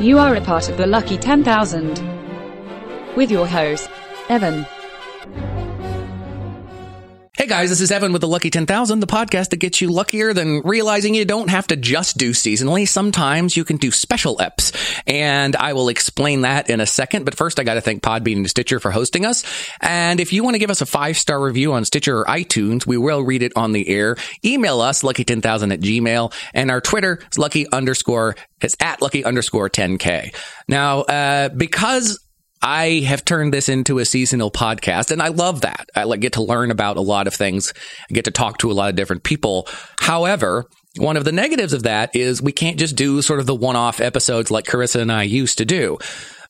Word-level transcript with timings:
You 0.00 0.18
are 0.18 0.34
a 0.34 0.40
part 0.40 0.68
of 0.68 0.76
the 0.76 0.88
lucky 0.88 1.16
10,000. 1.16 3.16
With 3.16 3.30
your 3.30 3.46
host, 3.46 3.88
Evan. 4.28 4.66
Hey 7.44 7.50
guys, 7.50 7.68
this 7.68 7.82
is 7.82 7.90
Evan 7.90 8.14
with 8.14 8.22
the 8.22 8.26
Lucky 8.26 8.48
10,000, 8.48 9.00
the 9.00 9.06
podcast 9.06 9.50
that 9.50 9.58
gets 9.58 9.78
you 9.82 9.92
luckier 9.92 10.32
than 10.32 10.62
realizing 10.62 11.14
you 11.14 11.26
don't 11.26 11.50
have 11.50 11.66
to 11.66 11.76
just 11.76 12.16
do 12.16 12.30
seasonally. 12.30 12.88
Sometimes 12.88 13.54
you 13.54 13.66
can 13.66 13.76
do 13.76 13.90
special 13.90 14.38
eps. 14.38 14.74
And 15.06 15.54
I 15.54 15.74
will 15.74 15.90
explain 15.90 16.40
that 16.40 16.70
in 16.70 16.80
a 16.80 16.86
second. 16.86 17.26
But 17.26 17.34
first, 17.34 17.60
I 17.60 17.64
got 17.64 17.74
to 17.74 17.82
thank 17.82 18.02
Podbean 18.02 18.36
and 18.36 18.48
Stitcher 18.48 18.80
for 18.80 18.90
hosting 18.90 19.26
us. 19.26 19.44
And 19.82 20.20
if 20.20 20.32
you 20.32 20.42
want 20.42 20.54
to 20.54 20.58
give 20.58 20.70
us 20.70 20.80
a 20.80 20.86
five 20.86 21.18
star 21.18 21.38
review 21.38 21.74
on 21.74 21.84
Stitcher 21.84 22.20
or 22.20 22.24
iTunes, 22.24 22.86
we 22.86 22.96
will 22.96 23.20
read 23.20 23.42
it 23.42 23.52
on 23.56 23.72
the 23.72 23.90
air. 23.90 24.16
Email 24.42 24.80
us, 24.80 25.02
lucky10000 25.02 25.70
at 25.70 25.80
gmail. 25.80 26.32
And 26.54 26.70
our 26.70 26.80
Twitter 26.80 27.20
is 27.30 27.38
lucky 27.38 27.70
underscore, 27.70 28.36
it's 28.62 28.76
at 28.80 29.02
lucky 29.02 29.22
underscore 29.22 29.68
10K. 29.68 30.34
Now, 30.66 31.00
uh, 31.02 31.50
because 31.50 32.23
I 32.64 33.00
have 33.06 33.26
turned 33.26 33.52
this 33.52 33.68
into 33.68 33.98
a 33.98 34.06
seasonal 34.06 34.50
podcast 34.50 35.10
and 35.10 35.20
I 35.20 35.28
love 35.28 35.60
that. 35.60 35.90
I 35.94 36.04
like 36.04 36.20
get 36.20 36.32
to 36.32 36.42
learn 36.42 36.70
about 36.70 36.96
a 36.96 37.02
lot 37.02 37.26
of 37.26 37.34
things. 37.34 37.74
I 38.10 38.14
get 38.14 38.24
to 38.24 38.30
talk 38.30 38.56
to 38.58 38.70
a 38.70 38.72
lot 38.72 38.88
of 38.88 38.96
different 38.96 39.22
people. 39.22 39.68
However, 40.00 40.64
one 40.96 41.18
of 41.18 41.24
the 41.24 41.32
negatives 41.32 41.74
of 41.74 41.82
that 41.82 42.16
is 42.16 42.40
we 42.40 42.52
can't 42.52 42.78
just 42.78 42.96
do 42.96 43.20
sort 43.20 43.40
of 43.40 43.46
the 43.46 43.54
one-off 43.54 44.00
episodes 44.00 44.50
like 44.50 44.64
Carissa 44.64 45.02
and 45.02 45.12
I 45.12 45.24
used 45.24 45.58
to 45.58 45.66
do. 45.66 45.98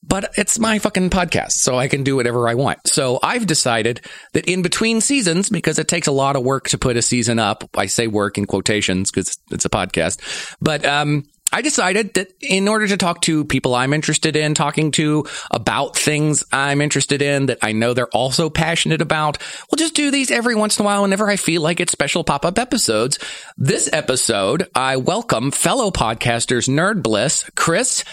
But 0.06 0.34
it's 0.36 0.58
my 0.58 0.78
fucking 0.78 1.08
podcast, 1.08 1.52
so 1.52 1.78
I 1.78 1.88
can 1.88 2.04
do 2.04 2.14
whatever 2.14 2.46
I 2.46 2.54
want. 2.54 2.86
So 2.86 3.18
I've 3.22 3.46
decided 3.46 4.02
that 4.34 4.46
in 4.46 4.60
between 4.60 5.00
seasons, 5.00 5.48
because 5.48 5.78
it 5.78 5.88
takes 5.88 6.06
a 6.06 6.12
lot 6.12 6.36
of 6.36 6.44
work 6.44 6.68
to 6.68 6.78
put 6.78 6.98
a 6.98 7.02
season 7.02 7.38
up, 7.38 7.64
I 7.74 7.86
say 7.86 8.06
work 8.06 8.36
in 8.36 8.44
quotations 8.44 9.10
because 9.10 9.38
it's 9.50 9.64
a 9.64 9.70
podcast, 9.70 10.20
but 10.60 10.84
um, 10.84 11.24
I 11.52 11.62
decided 11.62 12.14
that 12.14 12.32
in 12.40 12.66
order 12.66 12.88
to 12.88 12.96
talk 12.96 13.20
to 13.22 13.44
people 13.44 13.74
I'm 13.74 13.92
interested 13.92 14.34
in 14.34 14.54
talking 14.54 14.90
to 14.92 15.26
about 15.50 15.96
things 15.96 16.42
I'm 16.50 16.80
interested 16.80 17.22
in 17.22 17.46
that 17.46 17.58
I 17.62 17.72
know 17.72 17.94
they're 17.94 18.08
also 18.08 18.50
passionate 18.50 19.00
about, 19.00 19.38
we'll 19.70 19.76
just 19.76 19.94
do 19.94 20.10
these 20.10 20.30
every 20.32 20.56
once 20.56 20.78
in 20.78 20.84
a 20.84 20.86
while 20.86 21.02
whenever 21.02 21.30
I 21.30 21.36
feel 21.36 21.62
like 21.62 21.78
it's 21.78 21.92
special 21.92 22.24
pop 22.24 22.44
up 22.44 22.58
episodes. 22.58 23.18
This 23.56 23.88
episode, 23.92 24.68
I 24.74 24.96
welcome 24.96 25.52
fellow 25.52 25.90
podcasters 25.92 26.68
Nerd 26.68 27.02
Bliss, 27.02 27.48
Chris, 27.54 28.04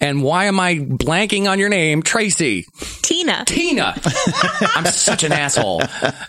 and 0.00 0.22
why 0.22 0.44
am 0.44 0.60
I 0.60 0.76
blanking 0.76 1.48
on 1.50 1.58
your 1.58 1.68
name? 1.68 2.02
Tracy. 2.02 2.66
Tina. 3.02 3.44
Tina. 3.46 3.94
I'm 4.74 4.84
such 4.86 5.24
an 5.24 5.32
asshole. 5.32 5.82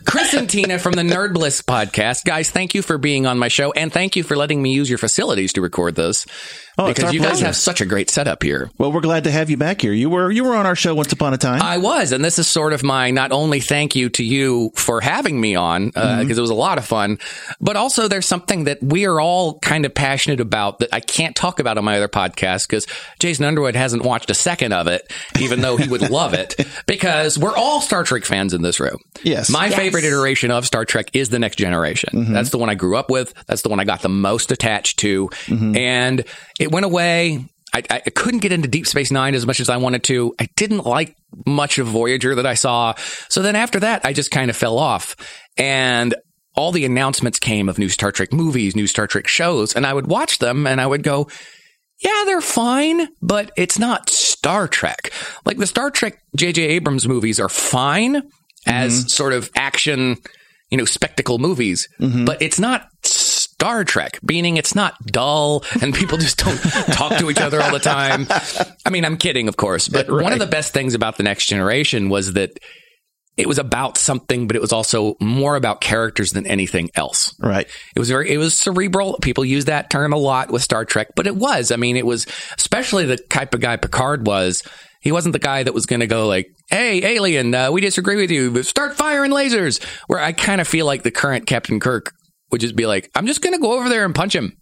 Chris 0.06 0.34
and 0.34 0.50
Tina 0.50 0.80
from 0.80 0.94
the 0.94 1.02
Nerd 1.02 1.34
Bliss 1.34 1.62
podcast. 1.62 2.24
Guys, 2.24 2.50
thank 2.50 2.74
you 2.76 2.82
for 2.82 2.98
being 2.98 3.26
on 3.26 3.38
my 3.38 3.48
show 3.48 3.72
and 3.74 3.92
thank 3.92 4.16
you 4.16 4.24
for 4.24 4.38
letting 4.38 4.62
me 4.62 4.74
use 4.74 4.90
your 4.90 5.00
facilities 5.00 5.54
to 5.54 5.62
record 5.62 5.96
this. 5.96 6.26
Oh, 6.80 6.86
it's 6.88 7.00
because 7.00 7.10
our 7.10 7.14
you 7.14 7.20
guys 7.22 7.40
have 7.42 7.56
such 7.56 7.82
a 7.82 7.86
great 7.86 8.10
setup 8.10 8.44
here. 8.44 8.70
Well, 8.78 8.92
we're 8.92 9.02
glad 9.02 9.24
to 9.24 9.32
have 9.32 9.50
you 9.50 9.58
back 9.58 9.82
here. 9.82 9.94
You 9.94 10.10
were 10.10 10.30
you 10.32 10.44
were 10.44 10.56
on 10.56 10.66
our 10.66 10.76
show 10.76 10.94
once 10.96 11.12
upon 11.12 11.34
a 11.34 11.38
time. 11.38 11.62
I 11.62 11.78
was, 11.80 12.12
and 12.12 12.24
this 12.24 12.38
is 12.40 12.48
sort 12.48 12.74
of 12.74 12.84
my 12.84 13.12
not 13.12 13.32
only 13.32 13.60
thank 13.60 13.96
you 13.96 14.10
to 14.10 14.24
you 14.24 14.72
for 14.76 15.02
having 15.02 15.40
me 15.42 15.56
on 15.56 15.88
because 15.88 16.04
Mm-hmm. 16.04 16.32
it 16.32 16.38
was 16.40 16.50
a 16.50 16.54
lot 16.56 16.78
of 16.78 16.86
fun, 16.86 17.18
but 17.60 17.76
also 17.76 18.08
there's 18.08 18.26
something 18.28 18.66
that 18.66 18.82
we 18.84 19.06
are 19.06 19.20
all 19.20 19.60
kind 19.60 19.86
of 19.86 19.94
passionate 19.94 20.40
about 20.40 20.80
that 20.80 20.94
I 20.94 21.00
can't 21.00 21.36
talk 21.36 21.60
about 21.60 21.78
on 21.78 21.84
my 21.84 21.98
other 21.98 22.08
podcast 22.08 22.68
because 22.68 22.86
Jason 23.20 23.46
Underwood 23.46 23.76
hasn't 23.76 24.04
watched 24.04 24.30
a 24.30 24.36
second 24.36 24.74
of 24.74 24.88
it, 24.88 25.12
even 25.40 25.62
though 25.62 25.78
he 25.78 25.88
would 25.90 26.10
love 26.10 26.34
it, 26.34 26.56
because 26.86 27.38
we're 27.40 27.56
all 27.56 27.82
Star 27.82 28.04
Trek 28.04 28.24
fans 28.24 28.54
in 28.54 28.62
this 28.62 28.80
room. 28.80 28.98
Yes. 29.24 29.50
my 29.50 29.68
Yes. 29.68 29.76
favorite 29.76 30.04
iteration 30.04 30.52
of 30.52 30.66
Star 30.66 30.86
Trek 30.86 31.10
is 31.14 31.30
the 31.30 31.40
Next 31.40 31.56
Generation. 31.58 32.10
Mm-hmm. 32.14 32.34
That's 32.34 32.50
the 32.52 32.58
one 32.60 32.70
I 32.70 32.76
grew 32.76 32.96
up 32.98 33.10
with. 33.10 33.34
That's 33.48 33.64
the 33.64 33.70
one 33.70 33.80
I 33.80 33.84
got 33.84 34.02
the 34.02 34.10
most 34.10 34.52
attached 34.52 35.00
to, 35.00 35.30
Mm-hmm. 35.48 35.76
and 35.78 36.24
it 36.60 36.67
went 36.72 36.86
away. 36.86 37.46
I, 37.74 37.84
I 37.90 38.00
couldn't 38.00 38.40
get 38.40 38.52
into 38.52 38.68
Deep 38.68 38.88
Space 38.88 39.12
Nine 39.12 39.36
as 39.36 39.46
much 39.46 39.60
as 39.60 39.70
I 39.70 39.78
wanted 39.78 40.04
to. 40.06 40.34
I 40.40 40.48
didn't 40.56 40.86
like 40.86 41.16
much 41.46 41.78
of 41.78 41.88
Voyager 41.88 42.36
that 42.36 42.46
I 42.46 42.56
saw. 42.56 42.96
So 43.30 43.42
then 43.42 43.56
after 43.56 43.80
that, 43.82 44.06
I 44.06 44.14
just 44.14 44.32
kind 44.32 44.50
of 44.50 44.58
fell 44.58 44.80
off. 44.80 45.16
And 45.58 46.16
all 46.56 46.72
the 46.72 46.86
announcements 46.86 47.40
came 47.40 47.70
of 47.70 47.78
new 47.78 47.90
Star 47.90 48.12
Trek 48.12 48.34
movies, 48.34 48.76
new 48.76 48.88
Star 48.88 49.06
Trek 49.06 49.28
shows, 49.28 49.76
and 49.76 49.86
I 49.86 49.94
would 49.94 50.08
watch 50.08 50.40
them 50.40 50.66
and 50.66 50.82
I 50.82 50.88
would 50.88 51.04
go, 51.04 51.28
yeah, 52.00 52.24
they're 52.26 52.42
fine, 52.42 53.08
but 53.22 53.52
it's 53.56 53.78
not 53.78 54.10
Star 54.10 54.68
Trek. 54.68 55.12
Like 55.46 55.58
the 55.58 55.68
Star 55.68 55.92
Trek 55.92 56.20
J.J. 56.36 56.62
Abrams 56.64 57.08
movies 57.08 57.40
are 57.40 57.50
fine 57.50 58.24
as 58.66 59.00
mm-hmm. 59.00 59.08
sort 59.08 59.34
of 59.34 59.50
action, 59.56 60.18
you 60.70 60.78
know, 60.78 60.86
spectacle 60.86 61.38
movies, 61.38 61.88
mm-hmm. 62.00 62.26
but 62.26 62.42
it's 62.42 62.60
not 62.60 62.88
Star 63.60 63.84
Trek, 63.84 64.20
meaning 64.22 64.58
it's 64.58 64.76
not 64.76 65.04
dull 65.04 65.64
and 65.82 65.94
people 65.94 66.20
just 66.20 66.38
don't 66.38 66.58
talk 66.94 67.18
to 67.18 67.32
each 67.32 67.42
other 67.42 67.60
all 67.60 67.72
the 67.72 67.80
time. 67.80 68.28
I 68.86 68.92
mean, 68.92 69.04
I'm 69.04 69.18
kidding, 69.18 69.48
of 69.48 69.58
course, 69.58 69.88
but 69.88 70.10
one 70.12 70.32
of 70.32 70.38
the 70.38 70.46
best 70.46 70.74
things 70.74 70.94
about 70.94 71.18
The 71.18 71.24
Next 71.24 71.48
Generation 71.48 72.10
was 72.10 72.34
that 72.34 72.60
it 73.36 73.48
was 73.48 73.58
about 73.58 73.98
something, 73.98 74.46
but 74.46 74.56
it 74.56 74.62
was 74.62 74.72
also 74.72 75.16
more 75.20 75.56
about 75.56 75.82
characters 75.82 76.32
than 76.32 76.46
anything 76.46 76.92
else. 76.94 77.36
right. 77.40 77.68
It 77.96 78.00
was 78.00 78.10
very, 78.10 78.30
it 78.32 78.38
was 78.38 78.58
cerebral. 78.58 79.18
People 79.24 79.44
use 79.44 79.66
that 79.66 79.90
term 79.90 80.14
a 80.14 80.18
lot 80.18 80.52
with 80.52 80.62
Star 80.62 80.86
Trek, 80.86 81.10
but 81.16 81.26
it 81.26 81.36
was. 81.36 81.72
I 81.72 81.78
mean, 81.78 81.98
it 81.98 82.06
was 82.06 82.28
especially 82.58 83.06
the 83.06 83.18
type 83.18 83.56
of 83.56 83.62
guy 83.62 83.76
Picard 83.78 84.28
was. 84.28 84.62
He 85.02 85.12
wasn't 85.12 85.34
the 85.34 85.40
guy 85.40 85.64
that 85.64 85.74
was 85.74 85.86
going 85.86 86.00
to 86.00 86.08
go 86.08 86.28
like, 86.28 86.48
"Hey, 86.70 87.16
alien, 87.16 87.54
uh, 87.54 87.72
we 87.72 87.82
disagree 87.82 88.16
with 88.18 88.32
you. 88.32 88.64
Start 88.64 88.98
firing 88.98 89.32
lasers." 89.32 89.82
Where 90.08 90.20
I 90.20 90.32
kind 90.32 90.60
of 90.60 90.68
feel 90.68 90.88
like 90.88 91.04
the 91.04 91.12
current 91.12 91.46
Captain 91.46 91.80
Kirk 91.80 92.12
would 92.52 92.62
just 92.62 92.76
be 92.76 92.86
like, 92.86 93.10
"I'm 93.16 93.28
just 93.28 93.42
going 93.42 93.54
to 93.54 93.62
go 93.62 93.78
over 93.78 93.90
there 93.90 94.06
and 94.06 94.14
punch 94.16 94.36
him." 94.36 94.58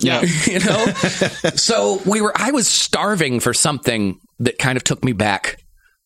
Yeah. 0.00 0.22
you 0.46 0.60
know. 0.60 0.86
so 1.54 2.00
we 2.06 2.20
were. 2.20 2.32
I 2.34 2.50
was 2.50 2.66
starving 2.68 3.40
for 3.40 3.54
something 3.54 4.18
that 4.38 4.58
kind 4.58 4.76
of 4.76 4.84
took 4.84 5.04
me 5.04 5.12
back 5.12 5.56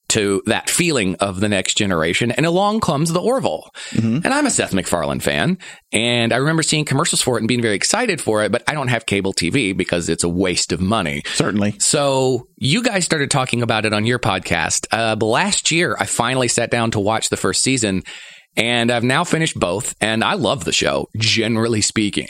to 0.06 0.42
that 0.46 0.68
feeling 0.68 1.16
of 1.16 1.40
the 1.40 1.48
next 1.48 1.76
generation. 1.76 2.30
And 2.30 2.44
along 2.46 2.80
comes 2.80 3.12
the 3.12 3.20
Orville. 3.20 3.70
And 4.22 4.26
I'm 4.26 4.46
a 4.46 4.50
Seth 4.50 4.74
MacFarlane 4.74 5.20
fan. 5.20 5.58
And 5.92 6.32
I 6.32 6.36
remember 6.36 6.62
seeing 6.62 6.84
commercials 6.84 7.22
for 7.22 7.36
it 7.36 7.40
and 7.40 7.48
being 7.48 7.62
very 7.62 7.74
excited 7.74 8.20
for 8.20 8.42
it, 8.44 8.52
but 8.52 8.62
I 8.68 8.74
don't 8.74 8.88
have 8.88 9.06
cable 9.06 9.32
TV 9.32 9.76
because 9.76 10.08
it's 10.08 10.22
a 10.22 10.28
waste 10.28 10.72
of 10.72 10.80
money. 10.80 11.22
Certainly. 11.26 11.76
So 11.78 12.48
you 12.56 12.82
guys 12.82 13.04
started 13.04 13.30
talking 13.30 13.62
about 13.62 13.86
it 13.86 13.92
on 13.92 14.04
your 14.04 14.18
podcast. 14.18 14.86
Uh, 14.92 15.16
but 15.16 15.26
last 15.26 15.70
year, 15.70 15.96
I 15.98 16.06
finally 16.06 16.48
sat 16.48 16.70
down 16.70 16.90
to 16.92 17.00
watch 17.00 17.30
the 17.30 17.36
first 17.36 17.62
season. 17.62 18.02
And 18.56 18.90
I've 18.90 19.02
now 19.02 19.24
finished 19.24 19.58
both, 19.58 19.96
and 20.00 20.22
I 20.22 20.34
love 20.34 20.64
the 20.64 20.72
show, 20.72 21.08
generally 21.16 21.80
speaking. 21.80 22.28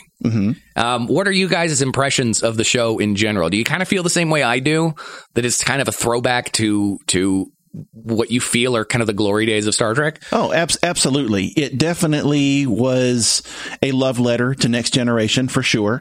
Um, 0.76 1.06
what 1.06 1.28
are 1.28 1.32
you 1.32 1.48
guys' 1.48 1.82
impressions 1.82 2.42
of 2.42 2.56
the 2.56 2.64
show 2.64 2.98
in 2.98 3.14
general? 3.14 3.50
Do 3.50 3.58
you 3.58 3.64
kind 3.64 3.82
of 3.82 3.88
feel 3.88 4.02
the 4.02 4.08
same 4.08 4.30
way 4.30 4.42
I 4.42 4.58
do? 4.58 4.94
That 5.34 5.44
it's 5.44 5.62
kind 5.62 5.82
of 5.82 5.88
a 5.88 5.92
throwback 5.92 6.50
to 6.52 6.98
to 7.08 7.52
what 7.92 8.30
you 8.30 8.40
feel 8.40 8.76
are 8.76 8.84
kind 8.84 9.02
of 9.02 9.06
the 9.06 9.12
glory 9.12 9.46
days 9.46 9.66
of 9.66 9.74
Star 9.74 9.94
Trek? 9.94 10.22
Oh, 10.32 10.52
abs- 10.52 10.78
absolutely. 10.82 11.46
It 11.56 11.76
definitely 11.76 12.66
was 12.66 13.42
a 13.82 13.92
love 13.92 14.18
letter 14.18 14.54
to 14.54 14.68
next 14.68 14.94
generation 14.94 15.48
for 15.48 15.62
sure. 15.62 16.00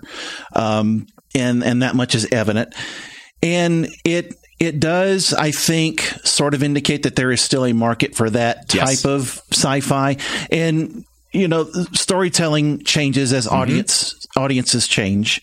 Um, 0.53 1.07
and, 1.35 1.63
and 1.63 1.81
that 1.81 1.95
much 1.95 2.13
is 2.13 2.27
evident. 2.31 2.75
And 3.41 3.89
it, 4.05 4.35
it 4.65 4.79
does, 4.79 5.33
I 5.33 5.51
think, 5.51 6.01
sort 6.23 6.53
of 6.53 6.63
indicate 6.63 7.03
that 7.03 7.15
there 7.15 7.31
is 7.31 7.41
still 7.41 7.65
a 7.65 7.73
market 7.73 8.15
for 8.15 8.29
that 8.29 8.69
type 8.69 8.87
Yes. 8.87 9.05
of 9.05 9.41
sci-fi. 9.51 10.17
And, 10.51 11.05
you 11.31 11.47
know, 11.47 11.65
storytelling 11.93 12.83
changes 12.83 13.33
as 13.33 13.47
audience, 13.47 14.25
audiences 14.37 14.87
change. 14.87 15.41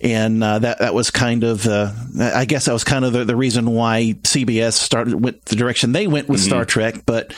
And, 0.00 0.42
uh, 0.44 0.58
that, 0.60 0.78
that 0.80 0.94
was 0.94 1.10
kind 1.10 1.42
of, 1.44 1.66
uh, 1.66 1.90
I 2.20 2.44
guess 2.44 2.66
that 2.66 2.72
was 2.72 2.84
kind 2.84 3.04
of 3.04 3.12
the, 3.12 3.24
the 3.24 3.36
reason 3.36 3.70
why 3.70 4.14
CBS 4.22 4.74
started, 4.74 5.22
went 5.22 5.44
the 5.46 5.56
direction 5.56 5.92
they 5.92 6.06
went 6.06 6.28
with 6.28 6.40
Star 6.40 6.64
Trek. 6.64 7.02
But, 7.06 7.34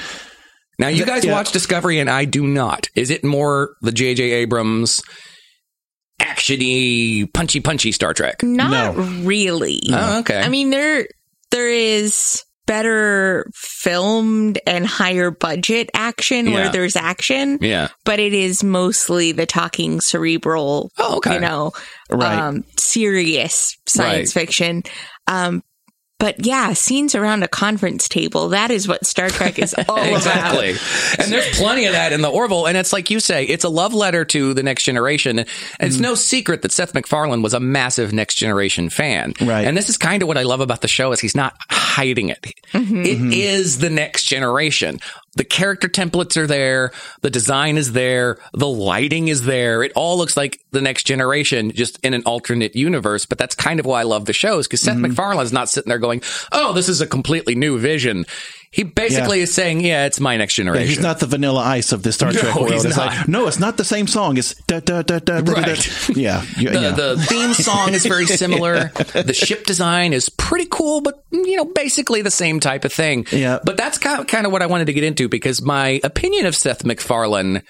Now, 0.79 0.89
you 0.89 1.07
guys 1.07 1.25
Yeah. 1.25 1.33
watch 1.33 1.53
Discovery, 1.53 2.01
and 2.01 2.11
I 2.11 2.25
do 2.25 2.45
not. 2.47 2.89
Is 2.97 3.11
it 3.11 3.23
more 3.23 3.77
the 3.81 3.93
J.J. 3.93 4.25
Abrams 4.33 5.03
actiony, 6.21 7.33
punchy, 7.33 7.61
punchy 7.61 7.93
Star 7.93 8.15
Trek? 8.15 8.43
Not 8.43 8.95
really. 8.97 9.81
Oh, 9.91 10.21
okay. 10.21 10.41
I 10.41 10.49
mean, 10.49 10.71
there 10.71 11.07
there 11.51 11.69
is 11.69 12.43
better 12.67 13.47
filmed 13.55 14.59
and 14.67 14.87
higher 14.87 15.31
budget 15.31 15.91
action 15.93 16.47
Yeah. 16.47 16.53
where 16.55 16.69
there's 16.71 16.97
action. 16.97 17.59
Yeah. 17.61 17.89
But 18.05 18.21
it 18.21 18.33
is 18.33 18.65
mostly 18.65 19.33
the 19.33 19.45
talking 19.45 20.01
cerebral, 20.01 20.91
Oh, 20.99 21.17
okay. 21.19 21.35
you 21.35 21.41
know, 21.41 21.73
Right. 22.11 22.39
um, 22.39 22.65
serious 22.79 23.77
science 23.87 24.35
Right. 24.35 24.43
fiction. 24.47 24.83
Um, 25.27 25.63
but 26.25 26.47
yeah, 26.47 26.73
scenes 26.73 27.15
around 27.15 27.43
a 27.43 27.49
conference 27.49 28.09
table, 28.09 28.49
that 28.49 28.71
is 28.71 28.89
what 28.89 29.05
Star 29.05 29.29
Trek 29.29 29.59
is 29.59 29.75
all 29.75 29.83
about. 29.99 30.11
exactly. 30.11 30.71
And 31.19 31.31
there's 31.31 31.59
plenty 31.59 31.85
of 31.85 31.93
that 31.93 32.15
in 32.15 32.23
the 32.23 32.31
Orville. 32.31 32.65
And 32.65 32.79
it's 32.79 32.95
like 32.95 33.11
you 33.11 33.21
say, 33.21 33.45
it's 33.45 33.65
a 33.65 33.69
love 33.69 33.93
letter 33.93 34.25
to 34.25 34.55
the 34.55 34.63
next 34.63 34.85
generation. 34.85 35.41
And 35.41 35.49
it's 35.81 35.99
mm. 35.99 36.01
no 36.01 36.15
secret 36.15 36.63
that 36.63 36.73
Seth 36.73 36.95
MacFarlane 36.95 37.43
was 37.43 37.53
a 37.53 37.61
massive 37.61 38.15
next 38.15 38.37
generation 38.37 38.89
fan. 38.89 39.35
Right. 39.39 39.67
And 39.67 39.77
this 39.77 39.91
is 39.91 39.99
kind 39.99 40.23
of 40.23 40.27
what 40.27 40.39
I 40.39 40.45
love 40.45 40.61
about 40.61 40.81
the 40.81 40.89
show 40.89 41.13
is 41.13 41.21
he's 41.21 41.35
not 41.35 41.59
hiding 41.69 42.31
it. 42.31 42.41
Mm-hmm. 42.73 43.03
It 43.03 43.19
mm-hmm. 43.19 43.33
is 43.35 43.81
the 43.81 43.91
next 43.91 44.23
generation. 44.23 45.01
The 45.35 45.45
character 45.45 45.89
templates 45.89 46.37
are 46.37 46.47
there, 46.47 46.93
the 47.23 47.31
design 47.31 47.77
is 47.77 47.93
there, 47.93 48.39
the 48.53 48.69
lighting 48.69 49.29
is 49.29 49.45
there. 49.45 49.83
It 49.83 49.93
all 49.95 50.17
looks 50.17 50.37
like 50.37 50.61
the 50.71 50.81
next 50.81 51.05
generation, 51.05 51.71
just 51.73 51.99
in 52.05 52.15
an 52.15 52.23
alternate 52.25 52.77
universe. 52.77 53.27
But 53.27 53.39
that's 53.39 53.55
kind 53.55 53.81
of 53.81 53.87
why 53.87 54.01
I 54.01 54.05
love 54.05 54.27
the 54.27 54.33
shows 54.33 54.67
because 54.67 54.81
Seth 54.81 54.97
mm-hmm. 54.97 55.13
MacFarlane's 55.13 55.53
not 55.53 55.69
sitting 55.69 55.89
there 55.89 55.99
going, 55.99 56.23
"Oh, 56.53 56.73
this 56.73 56.89
is 56.89 57.01
a 57.01 57.07
completely 57.07 57.55
new 57.55 57.79
vision." 57.79 58.27
He 58.75 58.83
basically 58.83 59.39
Yeah. 59.39 59.43
is 59.45 59.55
saying, 59.55 59.81
"Yeah, 59.83 60.07
it's 60.07 60.19
my 60.19 60.37
next 60.37 60.55
generation." 60.55 60.89
He's 60.89 60.99
not 60.99 61.21
the 61.21 61.27
vanilla 61.27 61.61
ice 61.63 61.93
of 61.93 62.03
the 62.03 62.11
Star 62.13 62.33
No, 62.33 62.41
Trek 62.41 62.57
world. 62.57 62.73
It's 62.73 62.97
like, 62.97 63.29
no, 63.29 63.47
it's 63.47 63.61
not 63.61 63.77
the 63.77 63.85
same 63.85 64.09
song. 64.09 64.37
It's 64.37 64.55
da 64.67 64.81
da 64.81 65.03
da 65.03 65.21
da 65.21 65.41
da. 65.41 65.41
da, 65.43 65.53
da. 65.55 65.61
Right. 65.63 66.09
Yeah, 66.17 66.45
the, 66.57 66.63
yeah. 66.63 66.91
the 66.91 67.17
theme 67.29 67.55
song 67.55 67.95
is 67.95 68.05
very 68.05 68.27
similar. 68.27 68.91
The 69.15 69.33
ship 69.33 69.65
design 69.65 70.13
is 70.13 70.29
pretty 70.29 70.67
cool, 70.69 71.01
but 71.03 71.23
you 71.31 71.57
know, 71.57 71.65
basically 71.67 72.21
the 72.23 72.33
same 72.33 72.59
type 72.59 72.85
of 72.85 72.93
thing. 72.93 73.27
Yeah. 73.31 73.61
But 73.65 73.77
that's 73.77 73.97
kind 73.99 74.21
of, 74.21 74.27
kind 74.27 74.45
of 74.45 74.51
what 74.51 74.61
I 74.61 74.67
wanted 74.67 74.87
to 74.87 74.93
get 74.93 75.05
into 75.05 75.29
because 75.29 75.63
my 75.63 76.01
opinion 76.03 76.47
of 76.47 76.57
Seth 76.57 76.85
MacFarlane 76.85 77.63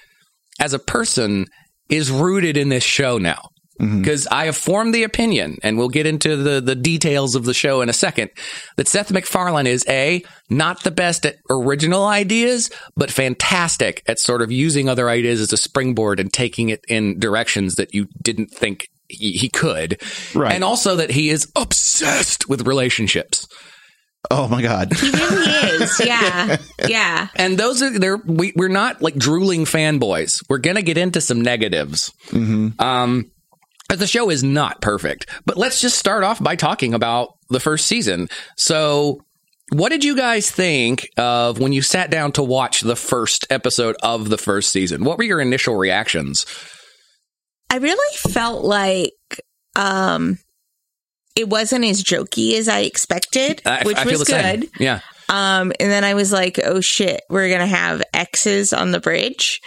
as 0.59 0.73
a 0.73 0.79
person 0.79 1.47
is 1.91 2.11
rooted 2.11 2.57
in 2.57 2.71
this 2.71 2.83
show 2.83 3.19
now. 3.19 3.51
Mm-hmm. 3.81 4.03
Because 4.03 4.29
I 4.29 4.45
have 4.45 4.57
formed 4.57 4.95
the 4.95 5.03
opinion, 5.03 5.59
and 5.65 5.77
we'll 5.77 5.89
get 5.89 6.07
into 6.07 6.37
the, 6.37 6.61
the 6.61 6.77
details 6.77 7.35
of 7.35 7.45
the 7.45 7.55
show 7.55 7.81
in 7.81 7.89
a 7.89 7.93
second, 7.93 8.31
that 8.77 8.87
Seth 8.87 9.11
MacFarlane 9.11 9.67
is 9.67 9.85
A, 9.89 10.23
not 10.49 10.85
the 10.85 10.93
best 10.93 11.27
at 11.27 11.37
original 11.51 12.05
ideas, 12.05 12.71
but 12.97 13.11
fantastic 13.11 14.03
at 14.07 14.21
sort 14.21 14.43
of 14.43 14.53
using 14.53 14.89
other 14.89 15.11
ideas 15.11 15.41
as 15.41 15.53
a 15.53 15.57
springboard 15.57 16.21
and 16.21 16.33
taking 16.33 16.69
it 16.69 16.85
in 16.89 17.19
directions 17.19 17.75
that 17.75 17.93
you 17.95 18.07
didn't 18.23 18.53
think 18.53 18.89
he, 19.09 19.33
he 19.33 19.49
could. 19.49 20.01
Right. 20.35 20.53
And 20.55 20.63
also 20.63 20.97
that 20.97 21.11
he 21.11 21.31
is 21.31 21.51
obsessed 21.57 22.49
with 22.49 22.67
relationships. 22.69 23.49
oh 24.31 24.49
my 24.49 24.63
god. 24.63 24.93
He 24.95 25.11
really 25.11 25.83
is. 25.83 26.01
Yeah. 26.05 26.57
Yeah. 26.89 27.29
And 27.37 27.59
those 27.59 27.83
are 27.83 27.99
they're 27.99 28.19
we, 28.19 28.53
we're 28.57 28.69
not 28.69 29.01
like 29.03 29.15
drooling 29.17 29.65
fanboys. 29.65 30.43
We're 30.49 30.59
gonna 30.59 30.83
get 30.83 30.99
into 30.99 31.21
some 31.21 31.41
negatives. 31.41 32.13
Um, 32.33 33.31
the 33.97 34.07
show 34.07 34.31
is 34.31 34.43
not 34.43 34.81
perfect. 34.81 35.29
But 35.47 35.57
let's 35.57 35.81
just 35.81 35.99
start 35.99 36.25
off 36.25 36.43
by 36.43 36.57
talking 36.57 36.95
about 36.95 37.31
the 37.51 37.61
first 37.61 37.87
season. 37.87 38.29
So, 38.57 39.21
what 39.73 39.89
did 39.89 40.05
you 40.05 40.17
guys 40.17 40.51
think 40.51 41.09
of 41.17 41.59
when 41.59 41.73
you 41.73 41.83
sat 41.83 42.11
down 42.11 42.33
to 42.33 42.43
watch 42.43 42.83
the 42.83 42.97
first 42.97 43.47
episode 43.51 43.97
of 44.03 44.29
the 44.29 44.39
first 44.39 44.71
season? 44.71 45.05
What 45.05 45.19
were 45.19 45.25
your 45.25 45.41
initial 45.41 45.77
reactions? 45.77 46.45
I 47.71 47.79
really 47.79 48.17
felt 48.17 48.65
like 48.65 49.13
um 49.77 50.39
it 51.35 51.49
wasn't 51.49 51.85
as 51.85 52.05
jokey 52.05 52.55
as 52.55 52.69
I 52.69 52.81
expected, 52.81 53.63
I, 53.67 53.83
which 53.85 53.97
I 53.97 54.05
was 54.05 54.21
the 54.21 54.27
same. 54.27 54.61
good. 54.61 54.71
Yeah. 54.79 55.01
Um 55.29 55.73
and 55.81 55.91
then 55.91 56.05
I 56.05 56.15
was 56.15 56.31
like, 56.31 56.61
oh 56.63 56.81
shit, 56.81 57.23
we're 57.29 57.51
gonna 57.51 57.67
have 57.67 58.03
X's 58.13 58.73
on 58.73 58.91
the 58.93 59.01
bridge. 59.01 59.61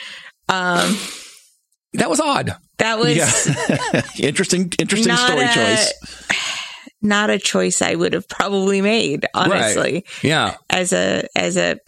Um 0.48 0.98
That 1.94 2.10
was 2.10 2.20
odd. 2.20 2.56
That 2.80 3.00
was 3.00 3.16
Yeah. 3.16 4.02
interesting, 4.28 4.72
interesting 4.80 5.16
story 5.16 5.46
a, 5.46 5.54
choice. 5.54 5.94
Not 7.02 7.30
a 7.30 7.38
choice 7.40 7.82
I 7.82 7.96
would 7.96 8.14
have 8.14 8.28
probably 8.28 8.82
made, 8.82 9.26
honestly. 9.34 10.06
Yeah. 10.24 10.56
As 10.70 10.94
a 10.94 11.28
as 11.36 11.56
a 11.58 11.80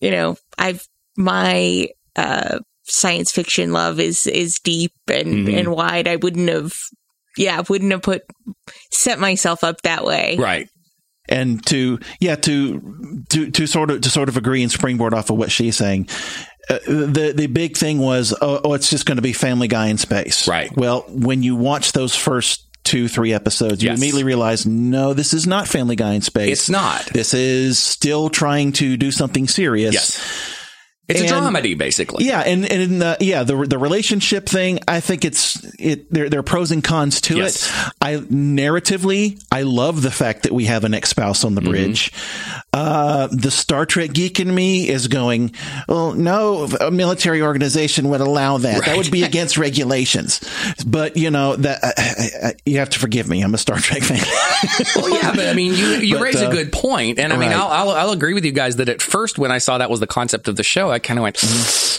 you 0.00 0.10
know, 0.10 0.36
I've 0.58 0.86
my 1.16 1.88
uh 2.16 2.60
science 2.84 3.32
fiction 3.32 3.72
love 3.72 3.98
is 3.98 4.26
is 4.26 4.58
deep 4.60 4.92
and 5.08 5.48
Mhm. 5.48 5.58
and 5.58 5.68
wide. 5.72 6.06
I 6.06 6.16
wouldn't 6.16 6.48
have 6.48 6.72
yeah, 7.36 7.62
wouldn't 7.68 7.90
have 7.90 8.02
put 8.02 8.22
set 8.92 9.18
myself 9.18 9.64
up 9.64 9.82
that 9.82 10.04
way. 10.04 10.36
Right. 10.38 10.68
and 11.28 11.64
to 11.66 11.98
yeah 12.20 12.36
to 12.36 13.24
to 13.30 13.50
to 13.50 13.66
sort 13.66 13.90
of 13.90 14.02
to 14.02 14.10
sort 14.10 14.28
of 14.28 14.36
agree 14.36 14.62
and 14.62 14.70
springboard 14.70 15.14
off 15.14 15.30
of 15.30 15.38
what 15.38 15.50
she's 15.50 15.74
saying 15.76 16.06
uh, 16.70 16.78
the 16.86 17.32
the 17.36 17.46
big 17.46 17.76
thing 17.76 17.98
was 17.98 18.32
oh, 18.40 18.60
oh 18.64 18.72
it's 18.74 18.88
just 18.90 19.06
going 19.06 19.16
to 19.16 19.22
be 19.22 19.32
family 19.32 19.68
guy 19.68 19.88
in 19.88 19.98
space 19.98 20.48
Right. 20.48 20.74
well 20.76 21.04
when 21.08 21.42
you 21.42 21.56
watch 21.56 21.92
those 21.92 22.14
first 22.16 22.62
two 22.84 23.08
three 23.08 23.32
episodes 23.32 23.82
you 23.82 23.88
Yes. 23.90 23.98
immediately 23.98 24.24
realize 24.24 24.66
no 24.66 25.14
this 25.14 25.32
is 25.34 25.46
not 25.46 25.68
family 25.68 25.96
guy 25.96 26.12
in 26.14 26.20
space 26.22 26.52
It's 26.60 26.70
not. 26.70 27.06
this 27.06 27.32
is 27.34 27.78
still 27.78 28.28
trying 28.30 28.72
to 28.72 28.96
do 28.96 29.10
something 29.10 29.48
serious 29.48 29.94
Yes. 29.94 30.50
It's 31.06 31.20
a 31.20 31.24
And- 31.36 31.54
dramedy, 31.54 31.76
basically. 31.76 32.24
yeah, 32.24 32.40
and 32.40 32.64
and 32.64 32.82
in 32.82 32.98
the 32.98 33.18
yeah 33.20 33.42
the 33.42 33.54
the 33.66 33.76
relationship 33.76 34.48
thing, 34.48 34.78
I 34.88 35.00
think 35.00 35.26
it's 35.26 35.62
it 35.78 36.10
there 36.10 36.30
there 36.30 36.40
are 36.40 36.42
pros 36.42 36.70
and 36.70 36.82
cons 36.82 37.20
to 37.22 37.36
Yes. 37.36 37.66
it. 37.68 37.92
I 38.00 38.16
narratively, 38.16 39.38
I 39.52 39.62
love 39.62 40.00
the 40.00 40.10
fact 40.10 40.44
that 40.44 40.52
we 40.52 40.64
have 40.64 40.84
an 40.84 40.94
ex 40.94 41.10
spouse 41.10 41.44
on 41.44 41.54
the 41.54 41.60
bridge. 41.60 42.10
Uh, 42.74 43.28
the 43.30 43.52
Star 43.52 43.86
Trek 43.86 44.12
geek 44.12 44.40
in 44.40 44.52
me 44.52 44.88
is 44.88 45.06
going, 45.06 45.54
well, 45.86 46.12
no, 46.12 46.64
a 46.64 46.90
military 46.90 47.40
organization 47.40 48.08
would 48.08 48.20
allow 48.20 48.58
that. 48.58 48.84
That 48.84 48.96
would 48.96 49.12
be 49.12 49.22
against 49.30 49.56
regulations. 49.56 50.40
But 50.84 51.16
you 51.16 51.30
know 51.30 51.54
that 51.54 51.78
I, 51.84 51.92
I, 51.96 52.48
I, 52.48 52.54
you 52.66 52.78
have 52.80 52.90
to 52.90 52.98
forgive 52.98 53.28
me. 53.28 53.42
I'm 53.42 53.54
a 53.54 53.58
Star 53.58 53.78
Trek 53.78 54.02
fan. 54.02 54.18
Well, 54.96 55.10
yeah, 55.10 55.32
but 55.34 55.46
I 55.46 55.54
mean, 55.54 55.74
you 55.74 55.86
you 55.98 56.14
But, 56.16 56.22
raise 56.22 56.40
a 56.40 56.48
uh, 56.48 56.50
good 56.50 56.72
point, 56.72 57.18
and 57.18 57.32
I 57.32 57.36
mean, 57.36 57.50
right. 57.50 57.58
I'll, 57.58 57.68
I'll 57.68 57.90
I'll 57.90 58.10
agree 58.10 58.34
with 58.34 58.44
you 58.44 58.52
guys 58.52 58.76
that 58.76 58.88
at 58.88 59.02
first 59.02 59.38
when 59.38 59.52
I 59.52 59.58
saw 59.58 59.78
that 59.78 59.90
was 59.90 60.00
the 60.00 60.06
concept 60.06 60.48
of 60.48 60.56
the 60.56 60.62
show, 60.62 60.90
I 60.90 60.98
kind 60.98 61.18
of 61.18 61.22
went, 61.22 61.42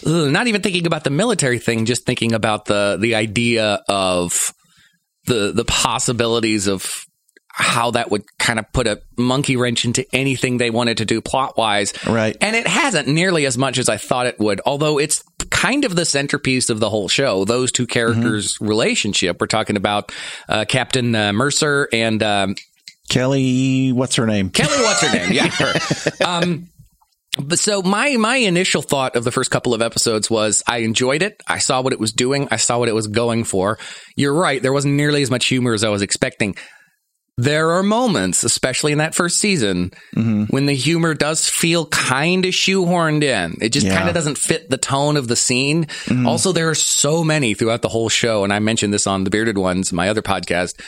"Ugh," 0.06 0.32
not 0.32 0.48
even 0.48 0.62
thinking 0.62 0.88
about 0.88 1.04
the 1.04 1.10
military 1.10 1.60
thing, 1.60 1.86
just 1.86 2.06
thinking 2.06 2.34
about 2.34 2.66
the 2.66 2.98
the 3.00 3.16
idea 3.16 3.82
of 3.88 4.54
the 5.26 5.52
the 5.54 5.66
possibilities 5.66 6.68
of 6.68 7.06
how 7.58 7.92
that 7.92 8.12
would 8.12 8.26
kind 8.38 8.60
of 8.60 8.70
put 8.74 8.86
a 8.86 9.02
monkey 9.18 9.56
wrench 9.56 9.86
into 9.86 10.06
anything 10.12 10.58
they 10.58 10.70
wanted 10.70 10.98
to 10.98 11.06
do 11.06 11.22
plot 11.22 11.58
wise. 11.58 11.94
Right. 12.06 12.36
And 12.42 12.54
it 12.54 12.68
hasn't 12.68 13.08
nearly 13.08 13.46
as 13.46 13.58
much 13.58 13.78
as 13.78 13.88
I 13.88 13.96
thought 13.96 14.26
it 14.26 14.38
would, 14.40 14.60
although 14.66 15.00
it's 15.00 15.24
kind 15.52 15.86
of 15.86 15.96
the 15.96 16.04
centerpiece 16.04 16.70
of 16.70 16.82
the 16.82 16.90
whole 16.90 17.08
show. 17.08 17.46
Those 17.46 17.72
two 17.72 17.88
characters' 17.88 18.60
relationship. 18.60 19.40
We're 19.40 19.48
talking 19.48 19.78
about 19.78 20.12
uh, 20.50 20.66
Captain 20.68 21.16
uh, 21.16 21.32
Mercer 21.32 21.88
and 21.94 22.22
um, 22.22 22.56
Kelly, 23.10 23.94
what's 23.94 24.18
her 24.18 24.28
name? 24.28 24.50
Kelly, 24.50 24.84
what's 24.84 25.02
her 25.02 25.18
name? 25.18 25.32
Yeah, 25.32 25.48
her. 25.48 25.74
Um, 26.26 26.70
but 27.38 27.60
so 27.60 27.82
my 27.82 28.16
my 28.18 28.38
initial 28.38 28.82
thought 28.82 29.16
of 29.16 29.24
the 29.24 29.32
first 29.32 29.52
couple 29.52 29.74
of 29.74 29.82
episodes 29.82 30.30
was 30.30 30.64
I 30.68 30.80
enjoyed 30.80 31.22
it. 31.22 31.42
I 31.48 31.60
saw 31.60 31.82
what 31.82 31.94
it 31.94 32.00
was 32.00 32.12
doing. 32.12 32.48
I 32.52 32.56
saw 32.58 32.80
what 32.80 32.88
it 32.88 32.96
was 32.96 33.08
going 33.08 33.44
for. 33.44 33.78
You're 34.16 34.34
right. 34.34 34.62
There 34.62 34.74
wasn't 34.74 34.96
nearly 34.96 35.22
as 35.22 35.30
much 35.30 35.46
humor 35.48 35.74
as 35.74 35.84
I 35.84 35.90
was 35.90 36.02
expecting. 36.02 36.56
There 37.38 37.72
are 37.72 37.84
moments, 37.84 38.46
especially 38.46 38.94
in 38.94 39.00
that 39.00 39.14
first 39.14 39.40
season, 39.40 39.92
mm-hmm. 40.16 40.44
when 40.46 40.68
the 40.68 40.76
humor 40.76 41.14
does 41.14 41.50
feel 41.50 41.86
kind 41.88 42.46
of 42.46 42.54
shoehorned 42.54 43.24
in. 43.24 43.58
It 43.62 43.70
just 43.70 43.88
Yeah. 43.88 43.98
kind 43.98 44.08
of 44.08 44.16
doesn't 44.16 44.38
fit 44.38 44.70
the 44.70 44.78
tone 44.78 45.18
of 45.18 45.28
the 45.28 45.36
scene. 45.36 45.86
Mm-hmm. 46.06 46.28
Also, 46.28 46.54
there 46.54 46.70
are 46.70 46.76
so 46.76 47.26
many 47.26 47.54
throughout 47.54 47.82
the 47.82 47.90
whole 47.90 48.08
show, 48.08 48.46
and 48.46 48.54
I 48.54 48.60
mentioned 48.60 48.94
this 48.94 49.06
on 49.06 49.26
the 49.26 49.30
Bearded 49.30 49.58
Ones, 49.58 49.92
my 49.92 50.08
other 50.08 50.22
podcast 50.22 50.80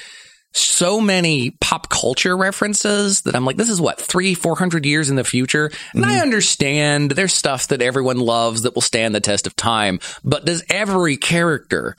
so 0.54 1.00
many 1.00 1.52
pop 1.52 1.90
culture 1.90 2.36
references 2.36 3.22
that 3.22 3.36
I'm 3.36 3.46
like, 3.46 3.58
this 3.58 3.70
is 3.70 3.82
what, 3.82 4.00
three, 4.00 4.34
400 4.34 4.86
years 4.86 5.10
in 5.10 5.16
the 5.16 5.24
future? 5.24 5.72
And 5.94 6.06
I 6.06 6.14
mm-hmm. 6.14 6.22
understand 6.22 7.12
there's 7.12 7.34
stuff 7.34 7.68
that 7.68 7.82
everyone 7.82 8.18
loves 8.18 8.64
that 8.64 8.74
will 8.74 8.82
stand 8.82 9.14
the 9.14 9.20
test 9.20 9.46
of 9.46 9.56
time, 9.56 10.00
but 10.24 10.46
does 10.46 10.64
every 10.70 11.18
character 11.18 11.96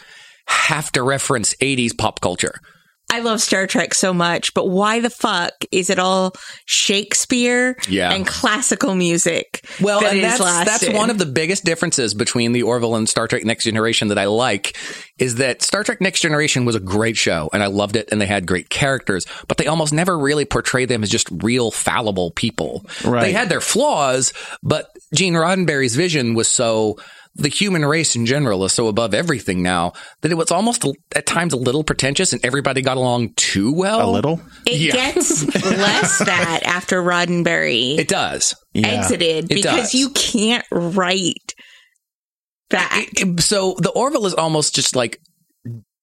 have 0.47 0.90
to 0.93 1.02
reference 1.02 1.55
80s 1.57 1.97
pop 1.97 2.21
culture? 2.21 2.61
I 3.11 3.21
love 3.21 3.41
Star 3.41 3.67
Trek 3.67 3.95
so 3.95 4.12
much, 4.12 4.53
but 4.53 4.69
why 4.69 5.00
the 5.00 5.09
fuck 5.11 5.53
is 5.73 5.88
it 5.88 5.99
all 5.99 6.35
Shakespeare 6.67 7.77
Yeah. 7.88 8.12
and 8.12 8.27
classical 8.27 8.95
music? 8.95 9.65
Well, 9.81 10.00
that 10.00 10.11
and 10.15 10.19
is 10.19 10.38
that's, 10.38 10.83
that's 10.83 10.95
one 10.97 11.11
of 11.11 11.19
the 11.19 11.27
biggest 11.27 11.65
differences 11.65 12.15
between 12.15 12.53
the 12.53 12.62
Orville 12.65 12.97
and 12.97 13.09
Star 13.09 13.27
Trek 13.29 13.45
Next 13.45 13.65
Generation 13.65 14.09
that 14.09 14.19
I 14.19 14.27
like 14.27 14.77
is 15.19 15.37
that 15.37 15.62
Star 15.62 15.85
Trek 15.85 16.00
Next 16.00 16.21
Generation 16.21 16.65
was 16.65 16.75
a 16.75 16.81
great 16.81 17.17
show 17.17 17.49
and 17.53 17.62
I 17.62 17.67
loved 17.67 17.97
it 17.97 18.09
and 18.12 18.21
they 18.21 18.27
had 18.27 18.47
great 18.47 18.69
characters, 18.71 19.27
but 19.49 19.57
they 19.57 19.67
almost 19.67 19.93
never 19.93 20.19
really 20.19 20.45
portray 20.45 20.85
them 20.85 21.03
as 21.03 21.11
just 21.11 21.29
real 21.43 21.71
fallible 21.71 22.31
people. 22.31 22.85
Right. 23.05 23.23
They 23.23 23.33
had 23.33 23.49
their 23.49 23.61
flaws, 23.61 24.33
but 24.62 24.91
Gene 25.15 25.35
Roddenberry's 25.35 25.97
vision 25.97 26.35
was 26.35 26.49
so 26.49 26.99
the 27.38 27.49
human 27.49 27.85
race 27.85 28.14
in 28.16 28.26
general 28.26 28.64
is 28.64 28.73
so 28.73 28.88
above 28.88 29.14
everything 29.14 29.62
now 29.62 29.92
that 30.21 30.30
it 30.33 30.35
was 30.37 30.50
almost 30.50 30.85
at 31.16 31.25
times 31.25 31.52
a 31.52 31.57
little 31.57 31.85
pretentious 31.85 32.33
and 32.33 32.45
everybody 32.45 32.83
got 32.83 32.97
along 32.97 33.33
too 33.37 33.73
well. 33.73 34.11
A 34.11 34.12
little. 34.12 34.40
It 34.66 34.80
Yeah. 34.80 34.92
gets 34.92 35.45
less 35.64 36.18
that 36.18 36.61
after 36.64 37.00
Roddenberry 37.02 37.99
It 37.99 38.09
does. 38.09 38.54
Exited 38.75 39.45
It 39.50 39.54
because 39.54 39.92
does. 39.92 39.95
you 39.95 40.11
can't 40.11 40.64
write 40.71 41.54
that. 42.71 43.07
It- 43.12 43.40
so 43.40 43.76
the 43.78 43.90
Orville 43.90 44.26
is 44.26 44.35
almost 44.35 44.75
just 44.75 44.95
like 44.97 45.21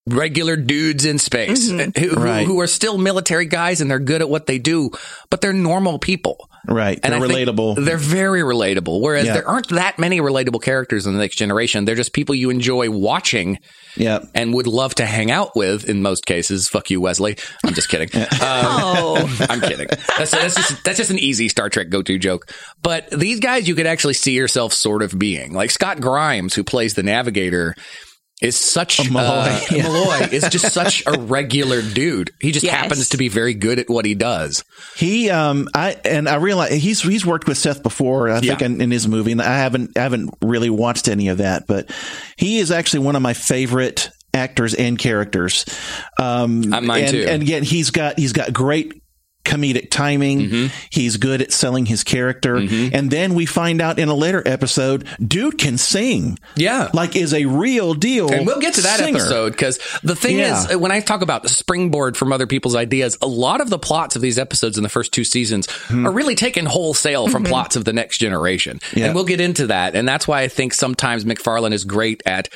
regular 0.07 0.55
dudes 0.55 1.03
in 1.05 1.17
space 1.17 1.69
Mm-hmm. 1.69 1.99
who, 1.99 2.09
who- 2.09 2.23
Right. 2.23 2.45
who 2.45 2.59
are 2.61 2.67
still 2.67 2.97
military 2.97 3.45
guys 3.45 3.81
and 3.81 3.89
they're 3.89 3.99
good 3.99 4.21
at 4.21 4.29
what 4.29 4.45
they 4.45 4.59
do, 4.59 4.91
but 5.29 5.41
they're 5.41 5.53
normal 5.53 5.97
people. 5.99 6.37
Right. 6.67 6.99
And 7.03 7.13
They're 7.13 7.21
I 7.21 7.27
relatable. 7.27 7.85
They're 7.85 7.95
very 7.97 8.41
relatable. 8.41 8.99
Whereas 8.99 9.25
Yeah. 9.27 9.33
there 9.35 9.47
aren't 9.47 9.69
that 9.69 9.99
many 9.99 10.19
relatable 10.19 10.63
characters 10.63 11.05
in 11.05 11.13
the 11.13 11.19
next 11.19 11.35
generation. 11.35 11.85
They're 11.85 11.93
just 11.95 12.11
people 12.11 12.33
you 12.33 12.49
enjoy 12.49 12.89
watching 12.89 13.59
yeah. 13.95 14.19
and 14.33 14.51
would 14.55 14.65
love 14.65 14.95
to 14.95 15.05
hang 15.05 15.29
out 15.29 15.55
with 15.55 15.87
in 15.87 16.01
most 16.01 16.25
cases. 16.25 16.67
Fuck 16.67 16.89
you, 16.89 16.99
Wesley. 17.01 17.37
I'm 17.63 17.73
just 17.75 17.89
kidding. 17.89 18.09
Um, 18.19 18.27
Oh, 18.41 19.45
I'm 19.49 19.61
kidding. 19.61 19.87
That's, 20.17 20.31
that's 20.31 20.55
just 20.55 20.83
that's 20.83 20.97
just 20.97 21.11
an 21.11 21.19
easy 21.19 21.49
Star 21.49 21.69
Trek 21.69 21.89
go 21.89 22.01
to 22.01 22.17
joke. 22.17 22.51
But 22.81 23.09
these 23.11 23.39
guys, 23.39 23.67
you 23.67 23.75
could 23.75 23.85
actually 23.87 24.13
see 24.15 24.31
yourself 24.33 24.73
sort 24.73 25.03
of 25.03 25.17
being 25.17 25.53
like 25.53 25.69
Scott 25.71 25.99
Grimes, 26.01 26.53
who 26.55 26.63
plays 26.63 26.95
the 26.95 27.03
Navigator. 27.03 27.75
Is 28.41 28.57
such 28.57 29.09
Malloy, 29.09 29.49
uh, 29.49 29.61
yeah. 29.71 29.83
Malloy 29.83 30.27
is 30.29 30.43
just 30.49 30.73
such 30.73 31.03
a 31.07 31.13
regular 31.17 31.81
dude. 31.81 32.31
He 32.41 32.51
just 32.51 32.65
Yes. 32.65 32.75
happens 32.75 33.09
to 33.09 33.17
be 33.17 33.29
very 33.29 33.53
good 33.53 33.79
at 33.79 33.89
what 33.89 34.03
he 34.03 34.13
does. 34.13 34.65
He, 34.97 35.29
um, 35.29 35.69
I, 35.73 35.95
and 36.03 36.27
I 36.27 36.35
realize 36.35 36.73
he's, 36.73 37.01
he's 37.01 37.25
worked 37.25 37.47
with 37.47 37.57
Seth 37.57 37.81
before, 37.81 38.29
I 38.29 38.41
think 38.41 38.61
in, 38.61 38.81
in 38.81 38.91
his 38.91 39.07
movie, 39.07 39.31
and 39.31 39.41
I 39.41 39.57
haven't, 39.59 39.97
I 39.97 40.01
haven't 40.01 40.31
really 40.41 40.69
watched 40.69 41.07
any 41.07 41.29
of 41.29 41.37
that, 41.37 41.65
but 41.65 41.89
he 42.35 42.59
is 42.59 42.71
actually 42.71 43.05
one 43.05 43.15
of 43.15 43.21
my 43.21 43.33
favorite 43.33 44.09
actors 44.33 44.73
and 44.73 44.99
characters. 44.99 45.63
Um, 46.19 46.73
Uh, 46.73 46.81
mine 46.81 47.03
and, 47.03 47.11
too. 47.11 47.25
and 47.29 47.43
yet 47.47 47.63
he's 47.63 47.89
got, 47.91 48.19
he's 48.19 48.33
got 48.33 48.51
great 48.51 49.01
comedic 49.45 49.89
timing. 49.89 50.39
Mm-hmm. 50.41 50.87
He's 50.89 51.17
good 51.17 51.41
at 51.41 51.53
selling 51.53 51.85
his 51.85 52.03
character. 52.03 52.55
Mm-hmm. 52.55 52.95
And 52.95 53.09
then 53.09 53.33
we 53.35 53.45
find 53.45 53.81
out 53.81 53.99
in 53.99 54.09
a 54.09 54.13
later 54.13 54.43
episode, 54.45 55.07
dude 55.25 55.57
can 55.57 55.77
sing. 55.77 56.37
Yeah. 56.55 56.89
Like 56.93 57.15
is 57.15 57.33
a 57.33 57.45
real 57.45 57.93
deal. 57.93 58.31
And 58.31 58.45
we'll 58.45 58.59
get 58.59 58.73
to 58.75 58.81
that 58.81 58.99
singer. 58.99 59.19
episode 59.19 59.51
because 59.51 59.79
the 60.03 60.15
thing 60.15 60.39
Yeah. 60.39 60.69
is, 60.71 60.77
when 60.77 60.91
I 60.91 60.99
talk 60.99 61.21
about 61.21 61.47
springboard 61.49 62.17
from 62.17 62.33
other 62.33 62.47
people's 62.47 62.75
ideas, 62.75 63.17
a 63.21 63.27
lot 63.27 63.61
of 63.61 63.69
the 63.69 63.79
plots 63.79 64.15
of 64.15 64.21
these 64.21 64.37
episodes 64.37 64.77
in 64.77 64.83
the 64.83 64.89
first 64.89 65.13
two 65.13 65.23
seasons 65.23 65.69
hmm. 65.87 66.05
are 66.05 66.11
really 66.11 66.35
taken 66.35 66.65
wholesale 66.65 67.27
from 67.27 67.43
mm-hmm. 67.43 67.51
plots 67.51 67.75
of 67.75 67.85
the 67.85 67.93
next 67.93 68.17
generation. 68.17 68.79
Yeah. 68.93 69.05
And 69.05 69.15
we'll 69.15 69.25
get 69.25 69.39
into 69.39 69.67
that. 69.67 69.95
And 69.95 70.07
that's 70.07 70.27
why 70.27 70.41
I 70.41 70.47
think 70.47 70.73
sometimes 70.73 71.25
MacFarlane 71.25 71.73
is 71.73 71.83
great 71.83 72.23
at 72.25 72.49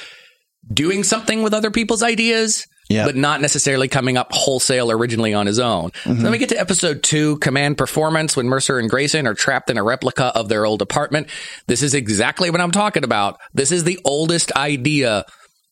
doing 0.71 1.03
something 1.03 1.43
with 1.43 1.53
other 1.53 1.71
people's 1.71 2.03
ideas. 2.03 2.67
Yeah. 2.89 3.05
But 3.05 3.15
not 3.15 3.39
necessarily 3.39 3.87
coming 3.87 4.17
up 4.17 4.29
wholesale 4.31 4.89
originally 4.89 5.35
on 5.35 5.45
his 5.45 5.59
own. 5.59 5.91
So 5.93 6.09
mm-hmm. 6.09 6.23
then 6.23 6.31
we 6.31 6.39
get 6.39 6.49
to 6.49 6.59
episode 6.59 7.03
two, 7.03 7.37
Command 7.37 7.77
Performance, 7.77 8.35
when 8.35 8.47
Mercer 8.47 8.79
and 8.79 8.89
Grayson 8.89 9.27
are 9.27 9.35
trapped 9.35 9.69
in 9.69 9.77
a 9.77 9.83
replica 9.83 10.25
of 10.35 10.49
their 10.49 10.65
old 10.65 10.81
apartment. 10.81 11.27
This 11.67 11.83
is 11.83 11.93
exactly 11.93 12.49
what 12.49 12.61
I'm 12.61 12.71
talking 12.71 13.03
about. 13.03 13.39
This 13.53 13.71
is 13.71 13.83
the 13.83 13.99
oldest 14.03 14.51
idea 14.53 15.25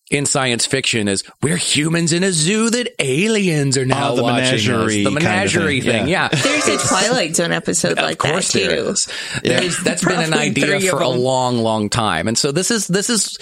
in 0.09 0.25
science 0.25 0.65
fiction 0.65 1.07
is 1.07 1.24
we're 1.41 1.57
humans 1.57 2.13
in 2.13 2.24
a 2.24 2.31
zoo 2.31 2.69
that 2.69 2.89
aliens 3.00 3.77
are 3.77 3.86
now 3.86 4.12
Oh, 4.12 4.15
the 4.15 4.24
watching 4.24 4.43
us. 4.43 4.67
menagerie 4.67 5.03
The 5.03 5.09
kind 5.09 5.17
of 5.17 5.24
menagerie 5.24 5.81
thing, 5.81 5.91
thing, 5.91 6.07
yeah. 6.07 6.29
there's 6.29 6.67
a 6.67 6.77
Twilight 6.88 7.36
Zone 7.36 7.51
episode 7.51 7.97
like 7.97 8.24
of 8.24 8.31
course 8.31 8.51
that 8.53 8.59
too. 8.59 8.67
there 8.67 8.89
is. 8.89 9.07
There's, 9.43 9.83
that's 9.83 10.05
been 10.05 10.21
an 10.21 10.33
idea 10.33 10.79
for 10.91 11.01
a 11.01 11.09
long, 11.09 11.57
long 11.57 11.89
time. 11.89 12.27
And 12.27 12.38
so 12.38 12.51
this 12.51 12.71
is 12.71 12.88
this 12.88 13.09
is 13.09 13.38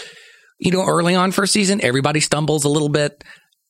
you 0.60 0.72
know 0.72 0.86
early 0.86 1.14
on 1.14 1.32
first 1.32 1.54
season, 1.54 1.82
everybody 1.84 2.20
stumbles 2.20 2.64
a 2.64 2.70
little 2.70 2.90
bit. 2.90 3.24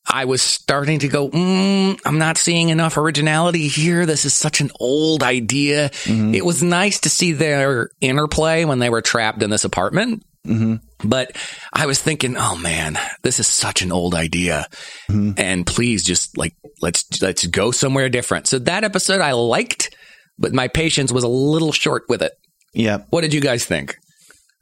I 0.07 0.25
was 0.25 0.41
starting 0.41 0.99
to 0.99 1.07
go, 1.07 1.29
mm, 1.29 1.99
I'm 2.05 2.19
not 2.19 2.37
seeing 2.37 2.69
enough 2.69 2.97
originality 2.97 3.67
here. 3.67 4.05
This 4.05 4.25
is 4.25 4.33
such 4.33 4.61
an 4.61 4.71
old 4.79 5.23
idea. 5.23 5.89
Mm-hmm. 5.89 6.35
It 6.35 6.45
was 6.45 6.61
nice 6.61 6.99
to 7.01 7.09
see 7.09 7.31
their 7.31 7.89
interplay 8.01 8.65
when 8.65 8.79
they 8.79 8.89
were 8.89 9.01
trapped 9.01 9.41
in 9.41 9.49
this 9.49 9.63
apartment. 9.65 10.23
Mm-hmm. 10.45 10.75
But 11.07 11.35
I 11.73 11.87
was 11.87 11.99
thinking, 12.01 12.35
oh 12.37 12.55
man, 12.55 12.99
this 13.23 13.39
is 13.39 13.47
such 13.47 13.81
an 13.81 13.91
old 13.91 14.13
idea. 14.13 14.67
Mm-hmm. 15.09 15.31
And 15.37 15.65
please 15.65 16.03
just 16.03 16.37
like, 16.37 16.55
let's, 16.81 17.21
let's 17.21 17.47
go 17.47 17.71
somewhere 17.71 18.09
different. 18.09 18.47
So 18.47 18.59
that 18.59 18.83
episode 18.83 19.21
I 19.21 19.31
liked, 19.31 19.95
but 20.37 20.53
my 20.53 20.67
patience 20.67 21.11
was 21.11 21.23
a 21.23 21.29
little 21.29 21.71
short 21.71 22.03
with 22.07 22.21
it. 22.21 22.33
Yeah. 22.73 22.99
What 23.09 23.21
did 23.21 23.33
you 23.33 23.41
guys 23.41 23.65
think? 23.65 23.97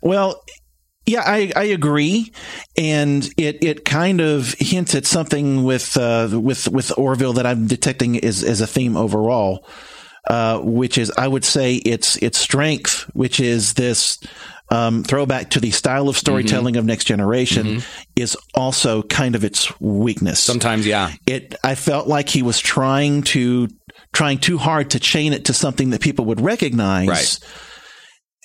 Well, 0.01 0.41
yeah, 1.05 1.23
I, 1.25 1.51
I 1.55 1.63
agree, 1.65 2.31
and 2.77 3.25
it, 3.37 3.63
it 3.63 3.85
kind 3.85 4.21
of 4.21 4.53
hints 4.53 4.95
at 4.95 5.05
something 5.05 5.63
with 5.63 5.97
uh, 5.97 6.29
with 6.31 6.69
with 6.69 6.97
Orville 6.97 7.33
that 7.33 7.45
I'm 7.45 7.67
detecting 7.67 8.15
is 8.15 8.43
as 8.43 8.61
a 8.61 8.67
theme 8.67 8.95
overall, 8.95 9.67
uh, 10.29 10.59
which 10.59 10.97
is 10.97 11.11
I 11.17 11.27
would 11.27 11.43
say 11.43 11.75
its 11.75 12.15
its 12.17 12.37
strength, 12.37 13.09
which 13.13 13.41
is 13.41 13.73
this 13.73 14.19
um, 14.69 15.03
throwback 15.03 15.49
to 15.51 15.59
the 15.59 15.71
style 15.71 16.07
of 16.07 16.17
storytelling 16.17 16.77
of 16.77 16.85
Next 16.85 17.03
Generation, 17.03 17.81
is 18.15 18.37
also 18.55 19.03
kind 19.03 19.35
of 19.35 19.43
its 19.43 19.77
weakness. 19.81 20.39
Sometimes, 20.39 20.87
yeah. 20.87 21.11
it 21.27 21.53
I 21.65 21.75
felt 21.75 22.07
like 22.07 22.29
he 22.29 22.43
was 22.43 22.59
trying 22.59 23.23
to 23.23 23.67
trying 24.13 24.37
too 24.37 24.57
hard 24.57 24.91
to 24.91 24.99
chain 24.99 25.33
it 25.33 25.45
to 25.45 25.53
something 25.53 25.89
that 25.89 26.01
people 26.01 26.25
would 26.25 26.39
recognize. 26.39 27.09
Right. 27.09 27.39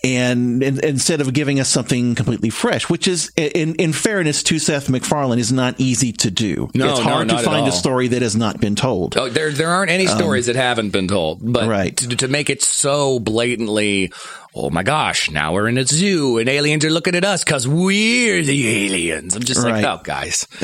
And, 0.05 0.63
and 0.63 0.79
instead 0.85 1.21
of 1.21 1.33
giving 1.33 1.59
us 1.59 1.69
something 1.69 2.15
completely 2.15 2.51
fresh, 2.51 2.89
which 2.89 3.09
is 3.09 3.33
in 3.37 3.75
in 3.75 3.93
fairness 3.93 4.45
to 4.45 4.61
Seth 4.61 4.89
MacFarlane 4.89 5.41
is 5.41 5.51
not 5.53 5.75
easy 5.79 6.13
to 6.13 6.31
do. 6.31 6.71
No, 6.73 6.91
it's 6.91 7.01
hard 7.01 7.27
not 7.27 7.39
to 7.41 7.45
find 7.45 7.67
a 7.67 7.73
story 7.73 8.07
that 8.09 8.23
has 8.23 8.37
not 8.37 8.61
been 8.61 8.77
told. 8.77 9.17
Oh, 9.17 9.29
there 9.29 9.51
there 9.51 9.71
aren't 9.71 9.91
any 9.91 10.07
stories 10.07 10.47
that 10.47 10.55
haven't 10.55 10.91
been 10.91 11.09
told, 11.09 11.41
but 11.43 11.65
Um, 11.65 11.69
Right. 11.69 11.97
to, 11.97 12.09
to 12.17 12.29
make 12.29 12.49
it 12.49 12.63
so 12.63 13.19
blatantly, 13.19 14.13
oh 14.55 14.71
my 14.71 14.85
gosh, 14.85 15.33
now 15.33 15.53
we're 15.53 15.67
in 15.67 15.79
a 15.79 15.85
zoo 15.85 16.39
and 16.39 16.49
aliens 16.49 16.85
are 16.85 16.91
looking 16.91 17.17
at 17.17 17.25
us 17.25 17.43
because 17.43 17.67
we're 17.67 18.43
the 18.45 18.85
aliens. 18.87 19.35
I'm 19.35 19.43
just 19.43 19.65
Right. 19.65 19.83
like, 19.83 19.85
oh, 19.85 20.01
guys, 20.05 20.47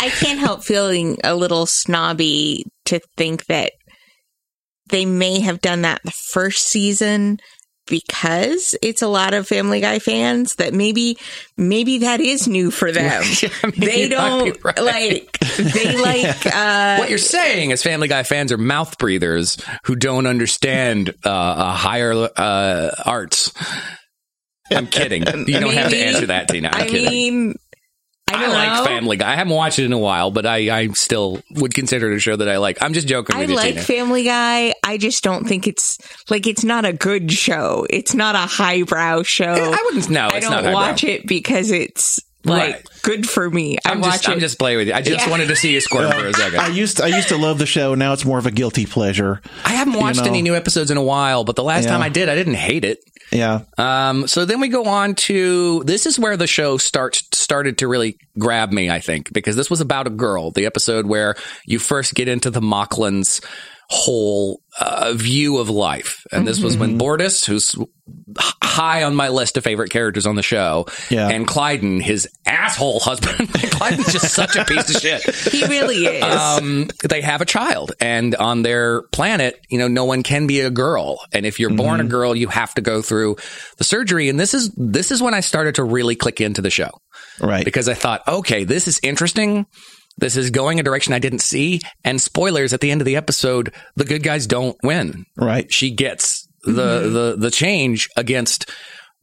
I 0.00 0.10
can't 0.18 0.40
help 0.40 0.64
feeling 0.64 1.18
a 1.22 1.36
little 1.36 1.66
snobby 1.66 2.64
to 2.86 3.00
think 3.16 3.46
that 3.46 3.70
they 4.88 5.04
may 5.06 5.38
have 5.38 5.60
done 5.60 5.82
that 5.82 6.00
the 6.04 6.10
first 6.32 6.66
season 6.66 7.38
because 7.90 8.74
it's 8.80 9.02
a 9.02 9.08
lot 9.08 9.34
of 9.34 9.46
Family 9.46 9.80
Guy 9.80 9.98
fans 9.98 10.54
that 10.54 10.72
maybe 10.72 11.18
maybe 11.58 11.98
that 11.98 12.20
is 12.20 12.48
new 12.48 12.70
for 12.70 12.90
them. 12.92 13.22
Mean, 13.64 13.72
they 13.76 14.04
you 14.04 14.16
might 14.16 14.44
be 14.44 14.50
don't 14.52 14.64
right. 14.64 14.78
like 14.78 15.38
they 15.58 15.96
like 16.02 16.46
uh 16.46 16.96
what 16.96 17.10
you're 17.10 17.18
saying 17.18 17.70
is 17.70 17.82
Family 17.82 18.08
Guy 18.08 18.22
fans 18.22 18.52
are 18.52 18.58
mouth 18.58 18.96
breathers 18.96 19.62
who 19.84 19.96
don't 19.96 20.26
understand 20.26 21.10
uh, 21.24 21.28
uh, 21.28 21.72
higher 21.74 22.12
uh, 22.36 22.90
arts. 23.04 23.52
I'm 24.72 24.86
kidding. 24.86 25.22
You 25.48 25.58
don't 25.58 25.74
have 25.74 25.90
to 25.90 25.96
answer 25.96 26.26
that, 26.26 26.48
Tina. 26.48 26.70
I'm 26.72 26.82
I 26.82 26.86
kidding. 26.86 27.10
mean 27.10 27.54
I 28.34 28.44
I 28.44 28.48
like. 28.48 28.86
Family 28.86 29.16
Guy. 29.16 29.32
I 29.32 29.36
haven't 29.36 29.54
watched 29.54 29.78
it 29.78 29.84
in 29.84 29.92
a 29.92 29.98
while, 29.98 30.30
but 30.30 30.46
I, 30.46 30.76
I 30.76 30.88
still 30.88 31.40
would 31.52 31.74
consider 31.74 32.10
it 32.12 32.16
a 32.16 32.20
show 32.20 32.36
that 32.36 32.48
I 32.48 32.58
like. 32.58 32.82
I'm 32.82 32.92
just 32.92 33.08
joking 33.08 33.36
I 33.36 33.44
like. 33.46 33.78
Family 33.78 34.24
Guy. 34.24 34.74
I 34.82 34.98
just 34.98 35.22
don't 35.22 35.46
think 35.46 35.66
it's 35.66 35.98
like 36.30 36.46
it's 36.46 36.64
not 36.64 36.84
a 36.84 36.92
good 36.92 37.32
show. 37.32 37.86
It's 37.88 38.14
not 38.14 38.34
a 38.34 38.38
highbrow 38.38 39.22
show. 39.22 39.52
I 39.52 39.82
wouldn't. 39.84 40.10
No, 40.10 40.28
I 40.30 40.40
don't 40.40 40.72
watch 40.72 41.04
it 41.04 41.26
because 41.26 41.70
it's 41.70 42.20
like 42.44 42.72
Right. 42.74 42.88
good 43.02 43.28
for 43.28 43.48
me. 43.50 43.78
I 43.84 43.90
I'm 43.90 44.00
watch 44.00 44.12
just, 44.12 44.28
it. 44.28 44.30
I'm 44.32 44.40
just 44.40 44.58
playing 44.58 44.78
with 44.78 44.88
you. 44.88 44.94
I 44.94 45.02
just 45.02 45.24
Yeah. 45.26 45.30
wanted 45.30 45.48
to 45.48 45.56
see 45.56 45.72
you 45.72 45.80
squirm 45.80 46.10
for 46.10 46.26
a 46.26 46.32
second. 46.32 46.60
I 46.60 46.68
used 46.68 46.96
to, 46.98 47.04
I 47.04 47.08
used 47.08 47.28
to 47.28 47.36
love 47.36 47.58
the 47.58 47.66
show. 47.66 47.94
Now 47.94 48.12
it's 48.12 48.24
more 48.24 48.38
of 48.38 48.46
a 48.46 48.50
guilty 48.50 48.86
pleasure. 48.86 49.40
I 49.64 49.70
haven't 49.70 49.94
watched 49.94 50.20
know. 50.20 50.26
any 50.30 50.42
new 50.42 50.54
episodes 50.54 50.90
in 50.90 50.96
a 50.96 51.02
while, 51.02 51.44
but 51.44 51.56
the 51.56 51.64
last 51.64 51.84
Yeah. 51.84 51.90
time 51.90 52.02
I 52.02 52.08
did, 52.08 52.28
I 52.28 52.34
didn't 52.34 52.54
hate 52.54 52.84
it. 52.84 52.98
Yeah. 53.32 53.60
Um, 53.78 54.26
so 54.26 54.44
then 54.44 54.58
we 54.60 54.68
go 54.68 54.86
on 54.86 55.14
to 55.14 55.84
this 55.84 56.04
is 56.06 56.18
where 56.18 56.36
the 56.36 56.48
show 56.48 56.78
starts 56.78 57.22
started 57.32 57.78
to 57.78 57.86
really 57.88 58.16
grab 58.38 58.72
me, 58.72 58.90
I 58.90 58.98
think, 59.00 59.32
because 59.32 59.54
this 59.54 59.70
was 59.70 59.80
about 59.80 60.06
a 60.08 60.10
girl. 60.10 60.50
The 60.50 60.66
episode 60.66 61.06
where 61.06 61.36
you 61.66 61.78
first 61.78 62.14
get 62.14 62.26
into 62.26 62.50
the 62.50 62.60
Moclans' 62.60 63.40
whole 63.92 64.62
uh, 64.78 65.12
view 65.14 65.58
of 65.58 65.68
life, 65.68 66.24
and 66.30 66.46
this 66.46 66.60
was 66.60 66.76
when 66.76 66.98
Bortus, 66.98 67.44
who's 67.44 67.74
high 68.38 69.02
on 69.02 69.16
my 69.16 69.28
list 69.28 69.56
of 69.56 69.64
favorite 69.64 69.90
characters 69.90 70.26
on 70.26 70.36
the 70.36 70.42
show, 70.42 70.86
Yeah. 71.10 71.28
and 71.28 71.46
Klyden, 71.46 72.00
his 72.00 72.28
asshole 72.46 73.00
husband. 73.00 73.48
Klyden's 73.48 74.12
just 74.12 74.32
such 74.32 74.54
a 74.56 74.64
piece 74.64 74.94
of 74.94 75.00
shit. 75.02 75.22
he 75.52 75.64
really 75.66 76.04
is. 76.06 76.22
um, 76.24 76.88
they 77.08 77.20
have 77.20 77.40
a 77.40 77.44
child 77.44 77.92
and 78.00 78.34
on 78.36 78.62
their 78.62 79.02
planet, 79.12 79.60
you 79.68 79.78
know, 79.78 79.88
no 79.88 80.04
one 80.04 80.22
can 80.22 80.46
be 80.46 80.60
a 80.60 80.70
girl. 80.70 81.20
And 81.32 81.44
if 81.46 81.58
you're 81.58 81.74
born 81.74 82.00
a 82.00 82.04
girl, 82.04 82.34
you 82.36 82.46
have 82.48 82.74
to 82.74 82.80
go 82.80 83.02
through 83.02 83.36
the 83.78 83.84
surgery. 83.84 84.28
And 84.28 84.38
this 84.38 84.54
is, 84.54 84.70
this 84.76 85.10
is 85.10 85.20
when 85.20 85.34
I 85.34 85.40
started 85.40 85.74
to 85.76 85.84
really 85.84 86.14
click 86.16 86.40
into 86.40 86.62
the 86.62 86.70
show 86.70 86.90
Right. 87.40 87.64
because 87.64 87.88
I 87.88 87.94
thought, 87.94 88.22
okay, 88.28 88.62
this 88.64 88.86
is 88.88 89.00
interesting. 89.02 89.66
This 90.20 90.36
is 90.36 90.50
going 90.50 90.78
a 90.78 90.82
direction 90.82 91.12
I 91.14 91.18
didn't 91.18 91.40
see. 91.40 91.80
And 92.04 92.20
spoilers 92.20 92.72
at 92.72 92.80
the 92.80 92.90
end 92.90 93.00
of 93.00 93.04
the 93.06 93.16
episode, 93.16 93.72
the 93.96 94.04
good 94.04 94.22
guys 94.22 94.46
don't 94.46 94.76
win. 94.82 95.24
right. 95.36 95.72
She 95.72 95.90
gets 95.90 96.46
the, 96.64 96.72
the, 97.08 97.36
the 97.38 97.50
change 97.50 98.08
against 98.16 98.70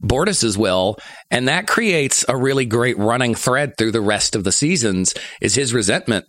Bortus's 0.02 0.56
will, 0.58 0.96
and 1.30 1.48
that 1.48 1.66
creates 1.66 2.24
a 2.28 2.36
really 2.36 2.64
great 2.66 2.98
running 2.98 3.34
thread 3.34 3.76
through 3.78 3.92
the 3.92 4.00
rest 4.00 4.36
of 4.36 4.44
the 4.44 4.52
seasons. 4.52 5.14
Is 5.40 5.54
his 5.54 5.72
resentment 5.74 6.24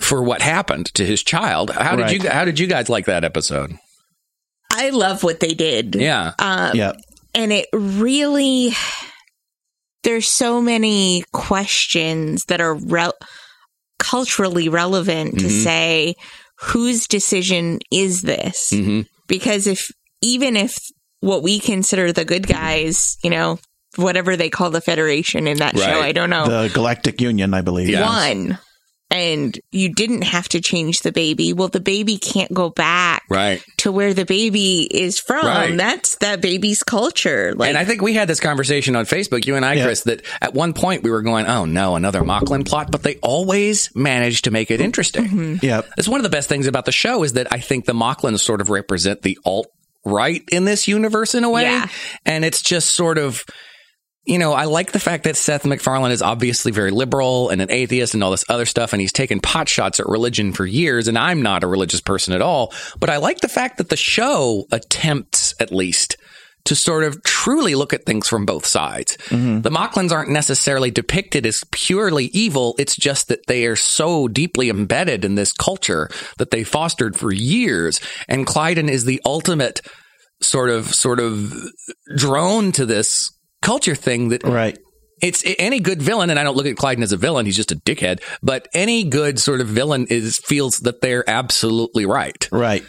for 0.00 0.22
what 0.22 0.42
happened 0.42 0.86
to 0.94 1.04
his 1.06 1.22
child? 1.22 1.70
How 1.70 1.96
did 1.96 2.10
you 2.10 2.28
How 2.28 2.44
did 2.44 2.58
you 2.58 2.66
guys 2.66 2.88
like 2.88 3.06
that 3.06 3.24
episode? 3.24 3.76
I 4.72 4.90
love 4.90 5.22
what 5.22 5.38
they 5.40 5.54
did. 5.54 5.94
Yeah, 5.94 6.32
Um, 6.38 6.72
Yeah. 6.74 6.92
and 7.34 7.52
it 7.52 7.66
really 7.72 8.72
there's 10.02 10.28
so 10.28 10.60
many 10.60 11.24
questions 11.32 12.44
that 12.46 12.60
are 12.60 12.74
rel- 12.74 13.14
culturally 13.98 14.68
relevant 14.68 15.38
to 15.38 15.46
mm-hmm. 15.46 15.62
say 15.62 16.14
whose 16.60 17.06
decision 17.06 17.80
is 17.90 18.22
this? 18.22 18.70
Mm-hmm. 18.72 19.02
Because 19.26 19.66
if 19.66 19.90
even 20.20 20.56
if 20.56 20.78
what 21.20 21.42
we 21.42 21.58
consider 21.58 22.12
the 22.12 22.24
good 22.24 22.46
guys, 22.46 23.16
you 23.22 23.30
know, 23.30 23.58
whatever 23.96 24.36
they 24.36 24.50
call 24.50 24.70
the 24.70 24.80
Federation 24.80 25.46
in 25.46 25.58
that 25.58 25.78
show, 25.78 26.00
I 26.00 26.12
don't 26.12 26.30
know, 26.30 26.46
The 26.46 26.74
Galactic 26.74 27.20
Union, 27.20 27.54
I 27.54 27.62
believe. 27.62 27.88
Yeah. 27.88 28.02
won. 28.02 28.58
And 29.10 29.56
you 29.70 29.90
didn't 29.94 30.22
have 30.22 30.48
to 30.48 30.60
change 30.60 31.00
the 31.02 31.12
baby. 31.12 31.52
Well, 31.52 31.68
the 31.68 31.78
baby 31.78 32.18
can't 32.18 32.52
go 32.52 32.70
back 32.70 33.22
Right. 33.30 33.62
to 33.78 33.92
where 33.92 34.12
the 34.12 34.24
baby 34.24 34.88
is 34.90 35.20
from. 35.20 35.46
Right. 35.46 35.76
That's 35.76 36.16
that 36.16 36.40
baby's 36.40 36.82
culture. 36.82 37.54
Like 37.54 37.68
and 37.68 37.78
I 37.78 37.84
think 37.84 38.02
we 38.02 38.14
had 38.14 38.26
this 38.28 38.40
conversation 38.40 38.96
on 38.96 39.04
Facebook, 39.04 39.46
you 39.46 39.54
and 39.54 39.64
I, 39.64 39.74
Yeah. 39.74 39.84
Chris, 39.84 40.02
that 40.04 40.22
at 40.40 40.52
one 40.54 40.72
point 40.72 41.04
we 41.04 41.10
were 41.12 41.22
going, 41.22 41.46
oh 41.46 41.64
no, 41.64 41.94
another 41.94 42.22
Moclan 42.22 42.66
plot, 42.66 42.90
but 42.90 43.04
they 43.04 43.16
always 43.16 43.94
managed 43.94 44.44
to 44.44 44.50
make 44.50 44.72
it 44.72 44.80
interesting. 44.80 45.24
Mm-hmm. 45.26 45.54
Yep. 45.64 45.86
It's 45.96 46.08
one 46.08 46.18
of 46.18 46.24
the 46.24 46.30
best 46.30 46.48
things 46.48 46.66
about 46.66 46.84
the 46.86 46.92
show 46.92 47.22
is 47.22 47.34
that 47.34 47.46
I 47.52 47.60
think 47.60 47.84
the 47.84 47.92
Moclans 47.92 48.40
sort 48.40 48.60
of 48.60 48.68
represent 48.68 49.22
the 49.22 49.38
alt 49.44 49.68
right 50.04 50.42
in 50.50 50.64
this 50.64 50.88
universe 50.88 51.34
in 51.36 51.44
a 51.44 51.50
way. 51.50 51.62
Yeah. 51.62 51.86
And 52.26 52.44
it's 52.44 52.62
just 52.62 52.90
sort 52.90 53.18
of, 53.18 53.44
you 54.26 54.38
know, 54.38 54.52
I 54.52 54.64
like 54.64 54.92
the 54.92 55.00
fact 55.00 55.24
that 55.24 55.36
Seth 55.36 55.66
MacFarlane 55.66 56.12
is 56.12 56.22
obviously 56.22 56.72
very 56.72 56.90
liberal 56.90 57.50
and 57.50 57.60
an 57.60 57.70
atheist 57.70 58.14
and 58.14 58.24
all 58.24 58.30
this 58.30 58.44
other 58.48 58.64
stuff, 58.64 58.92
and 58.92 59.00
he's 59.00 59.12
taken 59.12 59.40
pot 59.40 59.68
shots 59.68 60.00
at 60.00 60.06
religion 60.06 60.52
for 60.52 60.64
years, 60.64 61.08
and 61.08 61.18
I'm 61.18 61.42
not 61.42 61.62
a 61.62 61.66
religious 61.68 62.00
person 62.00 62.32
at 62.32 62.40
all. 62.40 62.72
But 62.98 63.10
I 63.10 63.18
like 63.18 63.40
the 63.40 63.48
fact 63.48 63.78
that 63.78 63.90
the 63.90 63.96
show 63.96 64.66
attempts, 64.72 65.54
at 65.60 65.72
least, 65.72 66.16
to 66.64 66.74
sort 66.74 67.04
of 67.04 67.22
truly 67.22 67.74
look 67.74 67.92
at 67.92 68.06
things 68.06 68.26
from 68.26 68.46
both 68.46 68.64
sides. 68.64 69.18
Mm-hmm. 69.28 69.60
The 69.60 69.70
Moclans 69.70 70.12
aren't 70.12 70.30
necessarily 70.30 70.90
depicted 70.90 71.44
as 71.44 71.62
purely 71.70 72.26
evil. 72.26 72.74
It's 72.78 72.96
just 72.96 73.28
that 73.28 73.46
they 73.46 73.66
are 73.66 73.76
so 73.76 74.28
deeply 74.28 74.70
embedded 74.70 75.26
in 75.26 75.34
this 75.34 75.52
culture 75.52 76.08
that 76.38 76.50
they 76.50 76.64
fostered 76.64 77.16
for 77.16 77.30
years. 77.30 78.00
And 78.28 78.46
Klyden 78.46 78.88
is 78.88 79.04
the 79.04 79.20
ultimate 79.26 79.82
sort 80.40 80.70
of, 80.70 80.94
sort 80.94 81.20
of 81.20 81.52
drone 82.16 82.72
to 82.72 82.86
this 82.86 83.30
culture 83.64 83.94
thing 83.96 84.28
that 84.28 84.44
Right. 84.44 84.78
it's 85.20 85.42
any 85.58 85.80
good 85.80 86.00
villain, 86.02 86.30
and 86.30 86.38
I 86.38 86.44
don't 86.44 86.56
look 86.56 86.66
at 86.66 86.76
Klyden 86.76 87.02
as 87.02 87.12
a 87.12 87.16
villain; 87.16 87.46
he's 87.46 87.56
just 87.56 87.72
a 87.72 87.76
dickhead. 87.76 88.20
But 88.42 88.68
any 88.74 89.04
good 89.04 89.38
sort 89.40 89.60
of 89.60 89.66
villain 89.68 90.06
is 90.08 90.38
feels 90.38 90.78
that 90.80 91.00
they're 91.00 91.28
absolutely 91.28 92.06
right. 92.06 92.48
Right. 92.52 92.84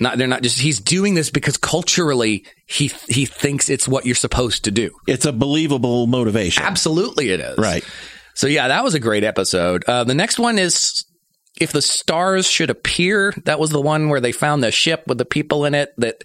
Not 0.00 0.18
they're 0.18 0.26
not 0.26 0.42
just 0.42 0.58
he's 0.58 0.80
doing 0.80 1.14
this 1.14 1.30
because 1.30 1.56
culturally 1.56 2.44
he 2.66 2.90
he 3.08 3.26
thinks 3.26 3.68
it's 3.70 3.86
what 3.86 4.04
you're 4.06 4.14
supposed 4.16 4.64
to 4.64 4.70
do. 4.70 4.90
It's 5.06 5.24
a 5.24 5.32
believable 5.32 6.06
motivation. 6.08 6.64
Absolutely, 6.64 7.30
it 7.30 7.40
is. 7.40 7.58
Right. 7.58 7.84
So 8.34 8.48
yeah, 8.48 8.66
that 8.68 8.82
was 8.82 8.94
a 8.94 9.00
great 9.00 9.22
episode. 9.22 9.84
Uh, 9.86 10.02
the 10.02 10.14
next 10.14 10.38
one 10.40 10.58
is 10.58 11.04
if 11.60 11.70
the 11.70 11.80
stars 11.82 12.48
should 12.50 12.70
appear. 12.70 13.32
That 13.44 13.60
was 13.60 13.70
the 13.70 13.80
one 13.80 14.08
where 14.08 14.20
they 14.20 14.32
found 14.32 14.64
the 14.64 14.72
ship 14.72 15.04
with 15.06 15.18
the 15.18 15.24
people 15.24 15.64
in 15.64 15.74
it 15.74 15.92
that 15.98 16.24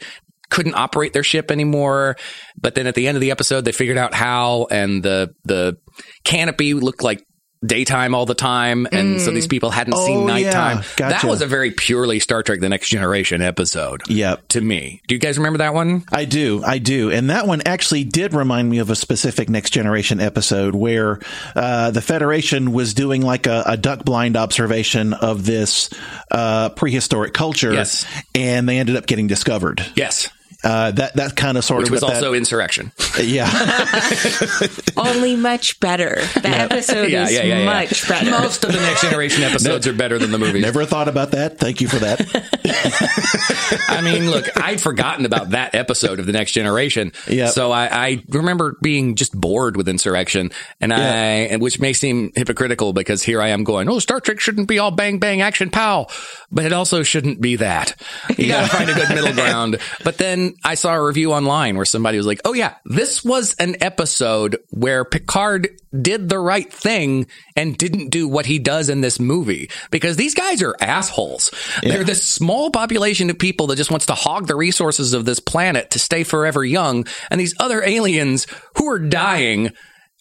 couldn't 0.50 0.76
operate 0.76 1.14
their 1.14 1.24
ship 1.24 1.52
anymore. 1.52 2.16
But 2.60 2.76
then 2.76 2.88
at 2.88 2.96
the 2.96 3.08
end 3.08 3.16
of 3.18 3.22
the 3.22 3.32
episode, 3.32 3.66
they 3.66 3.72
figured 3.72 3.98
out 3.98 4.14
how, 4.14 4.68
and 4.72 5.04
the 5.04 5.34
the 5.46 5.78
canopy 6.24 6.74
looked 6.74 7.04
like 7.04 7.24
daytime 7.66 8.16
all 8.16 8.26
the 8.26 8.34
time, 8.36 8.88
and 8.94 9.20
so 9.20 9.32
these 9.32 9.46
people 9.48 9.70
hadn't 9.70 9.98
seen 9.98 10.20
Oh, 10.20 10.26
nighttime. 10.26 10.78
yeah. 10.78 10.84
Gotcha. 10.96 11.14
That 11.28 11.30
was 11.30 11.42
a 11.42 11.46
very 11.46 11.72
purely 11.72 12.22
Star 12.22 12.42
Trek: 12.42 12.62
The 12.62 12.70
Next 12.70 12.88
Generation 12.88 13.42
episode. 13.42 14.02
Yep. 14.08 14.48
To 14.50 14.62
me, 14.62 15.02
do 15.10 15.16
you 15.16 15.20
guys 15.20 15.38
remember 15.38 15.58
that 15.58 15.74
one? 15.74 16.06
I 16.10 16.24
do, 16.24 16.64
I 16.66 16.78
do, 16.78 17.12
and 17.12 17.30
that 17.32 17.48
one 17.48 17.62
actually 17.66 18.06
did 18.06 18.34
remind 18.34 18.70
me 18.70 18.78
of 18.80 18.90
a 18.90 18.96
specific 18.96 19.50
Next 19.50 19.72
Generation 19.72 20.22
episode 20.22 20.74
where 20.74 21.20
uh, 21.54 21.92
the 21.92 22.02
Federation 22.02 22.72
was 22.72 22.94
doing 22.94 23.22
like 23.24 23.46
a, 23.46 23.64
a 23.66 23.76
duck 23.76 24.06
blind 24.06 24.38
observation 24.38 25.12
of 25.12 25.46
this 25.46 25.90
uh, 26.32 26.70
prehistoric 26.70 27.34
culture, 27.34 27.74
Yes. 27.74 28.06
and 28.36 28.70
they 28.70 28.80
ended 28.80 28.96
up 28.96 29.06
getting 29.06 29.28
discovered. 29.28 29.86
Yes, 29.98 30.30
Uh, 30.62 30.92
that 30.92 31.16
that 31.16 31.36
kind 31.38 31.58
of 31.58 31.64
sort 31.64 31.80
which 31.80 31.88
of 31.88 31.92
was 31.94 32.02
what 32.02 32.10
that- 32.10 32.16
also 32.18 32.34
insurrection. 32.34 32.92
yeah, 33.22 33.50
only 34.98 35.36
much 35.38 35.80
better. 35.80 36.16
That 36.42 36.72
episode 36.72 37.10
Yeah, 37.12 37.24
is 37.26 37.32
yeah, 37.32 37.44
yeah, 37.44 37.60
yeah. 37.60 37.66
much 37.66 38.08
better. 38.10 38.30
Most 38.32 38.64
of 38.66 38.74
the 38.74 38.80
Next 38.80 39.02
Generation 39.02 39.44
episodes 39.50 39.88
are 39.88 39.94
better 39.94 40.20
than 40.20 40.32
the 40.32 40.38
movies. 40.38 40.62
never 40.62 40.84
thought 40.86 41.08
about 41.08 41.32
that. 41.32 41.60
Thank 41.60 41.80
you 41.80 41.88
for 41.88 41.98
that. 42.00 42.20
I 43.88 44.02
mean, 44.02 44.30
look, 44.30 44.46
I'd 44.62 44.82
forgotten 44.82 45.26
about 45.26 45.52
that 45.52 45.76
episode 45.76 46.20
of 46.20 46.26
the 46.26 46.32
Next 46.34 46.52
Generation. 46.52 47.12
Yeah. 47.28 47.48
So 47.48 47.72
I, 47.72 47.88
I 48.08 48.24
remember 48.30 48.78
being 48.82 49.16
just 49.16 49.40
bored 49.40 49.78
with 49.78 49.88
Insurrection, 49.88 50.52
and 50.82 50.94
I, 50.94 51.56
which 51.58 51.80
may 51.80 51.94
seem 51.94 52.32
hypocritical 52.36 52.94
because 52.94 53.24
here 53.24 53.42
I 53.42 53.50
am 53.50 53.64
going, 53.64 53.90
oh, 53.90 54.00
Star 54.00 54.20
Trek 54.20 54.40
shouldn't 54.40 54.68
be 54.68 54.80
all 54.80 54.92
bang 54.92 55.20
bang 55.20 55.42
action 55.42 55.70
pow, 55.70 56.08
but 56.52 56.66
it 56.66 56.74
also 56.74 57.04
shouldn't 57.04 57.42
be 57.42 57.56
that. 57.58 57.96
You 58.38 58.48
got 58.50 58.70
to 58.70 58.76
find 58.76 58.90
a 58.90 58.94
good 58.94 59.10
middle 59.10 59.34
ground. 59.34 59.80
But 60.04 60.18
then 60.18 60.49
I 60.64 60.76
saw 60.76 60.94
a 60.94 61.04
review 61.04 61.34
online 61.34 61.76
where 61.76 61.86
somebody 61.86 62.18
was 62.18 62.28
like, 62.28 62.42
oh 62.46 62.54
yeah, 62.54 62.76
this 62.86 63.24
was 63.24 63.54
an 63.56 63.76
episode 63.82 64.58
where 64.70 65.06
Picard 65.06 65.70
did 66.02 66.30
the 66.30 66.40
right 66.40 66.72
thing 66.72 67.28
and 67.56 67.78
didn't 67.78 68.10
do 68.10 68.28
what 68.28 68.46
he 68.46 68.60
does 68.60 68.90
in 68.90 69.02
this 69.02 69.20
movie 69.20 69.70
because 69.92 70.18
these 70.18 70.36
guys 70.36 70.62
are 70.62 70.76
assholes. 70.80 71.52
They're 71.82 72.04
this 72.04 72.24
small 72.24 72.70
population 72.70 73.30
of 73.30 73.40
people 73.40 73.68
that 73.68 73.78
just 73.78 73.92
wants 73.92 74.06
to 74.08 74.14
hog 74.14 74.48
the 74.48 74.56
resources 74.56 75.14
of 75.14 75.26
this 75.26 75.40
planet 75.40 75.92
to 75.92 76.00
stay 76.00 76.24
forever 76.24 76.64
young. 76.64 77.08
And 77.32 77.40
these 77.40 77.56
other 77.60 77.84
aliens 77.84 78.46
who 78.76 78.88
are 78.90 79.00
dying 79.00 79.72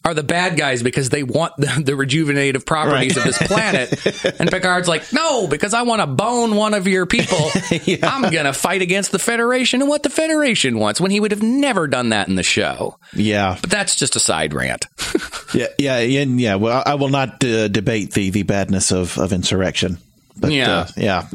are 0.05 0.13
the 0.13 0.23
bad 0.23 0.57
guys 0.57 0.81
because 0.81 1.09
they 1.09 1.23
want 1.23 1.53
the, 1.57 1.81
the 1.85 1.91
rejuvenative 1.91 2.65
properties 2.65 3.17
of 3.17 3.23
this 3.25 3.37
planet. 3.37 3.91
And 4.39 4.49
Picard's 4.49 4.87
like, 4.87 5.11
no, 5.11 5.45
because 5.47 5.73
I 5.73 5.81
want 5.81 6.01
to 6.01 6.07
bone 6.07 6.55
one 6.55 6.73
of 6.73 6.87
your 6.87 7.05
people. 7.05 7.37
I'm 8.03 8.31
going 8.31 8.45
to 8.45 8.53
fight 8.53 8.81
against 8.81 9.11
the 9.11 9.19
Federation 9.19 9.81
and 9.81 9.89
what 9.89 10.03
the 10.03 10.09
Federation 10.09 10.79
wants 10.79 11.01
when 11.01 11.11
he 11.11 11.19
would 11.19 11.31
have 11.31 11.43
never 11.43 11.85
done 11.87 12.09
that 12.09 12.29
in 12.29 12.35
the 12.35 12.43
show. 12.43 12.97
Yeah, 13.13 13.57
But 13.59 13.69
that's 13.69 13.95
just 13.97 14.15
a 14.15 14.19
side 14.21 14.53
rant. 14.53 14.87
yeah, 15.53 15.67
yeah, 15.77 15.97
and 15.97 16.39
yeah. 16.39 16.55
Well, 16.55 16.81
I 16.85 16.95
will 16.95 17.09
not 17.09 17.43
uh, 17.43 17.67
debate 17.67 18.13
the 18.13 18.29
the 18.29 18.43
badness 18.43 18.91
of 18.91 19.17
of 19.17 19.33
insurrection. 19.33 19.97
But, 20.37 20.51
Yeah. 20.51 20.87
uh, 20.97 21.25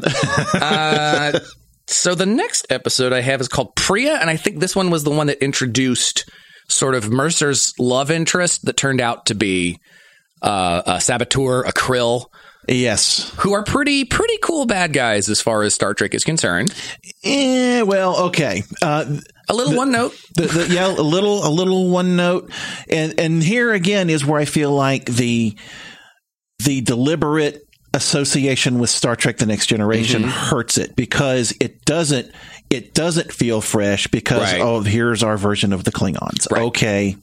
yeah. 0.53 1.39
So 1.87 2.15
the 2.15 2.25
next 2.25 2.65
episode 2.71 3.13
I 3.13 3.21
have 3.21 3.39
is 3.41 3.47
called 3.47 3.75
Pria, 3.75 4.19
and 4.19 4.27
I 4.27 4.37
think 4.37 4.59
this 4.59 4.75
one 4.75 4.89
was 4.89 5.03
the 5.03 5.11
one 5.11 5.27
that 5.27 5.43
introduced 5.43 6.27
sort 6.67 6.95
of 6.95 7.09
Mercer's 7.09 7.73
love 7.79 8.11
interest 8.11 8.65
that 8.65 8.77
turned 8.77 9.01
out 9.01 9.27
to 9.27 9.35
be 9.35 9.79
uh, 10.41 10.81
a 10.85 11.01
saboteur, 11.01 11.61
a 11.61 11.71
krill, 11.71 12.25
yes. 12.67 13.31
who 13.39 13.53
are 13.53 13.63
pretty 13.63 14.05
pretty 14.05 14.37
cool 14.41 14.65
bad 14.65 14.93
guys 14.93 15.29
as 15.29 15.41
far 15.41 15.63
as 15.63 15.73
Star 15.73 15.93
Trek 15.93 16.13
is 16.13 16.23
concerned. 16.23 16.73
Eh, 17.23 17.81
well, 17.83 18.25
okay. 18.27 18.63
Uh, 18.81 19.05
A 19.49 19.53
little 19.53 19.75
one 19.75 19.91
note. 19.91 20.13
the, 20.35 20.43
the, 20.43 20.73
yeah, 20.73 20.87
a 20.87 20.89
little, 21.01 21.45
a 21.45 21.49
little 21.49 21.89
one 21.89 22.15
note, 22.15 22.51
and 22.89 23.19
and 23.19 23.41
here 23.43 23.73
again 23.73 24.09
is 24.09 24.25
where 24.25 24.39
I 24.39 24.45
feel 24.45 24.71
like 24.71 25.05
the 25.05 25.55
the 26.59 26.81
deliberate 26.81 27.61
association 27.93 28.79
with 28.79 28.89
Star 28.89 29.15
Trek: 29.15 29.37
The 29.37 29.45
Next 29.45 29.67
Generation 29.67 30.23
Mm-hmm. 30.23 30.29
hurts 30.31 30.77
it 30.77 30.95
because 30.95 31.53
it 31.59 31.85
doesn't 31.85 32.31
it 32.69 32.93
doesn't 32.93 33.31
feel 33.31 33.61
fresh 33.61 34.07
because 34.07 34.41
Right. 34.41 34.61
oh 34.61 34.81
here's 34.81 35.23
our 35.23 35.37
version 35.37 35.71
of 35.73 35.83
the 35.83 35.91
Klingons. 35.91 36.49
Right. 36.51 36.61
Okay, 36.63 37.17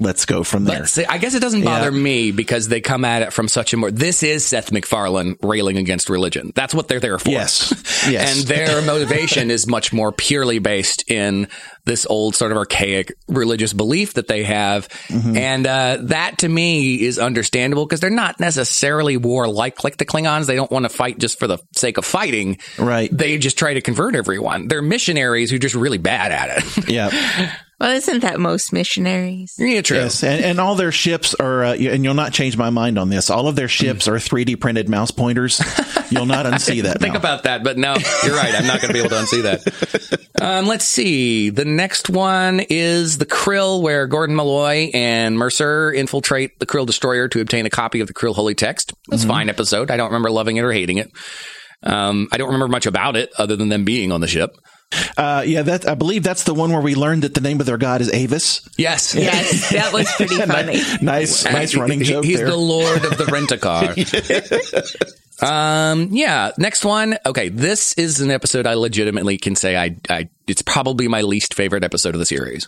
let's 0.00 0.24
go 0.26 0.42
from 0.44 0.64
there. 0.64 0.86
But 0.94 1.10
I 1.10 1.18
guess 1.18 1.34
it 1.34 1.40
doesn't 1.40 1.64
bother 1.64 1.90
Yeah. 1.92 2.02
me 2.02 2.30
because 2.32 2.68
they 2.68 2.80
come 2.80 3.04
at 3.04 3.22
it 3.22 3.32
from 3.32 3.48
such 3.48 3.72
a 3.72 3.76
more. 3.76 3.90
This 3.90 4.22
is 4.22 4.44
Seth 4.44 4.72
MacFarlane 4.72 5.36
railing 5.42 5.76
against 5.78 6.08
religion. 6.10 6.52
That's 6.54 6.74
what 6.74 6.88
they're 6.88 7.00
there 7.00 7.18
for. 7.18 7.30
Yes. 7.30 7.72
Yes. 8.04 8.38
and 8.40 8.46
their 8.48 8.82
motivation 8.86 9.50
is 9.50 9.66
much 9.66 9.90
more 9.90 10.12
purely 10.12 10.58
based 10.58 11.10
in 11.10 11.48
this 11.86 12.04
old 12.06 12.34
sort 12.36 12.52
of 12.52 12.58
archaic 12.58 13.14
religious 13.28 13.72
belief 13.72 14.14
that 14.14 14.28
they 14.28 14.42
have, 14.44 14.88
Mm-hmm. 15.08 15.36
and 15.36 15.66
uh, 15.66 15.98
that 16.02 16.38
to 16.38 16.48
me 16.48 17.00
is 17.00 17.18
understandable 17.18 17.86
because 17.86 18.00
they're 18.00 18.10
not 18.10 18.40
necessarily 18.40 19.16
warlike 19.16 19.84
like 19.84 19.96
the 19.96 20.04
Klingons. 20.04 20.46
They 20.46 20.56
don't 20.56 20.70
want 20.70 20.84
to 20.84 20.88
fight 20.90 21.18
just 21.18 21.38
for 21.38 21.46
the 21.46 21.58
sake 21.76 21.96
of 21.96 22.04
fighting. 22.04 22.58
Right. 22.78 23.08
They 23.16 23.38
just 23.38 23.56
try 23.58 23.72
to 23.74 23.80
convert 23.80 24.14
everyone. 24.16 24.68
They're 24.68 24.82
missionaries 24.82 25.48
who 25.50 25.56
are 25.56 25.60
just 25.60 25.74
really 25.74 25.98
bad 25.98 26.30
at 26.32 26.58
it. 26.58 26.88
yeah. 26.90 27.54
Well, 27.84 27.96
isn't 27.96 28.20
that 28.20 28.40
most 28.40 28.72
missionaries? 28.72 29.56
yeah, 29.58 29.82
true. 29.82 29.98
Yes, 29.98 30.24
and, 30.24 30.42
and 30.42 30.58
all 30.58 30.74
their 30.74 30.90
ships 30.90 31.34
are, 31.34 31.64
uh, 31.64 31.74
and 31.74 32.02
you'll 32.02 32.14
not 32.14 32.32
change 32.32 32.56
my 32.56 32.70
mind 32.70 32.98
on 32.98 33.10
this. 33.10 33.28
All 33.28 33.46
of 33.46 33.56
their 33.56 33.68
ships 33.68 34.08
are 34.08 34.14
3D 34.14 34.58
printed 34.58 34.88
mouse 34.88 35.10
pointers. 35.10 35.60
You'll 36.10 36.24
not 36.24 36.46
unsee 36.46 36.82
that. 36.84 36.98
think 37.00 37.12
now. 37.12 37.18
about 37.18 37.42
that, 37.42 37.62
but 37.62 37.76
no, 37.76 37.94
you're 38.24 38.36
right. 38.36 38.54
I'm 38.54 38.66
not 38.66 38.80
going 38.80 38.88
to 38.88 38.92
be 38.94 39.00
able 39.00 39.10
to 39.10 39.16
unsee 39.16 39.42
that. 39.42 40.20
Um, 40.40 40.66
let's 40.66 40.84
see. 40.84 41.50
The 41.50 41.64
next 41.64 42.10
one 42.10 42.60
is 42.68 43.18
the 43.18 43.24
Krill, 43.24 43.80
where 43.80 44.08
Gordon 44.08 44.34
Malloy 44.34 44.90
and 44.92 45.38
Mercer 45.38 45.92
infiltrate 45.92 46.58
the 46.58 46.66
Krill 46.66 46.84
destroyer 46.84 47.28
to 47.28 47.40
obtain 47.40 47.66
a 47.66 47.70
copy 47.70 48.00
of 48.00 48.08
the 48.08 48.14
Krill 48.14 48.34
holy 48.34 48.54
text. 48.56 48.92
It's 49.12 49.22
a 49.24 49.28
fine 49.28 49.48
episode. 49.48 49.92
I 49.92 49.96
don't 49.96 50.08
remember 50.08 50.32
loving 50.32 50.56
it 50.56 50.62
or 50.62 50.72
hating 50.72 50.98
it. 50.98 51.12
Um, 51.84 52.28
I 52.32 52.36
don't 52.36 52.48
remember 52.48 52.66
much 52.66 52.86
about 52.86 53.14
it 53.14 53.30
other 53.38 53.54
than 53.54 53.68
them 53.68 53.84
being 53.84 54.10
on 54.10 54.20
the 54.20 54.26
ship. 54.26 54.56
Uh, 55.16 55.42
yeah, 55.46 55.62
that 55.62 55.88
I 55.88 55.94
believe 55.94 56.22
that's 56.22 56.44
the 56.44 56.54
one 56.54 56.72
where 56.72 56.80
we 56.80 56.94
learned 56.94 57.22
that 57.22 57.34
the 57.34 57.40
name 57.40 57.60
of 57.60 57.66
their 57.66 57.78
god 57.78 58.00
is 58.00 58.12
Avis. 58.12 58.68
Yes. 58.76 59.14
Yes, 59.14 59.70
that 59.70 59.92
was 59.92 60.10
pretty 60.12 60.36
funny. 60.46 60.80
nice, 61.02 61.44
nice 61.44 61.74
running 61.74 62.00
He- 62.00 62.06
joke 62.06 62.24
He's 62.24 62.38
there. 62.38 62.48
the 62.50 62.56
lord 62.56 63.04
of 63.04 63.16
the 63.18 63.24
rent 63.32 63.50
a 63.52 63.58
car. 63.58 63.94
Um, 65.40 66.08
yeah. 66.12 66.52
Next 66.58 66.84
one. 66.84 67.16
Okay, 67.26 67.48
this 67.48 67.94
is 67.94 68.20
an 68.20 68.30
episode 68.30 68.66
I 68.66 68.74
legitimately 68.74 69.38
can 69.38 69.56
say 69.56 69.76
I, 69.76 69.96
I 70.08 70.28
it's 70.46 70.62
probably 70.62 71.08
my 71.08 71.22
least 71.22 71.54
favorite 71.54 71.84
episode 71.84 72.14
of 72.14 72.18
the 72.18 72.26
series 72.26 72.66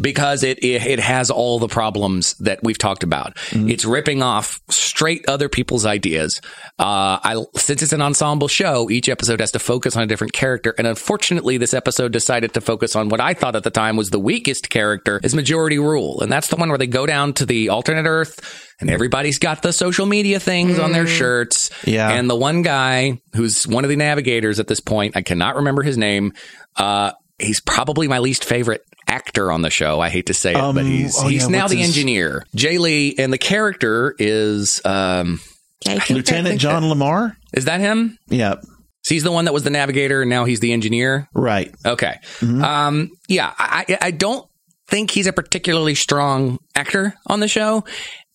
because 0.00 0.42
it, 0.42 0.58
it 0.64 0.86
it 0.86 1.00
has 1.00 1.30
all 1.30 1.58
the 1.58 1.68
problems 1.68 2.34
that 2.34 2.60
we've 2.62 2.78
talked 2.78 3.02
about. 3.02 3.36
It's 3.70 3.84
ripping 3.84 4.22
off 4.22 4.60
straight 4.70 5.28
other 5.28 5.48
people's 5.48 5.84
ideas. 5.84 6.40
Uh, 6.78 7.18
I 7.22 7.44
since 7.56 7.82
it's 7.82 7.92
an 7.92 8.02
ensemble 8.02 8.48
show, 8.48 8.90
each 8.90 9.08
episode 9.08 9.40
has 9.40 9.52
to 9.52 9.58
focus 9.58 9.96
on 9.96 10.02
a 10.02 10.06
different 10.06 10.32
character, 10.32 10.74
and 10.78 10.86
unfortunately, 10.86 11.58
this 11.58 11.74
episode 11.74 12.12
decided 12.12 12.54
to 12.54 12.60
focus 12.60 12.96
on 12.96 13.08
what 13.08 13.20
I 13.20 13.34
thought 13.34 13.56
at 13.56 13.62
the 13.62 13.70
time 13.70 13.96
was 13.96 14.10
the 14.10 14.18
weakest 14.18 14.70
character, 14.70 15.20
is 15.22 15.34
Majority 15.34 15.78
Rule, 15.78 16.20
and 16.20 16.32
that's 16.32 16.48
the 16.48 16.56
one 16.56 16.68
where 16.68 16.78
they 16.78 16.86
go 16.86 17.06
down 17.06 17.34
to 17.34 17.46
the 17.46 17.68
alternate 17.68 18.06
Earth. 18.06 18.67
And 18.80 18.88
everybody's 18.90 19.38
got 19.38 19.62
the 19.62 19.72
social 19.72 20.06
media 20.06 20.38
things 20.38 20.78
on 20.78 20.92
their 20.92 21.06
shirts. 21.08 21.70
Yeah. 21.84 22.10
And 22.10 22.30
the 22.30 22.36
one 22.36 22.62
guy 22.62 23.20
who's 23.34 23.66
one 23.66 23.84
of 23.84 23.90
the 23.90 23.96
navigators 23.96 24.60
at 24.60 24.68
this 24.68 24.78
point, 24.80 25.16
I 25.16 25.22
cannot 25.22 25.56
remember 25.56 25.82
his 25.82 25.98
name. 25.98 26.32
Uh, 26.76 27.10
he's 27.40 27.60
probably 27.60 28.06
my 28.06 28.20
least 28.20 28.44
favorite 28.44 28.82
actor 29.08 29.50
on 29.50 29.62
the 29.62 29.70
show. 29.70 29.98
I 30.00 30.10
hate 30.10 30.26
to 30.26 30.34
say 30.34 30.52
it, 30.52 30.54
but 30.54 30.64
Um, 30.78 30.86
he's 30.86 31.16
oh, 31.18 31.26
he's 31.26 31.42
yeah, 31.44 31.48
now 31.48 31.66
the 31.68 31.76
his- 31.76 31.88
engineer, 31.88 32.44
Jay 32.54 32.78
Lee, 32.78 33.16
and 33.18 33.32
the 33.32 33.38
character 33.38 34.14
is 34.18 34.80
um, 34.84 35.40
Lieutenant 36.10 36.60
John 36.60 36.88
Lamar. 36.88 37.36
is 37.52 37.64
that 37.64 37.80
him? 37.80 38.18
Yeah, 38.28 38.56
So 39.02 39.14
he's 39.14 39.22
the 39.24 39.32
one 39.32 39.46
that 39.46 39.54
was 39.54 39.62
the 39.64 39.70
navigator, 39.70 40.20
and 40.22 40.30
now 40.30 40.44
he's 40.44 40.60
the 40.60 40.72
engineer. 40.72 41.28
right. 41.34 41.74
Okay. 41.84 42.16
Um, 42.42 43.10
yeah, 43.28 43.52
I, 43.58 43.84
I- 43.88 43.98
I 44.02 44.10
don't 44.12 44.46
think 44.88 45.10
he's 45.10 45.26
a 45.26 45.32
particularly 45.34 45.94
strong 45.94 46.58
actor 46.74 47.14
on 47.26 47.40
the 47.40 47.48
show. 47.48 47.84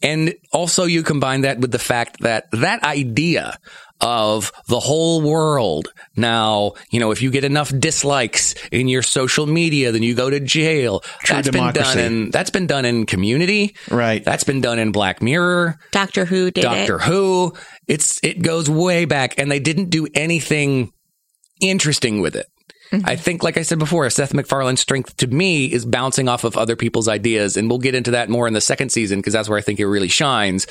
And 0.04 0.36
also 0.52 0.84
you 0.84 1.02
combine 1.02 1.42
that 1.42 1.60
with 1.60 1.72
the 1.72 1.80
fact 1.80 2.20
that 2.22 2.52
that 2.52 2.84
idea 2.84 3.58
of 4.02 4.52
the 4.68 4.82
whole 4.82 5.22
world. 5.22 5.88
Now, 6.18 6.74
you 6.92 7.00
know, 7.00 7.12
if 7.12 7.22
you 7.22 7.32
get 7.32 7.46
enough 7.46 7.72
dislikes 7.78 8.54
in 8.70 8.89
your 8.89 9.02
social 9.02 9.46
media, 9.46 9.94
then 9.94 10.04
you 10.04 10.13
go 10.13 10.30
to 10.30 10.42
jail. 10.42 11.00
True 11.00 11.38
that's 11.38 11.50
been 11.50 11.72
done 11.72 11.98
in, 11.98 12.30
that's 12.30 12.50
been 12.50 12.68
done 12.68 12.84
in 12.84 13.06
community. 13.06 13.76
Right. 13.89 14.24
That's 14.24 14.44
been 14.44 14.60
done 14.60 14.78
in 14.78 14.92
Black 14.92 15.22
Mirror. 15.22 15.80
Doctor 15.92 16.26
Who 16.26 16.52
did 16.52 16.62
Doctor 16.62 16.98
it. 16.98 17.04
Who. 17.04 17.54
It's 17.88 18.20
it 18.24 18.42
goes 18.42 18.70
way 18.70 19.06
back, 19.06 19.39
and 19.39 19.50
they 19.50 19.60
didn't 19.60 19.89
do 19.89 20.08
anything 20.13 20.92
interesting 21.62 22.20
with 22.22 22.36
it. 22.36 22.48
I 23.06 23.15
think, 23.15 23.43
like 23.43 23.58
I 23.58 23.62
said 23.63 23.79
before, 23.79 24.10
Seth 24.10 24.34
MacFarlane's 24.34 24.79
strength 24.82 25.17
to 25.17 25.27
me 25.27 25.65
is 25.71 25.86
bouncing 25.86 26.27
off 26.27 26.43
of 26.43 26.58
other 26.58 26.75
people's 26.75 27.08
ideas, 27.08 27.58
and 27.58 27.69
we'll 27.69 27.79
get 27.79 27.95
into 27.95 28.12
that 28.12 28.29
more 28.29 28.47
in 28.47 28.53
the 28.53 28.62
second 28.62 28.91
season 28.91 29.19
because 29.19 29.34
that's 29.34 29.49
where 29.49 29.58
I 29.58 29.62
think 29.62 29.79
it 29.79 29.88
really 29.88 30.08
shines. 30.10 30.67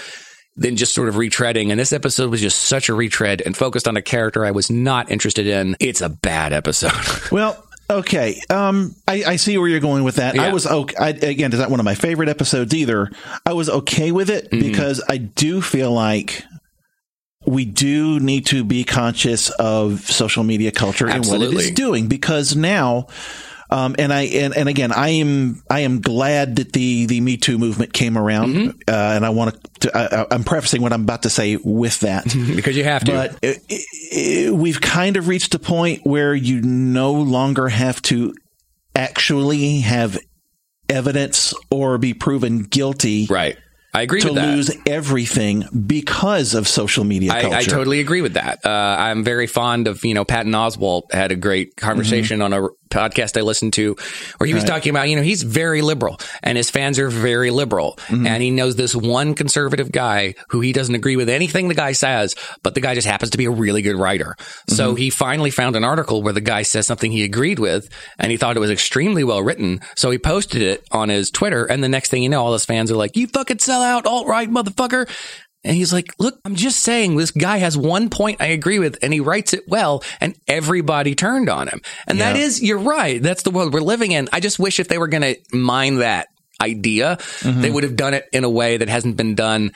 Than 0.54 0.76
just 0.76 0.92
sort 0.94 1.08
of 1.08 1.14
retreading, 1.14 1.70
and 1.70 1.80
this 1.80 1.94
episode 1.94 2.30
was 2.30 2.42
just 2.42 2.60
such 2.64 2.90
a 2.90 2.94
retread 2.94 3.40
and 3.40 3.56
focused 3.56 3.88
on 3.88 3.96
a 3.96 4.02
character 4.02 4.44
I 4.44 4.50
was 4.50 4.70
not 4.70 5.10
interested 5.10 5.46
in. 5.46 5.76
It's 5.80 6.02
a 6.02 6.10
bad 6.10 6.52
episode. 6.52 6.92
Well, 7.32 7.64
okay. 7.88 8.38
Um, 8.50 8.94
I, 9.08 9.24
I 9.26 9.36
see 9.36 9.56
where 9.56 9.66
you're 9.66 9.80
going 9.80 10.04
with 10.04 10.16
that. 10.16 10.38
I 10.38 10.52
was 10.52 10.66
okay. 10.66 10.94
I, 11.00 11.08
again, 11.08 11.54
is 11.54 11.58
not 11.58 11.70
one 11.70 11.80
of 11.80 11.84
my 11.84 11.94
favorite 11.94 12.28
episodes 12.28 12.74
either. 12.74 13.10
I 13.46 13.54
was 13.54 13.70
okay 13.70 14.12
with 14.12 14.28
it 14.28 14.50
Mm-hmm. 14.50 14.60
because 14.70 15.02
I 15.08 15.16
do 15.16 15.62
feel 15.62 15.90
like 15.90 16.44
we 17.46 17.64
do 17.64 18.20
need 18.20 18.46
to 18.46 18.64
be 18.64 18.84
conscious 18.84 19.50
of 19.50 20.00
social 20.00 20.44
media 20.44 20.70
culture 20.72 21.08
and 21.08 21.24
what 21.26 21.40
it 21.42 21.52
is 21.52 21.70
doing 21.72 22.08
because 22.08 22.54
now. 22.56 23.06
Um, 23.70 23.96
and 23.98 24.12
I 24.12 24.24
and, 24.24 24.54
and 24.54 24.68
again, 24.68 24.92
I 24.92 25.08
am 25.10 25.62
I 25.70 25.80
am 25.80 26.02
glad 26.02 26.56
that 26.56 26.74
the 26.74 27.06
the 27.06 27.22
Me 27.22 27.38
Too 27.38 27.56
movement 27.56 27.94
came 27.94 28.18
around, 28.18 28.54
Mm-hmm. 28.54 28.78
uh, 28.86 28.92
and 28.92 29.24
I 29.24 29.30
want 29.30 29.56
to. 29.80 29.96
I, 29.96 30.26
I'm 30.30 30.44
prefacing 30.44 30.82
what 30.82 30.92
I'm 30.92 31.04
about 31.04 31.22
to 31.22 31.30
say 31.30 31.56
with 31.56 32.00
that. 32.00 32.24
because 32.54 32.76
you 32.76 32.84
have 32.84 33.02
to. 33.04 33.12
But 33.12 33.38
it, 33.40 33.62
it, 33.70 34.54
we've 34.54 34.78
kind 34.78 35.16
of 35.16 35.26
reached 35.26 35.54
a 35.54 35.58
point 35.58 36.02
where 36.04 36.34
you 36.34 36.60
no 36.60 37.12
longer 37.12 37.70
have 37.70 38.02
to 38.02 38.34
actually 38.94 39.80
have 39.80 40.18
evidence 40.90 41.54
or 41.70 41.96
be 41.96 42.12
proven 42.12 42.64
guilty 42.64 43.26
right. 43.30 43.56
I 43.94 44.02
agree 44.02 44.20
to 44.22 44.28
with 44.28 44.36
that. 44.36 44.54
lose 44.54 44.70
everything 44.86 45.64
because 45.86 46.54
of 46.54 46.66
social 46.66 47.04
media 47.04 47.30
culture. 47.32 47.54
I, 47.54 47.58
I 47.58 47.62
totally 47.62 48.00
agree 48.00 48.22
with 48.22 48.34
that. 48.34 48.64
Uh, 48.64 48.96
I'm 48.98 49.22
very 49.22 49.46
fond 49.46 49.86
of, 49.86 50.04
you 50.04 50.14
know, 50.14 50.24
Patton 50.24 50.52
Oswalt 50.52 51.12
had 51.12 51.30
a 51.30 51.36
great 51.36 51.76
mm-hmm. 51.76 51.86
conversation 51.86 52.40
on 52.40 52.52
a 52.54 52.68
podcast 52.88 53.38
I 53.38 53.42
listened 53.42 53.72
to 53.74 53.96
where 54.36 54.46
he 54.46 54.54
was 54.54 54.64
talking 54.64 54.90
about, 54.90 55.08
you 55.08 55.16
know, 55.16 55.22
he's 55.22 55.42
very 55.42 55.82
liberal 55.82 56.20
and 56.42 56.56
his 56.56 56.70
fans 56.70 56.98
are 56.98 57.08
very 57.08 57.50
liberal. 57.50 57.98
Mm-hmm. 58.08 58.26
And 58.26 58.42
he 58.42 58.50
knows 58.50 58.76
this 58.76 58.94
one 58.94 59.34
conservative 59.34 59.90
guy 59.90 60.34
who 60.48 60.60
he 60.60 60.72
doesn't 60.72 60.94
agree 60.94 61.16
with 61.16 61.28
anything 61.28 61.68
the 61.68 61.74
guy 61.74 61.92
says, 61.92 62.34
but 62.62 62.74
the 62.74 62.80
guy 62.80 62.94
just 62.94 63.06
happens 63.06 63.30
to 63.30 63.38
be 63.38 63.46
a 63.46 63.50
really 63.50 63.82
good 63.82 63.96
writer. 63.96 64.36
So 64.68 64.88
mm-hmm. 64.88 64.96
he 64.96 65.10
finally 65.10 65.50
found 65.50 65.74
an 65.74 65.84
article 65.84 66.22
where 66.22 66.34
the 66.34 66.40
guy 66.40 66.62
says 66.62 66.86
something 66.86 67.10
he 67.10 67.24
agreed 67.24 67.58
with 67.58 67.88
and 68.18 68.30
he 68.30 68.36
thought 68.36 68.56
it 68.56 68.60
was 68.60 68.70
extremely 68.70 69.24
well 69.24 69.42
written. 69.42 69.80
So 69.96 70.10
he 70.10 70.18
posted 70.18 70.62
it 70.62 70.86
on 70.92 71.08
his 71.08 71.30
Twitter. 71.30 71.64
And 71.64 71.82
the 71.82 71.88
next 71.88 72.10
thing 72.10 72.22
you 72.22 72.28
know, 72.28 72.44
all 72.44 72.52
his 72.52 72.64
fans 72.64 72.90
are 72.90 72.96
like, 72.96 73.16
you 73.16 73.26
fucking 73.26 73.58
sell 73.58 73.81
out, 73.82 74.06
alt 74.06 74.26
right, 74.26 74.48
motherfucker. 74.48 75.08
And 75.64 75.76
he's 75.76 75.92
like, 75.92 76.12
look, 76.18 76.40
I'm 76.44 76.56
just 76.56 76.80
saying 76.80 77.16
this 77.16 77.30
guy 77.30 77.58
has 77.58 77.78
one 77.78 78.10
point 78.10 78.40
I 78.40 78.46
agree 78.46 78.80
with 78.80 78.98
and 79.00 79.12
he 79.12 79.20
writes 79.20 79.52
it 79.52 79.62
well 79.68 80.02
and 80.20 80.34
everybody 80.48 81.14
turned 81.14 81.48
on 81.48 81.68
him. 81.68 81.82
And 82.08 82.20
that 82.20 82.34
Yeah. 82.34 82.42
is, 82.42 82.60
you're 82.60 82.78
right. 82.78 83.22
That's 83.22 83.44
the 83.44 83.52
world 83.52 83.72
we're 83.72 83.80
living 83.80 84.10
in. 84.10 84.28
I 84.32 84.40
just 84.40 84.58
wish 84.58 84.80
if 84.80 84.88
they 84.88 84.98
were 84.98 85.06
going 85.06 85.22
to 85.22 85.36
mine 85.56 85.98
that 85.98 86.26
idea, 86.60 87.16
mm-hmm. 87.16 87.60
they 87.60 87.70
would 87.70 87.84
have 87.84 87.94
done 87.94 88.14
it 88.14 88.28
in 88.32 88.42
a 88.42 88.50
way 88.50 88.76
that 88.76 88.88
hasn't 88.88 89.16
been 89.16 89.36
done 89.36 89.72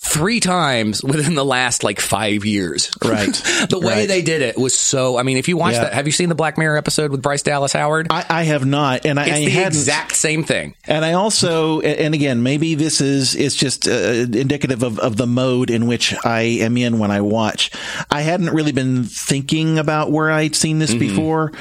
three 0.00 0.38
times 0.38 1.02
within 1.02 1.34
the 1.34 1.44
last 1.44 1.82
like 1.82 1.98
five 2.00 2.44
years. 2.44 2.90
Right. 3.04 3.32
the 3.70 3.80
way 3.80 4.00
Right. 4.00 4.08
they 4.08 4.22
did 4.22 4.42
it 4.42 4.56
was 4.56 4.76
so, 4.78 5.18
I 5.18 5.22
mean, 5.22 5.38
if 5.38 5.48
you 5.48 5.56
watch 5.56 5.72
Yeah. 5.74 5.84
that, 5.84 5.92
have 5.94 6.06
you 6.06 6.12
seen 6.12 6.28
the 6.28 6.34
Black 6.34 6.56
Mirror 6.58 6.76
episode 6.76 7.10
with 7.10 7.20
Bryce 7.22 7.42
Dallas 7.42 7.72
Howard? 7.72 8.06
I, 8.10 8.24
I 8.28 8.42
have 8.44 8.64
not, 8.66 9.06
and 9.06 9.18
I, 9.18 9.24
it's 9.24 9.32
I 9.32 9.38
the 9.46 9.50
hadn't. 9.50 9.66
exact 9.68 10.14
same 10.14 10.44
thing. 10.44 10.74
And 10.86 11.04
I 11.04 11.14
also, 11.14 11.80
and 11.80 12.14
again, 12.14 12.42
maybe 12.42 12.74
this 12.76 13.00
is 13.00 13.34
it's 13.34 13.56
just 13.56 13.88
uh, 13.88 13.90
indicative 13.90 14.82
of, 14.82 14.98
of 14.98 15.16
the 15.16 15.26
mode 15.26 15.70
in 15.70 15.86
which 15.86 16.14
I 16.24 16.42
am 16.42 16.76
in 16.76 16.98
when 16.98 17.10
I 17.10 17.22
watch. 17.22 17.70
I 18.10 18.20
hadn't 18.20 18.50
really 18.50 18.72
been 18.72 19.04
thinking 19.04 19.78
about 19.78 20.12
where 20.12 20.30
I'd 20.30 20.54
seen 20.54 20.78
this 20.78 20.94
before. 20.94 21.52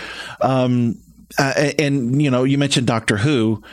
Um, 0.42 1.00
uh, 1.40 1.72
and 1.80 2.22
you 2.22 2.30
know, 2.32 2.44
you 2.44 2.58
mentioned 2.58 2.88
Doctor 2.88 3.18
Who. 3.18 3.64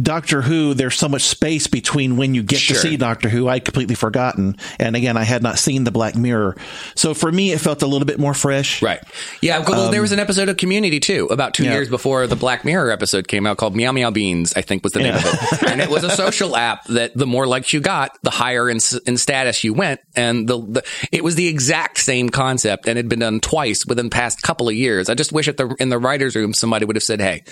Doctor 0.00 0.42
Who, 0.42 0.74
there's 0.74 0.96
so 0.96 1.08
much 1.08 1.22
space 1.22 1.66
between 1.66 2.16
when 2.16 2.34
you 2.34 2.42
get 2.42 2.58
Sure. 2.58 2.74
to 2.76 2.80
see 2.80 2.96
Doctor 2.96 3.28
Who. 3.28 3.48
I'd 3.48 3.64
completely 3.64 3.94
forgotten. 3.94 4.56
And 4.78 4.96
again, 4.96 5.16
I 5.16 5.24
had 5.24 5.42
not 5.42 5.58
seen 5.58 5.84
the 5.84 5.90
Black 5.90 6.16
Mirror. 6.16 6.56
So 6.94 7.14
for 7.14 7.30
me, 7.30 7.52
it 7.52 7.58
felt 7.60 7.82
a 7.82 7.86
little 7.86 8.06
bit 8.06 8.18
more 8.18 8.34
fresh. 8.34 8.82
Right. 8.82 9.00
Yeah. 9.40 9.64
Well, 9.66 9.90
there 9.90 10.00
was 10.02 10.12
an 10.12 10.18
episode 10.18 10.48
of 10.48 10.56
Community 10.56 11.00
too, 11.00 11.26
about 11.30 11.54
two 11.54 11.62
Um, 11.64 11.68
Yeah. 11.68 11.74
years 11.74 11.88
before 11.88 12.26
the 12.26 12.36
Black 12.36 12.64
Mirror 12.64 12.90
episode 12.90 13.28
came 13.28 13.46
out, 13.46 13.56
called 13.56 13.74
Meow 13.74 13.92
Meow 13.92 14.10
Beans. 14.10 14.52
I 14.56 14.62
think 14.62 14.82
was 14.84 14.92
the 14.92 15.00
name 15.00 15.14
of 15.14 15.24
it, 15.24 15.62
and 15.70 15.80
it 15.80 15.88
was 15.88 16.04
a 16.04 16.10
social 16.10 16.56
app 16.56 16.84
that 16.86 17.16
the 17.16 17.26
more 17.26 17.46
likes 17.46 17.72
you 17.72 17.80
got, 17.80 18.16
the 18.22 18.30
higher 18.30 18.68
in, 18.68 18.78
in 19.06 19.16
status 19.16 19.64
you 19.64 19.72
went, 19.74 20.00
and 20.16 20.48
the, 20.48 20.58
the 20.58 20.82
it 21.12 21.24
was 21.24 21.34
the 21.34 21.48
exact 21.48 21.98
same 21.98 22.28
concept, 22.28 22.86
and 22.86 22.96
had 22.96 23.08
been 23.08 23.20
done 23.20 23.40
twice 23.40 23.84
within 23.86 24.06
the 24.06 24.10
past 24.10 24.42
couple 24.42 24.68
of 24.68 24.74
years. 24.74 25.08
I 25.08 25.14
just 25.14 25.32
wish 25.32 25.48
at 25.48 25.56
the 25.56 25.74
in 25.80 25.88
the 25.88 25.98
writers' 25.98 26.34
room 26.36 26.52
somebody 26.54 26.84
would 26.84 26.96
have 26.96 27.02
said, 27.02 27.20
"Hey, 27.20 27.44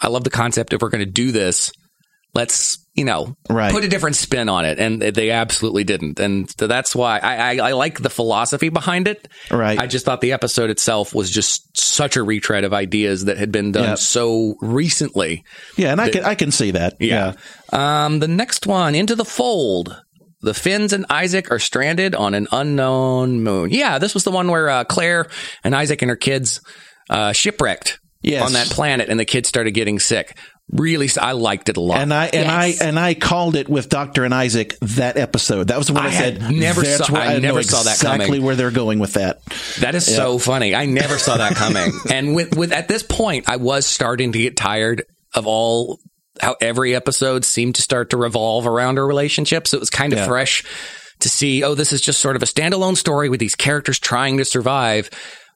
I 0.00 0.08
love 0.08 0.24
the 0.24 0.30
concept. 0.30 0.72
If 0.72 0.82
we're 0.82 0.90
going 0.90 1.04
to 1.04 1.10
do 1.10 1.32
this, 1.32 1.72
let's." 2.34 2.78
You 2.96 3.04
know, 3.04 3.34
Right. 3.50 3.72
put 3.72 3.82
a 3.82 3.88
different 3.88 4.14
spin 4.14 4.48
on 4.48 4.64
it, 4.64 4.78
and 4.78 5.02
they 5.02 5.32
absolutely 5.32 5.82
didn't, 5.82 6.20
and 6.20 6.48
so 6.56 6.68
that's 6.68 6.94
why 6.94 7.18
I, 7.18 7.56
I, 7.58 7.70
I 7.70 7.72
like 7.72 8.00
the 8.00 8.08
philosophy 8.08 8.68
behind 8.68 9.08
it. 9.08 9.26
Right. 9.50 9.76
I 9.80 9.88
just 9.88 10.04
thought 10.04 10.20
the 10.20 10.30
episode 10.30 10.70
itself 10.70 11.12
was 11.12 11.28
just 11.28 11.76
such 11.76 12.14
a 12.16 12.22
retread 12.22 12.62
of 12.62 12.72
ideas 12.72 13.24
that 13.24 13.36
had 13.36 13.50
been 13.50 13.72
done 13.72 13.82
Yeah. 13.82 13.94
so 13.96 14.54
recently. 14.60 15.42
Yeah. 15.76 15.90
And 15.90 16.00
I 16.00 16.08
can, 16.08 16.24
I 16.24 16.36
can 16.36 16.52
see 16.52 16.70
that. 16.70 16.94
Yeah. 17.00 17.32
Um, 17.72 18.20
the 18.20 18.28
next 18.28 18.64
one, 18.64 18.94
Into 18.94 19.16
the 19.16 19.24
Fold. 19.24 20.00
The 20.42 20.54
Finns 20.54 20.92
and 20.92 21.04
Isaac 21.10 21.50
are 21.50 21.58
stranded 21.58 22.14
on 22.14 22.32
an 22.34 22.46
unknown 22.52 23.42
moon. 23.42 23.70
Yeah, 23.70 23.98
this 23.98 24.14
was 24.14 24.22
the 24.22 24.30
one 24.30 24.46
where 24.46 24.70
uh, 24.70 24.84
Claire 24.84 25.26
and 25.64 25.74
Isaac 25.74 26.00
and 26.00 26.10
her 26.10 26.16
kids 26.16 26.60
uh, 27.10 27.32
shipwrecked 27.32 27.98
Yes. 28.24 28.42
on 28.44 28.52
that 28.54 28.68
planet, 28.70 29.08
and 29.10 29.20
the 29.20 29.24
kids 29.24 29.48
started 29.48 29.72
getting 29.72 29.98
sick. 29.98 30.36
Really, 30.70 31.10
I 31.20 31.32
liked 31.32 31.68
it 31.68 31.76
a 31.76 31.80
lot. 31.80 31.98
And 31.98 32.12
I 32.12 32.24
and 32.26 32.46
Yes. 32.46 32.80
I 32.80 32.84
and 32.86 32.98
I 32.98 33.12
called 33.14 33.54
it 33.54 33.68
with 33.68 33.90
Doctor 33.90 34.24
and 34.24 34.32
Isaac 34.32 34.78
that 34.80 35.18
episode. 35.18 35.68
That 35.68 35.76
was 35.76 35.88
the 35.88 35.92
one 35.92 36.04
I, 36.06 36.08
I 36.08 36.12
said. 36.12 36.50
never 36.50 36.82
saw- 36.84 37.12
where 37.12 37.20
I 37.22 37.34
know 37.34 37.40
never 37.40 37.62
saw 37.62 37.82
that 37.82 37.96
exactly 37.96 38.40
where 38.40 38.56
they're 38.56 38.70
going 38.70 38.98
with 38.98 39.12
that. 39.14 39.44
That 39.80 39.94
is 39.94 40.06
so 40.06 40.38
funny. 40.38 40.74
I 40.74 40.86
never 40.86 41.18
saw 41.18 41.36
that 41.36 41.54
coming. 41.54 41.92
and 42.10 42.34
with 42.34 42.56
with 42.56 42.72
at 42.72 42.88
this 42.88 43.02
point, 43.02 43.46
I 43.48 43.56
was 43.56 43.84
starting 43.86 44.32
to 44.32 44.38
get 44.38 44.56
tired 44.56 45.04
of 45.34 45.46
all 45.46 46.00
how 46.40 46.56
every 46.62 46.94
episode 46.94 47.44
seemed 47.44 47.74
to 47.74 47.82
start 47.82 48.10
to 48.10 48.16
revolve 48.16 48.66
around 48.66 48.96
her 48.96 49.06
relationship. 49.06 49.68
So 49.68 49.76
it 49.76 49.80
was 49.80 49.90
kind 49.90 50.14
of 50.14 50.20
Yeah. 50.20 50.26
fresh 50.26 50.64
to 51.20 51.28
see. 51.28 51.62
Oh, 51.62 51.74
this 51.74 51.92
is 51.92 52.00
just 52.00 52.20
sort 52.22 52.36
of 52.36 52.42
a 52.42 52.46
standalone 52.46 52.96
story 52.96 53.28
with 53.28 53.38
these 53.38 53.54
characters 53.54 53.98
trying 53.98 54.38
to 54.38 54.46
survive. 54.46 55.10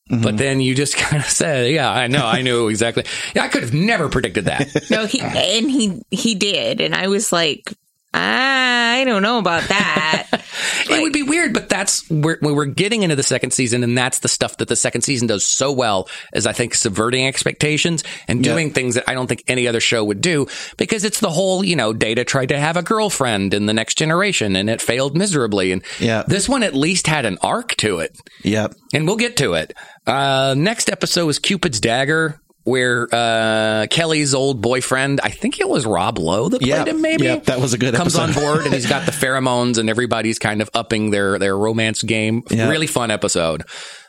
Mm-hmm. 0.08 0.22
But 0.22 0.38
then 0.38 0.60
you 0.60 0.74
just 0.74 0.96
kind 0.98 1.22
of 1.22 1.28
said, 1.28 1.70
"Yeah, 1.70 1.90
I 1.90 2.06
know, 2.06 2.24
I 2.24 2.42
knew 2.42 2.68
exactly." 2.68 3.04
Yeah, 3.34 3.44
I 3.44 3.48
could 3.48 3.62
have 3.62 3.74
never 3.74 4.08
predicted 4.08 4.46
that. 4.46 4.90
No, 4.90 5.06
he 5.06 5.20
and 5.20 5.70
he 5.70 6.02
he 6.10 6.34
did, 6.34 6.80
and 6.80 6.94
I 6.94 7.08
was 7.08 7.32
like, 7.32 7.72
I 8.14 9.04
don't 9.06 9.22
know 9.22 9.38
about 9.38 9.62
that. 9.68 10.26
it 10.90 11.02
would 11.02 11.12
be 11.12 11.22
weird, 11.22 11.52
but 11.52 11.68
that's 11.68 12.08
where 12.10 12.38
when 12.40 12.54
we're 12.54 12.64
getting 12.64 13.02
into 13.02 13.16
the 13.16 13.22
second 13.22 13.52
season, 13.52 13.84
and 13.84 13.96
that's 13.96 14.20
the 14.20 14.28
stuff 14.28 14.56
that 14.56 14.68
the 14.68 14.76
second 14.76 15.02
season 15.02 15.28
does 15.28 15.46
so 15.46 15.72
well, 15.72 16.08
is 16.32 16.46
I 16.46 16.52
think 16.52 16.74
subverting 16.74 17.26
expectations 17.26 18.02
and 18.26 18.42
doing 18.42 18.72
things 18.72 18.94
that 18.94 19.04
I 19.08 19.14
don't 19.14 19.26
think 19.26 19.44
any 19.46 19.68
other 19.68 19.80
show 19.80 20.02
would 20.04 20.20
do 20.20 20.46
because 20.78 21.04
it's 21.04 21.20
the 21.20 21.30
whole, 21.30 21.62
you 21.62 21.76
know, 21.76 21.92
Data 21.92 22.24
tried 22.24 22.48
to 22.48 22.58
have 22.58 22.76
a 22.76 22.82
girlfriend 22.82 23.54
in 23.54 23.66
the 23.66 23.74
next 23.74 23.98
generation 23.98 24.56
and 24.56 24.68
it 24.70 24.80
failed 24.82 25.16
miserably, 25.16 25.72
and 25.72 25.82
Yeah. 26.00 26.24
this 26.26 26.48
one 26.48 26.62
at 26.62 26.74
least 26.74 27.06
had 27.06 27.26
an 27.26 27.38
arc 27.42 27.76
to 27.76 27.98
it, 28.00 28.16
Yep. 28.42 28.74
and 28.94 29.06
we'll 29.06 29.16
get 29.16 29.36
to 29.38 29.52
it. 29.54 29.74
Uh, 30.06 30.54
next 30.56 30.90
episode 30.90 31.28
is 31.28 31.38
Cupid's 31.38 31.78
Dagger. 31.80 32.40
Where 32.68 33.08
uh, 33.12 33.86
Kelly's 33.90 34.34
old 34.34 34.60
boyfriend, 34.60 35.20
I 35.22 35.30
think 35.30 35.58
it 35.60 35.68
was 35.68 35.86
Rob 35.86 36.18
Lowe 36.18 36.48
that 36.48 36.58
played 36.60 36.68
Yep. 36.68 36.86
him. 36.88 37.00
Maybe 37.00 37.24
Yep, 37.24 37.44
that 37.44 37.60
was 37.60 37.72
a 37.74 37.78
good 37.78 37.94
comes 37.94 38.14
on 38.16 38.32
board 38.32 38.64
and 38.64 38.74
he's 38.74 38.86
got 38.86 39.06
the 39.06 39.12
pheromones 39.26 39.78
and 39.78 39.88
everybody's 39.88 40.38
kind 40.38 40.60
of 40.60 40.68
upping 40.74 41.10
their 41.10 41.38
their 41.38 41.56
romance 41.56 42.02
game. 42.02 42.42
Yeah. 42.50 42.68
Really 42.68 42.86
fun 42.86 43.10
episode. 43.10 43.62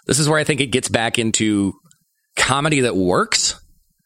This 0.07 0.19
is 0.19 0.27
where 0.27 0.39
I 0.39 0.43
think 0.43 0.59
it 0.61 0.67
gets 0.67 0.89
back 0.89 1.17
into 1.19 1.73
comedy 2.35 2.81
that 2.81 2.95
works 2.95 3.59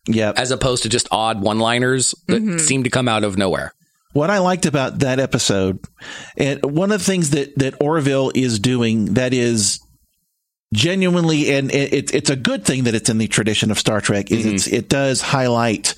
Yep. 0.08 0.38
as 0.38 0.52
opposed 0.52 0.84
to 0.84 0.90
just 0.90 1.08
odd 1.12 1.42
one-liners 1.42 2.14
that 2.28 2.60
seem 2.60 2.84
to 2.84 2.90
come 2.90 3.08
out 3.08 3.24
of 3.24 3.38
nowhere. 3.38 3.72
What 4.12 4.30
I 4.30 4.40
liked 4.40 4.66
about 4.68 5.00
that 5.00 5.20
episode, 5.20 5.80
and 6.38 6.64
one 6.64 6.92
of 6.92 7.00
the 7.00 7.06
things 7.06 7.32
that 7.32 7.58
that 7.58 7.76
Orville 7.82 8.32
is 8.36 8.60
doing 8.60 9.14
that 9.16 9.34
is 9.34 9.80
genuinely, 10.74 11.52
and 11.52 11.72
it, 11.72 11.94
it, 11.94 12.14
it's 12.14 12.30
a 12.30 12.36
good 12.36 12.66
thing 12.66 12.84
that 12.84 12.94
it's 12.94 13.10
in 13.10 13.18
the 13.18 13.28
tradition 13.28 13.72
of 13.72 13.80
Star 13.80 14.02
Trek, 14.02 14.32
is 14.32 14.46
it's, 14.46 14.68
mm-hmm. 14.68 14.76
it 14.76 14.90
does 14.90 15.22
highlight 15.22 15.96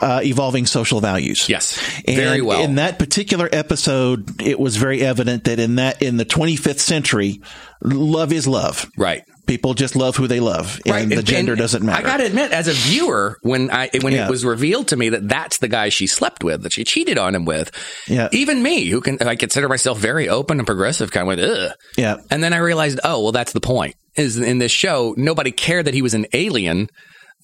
uh, 0.00 0.20
evolving 0.22 0.66
social 0.66 1.00
values. 1.00 1.48
Yes, 1.48 1.78
And 2.06 2.16
very 2.16 2.40
well. 2.40 2.62
In 2.62 2.76
that 2.76 2.98
particular 2.98 3.48
episode, 3.52 4.40
it 4.40 4.58
was 4.58 4.76
very 4.76 5.00
evident 5.02 5.44
that 5.44 5.58
in 5.58 5.76
that 5.76 6.02
in 6.02 6.16
the 6.16 6.24
25th 6.24 6.78
century, 6.80 7.40
love 7.82 8.32
is 8.32 8.46
love. 8.46 8.90
right. 8.96 9.22
People 9.46 9.72
just 9.72 9.96
love 9.96 10.14
who 10.14 10.26
they 10.26 10.40
love, 10.40 10.78
and 10.84 11.10
the 11.10 11.22
gender 11.22 11.56
doesn't 11.56 11.82
matter. 11.82 12.06
I 12.06 12.10
got 12.10 12.16
to 12.18 12.26
admit, 12.26 12.52
as 12.52 12.68
a 12.68 12.74
viewer, 12.74 13.38
when 13.40 13.70
I 13.70 13.88
when 14.02 14.12
Yeah. 14.12 14.26
it 14.26 14.30
was 14.30 14.44
revealed 14.44 14.88
to 14.88 14.96
me 14.98 15.08
that 15.08 15.26
that's 15.26 15.56
the 15.56 15.68
guy 15.68 15.88
she 15.88 16.06
slept 16.06 16.44
with, 16.44 16.64
that 16.64 16.74
she 16.74 16.84
cheated 16.84 17.16
on 17.16 17.34
him 17.34 17.46
with, 17.46 17.70
Yeah. 18.06 18.28
even 18.32 18.62
me, 18.62 18.84
who 18.90 19.00
can 19.00 19.16
I 19.22 19.36
consider 19.36 19.66
myself 19.66 19.98
very 19.98 20.28
open 20.28 20.58
and 20.60 20.66
progressive, 20.66 21.10
kind 21.12 21.22
of 21.22 21.28
went, 21.28 21.40
ugh. 21.40 21.72
Yeah. 21.96 22.16
And 22.30 22.44
then 22.44 22.52
I 22.52 22.58
realized, 22.58 23.00
oh, 23.04 23.22
well, 23.22 23.32
that's 23.32 23.52
the 23.54 23.60
point. 23.62 23.94
Is 24.16 24.36
in 24.36 24.58
this 24.58 24.70
show, 24.70 25.14
nobody 25.16 25.50
cared 25.50 25.86
that 25.86 25.94
he 25.94 26.02
was 26.02 26.12
an 26.12 26.26
alien. 26.34 26.88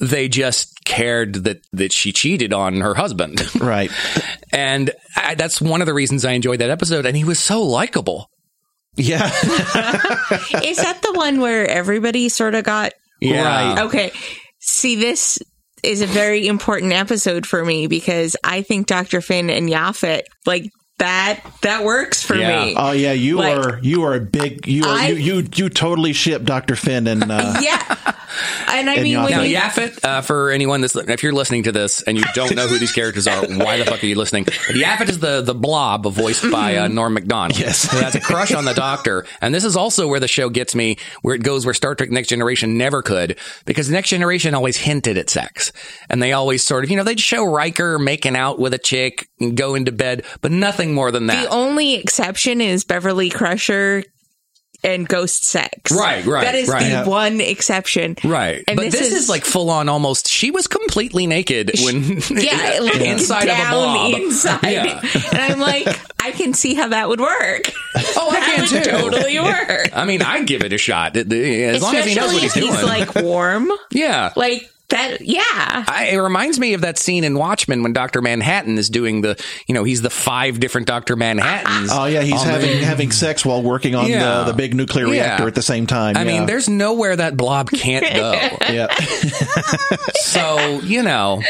They 0.01 0.29
just 0.29 0.85
cared 0.85 1.35
that 1.45 1.61
that 1.73 1.93
she 1.93 2.13
cheated 2.13 2.53
on 2.53 2.81
her 2.81 2.95
husband, 2.95 3.41
Right. 3.61 3.91
and 4.53 4.91
I, 5.17 5.35
that's 5.37 5.61
one 5.61 5.81
of 5.81 5.87
the 5.87 5.95
reasons 5.95 6.25
I 6.25 6.33
enjoyed 6.33 6.59
that 6.61 6.71
episode. 6.71 7.07
And 7.07 7.17
he 7.17 7.25
was 7.25 7.39
so 7.39 7.63
likable. 7.63 8.29
Yeah. 8.97 9.27
Is 10.63 10.77
that 10.79 11.01
the 11.03 11.13
one 11.15 11.41
where 11.41 11.67
everybody 11.69 12.29
sort 12.29 12.55
of 12.55 12.65
got 12.65 12.93
Yeah. 13.21 13.85
Okay. 13.87 14.13
See, 14.61 14.97
this 14.97 15.39
is 15.83 16.01
a 16.01 16.07
very 16.07 16.47
important 16.47 16.93
episode 16.93 17.47
for 17.47 17.65
me 17.65 17.87
because 17.87 18.37
I 18.43 18.63
think 18.63 18.87
Dr. 18.87 19.21
Finn 19.21 19.51
and 19.51 19.69
Yaphit, 19.69 20.23
like 20.47 20.71
that, 20.99 21.41
that 21.63 21.85
works 21.85 22.23
for 22.23 22.37
Yeah. 22.37 22.65
me. 22.67 22.75
Oh 22.77 22.93
yeah, 22.93 23.13
you 23.13 23.37
Like- 23.39 23.57
are 23.57 23.79
you 23.83 24.03
are 24.05 24.15
a 24.15 24.21
big 24.21 24.67
you 24.67 24.85
are 24.85 24.97
I- 24.97 25.09
you, 25.09 25.15
you 25.41 25.49
you 25.55 25.69
totally 25.69 26.13
ship 26.13 26.45
Dr. 26.45 26.77
Finn 26.77 27.07
and 27.09 27.31
uh, 27.31 27.55
yeah. 27.61 28.13
And 28.69 28.91
I 28.91 28.97
mean, 28.97 29.17
Yaphit. 29.17 29.23
when 29.25 29.31
Now, 29.33 29.43
you, 29.43 29.57
Yaphit, 29.57 30.05
uh, 30.05 30.21
for 30.21 30.51
anyone 30.51 30.81
that's 30.81 30.97
if 30.97 31.23
you're 31.23 31.33
listening 31.33 31.65
to 31.65 31.73
this 31.73 32.03
and 32.03 32.19
you 32.19 32.25
don't 32.35 32.55
know 32.57 32.67
who 32.67 32.79
these 32.79 32.91
characters 32.91 33.29
are, 33.29 33.47
why 33.47 33.77
the 33.79 33.85
fuck 33.85 34.03
are 34.03 34.07
you 34.07 34.17
listening? 34.17 34.43
But 34.45 34.55
Yaphit 34.55 35.09
is 35.09 35.21
the 35.21 35.41
the 35.43 35.55
blob 35.55 36.05
voiced 36.07 36.51
by 36.51 36.77
uh, 36.79 36.89
Norm 36.89 37.15
Macdonald. 37.15 37.59
Yes. 37.65 37.89
who 37.91 37.99
has 37.99 38.15
a 38.17 38.21
crush 38.21 38.53
on 38.53 38.65
the 38.65 38.75
Doctor, 38.75 39.27
and 39.41 39.55
this 39.55 39.65
is 39.65 39.77
also 39.77 40.09
where 40.09 40.19
the 40.21 40.27
show 40.29 40.49
gets 40.49 40.75
me, 40.75 40.97
where 41.23 41.35
it 41.37 41.43
goes 41.45 41.65
where 41.65 41.75
Star 41.75 41.95
Trek 41.95 42.11
Next 42.11 42.29
Generation 42.29 42.77
never 42.77 43.03
could, 43.03 43.39
because 43.65 43.89
Next 43.89 44.09
Generation 44.09 44.55
always 44.55 44.77
hinted 44.77 45.17
at 45.19 45.31
sex, 45.31 45.71
and 46.11 46.21
they 46.21 46.33
always 46.33 46.63
sort 46.65 46.83
of 46.85 46.91
you 46.91 46.97
know 46.97 47.05
they'd 47.05 47.21
show 47.21 47.45
Riker 47.45 47.99
making 48.01 48.35
out 48.35 48.59
with 48.59 48.75
a 48.75 48.79
chick 48.79 49.29
and 49.39 49.57
go 49.57 49.77
into 49.77 49.93
bed, 49.93 50.25
but 50.41 50.51
nothing 50.51 50.84
more 50.93 51.11
than 51.11 51.29
that. 51.29 51.45
the 51.45 51.49
only 51.51 51.95
exception 51.95 52.61
is 52.61 52.85
Beverly 52.85 53.31
Crusher 53.31 54.03
and 54.83 55.09
Ghost 55.09 55.47
Sex. 55.47 55.91
Right, 55.93 56.27
right, 56.27 56.45
That 56.45 56.55
is 56.57 56.69
right. 56.69 56.83
the 56.83 56.89
Yeah. 56.91 57.07
one 57.07 57.41
exception. 57.41 58.17
Right. 58.23 58.63
And 58.69 58.77
but 58.77 58.83
this, 58.91 58.99
this 58.99 59.07
is, 59.09 59.15
is- 59.23 59.29
like 59.31 59.47
full 59.47 59.71
on 59.71 59.89
almost 59.89 60.29
she 60.29 60.51
was 60.51 60.67
completely 60.67 61.27
naked 61.27 61.71
when 61.83 62.03
Yeah, 62.31 62.81
like 62.83 62.97
inside 63.01 63.49
of 63.49 63.57
a 63.59 63.71
blob. 63.71 64.13
inside. 64.21 64.63
Yeah. 64.65 65.01
And 65.33 65.39
I'm 65.41 65.59
like, 65.59 65.89
I 66.23 66.33
can 66.33 66.53
see 66.53 66.75
how 66.75 66.89
that 66.89 67.09
would 67.09 67.21
work. 67.21 67.71
Oh, 68.17 68.29
I 68.31 68.41
can 68.41 68.67
too. 68.69 68.81
totally 68.91 69.39
work. 69.41 69.89
I 69.97 70.05
mean, 70.05 70.21
I'd 70.21 70.47
give 70.47 70.63
it 70.63 70.73
a 70.75 70.79
shot. 70.79 71.17
As 71.17 71.83
long 71.83 71.95
as 71.97 72.05
he 72.05 72.15
knows 72.15 72.33
what 72.35 72.43
he's 72.43 72.53
doing. 72.55 72.67
he's 72.73 72.83
like 72.83 73.15
warm. 73.15 73.71
yeah. 73.91 74.33
Like 74.37 74.69
that, 74.95 75.21
yeah. 75.21 75.43
I, 75.45 76.11
it 76.13 76.17
reminds 76.19 76.59
me 76.59 76.75
of 76.75 76.81
that 76.83 76.99
scene 76.99 77.25
in 77.25 77.37
Watchmen 77.39 77.83
when 77.83 77.93
Doctor 77.93 78.23
Manhattan 78.23 78.79
is 78.79 78.89
doing 78.89 79.21
the, 79.21 79.43
you 79.67 79.75
know, 79.75 79.85
he's 79.85 80.03
the 80.03 80.11
five 80.11 80.61
different 80.61 80.87
Doctor 80.87 81.17
Manhattans. 81.17 81.91
oh 81.93 82.07
yeah, 82.07 82.23
he's 82.23 82.41
on 82.41 82.47
the- 82.47 82.53
having 82.53 82.79
having 82.83 83.11
sex 83.11 83.45
while 83.45 83.63
working 83.63 83.95
on 83.95 84.09
Yeah. 84.09 84.39
the, 84.45 84.53
the 84.53 84.55
big 84.55 84.75
nuclear 84.75 85.07
Yeah. 85.07 85.13
reactor 85.13 85.49
at 85.49 85.55
the 85.55 85.63
same 85.63 85.87
time. 85.87 86.17
I 86.17 86.23
yeah. 86.23 86.39
mean, 86.39 86.47
there's 86.47 86.69
nowhere 86.69 87.17
that 87.17 87.37
blob 87.37 87.71
can't 87.71 88.05
go. 88.05 88.33
yeah. 88.73 88.93
so 90.15 90.81
you 90.85 91.03
know, 91.03 91.43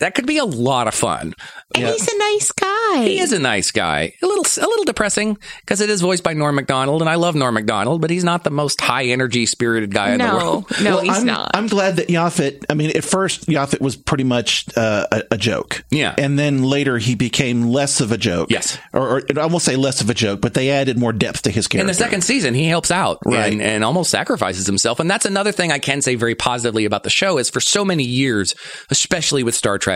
that 0.00 0.14
could 0.14 0.26
be 0.26 0.38
a 0.38 0.44
lot 0.44 0.88
of 0.88 0.94
fun. 0.94 1.34
And 1.74 1.86
he's 1.86 2.08
a 2.12 2.18
nice 2.18 2.50
guy. 2.52 3.04
He 3.04 3.18
is 3.18 3.32
a 3.32 3.38
nice 3.38 3.70
guy. 3.70 4.12
A 4.22 4.26
little, 4.26 4.44
a 4.62 4.66
little 4.66 4.84
depressing 4.84 5.36
because 5.60 5.80
it 5.80 5.90
is 5.90 6.00
voiced 6.00 6.22
by 6.22 6.32
Norm 6.34 6.54
Macdonald, 6.54 7.00
and 7.02 7.08
I 7.08 7.16
love 7.16 7.34
Norm 7.34 7.54
Macdonald, 7.54 8.00
but 8.00 8.10
he's 8.10 8.24
not 8.24 8.44
the 8.44 8.50
most 8.50 8.80
high 8.80 9.06
energy, 9.06 9.46
spirited 9.46 9.92
guy 9.92 10.12
in 10.12 10.18
the 10.18 10.26
no, 10.28 10.36
world. 10.36 10.66
no, 10.82 10.94
Well, 10.96 11.00
he's 11.04 11.18
I'm, 11.18 11.26
not. 11.26 11.50
I'm 11.54 11.66
glad 11.66 11.96
that 11.96 12.08
Yaphit. 12.08 12.64
I 12.70 12.74
mean, 12.74 12.90
at 12.96 13.04
first 13.04 13.46
Yaphit 13.46 13.80
was 13.80 13.96
pretty 13.96 14.24
much 14.24 14.66
uh, 14.76 15.06
a, 15.10 15.22
a 15.32 15.38
joke. 15.38 15.84
Yeah. 15.90 16.14
and 16.18 16.38
then 16.38 16.62
later 16.64 16.98
he 16.98 17.14
became 17.14 17.62
less 17.68 18.00
of 18.00 18.12
a 18.12 18.18
joke. 18.18 18.50
Yes. 18.50 18.78
or, 18.92 19.18
or 19.18 19.22
I 19.40 19.46
won't 19.46 19.62
say 19.62 19.76
less 19.76 20.00
of 20.00 20.10
a 20.10 20.14
joke, 20.14 20.40
but 20.40 20.54
they 20.54 20.70
added 20.70 20.98
more 20.98 21.12
depth 21.12 21.42
to 21.42 21.50
his 21.50 21.66
character. 21.66 21.82
In 21.82 21.86
the 21.88 21.94
second 21.94 22.22
season, 22.22 22.54
he 22.54 22.66
helps 22.66 22.90
out 22.90 23.18
Right. 23.24 23.52
and, 23.52 23.62
and 23.62 23.84
almost 23.84 24.10
sacrifices 24.10 24.66
himself. 24.66 25.00
And 25.00 25.10
that's 25.10 25.24
another 25.24 25.52
thing 25.52 25.72
I 25.72 25.78
can 25.78 26.02
say 26.02 26.14
very 26.14 26.34
positively 26.34 26.84
about 26.84 27.02
the 27.02 27.10
show 27.10 27.38
is 27.38 27.50
for 27.50 27.60
so 27.60 27.84
many 27.84 28.04
years, 28.04 28.54
especially 28.90 29.42
with 29.42 29.54
Star 29.54 29.78
Trek, 29.78 29.93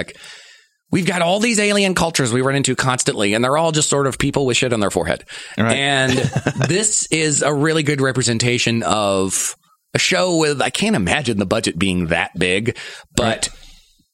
we've 0.91 1.07
got 1.07 1.23
all 1.23 1.41
these 1.41 1.59
alien 1.59 1.95
cultures 1.95 2.33
we 2.33 2.43
run 2.43 2.57
into 2.57 2.75
constantly, 2.75 3.35
and 3.35 3.45
they're 3.45 3.57
all 3.57 3.73
just 3.73 3.89
sort 3.89 4.07
of 4.07 4.19
people 4.19 4.47
with 4.47 4.57
shit 4.57 4.73
on 4.73 4.81
their 4.81 4.91
forehead. 4.91 5.25
Right. 5.57 5.77
And 5.77 6.13
this 6.69 7.07
is 7.07 7.43
a 7.43 7.53
really 7.53 7.83
good 7.83 8.01
representation 8.01 8.83
of 8.83 9.57
a 9.95 9.99
show 9.99 10.37
with, 10.39 10.61
I 10.63 10.71
can't 10.71 10.97
imagine 10.97 11.39
the 11.39 11.47
budget 11.47 11.79
being 11.79 12.07
that 12.07 12.31
big, 12.39 12.77
but 13.15 13.49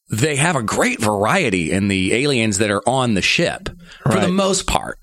they 0.09 0.35
have 0.35 0.55
a 0.55 0.63
great 0.63 0.99
variety 0.99 1.71
in 1.71 1.87
the 1.87 2.13
aliens 2.13 2.59
that 2.59 2.69
are 2.69 2.87
on 2.87 3.13
the 3.13 3.21
ship 3.21 3.69
for 4.03 4.19
the 4.19 4.27
most 4.27 4.67
part. 4.67 4.99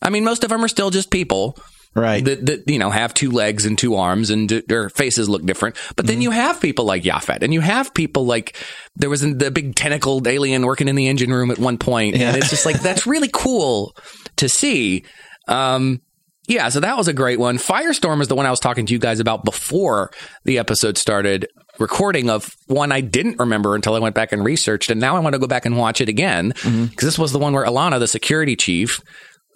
I 0.00 0.10
mean, 0.10 0.24
most 0.24 0.44
of 0.44 0.50
them 0.50 0.62
are 0.62 0.68
still 0.68 0.90
just 0.90 1.10
people 1.10 1.58
right? 1.94 2.24
that, 2.24 2.46
that 2.46 2.70
you 2.70 2.78
know 2.78 2.90
have 2.90 3.14
two 3.14 3.30
legs 3.30 3.64
and 3.64 3.78
two 3.78 3.94
arms 3.96 4.30
and 4.30 4.48
d- 4.48 4.62
their 4.66 4.88
faces 4.88 5.28
look 5.28 5.44
different. 5.44 5.76
But 5.96 6.06
then 6.06 6.20
you 6.22 6.30
have 6.30 6.60
people 6.60 6.84
like 6.84 7.02
Yaphit 7.02 7.42
and 7.42 7.52
you 7.52 7.60
have 7.60 7.94
people 7.94 8.26
like 8.26 8.56
there 8.96 9.10
was 9.10 9.20
the 9.20 9.50
big 9.50 9.74
tentacled 9.74 10.26
alien 10.26 10.64
working 10.66 10.88
in 10.88 10.96
the 10.96 11.08
engine 11.08 11.32
room 11.32 11.50
at 11.50 11.58
one 11.58 11.78
point, 11.78 12.16
and 12.16 12.36
it's 12.36 12.50
just 12.50 12.66
like 12.66 12.80
that's 12.80 13.06
really 13.06 13.30
cool 13.32 13.96
to 14.36 14.48
see. 14.48 15.04
Um, 15.48 16.00
yeah, 16.46 16.68
so 16.68 16.80
that 16.80 16.96
was 16.96 17.08
a 17.08 17.14
great 17.14 17.38
one. 17.38 17.56
Firestorm 17.56 18.20
is 18.20 18.28
the 18.28 18.34
one 18.34 18.44
I 18.44 18.50
was 18.50 18.60
talking 18.60 18.84
to 18.86 18.92
you 18.92 18.98
guys 18.98 19.18
about 19.18 19.44
before 19.44 20.10
the 20.44 20.58
episode 20.58 20.98
started 20.98 21.48
recording 21.78 22.28
of 22.28 22.54
one 22.66 22.92
I 22.92 23.00
didn't 23.00 23.38
remember 23.38 23.74
until 23.74 23.94
I 23.94 23.98
went 23.98 24.14
back 24.14 24.30
and 24.32 24.44
researched, 24.44 24.90
and 24.90 25.00
now 25.00 25.16
I 25.16 25.20
want 25.20 25.32
to 25.32 25.38
go 25.38 25.46
back 25.46 25.64
and 25.64 25.78
watch 25.78 26.00
it 26.00 26.08
again 26.08 26.50
because 26.50 27.06
this 27.06 27.18
was 27.18 27.32
the 27.32 27.38
one 27.38 27.54
where 27.54 27.64
Alana, 27.64 27.98
the 27.98 28.06
security 28.06 28.56
chief, 28.56 29.00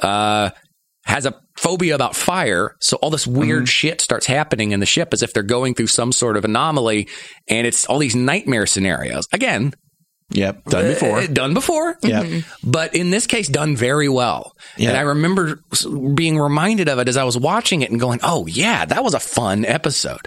uh, 0.01 0.51
has 1.05 1.27
a 1.27 1.35
phobia 1.59 1.95
about 1.95 2.17
fire. 2.17 2.77
So 2.81 2.97
all 2.99 3.11
this 3.11 3.27
weird 3.27 3.69
shit 3.69 4.01
starts 4.01 4.27
happening 4.27 4.73
in 4.73 4.81
the 4.81 4.87
ship 4.87 5.09
as 5.13 5.23
if 5.23 5.33
they're 5.33 5.43
going 5.43 5.75
through 5.75 5.89
some 5.89 6.13
sort 6.13 6.37
of 6.37 6.45
anomaly. 6.45 7.09
And 7.49 7.67
it's 7.67 7.85
all 7.87 7.99
these 7.99 8.15
nightmare 8.17 8.67
scenarios. 8.67 9.27
Again, 9.33 9.75
yep, 10.31 10.65
done 10.67 10.87
before. 10.87 11.19
uh, 11.19 11.27
done 11.27 11.55
before. 11.55 11.97
Yeah. 12.03 12.41
But 12.63 12.95
in 12.95 13.11
this 13.11 13.27
case, 13.27 13.49
done 13.49 13.77
very 13.77 14.09
well. 14.09 14.55
Yeah. 14.77 14.91
And 14.91 14.99
I 14.99 15.01
remember 15.03 15.61
being 16.15 16.39
reminded 16.39 16.89
of 16.89 16.99
it 16.99 17.09
as 17.09 17.17
I 17.17 17.25
was 17.25 17.37
watching 17.37 17.83
it 17.83 17.91
and 17.91 17.99
going, 17.99 18.21
oh, 18.23 18.47
yeah, 18.47 18.85
that 18.85 19.03
was 19.03 19.15
a 19.15 19.21
fun 19.21 19.65
episode. 19.65 20.21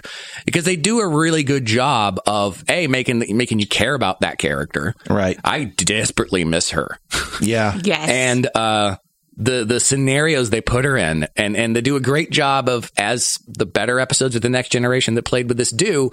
Because 0.44 0.64
they 0.64 0.76
do 0.76 1.00
a 1.00 1.08
really 1.08 1.44
good 1.44 1.64
job 1.64 2.20
of, 2.26 2.62
A, 2.68 2.86
making, 2.88 3.24
making 3.36 3.58
you 3.60 3.66
care 3.66 3.94
about 3.94 4.20
that 4.20 4.38
character. 4.38 4.94
Right. 5.08 5.38
I 5.44 5.64
desperately 5.64 6.44
miss 6.44 6.70
her. 6.70 6.98
Yeah. 7.40 7.80
yes. 7.82 8.08
And 8.08 8.46
uh, 8.54 8.96
the 9.36 9.64
the 9.64 9.80
scenarios 9.80 10.50
they 10.50 10.60
put 10.60 10.84
her 10.84 10.96
in 10.96 11.26
and 11.36 11.56
and 11.56 11.74
they 11.74 11.80
do 11.80 11.96
a 11.96 12.00
great 12.00 12.30
job 12.30 12.68
of 12.68 12.90
as 12.98 13.38
the 13.46 13.66
better 13.66 13.98
episodes 13.98 14.36
of 14.36 14.42
the 14.42 14.50
next 14.50 14.70
generation 14.70 15.14
that 15.14 15.24
played 15.24 15.48
with 15.48 15.56
this 15.56 15.70
do 15.70 16.10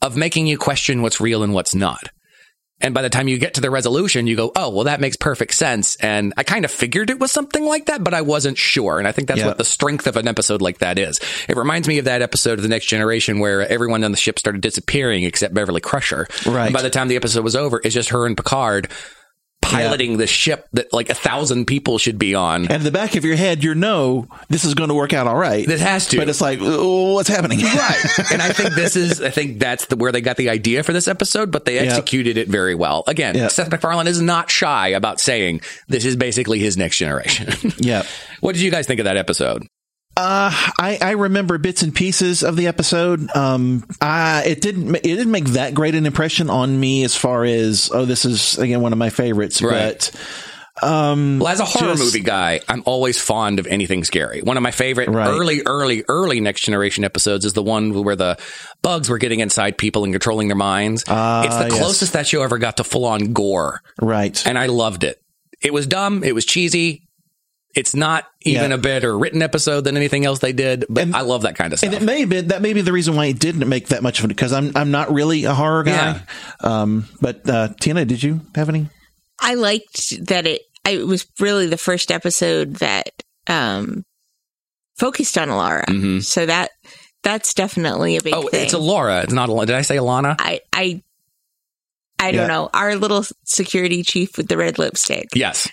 of 0.00 0.16
making 0.16 0.46
you 0.46 0.56
question 0.58 1.02
what's 1.02 1.20
real 1.20 1.42
and 1.42 1.52
what's 1.54 1.74
not. 1.74 2.08
And 2.80 2.94
by 2.94 3.02
the 3.02 3.10
time 3.10 3.28
you 3.28 3.38
get 3.38 3.54
to 3.54 3.60
the 3.60 3.70
resolution 3.70 4.26
you 4.26 4.34
go 4.36 4.50
oh 4.56 4.70
well 4.70 4.84
that 4.84 5.00
makes 5.00 5.16
perfect 5.16 5.52
sense. 5.54 5.96
And 5.96 6.32
i 6.38 6.42
kind 6.42 6.64
of 6.64 6.70
figured 6.70 7.10
it 7.10 7.20
was 7.20 7.30
something 7.30 7.64
like 7.64 7.86
that 7.86 8.02
but 8.02 8.14
i 8.14 8.22
wasn't 8.22 8.56
sure. 8.58 8.98
And 8.98 9.06
i 9.06 9.12
think 9.12 9.28
that's 9.28 9.40
Yeah. 9.40 9.48
what 9.48 9.58
the 9.58 9.64
strength 9.64 10.06
of 10.06 10.16
an 10.16 10.26
episode 10.26 10.62
like 10.62 10.78
that 10.78 10.98
is. 10.98 11.20
It 11.48 11.56
reminds 11.58 11.86
me 11.86 11.98
of 11.98 12.06
that 12.06 12.22
episode 12.22 12.58
of 12.58 12.62
the 12.62 12.68
next 12.68 12.86
generation 12.86 13.38
where 13.38 13.60
everyone 13.70 14.02
on 14.02 14.10
the 14.12 14.16
ship 14.16 14.38
started 14.38 14.62
disappearing 14.62 15.24
except 15.24 15.52
beverly 15.54 15.80
crusher. 15.82 16.26
Right. 16.46 16.64
and 16.66 16.74
by 16.74 16.82
the 16.82 16.90
time 16.90 17.08
the 17.08 17.16
episode 17.16 17.44
was 17.44 17.54
over 17.54 17.80
it's 17.84 17.94
just 17.94 18.08
her 18.08 18.24
and 18.26 18.36
picard 18.36 18.90
piloting 19.62 20.18
the 20.18 20.26
ship 20.26 20.68
that 20.72 20.92
like 20.92 21.08
a 21.08 21.14
thousand 21.14 21.66
people 21.66 21.96
should 21.96 22.18
be 22.18 22.34
on 22.34 22.62
And 22.62 22.72
in 22.72 22.82
the 22.82 22.90
back 22.90 23.14
of 23.14 23.24
your 23.24 23.36
head, 23.36 23.64
you 23.64 23.74
know 23.74 24.28
this 24.48 24.64
is 24.64 24.74
going 24.74 24.88
to 24.88 24.94
work 24.94 25.12
out 25.12 25.26
all 25.26 25.36
right. 25.36 25.66
It 25.66 25.80
has 25.80 26.06
to. 26.08 26.18
But 26.18 26.28
it's 26.28 26.40
like, 26.40 26.58
oh, 26.60 27.14
what's 27.14 27.28
happening? 27.28 27.60
Right. 27.60 28.04
and 28.32 28.42
I 28.42 28.52
think 28.52 28.74
this 28.74 28.96
is, 28.96 29.22
I 29.22 29.30
think 29.30 29.58
that's 29.58 29.86
the, 29.86 29.96
where 29.96 30.12
they 30.12 30.20
got 30.20 30.36
the 30.36 30.50
idea 30.50 30.82
for 30.82 30.92
this 30.92 31.08
episode, 31.08 31.50
but 31.50 31.64
they 31.64 31.78
executed 31.78 32.36
it 32.36 32.48
very 32.48 32.74
well. 32.74 33.04
Again. 33.06 33.48
Seth 33.48 33.70
MacFarlane 33.70 34.06
is 34.06 34.20
not 34.20 34.50
shy 34.50 34.88
about 34.88 35.20
saying 35.20 35.60
this 35.88 36.04
is 36.04 36.16
basically 36.16 36.58
his 36.58 36.76
next 36.76 36.98
generation. 36.98 37.72
yeah. 37.78 38.04
what 38.40 38.54
did 38.54 38.62
you 38.62 38.70
guys 38.70 38.86
think 38.86 39.00
of 39.00 39.04
that 39.04 39.16
episode? 39.16 39.66
Uh, 40.16 40.50
I, 40.78 40.98
I 41.00 41.10
remember 41.12 41.56
bits 41.58 41.82
and 41.82 41.94
pieces 41.94 42.42
of 42.42 42.56
the 42.56 42.66
episode. 42.66 43.34
Um, 43.34 43.84
I, 44.00 44.44
it 44.46 44.60
didn't, 44.60 44.94
it 44.96 45.02
didn't 45.02 45.30
make 45.30 45.46
that 45.46 45.72
great 45.74 45.94
an 45.94 46.04
impression 46.04 46.50
on 46.50 46.78
me 46.78 47.02
as 47.04 47.16
far 47.16 47.44
as, 47.44 47.90
oh, 47.94 48.04
this 48.04 48.24
is 48.24 48.58
again, 48.58 48.82
one 48.82 48.92
of 48.92 48.98
my 48.98 49.08
favorites, 49.10 49.62
Right. 49.62 50.10
but, 50.80 50.86
um, 50.86 51.38
Well, 51.38 51.48
as 51.48 51.60
a 51.60 51.64
horror 51.64 51.92
Just- 51.92 52.02
movie 52.04 52.20
guy, 52.20 52.60
I'm 52.68 52.82
always 52.84 53.18
fond 53.20 53.58
of 53.58 53.66
anything 53.66 54.04
scary. 54.04 54.42
One 54.42 54.58
of 54.58 54.62
my 54.62 54.70
favorite 54.70 55.08
Right. 55.08 55.28
early, 55.28 55.62
early, 55.64 56.04
early 56.08 56.40
Next 56.40 56.60
Generation 56.60 57.04
episodes 57.04 57.46
is 57.46 57.54
the 57.54 57.62
one 57.62 57.92
where 58.04 58.16
the 58.16 58.36
bugs 58.82 59.08
were 59.08 59.18
getting 59.18 59.40
inside 59.40 59.78
people 59.78 60.04
and 60.04 60.12
controlling 60.12 60.48
their 60.48 60.56
minds. 60.56 61.04
Ah, 61.08 61.44
it's 61.44 61.56
the 61.56 61.68
yes. 61.68 61.78
closest 61.78 62.12
that 62.12 62.26
show 62.26 62.42
ever 62.42 62.58
got 62.58 62.76
to 62.76 62.84
full 62.84 63.06
on 63.06 63.32
gore. 63.32 63.80
right. 64.00 64.46
and 64.46 64.58
I 64.58 64.66
loved 64.66 65.04
it. 65.04 65.22
It 65.62 65.72
was 65.72 65.86
dumb. 65.86 66.24
It 66.24 66.34
was 66.34 66.44
cheesy. 66.44 67.01
It's 67.74 67.94
not 67.94 68.26
even 68.42 68.70
Yeah. 68.70 68.74
a 68.74 68.78
better 68.78 69.16
written 69.16 69.40
episode 69.40 69.82
than 69.84 69.96
anything 69.96 70.26
else 70.26 70.40
they 70.40 70.52
did, 70.52 70.84
but 70.90 71.14
I 71.14 71.22
love 71.22 71.42
that 71.42 71.56
kind 71.56 71.72
of 71.72 71.78
stuff. 71.78 71.92
And 71.92 72.02
it 72.02 72.04
may 72.04 72.20
have 72.20 72.28
been 72.28 72.48
that 72.48 72.60
may 72.60 72.74
be 72.74 72.82
the 72.82 72.92
reason 72.92 73.16
why 73.16 73.26
it 73.26 73.38
didn't 73.38 73.66
make 73.68 73.88
that 73.88 74.02
much 74.02 74.18
of 74.18 74.26
it 74.26 74.28
because 74.28 74.52
I'm 74.52 74.72
I'm 74.76 74.90
not 74.90 75.10
really 75.12 75.44
a 75.44 75.54
horror 75.54 75.82
guy. 75.82 76.20
Um, 76.60 77.08
but 77.20 77.48
uh, 77.48 77.68
Tina, 77.80 78.04
did 78.04 78.22
you 78.22 78.40
have 78.54 78.68
any? 78.68 78.88
I 79.40 79.54
liked 79.54 80.26
that 80.28 80.46
it. 80.46 80.62
It 80.86 81.06
was 81.06 81.26
really 81.40 81.66
the 81.66 81.78
first 81.78 82.10
episode 82.10 82.76
that 82.76 83.08
um, 83.46 84.04
focused 84.98 85.38
on 85.38 85.48
Alara. 85.48 85.84
Mhm. 85.86 86.22
So 86.24 86.44
that 86.44 86.70
that's 87.22 87.54
definitely 87.54 88.16
a 88.16 88.22
big 88.22 88.34
oh, 88.34 88.48
thing. 88.48 88.64
it's 88.64 88.74
a 88.74 88.78
Laura. 88.78 89.22
It's 89.22 89.32
not. 89.32 89.48
Al- 89.48 89.60
Did 89.64 89.76
I 89.76 89.82
say 89.82 89.96
Alana? 89.96 90.36
I 90.38 90.60
I 90.72 91.02
I 92.18 92.30
don't 92.32 92.42
Yeah. 92.42 92.46
know. 92.48 92.70
Our 92.74 92.96
little 92.96 93.24
security 93.44 94.02
chief 94.02 94.36
with 94.36 94.48
the 94.48 94.56
red 94.56 94.78
lipstick. 94.78 95.28
Yes. 95.34 95.68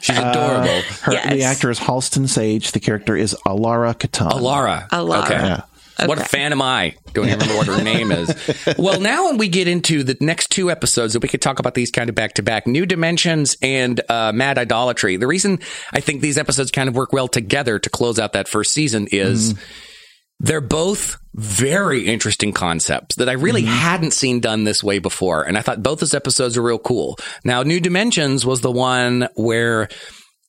She's 0.00 0.18
adorable. 0.18 0.80
Her, 1.02 1.12
Yes. 1.12 1.32
The 1.32 1.42
actor 1.44 1.70
is 1.70 1.78
Halston 1.78 2.28
Sage. 2.28 2.72
The 2.72 2.80
character 2.80 3.16
is 3.16 3.34
Alara 3.46 3.94
Kitan. 3.94 4.30
Alara. 4.30 4.88
Alara. 4.88 5.24
Okay. 5.24 5.34
Yeah. 5.34 5.62
What 6.06 6.18
a 6.18 6.24
fan 6.24 6.52
am 6.52 6.62
I? 6.62 6.94
Don't 7.12 7.26
even 7.26 7.40
remember 7.40 7.56
what 7.58 7.66
her 7.66 7.82
name 7.84 8.10
is. 8.10 8.34
Well, 8.78 9.00
now 9.00 9.26
when 9.26 9.36
we 9.36 9.48
get 9.48 9.68
into 9.68 10.02
the 10.02 10.16
next 10.20 10.50
two 10.50 10.70
episodes, 10.70 11.12
that 11.12 11.20
we 11.20 11.28
could 11.28 11.42
talk 11.42 11.58
about 11.58 11.74
these 11.74 11.90
kind 11.90 12.08
of 12.08 12.14
back 12.14 12.34
to 12.34 12.42
back, 12.42 12.66
New 12.66 12.86
Dimensions 12.86 13.58
and 13.60 14.00
uh, 14.08 14.32
Mad 14.32 14.56
Idolatry. 14.56 15.16
The 15.16 15.26
reason 15.26 15.58
I 15.92 16.00
think 16.00 16.22
these 16.22 16.38
episodes 16.38 16.70
kind 16.70 16.88
of 16.88 16.94
work 16.94 17.12
well 17.12 17.28
together 17.28 17.78
to 17.78 17.90
close 17.90 18.18
out 18.18 18.32
that 18.32 18.48
first 18.48 18.72
season 18.72 19.08
is 19.10 19.54
they're 20.40 20.62
both 20.62 21.18
very 21.34 22.06
interesting 22.06 22.52
concepts 22.52 23.16
that 23.16 23.28
I 23.28 23.32
really 23.32 23.62
mm-hmm. 23.62 23.72
hadn't 23.72 24.12
seen 24.12 24.40
done 24.40 24.64
this 24.64 24.82
way 24.82 24.98
before. 24.98 25.44
And 25.44 25.56
I 25.56 25.60
thought 25.60 25.82
both 25.82 26.00
those 26.00 26.14
episodes 26.14 26.56
are 26.56 26.62
real 26.62 26.78
cool. 26.78 27.18
Now, 27.44 27.62
New 27.62 27.78
Dimensions 27.78 28.44
was 28.44 28.62
the 28.62 28.72
one 28.72 29.28
where 29.36 29.88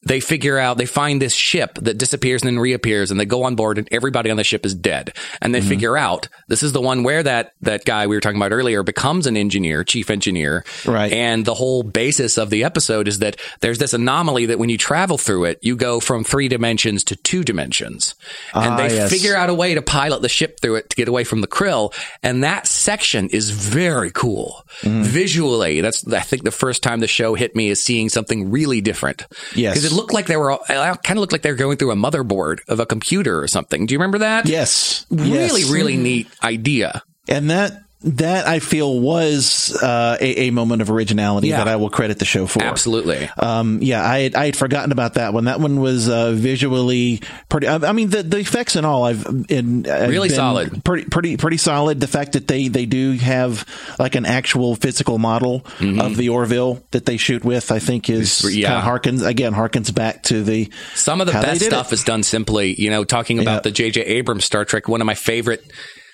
they 0.03 0.19
figure 0.19 0.57
out 0.57 0.77
they 0.77 0.85
find 0.87 1.21
this 1.21 1.33
ship 1.35 1.75
that 1.75 1.97
disappears 1.97 2.41
and 2.41 2.47
then 2.47 2.59
reappears 2.59 3.11
and 3.11 3.19
they 3.19 3.25
go 3.25 3.43
on 3.43 3.55
board 3.55 3.77
and 3.77 3.87
everybody 3.91 4.31
on 4.31 4.37
the 4.37 4.43
ship 4.43 4.65
is 4.65 4.73
dead 4.73 5.13
and 5.41 5.53
they 5.53 5.59
Mm-hmm. 5.59 5.69
figure 5.69 5.95
out 5.97 6.27
this 6.47 6.63
is 6.63 6.71
the 6.71 6.81
one 6.81 7.03
where 7.03 7.21
that 7.21 7.53
that 7.61 7.85
guy 7.85 8.07
we 8.07 8.15
were 8.15 8.19
talking 8.21 8.37
about 8.41 8.51
earlier 8.51 8.81
becomes 8.81 9.27
an 9.27 9.37
engineer 9.37 9.83
chief 9.83 10.09
engineer 10.09 10.63
Right. 10.85 11.11
and 11.13 11.45
the 11.45 11.53
whole 11.53 11.83
basis 11.83 12.37
of 12.39 12.49
the 12.49 12.63
episode 12.63 13.07
is 13.07 13.19
that 13.19 13.35
there's 13.59 13.77
this 13.77 13.93
anomaly 13.93 14.47
that 14.47 14.57
when 14.57 14.69
you 14.69 14.77
travel 14.79 15.19
through 15.19 15.45
it 15.45 15.59
you 15.61 15.75
go 15.75 15.99
from 15.99 16.23
three 16.23 16.47
dimensions 16.47 17.03
to 17.05 17.15
two 17.15 17.43
dimensions 17.43 18.15
and 18.55 18.73
Ah, 18.73 18.77
they 18.77 18.95
yes. 18.95 19.09
figure 19.11 19.35
out 19.35 19.49
a 19.49 19.53
way 19.53 19.75
to 19.75 19.81
pilot 19.83 20.23
the 20.23 20.29
ship 20.29 20.59
through 20.59 20.75
it 20.77 20.89
to 20.89 20.95
get 20.95 21.07
away 21.07 21.23
from 21.23 21.41
the 21.41 21.47
krill 21.47 21.93
and 22.23 22.43
that 22.43 22.65
section 22.65 23.29
is 23.29 23.51
very 23.51 24.09
cool 24.11 24.65
Mm-hmm. 24.81 25.03
visually 25.03 25.81
that's 25.81 26.07
i 26.11 26.21
think 26.21 26.43
the 26.43 26.49
first 26.49 26.81
time 26.81 27.01
the 27.01 27.07
show 27.07 27.35
hit 27.35 27.55
me 27.55 27.67
is 27.69 27.81
seeing 27.83 28.07
something 28.09 28.49
really 28.51 28.79
different 28.81 29.27
Yes. 29.53 29.75
Because 29.91 29.97
it 29.97 30.01
looked 30.01 30.13
like 30.13 30.27
they 30.27 30.37
were 30.37 30.57
kind 30.67 30.99
of 31.11 31.17
looked 31.17 31.31
like 31.31 31.41
they 31.41 31.51
were 31.51 31.57
going 31.57 31.77
through 31.77 31.91
a 31.91 31.95
motherboard 31.95 32.59
of 32.67 32.79
a 32.79 32.85
computer 32.85 33.41
or 33.41 33.47
something 33.47 33.85
do 33.85 33.93
you 33.93 33.99
remember 33.99 34.19
that 34.19 34.47
Yes. 34.47 35.05
really 35.09 35.61
Yes. 35.61 35.69
really 35.71 35.93
mm-hmm. 35.93 36.03
neat 36.03 36.27
idea 36.43 37.03
And 37.27 37.49
that 37.49 37.83
that 38.03 38.47
I 38.47 38.59
feel 38.59 38.99
was 38.99 39.75
uh, 39.81 40.17
a, 40.19 40.47
a 40.47 40.51
moment 40.51 40.81
of 40.81 40.89
originality 40.89 41.49
Yeah. 41.49 41.57
that 41.57 41.67
I 41.67 41.75
will 41.75 41.89
credit 41.89 42.17
the 42.19 42.25
show 42.25 42.47
for. 42.47 42.63
absolutely 42.63 43.29
Um, 43.37 43.79
yeah, 43.81 44.03
I 44.03 44.19
had, 44.21 44.35
I 44.35 44.45
had 44.45 44.55
forgotten 44.57 44.91
about 44.91 45.15
that 45.15 45.33
one. 45.33 45.45
That 45.45 45.59
one 45.59 45.79
was 45.79 46.09
uh, 46.09 46.31
visually 46.31 47.21
pretty. 47.49 47.67
I, 47.67 47.75
I 47.75 47.91
mean, 47.91 48.09
the, 48.09 48.23
the 48.23 48.39
effects 48.39 48.75
and 48.75 48.85
all. 48.85 49.03
I've 49.03 49.25
in 49.49 49.87
I've 49.87 50.09
Really 50.09 50.29
solid. 50.29 50.83
Pretty 50.83 51.05
pretty 51.09 51.37
pretty 51.37 51.57
solid. 51.57 51.99
The 51.99 52.07
fact 52.07 52.33
that 52.33 52.47
they 52.47 52.67
they 52.69 52.85
do 52.85 53.11
have 53.13 53.65
like 53.99 54.15
an 54.15 54.25
actual 54.25 54.75
physical 54.75 55.17
model 55.19 55.65
of 55.79 56.17
the 56.17 56.29
Orville 56.29 56.81
that 56.91 57.05
they 57.05 57.17
shoot 57.17 57.43
with, 57.43 57.71
I 57.71 57.79
think 57.79 58.09
is 58.09 58.31
Mm-hmm. 58.41 58.59
yeah. 58.59 58.67
kind 58.67 58.79
of 58.79 59.01
harkens 59.01 59.25
again 59.25 59.53
harkens 59.53 59.93
back 59.93 60.23
to 60.23 60.43
the 60.43 60.71
Some 60.95 61.21
of 61.21 61.27
the 61.27 61.33
best 61.33 61.63
stuff 61.65 61.93
is 61.93 62.03
done 62.03 62.23
simply, 62.23 62.73
you 62.81 62.89
know, 62.89 63.03
talking 63.03 63.39
about 63.39 63.55
Yeah. 63.55 63.59
the 63.61 63.71
J.J. 63.71 64.01
Abrams 64.01 64.45
Star 64.45 64.65
Trek. 64.65 64.87
One 64.87 65.01
of 65.01 65.05
my 65.07 65.13
favorite 65.15 65.63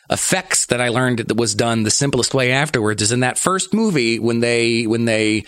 effects 0.10 0.68
that 0.68 0.82
I 0.82 0.90
learned 0.90 1.20
that 1.20 1.36
was 1.36 1.56
done 1.56 1.84
the 1.84 1.92
simplest 1.92 2.34
way 2.34 2.52
afterwards 2.52 3.02
is 3.02 3.12
in 3.12 3.22
that 3.22 3.38
first 3.38 3.74
movie 3.74 4.20
when 4.20 4.40
they 4.40 4.88
when 4.88 5.06
they 5.06 5.44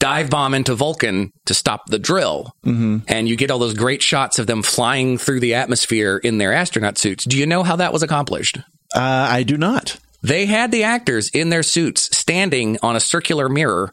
dive 0.00 0.28
bomb 0.28 0.52
into 0.52 0.74
Vulcan 0.74 1.32
to 1.46 1.54
stop 1.54 1.86
the 1.86 1.98
drill, 1.98 2.52
mm-hmm. 2.64 2.98
and 3.08 3.28
you 3.28 3.36
get 3.36 3.50
all 3.50 3.58
those 3.58 3.74
great 3.74 4.02
shots 4.02 4.38
of 4.38 4.46
them 4.46 4.62
flying 4.62 5.16
through 5.16 5.40
the 5.40 5.54
atmosphere 5.54 6.18
in 6.18 6.38
their 6.38 6.52
astronaut 6.52 6.98
suits. 6.98 7.24
Do 7.24 7.38
you 7.38 7.46
know 7.46 7.62
how 7.62 7.76
that 7.76 7.92
was 7.92 8.02
accomplished? 8.02 8.58
Uh, 8.94 9.28
I 9.30 9.44
do 9.44 9.56
not. 9.56 9.98
They 10.22 10.46
had 10.46 10.72
the 10.72 10.84
actors 10.84 11.30
in 11.30 11.50
their 11.50 11.62
suits 11.62 12.14
standing 12.16 12.78
on 12.82 12.96
a 12.96 13.00
circular 13.00 13.48
mirror, 13.48 13.90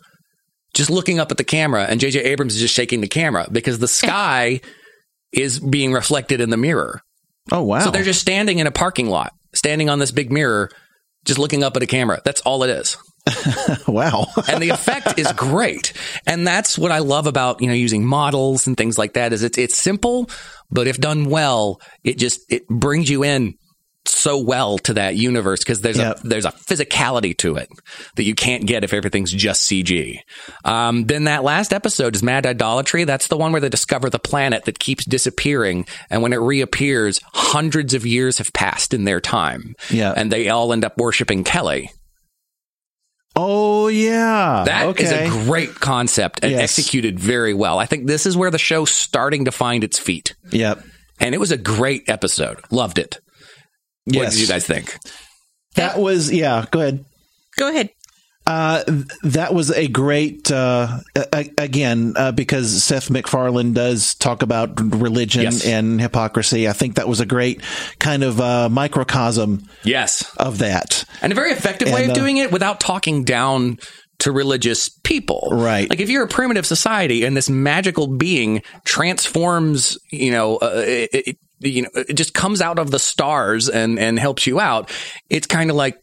just 0.74 0.90
looking 0.90 1.20
up 1.20 1.32
at 1.32 1.38
the 1.38 1.44
camera, 1.44 1.84
and 1.84 2.00
J.J. 2.00 2.22
Abrams 2.24 2.56
is 2.56 2.62
just 2.62 2.74
shaking 2.74 3.02
the 3.02 3.08
camera 3.08 3.48
because 3.52 3.80
the 3.80 3.88
sky 3.88 4.62
is 5.32 5.60
being 5.60 5.94
reflected 5.94 6.42
in 6.42 6.50
the 6.50 6.58
mirror. 6.58 7.02
Oh 7.52 7.64
wow! 7.64 7.80
So 7.80 7.92
they're 7.92 8.04
just 8.04 8.22
standing 8.22 8.60
in 8.60 8.68
a 8.68 8.72
parking 8.72 9.08
lot, 9.08 9.34
standing 9.54 9.90
on 9.90 10.00
this 10.00 10.12
big 10.12 10.32
mirror, 10.32 10.70
just 11.26 11.40
looking 11.40 11.64
up 11.64 11.76
at 11.76 11.84
a 11.84 11.88
camera. 11.88 12.22
That's 12.24 12.42
all 12.42 12.64
it 12.64 12.70
is. 12.70 12.98
wow. 13.88 14.26
And 14.50 14.62
the 14.62 14.70
effect 14.70 15.20
is 15.20 15.32
great. 15.34 15.94
And 16.26 16.48
that's 16.48 16.78
what 16.78 16.92
I 16.92 17.00
love 17.00 17.28
about, 17.28 17.62
you 17.62 17.68
know, 17.68 17.74
using 17.74 18.06
models 18.06 18.66
and 18.68 18.76
things 18.76 18.98
like 18.98 19.14
that 19.14 19.32
is 19.32 19.44
it's 19.44 19.58
it's 19.58 19.78
simple, 19.78 20.30
but 20.72 20.88
if 20.88 20.98
done 20.98 21.26
well, 21.26 21.80
it 22.04 22.18
just 22.18 22.52
it 22.52 22.68
brings 22.68 23.10
you 23.10 23.24
in 23.24 23.56
so 24.22 24.38
well 24.40 24.78
to 24.80 24.94
that 24.94 25.16
universe 25.16 25.60
because 25.60 25.82
there's 25.82 25.98
Yep. 25.98 26.24
a 26.24 26.28
there's 26.28 26.46
a 26.46 26.52
physicality 26.52 27.38
to 27.40 27.56
it 27.56 27.70
that 28.16 28.24
you 28.24 28.36
can't 28.36 28.66
get 28.66 28.84
if 28.84 28.94
everything's 28.94 29.32
just 29.32 29.70
CG. 29.70 30.20
Um, 30.64 31.06
then 31.06 31.26
that 31.26 31.44
last 31.44 31.74
episode 31.74 32.16
is 32.16 32.24
Mad 32.24 32.46
Idolatry. 32.46 33.04
That's 33.04 33.28
the 33.28 33.38
one 33.38 33.52
where 33.52 33.62
they 33.62 33.70
discover 33.70 34.10
the 34.10 34.20
planet 34.20 34.66
that 34.66 34.80
keeps 34.80 35.06
disappearing, 35.06 35.86
and 36.10 36.22
when 36.22 36.34
it 36.34 36.38
reappears, 36.38 37.20
hundreds 37.34 37.94
of 37.94 38.06
years 38.06 38.38
have 38.38 38.54
passed 38.54 38.94
in 38.94 39.04
their 39.06 39.20
time. 39.20 39.76
Yeah. 39.90 40.14
and 40.16 40.32
they 40.32 40.50
all 40.50 40.72
end 40.74 40.86
up 40.86 40.98
worshiping 40.98 41.44
Kelly. 41.44 41.90
oh 43.36 43.88
yeah. 43.88 44.64
That 44.66 45.00
is 45.00 45.12
okay. 45.12 45.28
a 45.28 45.30
great 45.46 45.74
concept 45.76 46.42
and 46.44 46.52
Yes. 46.52 46.62
executed 46.78 47.20
very 47.20 47.54
well. 47.54 47.80
I 47.80 47.86
think 47.86 48.08
this 48.08 48.26
is 48.26 48.36
where 48.36 48.52
the 48.52 48.58
show's 48.58 48.92
starting 48.92 49.46
to 49.46 49.52
find 49.52 49.84
its 49.84 49.98
feet. 50.00 50.36
Yep. 50.52 50.84
And 51.20 51.34
it 51.34 51.38
was 51.40 51.52
a 51.52 51.58
great 51.58 52.10
episode. 52.10 52.60
Loved 52.72 52.98
it. 53.00 53.20
What 54.06 54.16
Yes. 54.16 54.34
did 54.34 54.42
you 54.42 54.48
guys 54.48 54.66
think? 54.66 54.98
That 55.76 56.00
was 56.00 56.32
yeah. 56.32 56.66
Go 56.72 56.80
ahead. 56.82 57.06
Go 57.58 57.70
ahead. 57.70 57.90
Uh, 58.48 58.84
that 59.22 59.54
was 59.54 59.70
a 59.72 59.88
great 59.88 60.52
uh, 60.52 61.00
a- 61.16 61.50
again 61.60 62.14
uh, 62.18 62.32
because 62.32 62.84
Seth 62.84 63.10
MacFarlane 63.12 63.74
does 63.74 64.16
talk 64.16 64.42
about 64.42 64.80
religion 64.82 65.44
Yes. 65.44 65.64
and 65.66 66.02
hypocrisy. 66.02 66.68
I 66.68 66.74
think 66.74 66.96
that 66.96 67.08
was 67.08 67.20
a 67.20 67.26
great 67.26 67.62
kind 68.00 68.24
of 68.24 68.42
uh, 68.42 68.68
microcosm 68.68 69.70
Yes. 69.84 70.26
of 70.38 70.58
that. 70.58 71.06
And 71.22 71.32
a 71.32 71.36
very 71.36 71.52
effective 71.52 71.92
way 71.92 72.06
of 72.06 72.10
uh, 72.12 72.14
doing 72.14 72.38
it 72.38 72.52
without 72.52 72.80
talking 72.80 73.24
down 73.24 73.78
to 74.20 74.32
religious 74.32 74.90
people. 74.90 75.50
Right. 75.52 75.88
Like 75.90 76.00
if 76.00 76.10
you're 76.10 76.24
a 76.26 76.28
primitive 76.28 76.66
society 76.66 77.24
and 77.26 77.38
this 77.38 77.50
magical 77.50 78.08
being 78.08 78.64
transforms, 78.86 79.98
you 80.12 80.32
know, 80.32 80.58
uh, 80.58 80.84
it, 80.86 81.10
it, 81.14 81.38
you 81.62 81.84
know, 81.84 81.90
it 81.96 82.14
just 82.16 82.34
comes 82.34 82.62
out 82.62 82.80
of 82.80 82.92
the 82.92 83.00
stars 83.00 83.70
and 83.70 83.98
and 84.00 84.20
helps 84.20 84.46
you 84.48 84.60
out. 84.60 84.92
It's 85.30 85.48
kind 85.48 85.70
of 85.70 85.76
like, 85.76 85.98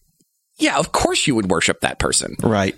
yeah, 0.58 0.78
of 0.78 0.92
course 0.92 1.26
you 1.26 1.34
would 1.34 1.50
worship 1.50 1.80
that 1.80 1.98
person 1.98 2.36
Right. 2.42 2.74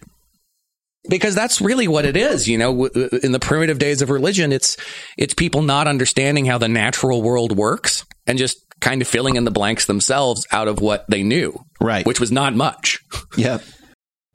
because 1.08 1.34
that's 1.34 1.60
really 1.60 1.88
what 1.88 2.04
it 2.04 2.16
is 2.16 2.46
you 2.46 2.58
know 2.58 2.86
in 2.86 3.32
the 3.32 3.38
primitive 3.40 3.78
days 3.78 4.02
of 4.02 4.10
religion 4.10 4.52
it's 4.52 4.76
it's 5.16 5.32
people 5.32 5.62
not 5.62 5.88
understanding 5.88 6.44
how 6.44 6.58
the 6.58 6.68
natural 6.68 7.22
world 7.22 7.56
works 7.56 8.04
and 8.26 8.36
just 8.38 8.58
kind 8.80 9.00
of 9.00 9.08
filling 9.08 9.36
in 9.36 9.44
the 9.44 9.50
blanks 9.50 9.86
themselves 9.86 10.46
out 10.52 10.68
of 10.68 10.80
what 10.80 11.06
they 11.08 11.22
knew 11.22 11.58
Right. 11.80 12.04
which 12.04 12.20
was 12.20 12.30
not 12.30 12.54
much 12.54 12.98
Yep. 13.38 13.62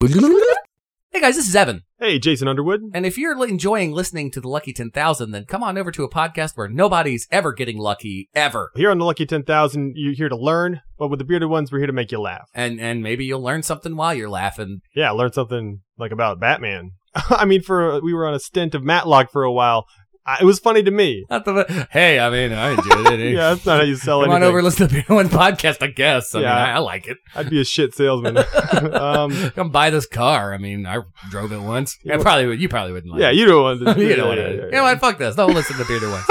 Hey 1.16 1.22
guys, 1.22 1.36
this 1.36 1.48
is 1.48 1.56
Evan. 1.56 1.82
Hey, 1.98 2.18
Jason 2.18 2.46
Underwood. 2.46 2.82
And 2.92 3.06
if 3.06 3.16
you're 3.16 3.42
enjoying 3.42 3.92
listening 3.92 4.30
to 4.32 4.40
the 4.42 4.50
Lucky 4.50 4.74
10,000, 4.74 5.30
then 5.30 5.46
come 5.46 5.62
on 5.62 5.78
over 5.78 5.90
to 5.90 6.04
a 6.04 6.10
podcast 6.10 6.58
where 6.58 6.68
nobody's 6.68 7.26
ever 7.30 7.54
getting 7.54 7.78
lucky, 7.78 8.28
ever. 8.34 8.70
Here 8.74 8.90
on 8.90 8.98
the 8.98 9.06
Lucky 9.06 9.24
10,000, 9.24 9.94
you're 9.96 10.12
here 10.12 10.28
to 10.28 10.36
learn, 10.36 10.82
but 10.98 11.08
with 11.08 11.18
the 11.18 11.24
bearded 11.24 11.48
ones, 11.48 11.72
we're 11.72 11.78
here 11.78 11.86
to 11.86 11.92
make 11.94 12.12
you 12.12 12.20
laugh. 12.20 12.50
And 12.54 12.78
and 12.78 13.02
maybe 13.02 13.24
you'll 13.24 13.40
learn 13.40 13.62
something 13.62 13.96
while 13.96 14.12
you're 14.12 14.28
laughing. 14.28 14.82
Yeah, 14.94 15.10
learn 15.12 15.32
something 15.32 15.80
like 15.96 16.12
about 16.12 16.38
Batman. 16.38 16.90
I 17.30 17.46
mean, 17.46 17.62
for 17.62 17.98
we 18.02 18.12
were 18.12 18.26
on 18.26 18.34
a 18.34 18.38
stint 18.38 18.74
of 18.74 18.84
Matlock 18.84 19.32
for 19.32 19.42
a 19.42 19.52
while. 19.52 19.86
I, 20.28 20.38
it 20.40 20.44
was 20.44 20.58
funny 20.58 20.82
to 20.82 20.90
me. 20.90 21.24
Not 21.30 21.44
the, 21.44 21.86
hey, 21.92 22.18
I 22.18 22.28
mean, 22.30 22.52
I 22.52 22.70
enjoyed 22.70 23.20
it. 23.20 23.32
Yeah, 23.36 23.50
that's 23.54 23.64
not 23.64 23.78
how 23.78 23.84
you 23.84 23.94
sell 23.94 24.22
Come 24.22 24.30
anything. 24.32 24.42
on 24.42 24.48
over, 24.48 24.60
listen 24.62 24.88
to 24.88 24.92
the 24.94 25.02
Beer 25.06 25.16
One 25.16 25.28
podcast, 25.28 25.82
I 25.82 25.86
guess. 25.86 26.34
I 26.34 26.40
Yeah. 26.40 26.48
mean, 26.48 26.58
I, 26.58 26.72
I 26.72 26.78
like 26.78 27.06
it. 27.06 27.18
I'd 27.36 27.48
be 27.48 27.60
a 27.60 27.64
shit 27.64 27.94
salesman. 27.94 28.36
um, 28.94 29.30
Come 29.52 29.70
buy 29.70 29.90
this 29.90 30.06
car. 30.06 30.52
I 30.52 30.58
mean, 30.58 30.84
I 30.84 31.00
drove 31.30 31.52
it 31.52 31.60
once. 31.60 31.96
I 32.10 32.16
probably 32.16 32.46
would. 32.46 32.60
You 32.60 32.68
probably 32.68 32.92
wouldn't 32.92 33.12
like 33.12 33.20
yeah, 33.20 33.30
it. 33.30 33.36
you 33.36 33.46
don't 33.46 33.62
want 33.62 33.96
to. 33.98 34.04
you 34.04 34.16
know 34.16 34.26
what 34.28 34.38
yeah, 34.38 34.44
it 34.44 34.50
is. 34.50 34.56
yeah, 34.56 34.62
You 34.64 34.68
yeah. 34.72 34.76
know 34.78 34.82
what? 34.82 35.00
Fuck 35.00 35.18
this. 35.18 35.36
Don't 35.36 35.54
listen 35.54 35.76
to 35.76 35.84
Bearded 35.84 36.10
Ones. 36.10 36.24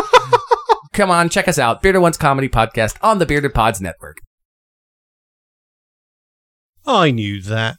Come 0.92 1.10
on, 1.10 1.30
check 1.30 1.48
us 1.48 1.58
out. 1.60 1.82
Bearded 1.82 2.02
Ones 2.02 2.18
Comedy 2.18 2.50
Podcast 2.50 2.98
on 3.02 3.20
the 3.20 3.26
Bearded 3.26 3.54
Pods 3.54 3.80
Network. 3.80 4.18
I 6.86 7.12
knew 7.12 7.42
that. 7.42 7.78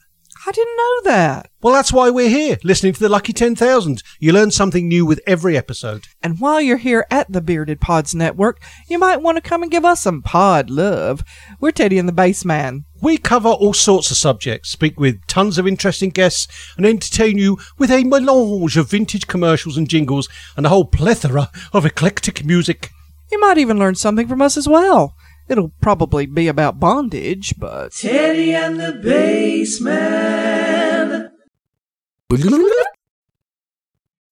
I 0.48 0.52
didn't 0.52 0.76
know 0.76 1.00
that. 1.10 1.50
Well, 1.60 1.74
that's 1.74 1.92
why 1.92 2.08
we're 2.08 2.28
here, 2.28 2.56
listening 2.62 2.92
to 2.92 3.00
the 3.00 3.08
Lucky 3.08 3.32
10,000. 3.32 4.00
You 4.20 4.32
learn 4.32 4.52
something 4.52 4.86
new 4.86 5.04
with 5.04 5.20
every 5.26 5.56
episode. 5.56 6.04
And 6.22 6.38
while 6.38 6.60
you're 6.60 6.76
here 6.76 7.04
at 7.10 7.32
the 7.32 7.40
Bearded 7.40 7.80
Pods 7.80 8.14
Network, 8.14 8.62
you 8.88 8.96
might 8.96 9.22
want 9.22 9.38
to 9.38 9.40
come 9.40 9.64
and 9.64 9.72
give 9.72 9.84
us 9.84 10.02
some 10.02 10.22
pod 10.22 10.70
love. 10.70 11.24
We're 11.58 11.72
Teddy 11.72 11.98
and 11.98 12.08
the 12.08 12.12
Bassman. 12.12 12.84
We 13.02 13.18
cover 13.18 13.48
all 13.48 13.74
sorts 13.74 14.12
of 14.12 14.18
subjects, 14.18 14.70
speak 14.70 15.00
with 15.00 15.26
tons 15.26 15.58
of 15.58 15.66
interesting 15.66 16.10
guests, 16.10 16.46
and 16.76 16.86
entertain 16.86 17.38
you 17.38 17.58
with 17.76 17.90
a 17.90 18.04
melange 18.04 18.76
of 18.76 18.88
vintage 18.88 19.26
commercials 19.26 19.76
and 19.76 19.88
jingles 19.88 20.28
and 20.56 20.64
a 20.64 20.68
whole 20.68 20.84
plethora 20.84 21.50
of 21.72 21.84
eclectic 21.84 22.44
music. 22.44 22.92
You 23.32 23.40
might 23.40 23.58
even 23.58 23.80
learn 23.80 23.96
something 23.96 24.28
from 24.28 24.40
us 24.40 24.56
as 24.56 24.68
well. 24.68 25.15
It'll 25.48 25.72
probably 25.80 26.26
be 26.26 26.48
about 26.48 26.80
bondage, 26.80 27.54
but 27.58 27.92
Teddy 27.92 28.54
and 28.54 28.80
the 28.80 28.92
Bassman! 28.92 29.96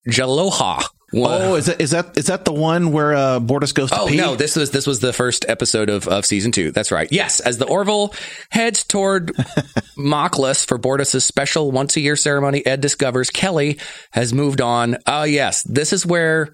jaloha 0.08 0.82
Oh, 1.16 1.54
is 1.54 1.66
that 1.66 1.80
is 1.80 1.92
that 1.92 2.16
is 2.18 2.26
that 2.26 2.44
the 2.44 2.52
one 2.52 2.90
where 2.90 3.14
uh, 3.14 3.38
Bortus 3.38 3.72
goes 3.72 3.90
to 3.90 4.00
Oh 4.00 4.08
pee? 4.08 4.16
no! 4.16 4.34
This 4.34 4.56
was 4.56 4.72
this 4.72 4.84
was 4.86 4.98
the 5.00 5.12
first 5.12 5.44
episode 5.48 5.88
of, 5.88 6.08
of 6.08 6.26
season 6.26 6.50
two. 6.50 6.72
That's 6.72 6.90
right. 6.90 7.06
Yes, 7.12 7.38
as 7.40 7.58
the 7.58 7.66
Orville 7.66 8.12
heads 8.50 8.82
toward 8.84 9.28
Moclus 9.96 10.66
for 10.66 10.76
Bortus's 10.78 11.24
special 11.24 11.70
once 11.70 11.96
a 11.96 12.00
year 12.00 12.16
ceremony, 12.16 12.64
Ed 12.66 12.80
discovers 12.80 13.30
Kelly 13.30 13.78
has 14.10 14.32
moved 14.32 14.60
on. 14.60 14.96
Oh 15.06 15.22
yes, 15.22 15.62
this 15.62 15.92
is 15.92 16.04
where 16.04 16.52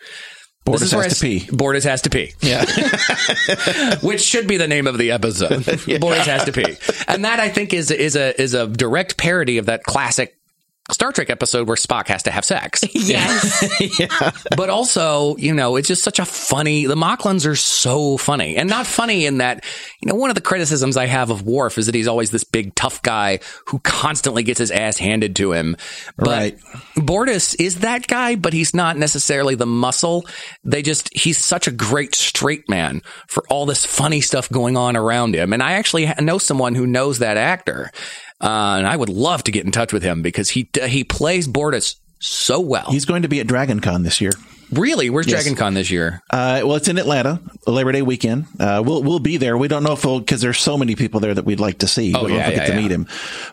Bortus 0.66 0.80
this 0.80 0.92
is 0.92 0.92
has 0.92 1.18
to 1.18 1.24
pee. 1.24 1.40
Bortus 1.40 1.84
has 1.84 2.02
to 2.02 2.10
pee. 2.10 2.32
Yeah. 2.40 2.64
which 4.02 4.20
should 4.20 4.46
be 4.46 4.56
the 4.56 4.68
name 4.68 4.86
of 4.86 4.98
the 4.98 5.10
episode. 5.10 5.64
Boys 6.00 6.26
has 6.26 6.44
to 6.44 6.52
pee, 6.52 6.76
and 7.08 7.24
that 7.24 7.40
I 7.40 7.48
think 7.48 7.72
is 7.72 7.90
is 7.90 8.14
a 8.14 8.40
is 8.40 8.54
a 8.54 8.66
direct 8.66 9.16
parody 9.16 9.58
of 9.58 9.66
that 9.66 9.84
classic 9.84 10.36
Star 10.92 11.12
Trek 11.12 11.30
episode 11.30 11.66
where 11.68 11.76
Spock 11.76 12.08
has 12.08 12.22
to 12.24 12.30
have 12.30 12.44
sex. 12.44 12.84
Yes. 13.00 13.64
but 14.56 14.68
also, 14.70 15.36
you 15.36 15.54
know, 15.54 15.76
it's 15.76 15.88
just 15.88 16.04
such 16.04 16.18
a 16.18 16.24
funny. 16.24 16.86
The 16.86 16.94
Moclans 16.94 17.46
are 17.46 17.56
so 17.56 18.16
funny, 18.18 18.56
and 18.56 18.68
not 18.68 18.86
funny 18.86 19.26
in 19.26 19.38
that. 19.38 19.64
You 20.00 20.08
know, 20.08 20.14
one 20.14 20.30
of 20.30 20.34
the 20.34 20.40
criticisms 20.42 20.96
I 20.96 21.06
have 21.06 21.30
of 21.30 21.42
Worf 21.42 21.78
is 21.78 21.86
that 21.86 21.94
he's 21.94 22.06
always 22.06 22.30
this 22.30 22.44
big 22.44 22.74
tough 22.74 23.02
guy 23.02 23.40
who 23.66 23.78
constantly 23.80 24.42
gets 24.42 24.58
his 24.58 24.70
ass 24.70 24.98
handed 24.98 25.36
to 25.36 25.52
him. 25.52 25.76
But 26.16 26.28
Right. 26.28 26.58
Bortus 26.96 27.56
is 27.58 27.80
that 27.80 28.06
guy, 28.06 28.36
but 28.36 28.52
he's 28.52 28.74
not 28.74 28.96
necessarily 28.96 29.54
the 29.54 29.66
muscle. 29.66 30.26
They 30.64 30.82
just 30.82 31.08
he's 31.16 31.38
such 31.38 31.66
a 31.66 31.72
great 31.72 32.14
straight 32.14 32.68
man 32.68 33.02
for 33.26 33.44
all 33.48 33.66
this 33.66 33.84
funny 33.84 34.20
stuff 34.20 34.48
going 34.50 34.76
on 34.76 34.96
around 34.96 35.34
him. 35.34 35.52
And 35.52 35.62
I 35.62 35.72
actually 35.72 36.12
know 36.20 36.38
someone 36.38 36.74
who 36.74 36.86
knows 36.86 37.18
that 37.18 37.36
actor. 37.36 37.90
Uh, 38.40 38.76
and 38.78 38.86
I 38.86 38.96
would 38.96 39.08
love 39.10 39.44
to 39.44 39.52
get 39.52 39.64
in 39.66 39.72
touch 39.72 39.92
with 39.92 40.02
him 40.02 40.22
because 40.22 40.50
he 40.50 40.68
he 40.86 41.04
plays 41.04 41.46
Bortus 41.46 41.96
so 42.18 42.60
well. 42.60 42.90
He's 42.90 43.04
going 43.04 43.22
to 43.22 43.28
be 43.28 43.40
at 43.40 43.46
Dragon 43.46 43.80
Con 43.80 44.02
this 44.02 44.20
year. 44.20 44.32
Really? 44.72 45.10
Where's 45.10 45.26
Yes. 45.26 45.42
Dragon 45.42 45.56
Con 45.56 45.74
this 45.74 45.90
year? 45.90 46.22
Uh, 46.30 46.62
well, 46.64 46.76
it's 46.76 46.86
in 46.86 46.96
Atlanta, 46.96 47.40
Labor 47.66 47.90
Day 47.92 48.02
weekend. 48.02 48.46
Uh, 48.58 48.82
we'll 48.84 49.02
we'll 49.02 49.18
be 49.18 49.36
there. 49.36 49.58
We 49.58 49.68
don't 49.68 49.82
know 49.82 49.92
if 49.92 50.04
we'll 50.04 50.20
because 50.20 50.40
there's 50.40 50.58
so 50.58 50.78
many 50.78 50.94
people 50.94 51.20
there 51.20 51.34
that 51.34 51.44
we'd 51.44 51.60
like 51.60 51.78
to 51.78 51.88
see. 51.88 52.14
Oh, 52.14 52.22
we 52.24 52.28
don't 52.28 52.38
yeah, 52.38 52.50
get 52.50 52.68
yeah, 52.68 52.74
to 52.74 52.80
meet 52.80 52.90
him. 52.90 53.08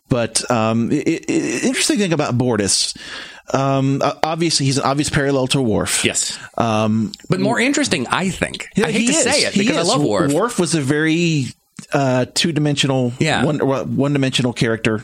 But 0.09 0.49
um, 0.51 0.89
i 0.91 0.95
i 0.95 1.31
interesting 1.63 1.97
thing 1.97 2.13
about 2.13 2.37
Bortus, 2.37 2.95
um, 3.53 4.01
obviously 4.23 4.67
he's 4.67 4.77
an 4.77 4.83
obvious 4.83 5.09
parallel 5.09 5.47
to 5.47 5.61
Worf. 5.61 6.05
Yes. 6.05 6.37
Um, 6.57 7.11
But 7.29 7.39
more 7.39 7.59
interesting, 7.59 8.05
I 8.07 8.29
think. 8.29 8.69
I 8.77 8.91
hate 8.91 9.07
to 9.07 9.13
is. 9.13 9.23
say 9.23 9.45
it 9.47 9.53
because 9.57 9.77
I 9.77 9.81
love 9.91 10.03
Worf. 10.03 10.31
Worf 10.31 10.59
was 10.59 10.75
a 10.75 10.81
very 10.81 11.47
uh, 11.93 12.25
two 12.33 12.51
dimensional, 12.51 13.13
Yeah. 13.19 13.43
one 13.43 13.59
one 13.95 14.13
dimensional 14.13 14.53
character. 14.53 15.03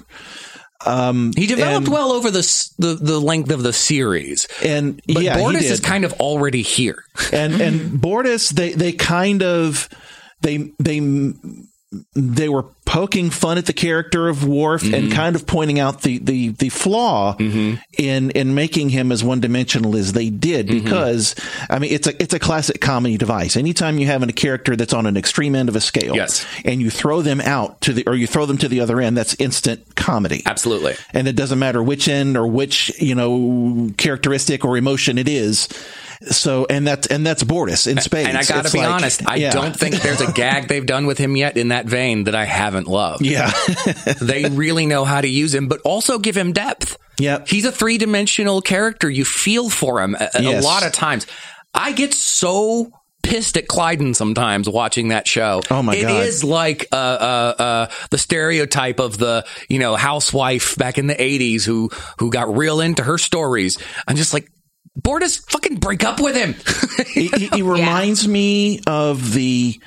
Um, 0.86 1.32
He 1.38 1.48
developed 1.48 1.86
and- 1.88 1.94
well 1.94 2.12
over 2.12 2.30
the, 2.30 2.42
the 2.78 2.96
the 2.96 3.20
length 3.20 3.52
of 3.52 3.64
the 3.64 3.72
series. 3.74 4.48
and 4.64 5.02
But 5.08 5.24
yeah, 5.24 5.38
did. 5.64 5.72
is 5.72 5.80
kind 5.80 6.04
of 6.04 6.12
already 6.14 6.62
here. 6.62 7.06
and 7.32 7.62
and 7.62 7.92
Bortus 8.02 8.50
they 8.50 8.74
they 8.74 8.92
kind 8.92 9.44
of 9.44 9.88
they 10.42 10.72
they 10.80 11.00
they 12.14 12.50
were 12.50 12.64
poking 12.86 13.30
fun 13.30 13.58
at 13.58 13.66
the 13.66 13.74
character 13.74 14.28
of 14.28 14.46
Worf 14.46 14.84
Mm-hmm. 14.84 14.94
and 14.94 15.12
kind 15.12 15.36
of 15.36 15.46
pointing 15.48 15.80
out 15.80 16.02
the 16.02 16.18
the 16.20 16.50
the 16.50 16.70
flaw 16.70 17.36
in 17.38 17.80
in 18.32 18.54
making 18.56 18.90
him 18.90 19.12
as 19.12 19.24
one 19.24 19.40
dimensional 19.40 19.96
as 19.96 20.14
they 20.14 20.30
did 20.30 20.68
Mm-hmm. 20.68 20.84
because 20.84 21.36
I 21.70 21.80
mean 21.80 21.92
it's 21.92 22.08
a 22.08 22.22
it's 22.22 22.34
a 22.34 22.40
classic 22.40 22.82
comedy 22.82 23.18
device. 23.18 23.56
Anytime 23.58 23.98
you 23.98 24.08
have 24.08 24.22
a 24.24 24.28
character 24.34 24.76
that's 24.76 24.94
on 24.94 25.06
an 25.06 25.18
extreme 25.18 25.56
end 25.56 25.70
of 25.70 25.76
a 25.76 25.82
scale, 25.82 26.16
Yes. 26.16 26.46
and 26.66 26.82
you 26.82 26.90
throw 26.90 27.22
them 27.22 27.42
out 27.42 27.80
to 27.82 27.94
the 27.94 28.04
or 28.08 28.16
you 28.16 28.28
throw 28.28 28.46
them 28.46 28.58
to 28.60 28.68
the 28.68 28.80
other 28.82 29.00
end, 29.00 29.18
that's 29.18 29.34
instant 29.36 29.96
comedy. 29.96 30.44
Absolutely. 30.46 30.96
And 31.14 31.28
it 31.28 31.36
doesn't 31.36 31.60
matter 31.60 31.82
which 31.82 32.08
end 32.08 32.38
or 32.38 32.48
which, 32.48 32.92
you 33.02 33.16
know, 33.16 33.90
characteristic 33.98 34.66
or 34.66 34.78
emotion 34.78 35.18
it 35.18 35.28
is. 35.30 35.68
So, 36.32 36.66
and 36.70 36.88
that's, 36.88 37.08
and 37.08 37.26
that's 37.26 37.44
Bortus 37.44 37.86
in 37.86 38.00
space. 38.00 38.28
And 38.28 38.38
I 38.38 38.44
got 38.44 38.66
to 38.66 38.72
be 38.72 38.80
like- 38.80 38.88
honest, 38.90 39.28
I 39.30 39.36
yeah. 39.36 39.52
don't 39.52 39.76
think 39.76 39.96
there's 39.96 40.22
a 40.22 40.32
gag 40.32 40.68
they've 40.68 40.86
done 40.86 41.06
with 41.06 41.18
him 41.18 41.36
yet 41.36 41.58
in 41.58 41.70
that 41.70 41.86
vein 41.86 42.26
that 42.26 42.36
I 42.36 42.46
haven't 42.46 42.88
loved. 42.88 43.26
Yeah. 43.26 43.52
They 44.22 44.46
really 44.46 44.86
know 44.86 45.06
how 45.06 45.22
to 45.22 45.28
use 45.28 45.54
him, 45.54 45.68
but 45.68 45.82
also 45.82 46.18
give 46.20 46.36
him 46.38 46.54
depth. 46.54 46.98
Yeah, 47.20 47.44
He's 47.46 47.66
a 47.66 47.72
three 47.72 47.98
dimensional 47.98 48.62
character. 48.62 49.10
You 49.10 49.26
feel 49.26 49.70
for 49.70 50.02
him 50.02 50.16
a, 50.20 50.30
a 50.36 50.62
lot 50.62 50.86
of 50.86 50.92
times. 50.94 51.28
I 51.74 51.92
get 51.92 52.14
so 52.14 52.92
pissed 53.22 53.58
at 53.58 53.68
Klyden 53.68 54.16
sometimes 54.16 54.68
watching 54.70 55.10
that 55.10 55.28
show. 55.28 55.62
Oh, 55.70 55.82
my 55.84 55.96
It 55.96 56.02
God. 56.04 56.22
It 56.24 56.28
is 56.28 56.44
like 56.44 56.88
uh, 56.92 56.96
uh, 56.96 57.62
uh, 57.62 57.88
the 58.12 58.18
stereotype 58.18 59.00
of 59.00 59.18
the 59.18 59.46
you 59.70 59.80
know 59.80 59.96
housewife 59.96 60.76
back 60.78 60.98
in 60.98 61.08
the 61.08 61.16
'80s 61.16 61.64
who 61.66 61.90
who 62.20 62.32
got 62.32 62.56
real 62.56 62.80
into 62.82 63.04
her 63.04 63.18
stories. 63.18 63.78
I'm 64.08 64.16
just 64.16 64.34
like, 64.34 64.48
Bortus, 65.00 65.44
fucking 65.50 65.78
break 65.78 66.04
up 66.04 66.20
with 66.20 66.36
him. 66.36 66.56
he, 67.08 67.28
he, 67.28 67.48
he 67.48 67.62
reminds 67.62 68.28
me 68.28 68.80
of 68.86 69.34
the, 69.34 69.80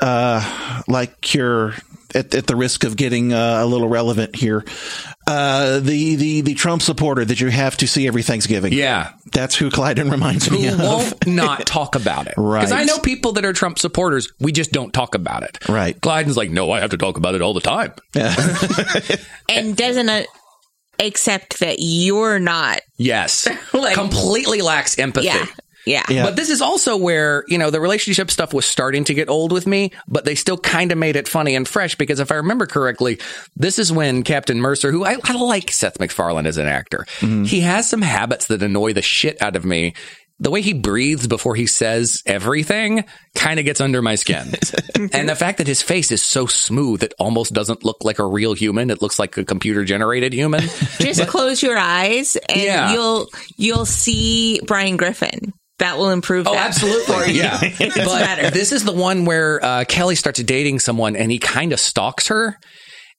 uh, 0.00 0.82
like 0.88 1.32
your, 1.34 1.74
at, 2.14 2.34
at 2.34 2.46
the 2.46 2.56
risk 2.56 2.84
of 2.84 2.96
getting 2.96 3.32
uh, 3.32 3.60
a 3.62 3.66
little 3.66 3.88
relevant 3.88 4.34
here, 4.34 4.64
uh, 5.26 5.78
the, 5.78 6.16
the, 6.16 6.40
the 6.40 6.54
Trump 6.54 6.82
supporter 6.82 7.24
that 7.24 7.40
you 7.40 7.48
have 7.48 7.76
to 7.78 7.86
see 7.86 8.06
every 8.06 8.22
Thanksgiving. 8.22 8.72
yeah. 8.72 9.12
That's 9.32 9.54
who 9.54 9.70
Klyden 9.70 10.10
reminds 10.10 10.50
me 10.50 10.64
who 10.64 10.74
of. 10.74 10.80
won't 10.80 11.26
not 11.26 11.64
talk 11.64 11.94
about 11.94 12.26
it. 12.26 12.34
Right. 12.36 12.60
Because 12.60 12.72
I 12.72 12.84
know 12.84 12.98
people 12.98 13.32
that 13.32 13.46
are 13.46 13.54
Trump 13.54 13.78
supporters, 13.78 14.30
we 14.38 14.52
just 14.52 14.72
don't 14.72 14.92
talk 14.92 15.14
about 15.14 15.42
it. 15.44 15.66
Right. 15.70 15.98
Klyden's 15.98 16.36
like, 16.36 16.50
no, 16.50 16.70
I 16.70 16.80
have 16.80 16.90
to 16.90 16.98
talk 16.98 17.16
about 17.16 17.34
it 17.34 17.40
all 17.40 17.54
the 17.54 17.62
time. 17.62 17.94
and 19.48 19.74
doesn't 19.74 20.08
uh, 20.08 20.24
accept 20.98 21.60
that 21.60 21.76
you're 21.78 22.38
not. 22.38 22.80
Yes. 22.96 23.48
Like- 23.72 23.94
Completely 23.94 24.60
lacks 24.62 24.98
empathy. 24.98 25.26
Yeah. 25.26 25.46
Yeah. 25.84 26.04
Yeah. 26.08 26.24
But 26.24 26.36
this 26.36 26.50
is 26.50 26.60
also 26.60 26.96
where, 26.96 27.44
you 27.48 27.58
know, 27.58 27.70
the 27.70 27.80
relationship 27.80 28.30
stuff 28.30 28.54
was 28.54 28.66
starting 28.66 29.04
to 29.04 29.14
get 29.14 29.28
old 29.28 29.52
with 29.52 29.66
me, 29.66 29.92
but 30.06 30.24
they 30.24 30.34
still 30.34 30.58
kind 30.58 30.92
of 30.92 30.98
made 30.98 31.16
it 31.16 31.26
funny 31.26 31.54
and 31.56 31.66
fresh 31.66 31.96
because 31.96 32.20
if 32.20 32.30
I 32.30 32.36
remember 32.36 32.66
correctly, 32.66 33.18
this 33.56 33.78
is 33.78 33.92
when 33.92 34.22
Captain 34.22 34.60
Mercer, 34.60 34.92
who 34.92 35.04
I, 35.04 35.16
I 35.24 35.34
like 35.34 35.70
Seth 35.70 35.98
MacFarlane 35.98 36.46
as 36.46 36.58
an 36.58 36.68
actor, 36.68 37.06
mm-hmm. 37.18 37.44
he 37.44 37.60
has 37.60 37.88
some 37.88 38.02
habits 38.02 38.46
that 38.46 38.62
annoy 38.62 38.92
the 38.92 39.02
shit 39.02 39.40
out 39.42 39.56
of 39.56 39.64
me. 39.64 39.94
The 40.42 40.50
way 40.50 40.60
he 40.60 40.72
breathes 40.72 41.28
before 41.28 41.54
he 41.54 41.66
says 41.68 42.20
everything 42.26 43.04
kind 43.36 43.60
of 43.60 43.64
gets 43.64 43.80
under 43.80 44.02
my 44.02 44.16
skin. 44.16 44.52
and 45.12 45.28
the 45.28 45.36
fact 45.36 45.58
that 45.58 45.68
his 45.68 45.82
face 45.82 46.10
is 46.10 46.20
so 46.20 46.46
smooth, 46.46 47.04
it 47.04 47.14
almost 47.18 47.52
doesn't 47.52 47.84
look 47.84 47.98
like 48.04 48.18
a 48.18 48.26
real 48.26 48.52
human. 48.52 48.90
It 48.90 49.00
looks 49.00 49.20
like 49.20 49.36
a 49.38 49.44
computer 49.44 49.84
generated 49.84 50.32
human. 50.32 50.60
Just 50.98 51.28
close 51.28 51.62
your 51.62 51.78
eyes 51.78 52.36
and 52.48 52.60
Yeah. 52.60 52.92
you'll 52.92 53.28
you'll 53.56 53.86
see 53.86 54.60
Brian 54.66 54.96
Griffin. 54.96 55.52
That 55.78 55.96
will 55.96 56.10
improve. 56.10 56.48
Oh, 56.48 56.52
that 56.54 56.66
absolutely. 56.66 57.14
for 57.14 57.24
you. 57.26 57.42
Yeah. 57.42 57.58
but 57.78 57.94
better. 58.06 58.50
this 58.50 58.72
is 58.72 58.84
the 58.84 58.92
one 58.92 59.24
where 59.24 59.64
uh, 59.64 59.84
Kelly 59.88 60.16
starts 60.16 60.42
dating 60.42 60.80
someone 60.80 61.14
and 61.16 61.30
he 61.30 61.38
kind 61.38 61.72
of 61.72 61.78
stalks 61.78 62.26
her. 62.28 62.56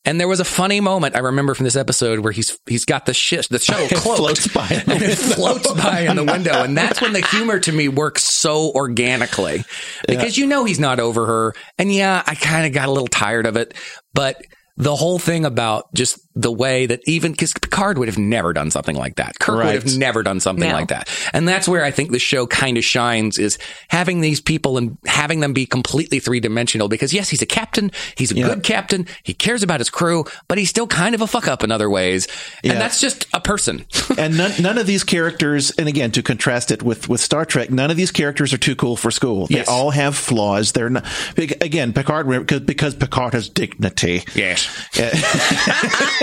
And 0.05 0.19
there 0.19 0.27
was 0.27 0.39
a 0.39 0.45
funny 0.45 0.81
moment 0.81 1.15
I 1.15 1.19
remember 1.19 1.53
from 1.53 1.63
this 1.63 1.75
episode 1.75 2.19
where 2.19 2.33
he's 2.33 2.57
he's 2.67 2.83
got 2.85 3.05
the 3.05 3.13
shit 3.13 3.47
the 3.49 3.59
shuttle 3.59 3.87
cloaked 3.99 4.17
floats 4.17 4.47
by. 4.47 4.67
and 4.87 5.01
it 5.01 5.15
floats 5.17 5.71
by 5.73 6.01
in 6.01 6.17
the 6.17 6.25
window, 6.25 6.63
and 6.63 6.75
that's 6.75 6.99
when 7.01 7.13
the 7.13 7.25
humor 7.25 7.59
to 7.59 7.71
me 7.71 7.87
works 7.87 8.23
so 8.23 8.71
organically. 8.71 9.63
Because 10.07 10.37
you 10.37 10.47
know 10.47 10.65
he's 10.65 10.79
not 10.79 10.99
over 10.99 11.25
her, 11.25 11.55
and 11.77 11.93
yeah, 11.93 12.21
I 12.25 12.35
kind 12.35 12.65
of 12.65 12.73
got 12.73 12.87
a 12.87 12.91
little 12.91 13.07
tired 13.07 13.45
of 13.45 13.55
it, 13.55 13.73
but 14.13 14.41
the 14.75 14.95
whole 14.95 15.19
thing 15.19 15.45
about 15.45 15.93
just 15.93 16.19
the 16.35 16.51
way 16.51 16.85
that 16.87 16.99
even 17.05 17.31
because 17.31 17.53
Picard 17.53 17.97
would 17.99 18.07
have 18.07 18.17
never 18.17 18.53
done 18.53 18.71
something 18.71 18.95
like 18.95 19.15
that. 19.17 19.37
Kirk 19.39 19.63
would 19.63 19.75
have 19.75 19.97
never 19.97 20.23
done 20.23 20.39
something 20.39 20.67
No. 20.67 20.73
like 20.75 20.87
that. 20.87 21.07
And 21.31 21.47
that's 21.47 21.67
where 21.67 21.83
I 21.83 21.91
think 21.91 22.11
the 22.11 22.19
show 22.19 22.47
kind 22.47 22.77
of 22.77 22.83
shines 22.83 23.37
is 23.37 23.57
having 23.89 24.21
these 24.21 24.41
people 24.41 24.77
and 24.77 24.97
having 25.05 25.41
them 25.41 25.53
be 25.53 25.65
completely 25.65 26.19
three 26.19 26.39
dimensional 26.39 26.87
because 26.87 27.13
yes, 27.13 27.29
he's 27.29 27.41
a 27.41 27.45
captain. 27.45 27.91
He's 28.15 28.31
a 28.31 28.35
Yeah. 28.35 28.47
good 28.47 28.63
captain. 28.63 29.05
He 29.23 29.33
cares 29.33 29.61
about 29.63 29.79
his 29.79 29.89
crew, 29.91 30.25
but 30.47 30.57
he's 30.57 30.69
still 30.69 30.87
kind 30.87 31.13
of 31.13 31.21
a 31.21 31.27
fuck 31.27 31.47
up 31.47 31.63
in 31.63 31.71
other 31.71 31.89
ways. 31.89 32.27
Yeah. 32.63 32.71
And 32.73 32.81
that's 32.81 32.99
just 32.99 33.27
a 33.33 33.39
person. 33.39 33.85
and 34.17 34.35
none, 34.37 34.51
none 34.59 34.77
of 34.77 34.87
these 34.87 35.03
characters, 35.03 35.71
and 35.71 35.87
again, 35.87 36.11
to 36.11 36.23
contrast 36.23 36.71
it 36.71 36.81
with, 36.81 37.07
with 37.09 37.21
Star 37.21 37.45
Trek, 37.45 37.69
none 37.69 37.91
of 37.91 37.97
these 37.97 38.11
characters 38.11 38.53
are 38.53 38.57
too 38.57 38.75
cool 38.75 38.95
for 38.95 39.11
school. 39.11 39.47
They 39.47 39.55
Yes. 39.57 39.67
all 39.67 39.91
have 39.91 40.15
flaws. 40.15 40.71
They're 40.71 40.89
not, 40.89 41.05
again, 41.37 41.93
Picard, 41.93 42.27
because, 42.27 42.61
because 42.61 42.95
Picard 42.95 43.33
has 43.33 43.49
dignity. 43.49 44.23
yes. 44.33 44.67
Yes, 44.95 44.97
eh. 44.99 46.22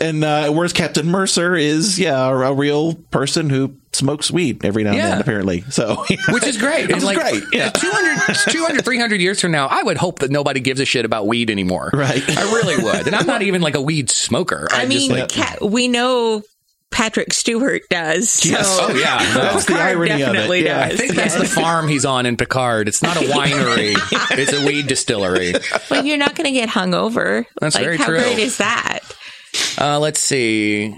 and 0.00 0.24
uh, 0.24 0.50
whereas 0.52 0.72
Captain 0.72 1.06
Mercer 1.06 1.54
is, 1.54 1.98
yeah, 1.98 2.26
a, 2.26 2.34
a 2.34 2.54
real 2.54 2.94
person 2.94 3.50
who 3.50 3.76
smokes 3.92 4.30
weed 4.30 4.64
every 4.64 4.84
now 4.84 4.90
and 4.90 4.98
Yeah. 4.98 5.10
then, 5.10 5.20
apparently. 5.20 5.62
So, 5.70 6.04
Which 6.30 6.44
is 6.44 6.56
great. 6.56 6.86
Which 6.88 6.98
is 6.98 7.04
like, 7.04 7.18
great. 7.18 7.42
Yeah. 7.52 7.70
200, 7.70 8.36
200, 8.50 8.84
300 8.84 9.20
years 9.20 9.40
from 9.40 9.50
now, 9.52 9.66
I 9.66 9.82
would 9.82 9.96
hope 9.96 10.20
that 10.20 10.30
nobody 10.30 10.60
gives 10.60 10.80
a 10.80 10.84
shit 10.84 11.04
about 11.04 11.26
weed 11.26 11.50
anymore. 11.50 11.90
Right. 11.92 12.22
I 12.28 12.42
really 12.52 12.82
would. 12.82 13.06
And 13.06 13.16
I'm 13.16 13.26
not 13.26 13.42
even 13.42 13.60
like 13.62 13.74
a 13.74 13.80
weed 13.82 14.08
smoker. 14.10 14.68
I, 14.70 14.86
just, 14.86 14.88
mean, 14.88 15.10
like, 15.10 15.32
Ca- 15.32 15.56
we 15.66 15.88
know 15.88 16.42
Patrick 16.90 17.32
Stewart 17.32 17.82
does. 17.88 18.30
So 18.30 18.48
Yes. 18.50 18.78
oh 18.80 18.94
yeah. 18.94 19.18
No. 19.34 19.40
That's 19.52 19.64
the 19.66 19.74
irony 19.74 20.22
of 20.22 20.34
it. 20.34 20.64
Yeah. 20.64 20.84
I 20.84 20.88
does. 20.90 20.98
think 20.98 21.14
that's 21.14 21.36
the 21.36 21.44
farm 21.44 21.88
he's 21.88 22.04
on 22.04 22.26
in 22.26 22.36
Picard. 22.36 22.88
It's 22.88 23.02
not 23.02 23.16
a 23.16 23.20
winery. 23.20 23.94
it's 24.38 24.52
a 24.52 24.66
weed 24.66 24.86
distillery. 24.88 25.52
But 25.88 26.04
you're 26.04 26.18
not 26.18 26.34
going 26.34 26.46
to 26.46 26.52
get 26.52 26.68
hung 26.68 26.92
over. 26.94 27.46
That's 27.60 27.76
like, 27.76 27.84
very 27.84 27.96
how 27.96 28.06
true. 28.06 28.18
great 28.18 28.38
is 28.38 28.58
that? 28.58 29.00
Uh, 29.78 29.98
let's 30.00 30.20
see. 30.20 30.96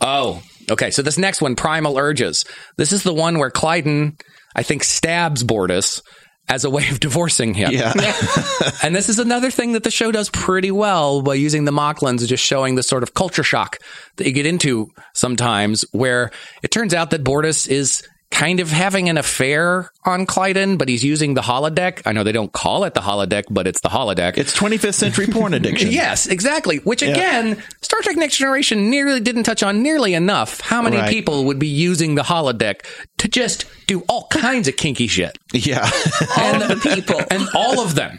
Oh, 0.00 0.42
okay. 0.70 0.90
So 0.90 1.02
this 1.02 1.18
next 1.18 1.40
one, 1.40 1.56
Primal 1.56 1.98
Urges. 1.98 2.44
This 2.76 2.92
is 2.92 3.02
the 3.02 3.14
one 3.14 3.38
where 3.38 3.50
Klyden, 3.50 4.20
I 4.54 4.62
think, 4.62 4.84
stabs 4.84 5.42
Bortus 5.44 6.02
as 6.48 6.64
a 6.64 6.70
way 6.70 6.86
of 6.88 7.00
divorcing 7.00 7.54
him. 7.54 7.72
yeah. 7.72 7.92
And 8.82 8.94
this 8.94 9.08
is 9.08 9.18
another 9.18 9.50
thing 9.50 9.72
that 9.72 9.82
the 9.82 9.90
show 9.90 10.12
does 10.12 10.28
pretty 10.28 10.70
well 10.70 11.22
by 11.22 11.34
using 11.34 11.64
the 11.64 11.72
Moclans, 11.72 12.26
just 12.26 12.44
showing 12.44 12.74
the 12.74 12.82
sort 12.82 13.02
of 13.02 13.14
culture 13.14 13.42
shock 13.42 13.78
that 14.16 14.26
you 14.26 14.32
get 14.32 14.44
into 14.44 14.90
sometimes, 15.14 15.82
where 15.92 16.30
it 16.62 16.70
turns 16.70 16.92
out 16.92 17.10
that 17.10 17.24
Bortus 17.24 17.66
is 17.66 18.06
kind 18.34 18.58
of 18.58 18.68
having 18.70 19.08
an 19.08 19.16
affair 19.16 19.90
on 20.04 20.26
Klyden, 20.26 20.76
but 20.76 20.88
he's 20.88 21.04
using 21.04 21.34
the 21.34 21.40
holodeck. 21.40 22.02
I 22.04 22.12
know 22.12 22.24
they 22.24 22.32
don't 22.32 22.52
call 22.52 22.82
it 22.84 22.92
the 22.92 23.00
holodeck, 23.00 23.44
but 23.48 23.66
it's 23.68 23.80
the 23.80 23.88
holodeck. 23.88 24.36
It's 24.36 24.52
25th 24.54 24.94
century 24.94 25.26
porn 25.28 25.54
addiction. 25.58 25.90
Yes, 25.92 26.26
exactly. 26.26 26.78
Which 26.78 27.00
again, 27.02 27.62
Star 27.80 28.00
Trek 28.02 28.16
Next 28.16 28.36
Generation 28.36 28.90
nearly 28.90 29.20
didn't 29.20 29.44
touch 29.44 29.62
on 29.62 29.82
nearly 29.82 30.14
enough. 30.14 30.60
How 30.60 30.82
many 30.82 30.96
Right. 30.96 31.08
people 31.10 31.44
would 31.44 31.58
be 31.60 31.68
using 31.68 32.16
the 32.16 32.22
holodeck 32.22 32.84
to 33.18 33.28
just 33.28 33.66
do 33.86 34.00
all 34.08 34.26
kinds 34.28 34.66
of 34.68 34.76
kinky 34.76 35.06
shit? 35.06 35.38
Yeah. 35.52 35.82
All 36.36 36.58
the 36.58 36.80
people. 36.82 37.20
and 37.30 37.48
all 37.54 37.78
of 37.80 37.94
them. 37.94 38.18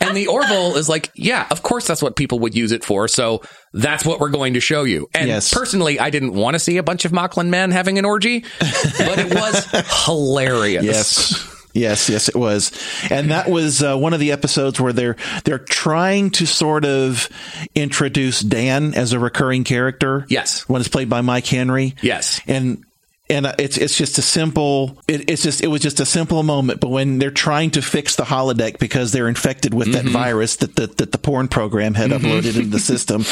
And 0.00 0.16
the 0.16 0.26
Orville 0.26 0.76
is 0.76 0.88
like, 0.88 1.12
yeah, 1.14 1.46
of 1.52 1.62
course 1.62 1.86
that's 1.86 2.02
what 2.02 2.16
people 2.16 2.40
would 2.40 2.56
use 2.56 2.72
it 2.72 2.84
for. 2.84 3.06
So 3.06 3.42
that's 3.74 4.04
what 4.04 4.20
we're 4.20 4.28
going 4.30 4.54
to 4.54 4.60
show 4.60 4.84
you. 4.84 5.08
And 5.14 5.28
Yes. 5.28 5.52
personally, 5.52 5.98
I 5.98 6.10
didn't 6.10 6.34
want 6.34 6.54
to 6.54 6.58
see 6.58 6.76
a 6.76 6.82
bunch 6.82 7.04
of 7.04 7.12
Moclan 7.12 7.48
men 7.48 7.70
having 7.70 7.98
an 7.98 8.04
orgy, 8.04 8.44
but 8.60 9.18
it 9.18 9.34
was 9.34 9.66
hilarious. 10.06 10.84
Yes. 10.84 11.48
Yes, 11.74 12.10
yes, 12.10 12.28
it 12.28 12.36
was, 12.36 12.70
and 13.10 13.30
that 13.30 13.48
was 13.48 13.82
uh, 13.82 13.96
one 13.96 14.12
of 14.12 14.20
the 14.20 14.32
episodes 14.32 14.78
where 14.78 14.92
they're 14.92 15.16
they're 15.44 15.56
trying 15.58 16.28
to 16.32 16.44
sort 16.46 16.84
of 16.84 17.30
introduce 17.74 18.40
Dan 18.40 18.92
as 18.92 19.14
a 19.14 19.18
recurring 19.18 19.64
character. 19.64 20.26
Yes. 20.28 20.68
when 20.68 20.82
it's 20.82 20.88
played 20.90 21.08
by 21.08 21.22
Mike 21.22 21.46
Henry. 21.46 21.94
Yes. 22.02 22.42
and 22.46 22.84
and 23.32 23.46
uh, 23.46 23.54
it's 23.58 23.76
it's 23.76 23.96
just 23.96 24.18
a 24.18 24.22
simple. 24.22 24.98
It, 25.08 25.28
it's 25.30 25.42
just 25.42 25.62
it 25.62 25.68
was 25.68 25.80
just 25.80 25.98
a 26.00 26.06
simple 26.06 26.42
moment. 26.42 26.80
But 26.80 26.88
when 26.90 27.18
they're 27.18 27.30
trying 27.30 27.70
to 27.72 27.82
fix 27.82 28.16
the 28.16 28.24
holodeck 28.24 28.78
because 28.78 29.10
they're 29.12 29.28
infected 29.28 29.74
with 29.74 29.92
that 29.92 30.04
virus 30.04 30.56
that 30.56 30.76
the 30.76 30.86
that 30.86 31.12
the 31.12 31.18
porn 31.18 31.48
program 31.48 31.94
had 31.94 32.10
uploaded 32.10 32.56
into 32.56 32.68
the 32.70 32.78
system, 32.78 33.24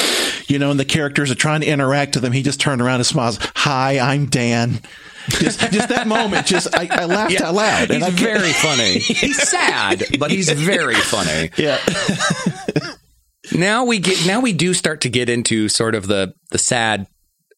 you 0.49 0.59
know, 0.59 0.71
and 0.71 0.81
the 0.81 0.85
characters 0.85 1.31
are 1.31 1.35
trying 1.37 1.61
to 1.61 1.67
interact 1.67 2.17
with 2.17 2.23
them, 2.25 2.33
he 2.33 2.43
just 2.43 2.61
turned 2.61 2.81
around 2.83 2.97
and 2.97 3.07
smiles. 3.07 3.39
Hi, 3.57 3.99
I'm 3.99 4.27
Dan. 4.27 4.81
Just, 5.29 5.61
just 5.71 5.91
that 5.91 6.09
moment, 6.09 6.47
just 6.47 6.75
I, 6.75 6.89
I 6.91 7.05
laughed 7.05 7.33
Yeah. 7.35 7.49
out 7.49 7.55
loud. 7.55 7.91
He's 7.91 8.03
I 8.03 8.11
very 8.11 8.53
funny. 8.53 8.99
He's 8.99 9.37
sad, 9.49 10.03
but 10.19 10.31
he's 10.31 10.51
very 10.51 10.95
funny. 10.95 11.51
Yeah. 11.59 11.79
now 13.53 13.85
we 13.85 13.99
get 13.99 14.27
now 14.27 14.41
we 14.41 14.53
do 14.53 14.75
start 14.75 15.03
to 15.03 15.09
get 15.09 15.29
into 15.29 15.69
sort 15.69 15.95
of 15.95 16.07
the 16.07 16.35
the 16.51 16.59
sad 16.59 17.07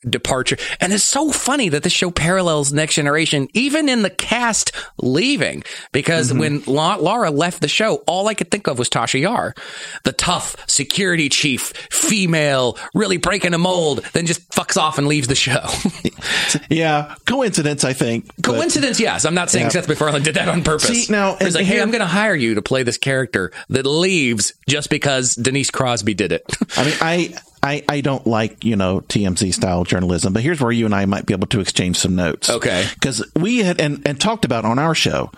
departure 0.09 0.57
and 0.80 0.92
it's 0.92 1.05
so 1.05 1.30
funny 1.30 1.68
that 1.68 1.82
this 1.82 1.92
show 1.92 2.11
parallels 2.11 2.72
next 2.72 2.94
generation 2.94 3.48
even 3.55 3.88
in 3.88 4.03
the 4.03 4.11
cast 4.11 4.72
leaving 4.98 5.62
because 5.92 6.30
mm-hmm. 6.30 6.38
when 6.38 6.62
La- 6.66 6.96
laura 6.96 7.30
left 7.30 7.61
the 7.61 7.68
show 7.68 7.96
all 8.07 8.28
i 8.28 8.34
could 8.34 8.50
think 8.50 8.66
of 8.66 8.78
was 8.78 8.88
tasha 8.88 9.20
yar 9.20 9.55
the 10.05 10.12
tough 10.12 10.57
security 10.68 11.28
chief 11.28 11.72
female 11.90 12.76
really 12.94 13.16
breaking 13.16 13.55
a 13.55 13.59
mold 13.59 14.05
then 14.12 14.26
just 14.26 14.48
fucks 14.50 14.76
off 14.76 14.98
and 14.98 15.07
leaves 15.07 15.28
the 15.28 15.34
show 15.34 15.64
Yeah. 16.68 17.14
Coincidence, 17.26 17.84
I 17.84 17.92
think. 17.92 18.26
but- 18.36 18.44
coincidence 18.44 18.98
yes 19.00 19.24
i'm 19.24 19.34
not 19.34 19.50
saying 19.50 19.66
Yeah. 19.66 19.70
seth 19.70 19.88
macfarlane 19.88 20.22
did 20.22 20.34
that 20.34 20.48
on 20.48 20.62
purpose 20.62 21.07
See, 21.07 21.12
now, 21.12 21.36
he's 21.36 21.55
like 21.55 21.64
hey 21.64 21.74
here- 21.74 21.82
i'm 21.82 21.90
gonna 21.90 22.07
hire 22.07 22.34
you 22.34 22.55
to 22.55 22.62
play 22.62 22.82
this 22.82 22.98
character 22.98 23.53
that 23.70 23.86
leaves 23.86 24.53
just 24.68 24.90
because 24.90 25.34
denise 25.34 25.70
crosby 25.70 26.14
did 26.14 26.32
it 26.32 26.44
I 26.76 26.84
mean, 26.84 26.94
I, 27.00 27.34
I, 27.64 27.84
I 27.88 28.00
don't 28.00 28.26
like, 28.26 28.64
you 28.64 28.74
know, 28.74 29.00
TMZ 29.02 29.54
style 29.54 29.84
journalism, 29.84 30.32
but 30.32 30.42
here's 30.42 30.60
where 30.60 30.72
you 30.72 30.84
and 30.84 30.94
I 30.94 31.04
might 31.06 31.26
be 31.26 31.32
able 31.34 31.46
to 31.48 31.60
exchange 31.60 31.96
some 31.96 32.16
notes. 32.16 32.50
Okay. 32.50 32.84
Because 32.94 33.24
we 33.36 33.58
had, 33.58 33.80
and, 33.80 34.02
and 34.06 34.20
talked 34.20 34.44
about 34.44 34.64
on 34.64 34.80
our 34.80 34.94
show 34.96 35.30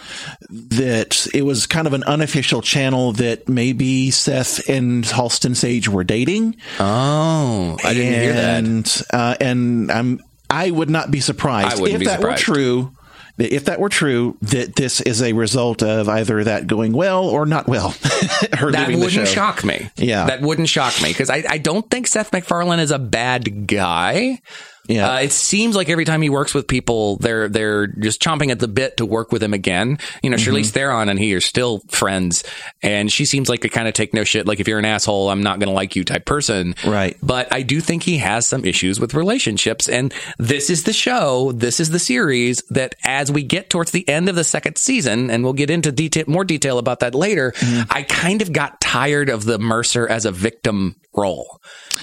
that 0.49 1.27
it 1.35 1.43
was 1.43 1.67
kind 1.67 1.87
of 1.87 1.93
an 1.93 2.03
unofficial 2.05 2.63
channel 2.63 3.13
that 3.13 3.49
maybe 3.49 4.11
Seth 4.11 4.69
and 4.69 5.05
Halston 5.05 5.55
Sage 5.55 5.89
were 5.89 6.05
dating. 6.05 6.57
oh 6.81 7.77
i 7.85 7.93
didn't 7.95 8.21
hear 8.21 8.33
that 8.33 8.65
and, 8.65 9.03
Uh, 9.13 9.37
and 9.41 9.91
I'm, 9.93 10.23
I 10.49 10.71
would 10.71 10.91
not 10.91 11.11
be 11.11 11.21
surprised 11.21 11.77
I 11.79 11.81
wouldn't 11.81 11.95
if 11.97 12.01
be 12.01 12.07
that 12.07 12.21
surprised. 12.21 12.49
were 12.49 12.55
true. 12.55 12.93
If 13.37 13.65
that 13.65 13.81
were 13.81 13.89
true, 13.89 14.37
that 14.43 14.77
this 14.77 15.01
is 15.01 15.21
a 15.21 15.33
result 15.33 15.83
of 15.83 16.09
either 16.09 16.45
that 16.45 16.67
going 16.69 16.93
well 16.93 17.25
or 17.25 17.47
not 17.47 17.67
well. 17.67 17.95
That 18.51 18.89
wouldn't 18.91 19.29
shock 19.29 19.65
me. 19.65 19.91
Yeah. 19.97 20.27
That 20.27 20.41
wouldn't 20.41 20.69
shock 20.69 21.01
me 21.03 21.09
because 21.09 21.31
I, 21.31 21.45
I 21.49 21.59
don't 21.59 21.89
think 21.91 22.07
Seth 22.07 22.33
MacFarlane 22.33 22.79
is 22.79 22.91
a 22.91 22.99
bad 22.99 23.67
guy. 23.67 24.41
Yeah. 24.87 25.15
Uh, 25.15 25.19
it 25.21 25.33
seems 25.33 25.77
like 25.77 25.89
every 25.89 26.05
time 26.05 26.21
he 26.21 26.29
works 26.29 26.53
with 26.53 26.69
people, 26.69 27.17
they're 27.17 27.49
they're 27.49 27.87
just 27.87 28.21
chomping 28.21 28.51
at 28.51 28.59
the 28.59 28.69
bit 28.69 28.99
to 28.99 29.07
work 29.07 29.33
with 29.33 29.43
him 29.43 29.55
again. 29.55 29.99
You 30.23 30.31
know, 30.31 30.37
Charlize 30.37 30.71
Theron 30.71 31.09
and 31.09 31.19
he 31.19 31.35
are 31.35 31.41
still 31.41 31.81
friends, 31.89 32.45
and 32.83 33.11
she 33.11 33.25
seems 33.25 33.49
like 33.49 33.65
a 33.65 33.69
kind 33.69 33.89
of 33.89 33.95
take 33.95 34.13
no 34.13 34.25
shit. 34.25 34.47
Like 34.47 34.61
if 34.61 34.69
you're 34.69 34.79
an 34.79 34.85
asshole, 34.85 35.31
I'm 35.31 35.43
not 35.43 35.59
going 35.59 35.69
to 35.69 35.75
like 35.75 35.97
you 35.97 36.05
type 36.05 36.27
person. 36.27 36.75
Right. 36.87 37.17
But 37.23 37.53
I 37.53 37.63
do 37.63 37.81
think 37.81 38.03
he 38.03 38.19
has 38.19 38.47
some 38.47 38.65
issues 38.65 39.01
with 39.01 39.15
relationships, 39.15 39.89
and 39.89 40.13
this 40.39 40.69
is 40.69 40.85
the 40.85 40.93
show, 40.93 41.53
this 41.53 41.81
is 41.81 41.91
the 41.91 41.99
series 41.99 42.63
that 42.71 42.95
as 43.05 43.33
we 43.33 43.43
get 43.43 43.71
towards 43.71 43.91
the 43.91 44.07
end 44.09 44.29
of 44.29 44.35
the 44.35 44.45
second 44.45 44.77
season, 44.77 45.31
and 45.31 45.45
we'll 45.45 45.55
get 45.55 45.71
into 45.71 45.93
detail 45.93 46.25
more 46.27 46.45
detail 46.45 46.79
about 46.79 47.01
that 47.01 47.15
later. 47.15 47.55
I 47.91 48.03
kind 48.03 48.43
of 48.43 48.53
got 48.53 48.81
tired 48.81 49.29
of 49.29 49.45
the 49.45 49.59
Mercer 49.59 50.09
as 50.09 50.27
a 50.27 50.33
victim 50.33 50.97
role 51.17 51.61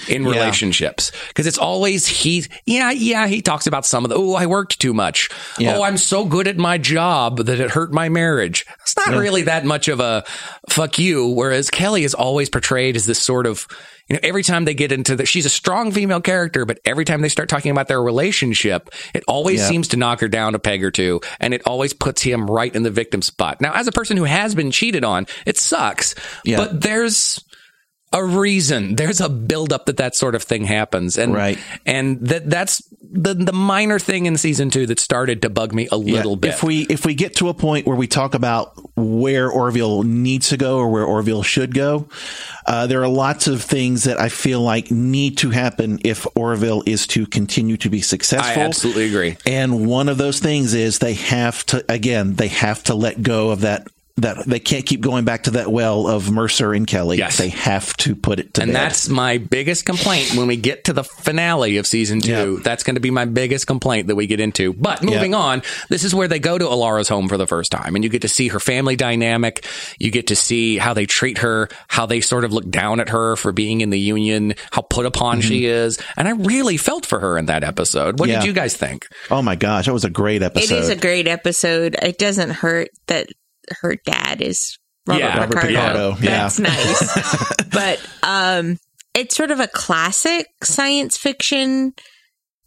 in 0.08 0.24
relationships 0.24 1.12
because 1.28 1.46
it's 1.46 1.58
always 1.58 2.06
he 2.06 2.44
yeah 2.66 2.90
yeah 2.90 3.26
he 3.26 3.40
talks 3.42 3.66
about 3.66 3.84
some 3.86 4.04
of 4.04 4.08
the 4.08 4.16
oh 4.16 4.34
I 4.34 4.46
worked 4.46 4.80
too 4.80 4.92
much 4.94 5.28
Yeah. 5.58 5.76
oh 5.76 5.82
I'm 5.82 5.96
so 5.98 6.24
good 6.24 6.48
at 6.48 6.56
my 6.56 6.78
job 6.78 7.38
that 7.38 7.60
it 7.60 7.70
hurt 7.70 7.92
my 7.92 8.08
marriage 8.08 8.64
it's 8.82 8.96
not 8.96 9.10
really 9.14 9.42
that 9.42 9.64
much 9.64 9.88
of 9.88 10.00
a 10.00 10.24
fuck 10.70 10.98
you 10.98 11.28
whereas 11.28 11.70
Kelly 11.70 12.04
is 12.04 12.14
always 12.14 12.48
portrayed 12.48 12.96
as 12.96 13.06
this 13.06 13.22
sort 13.22 13.46
of 13.46 13.66
you 14.08 14.14
know 14.14 14.20
every 14.24 14.42
time 14.42 14.64
they 14.64 14.74
get 14.74 14.90
into 14.92 15.14
the 15.14 15.24
she's 15.26 15.46
a 15.46 15.50
strong 15.50 15.92
female 15.92 16.20
character 16.20 16.64
but 16.64 16.80
every 16.84 17.04
time 17.04 17.20
they 17.20 17.28
start 17.28 17.48
talking 17.48 17.70
about 17.70 17.86
their 17.88 18.02
relationship 18.02 18.90
it 19.14 19.22
always 19.28 19.60
Yeah. 19.60 19.68
seems 19.68 19.88
to 19.88 19.96
knock 19.96 20.20
her 20.20 20.28
down 20.28 20.54
a 20.54 20.58
peg 20.58 20.82
or 20.82 20.90
two 20.90 21.20
and 21.38 21.54
it 21.54 21.62
always 21.66 21.92
puts 21.92 22.22
him 22.22 22.50
right 22.50 22.74
in 22.74 22.82
the 22.82 22.90
victim 22.90 23.22
spot 23.22 23.60
now 23.60 23.72
as 23.74 23.86
a 23.86 23.92
person 23.92 24.16
who 24.16 24.24
has 24.24 24.54
been 24.54 24.70
cheated 24.72 25.04
on 25.04 25.26
it 25.46 25.58
sucks 25.58 26.14
Yeah. 26.44 26.56
but 26.56 26.80
there's 26.80 27.44
a 28.12 28.24
reason. 28.24 28.96
There's 28.96 29.20
a 29.20 29.28
buildup 29.28 29.86
that 29.86 29.96
that 29.96 30.14
sort 30.14 30.34
of 30.34 30.42
thing 30.42 30.64
happens, 30.64 31.16
and 31.18 31.32
Right. 31.34 31.58
and 31.86 32.20
that 32.20 32.48
that's 32.50 32.82
the 33.14 33.34
the 33.34 33.52
minor 33.52 33.98
thing 33.98 34.26
in 34.26 34.36
season 34.38 34.70
two 34.70 34.86
that 34.86 34.98
started 34.98 35.42
to 35.42 35.50
bug 35.50 35.74
me 35.74 35.88
a 35.92 35.96
little 35.96 36.36
bit. 36.36 36.50
If 36.54 36.62
we 36.62 36.82
if 36.82 37.04
we 37.04 37.14
get 37.14 37.36
to 37.36 37.48
a 37.48 37.54
point 37.54 37.86
where 37.86 37.96
we 37.96 38.06
talk 38.06 38.34
about 38.34 38.72
where 38.96 39.50
Orville 39.50 40.02
needs 40.02 40.48
to 40.50 40.56
go 40.56 40.78
or 40.78 40.88
where 40.90 41.04
Orville 41.04 41.42
should 41.42 41.74
go, 41.74 42.08
uh, 42.66 42.86
there 42.86 43.02
are 43.02 43.08
lots 43.08 43.48
of 43.48 43.62
things 43.62 44.04
that 44.04 44.20
I 44.20 44.28
feel 44.28 44.60
like 44.60 44.90
need 44.90 45.38
to 45.38 45.50
happen 45.50 45.98
if 46.04 46.26
Orville 46.34 46.82
is 46.86 47.06
to 47.08 47.26
continue 47.26 47.76
to 47.78 47.90
be 47.90 48.00
successful. 48.00 48.38
I 48.44 48.54
successful. 48.54 48.68
absolutely 48.68 49.04
agree. 49.06 49.36
And 49.46 49.86
one 49.86 50.08
of 50.08 50.16
those 50.18 50.38
things 50.40 50.72
is 50.74 50.98
they 50.98 51.14
have 51.14 51.64
to 51.66 51.84
again 51.90 52.34
they 52.36 52.48
have 52.48 52.82
to 52.84 52.94
let 52.94 53.22
go 53.22 53.50
of 53.50 53.60
that 53.62 53.88
that 54.16 54.44
they 54.46 54.60
can't 54.60 54.84
keep 54.84 55.00
going 55.00 55.24
back 55.24 55.44
to 55.44 55.52
that 55.52 55.72
well 55.72 56.06
of 56.06 56.30
Mercer 56.30 56.74
and 56.74 56.86
Kelly. 56.86 57.16
Yes. 57.18 57.38
They 57.38 57.48
have 57.48 57.96
to 57.98 58.14
put 58.14 58.38
it 58.40 58.54
to 58.54 58.62
And 58.62 58.72
bed. 58.72 58.80
that's 58.82 59.08
my 59.08 59.38
biggest 59.38 59.86
complaint 59.86 60.34
when 60.34 60.46
we 60.46 60.56
get 60.56 60.84
to 60.84 60.92
the 60.92 61.02
finale 61.02 61.78
of 61.78 61.86
season 61.86 62.20
two. 62.20 62.30
Yeah. 62.56 62.62
That's 62.62 62.82
going 62.82 62.96
to 62.96 63.00
be 63.00 63.10
my 63.10 63.24
biggest 63.24 63.66
complaint 63.66 64.08
that 64.08 64.14
we 64.14 64.26
get 64.26 64.38
into. 64.38 64.74
But 64.74 65.02
moving 65.02 65.32
Yeah. 65.32 65.38
on, 65.38 65.62
this 65.88 66.04
is 66.04 66.14
where 66.14 66.28
they 66.28 66.38
go 66.38 66.58
to 66.58 66.64
Alara's 66.64 67.08
home 67.08 67.28
for 67.28 67.38
the 67.38 67.46
first 67.46 67.72
time, 67.72 67.94
and 67.94 68.04
you 68.04 68.10
get 68.10 68.22
to 68.22 68.28
see 68.28 68.48
her 68.48 68.60
family 68.60 68.96
dynamic. 68.96 69.66
You 69.98 70.10
get 70.10 70.26
to 70.26 70.36
see 70.36 70.76
how 70.76 70.92
they 70.94 71.06
treat 71.06 71.38
her, 71.38 71.68
how 71.88 72.04
they 72.06 72.20
sort 72.20 72.44
of 72.44 72.52
look 72.52 72.68
down 72.68 73.00
at 73.00 73.08
her 73.08 73.36
for 73.36 73.50
being 73.52 73.80
in 73.80 73.88
the 73.90 73.98
union, 74.00 74.54
how 74.72 74.82
put 74.82 75.06
upon 75.06 75.40
she 75.40 75.64
is. 75.64 75.98
And 76.18 76.28
I 76.28 76.32
really 76.32 76.76
felt 76.76 77.06
for 77.06 77.18
her 77.18 77.38
in 77.38 77.46
that 77.46 77.64
episode. 77.64 78.18
What 78.18 78.28
Mm-hmm. 78.28 78.32
Yeah. 78.32 78.40
did 78.40 78.46
you 78.46 78.52
guys 78.52 78.76
think? 78.76 79.06
oh 79.30 79.40
my 79.42 79.56
gosh, 79.56 79.86
that 79.86 79.92
was 79.92 80.04
a 80.04 80.10
great 80.10 80.42
episode. 80.42 80.74
It 80.74 80.78
is 80.80 80.88
a 80.90 80.96
great 80.96 81.26
episode. 81.26 81.96
It 82.02 82.18
doesn't 82.18 82.50
hurt 82.50 82.88
that 83.06 83.28
her 83.80 83.96
dad 84.04 84.40
is 84.42 84.78
Robert, 85.06 85.20
Yeah, 85.20 85.38
Robert 85.38 85.60
Picardo. 85.62 86.14
Picardo, 86.14 86.16
yeah. 86.24 86.42
That's 86.42 86.58
nice. 86.58 87.54
but 87.72 88.08
um, 88.22 88.78
it's 89.14 89.34
sort 89.36 89.50
of 89.50 89.60
a 89.60 89.66
classic 89.68 90.46
science 90.62 91.16
fiction 91.16 91.92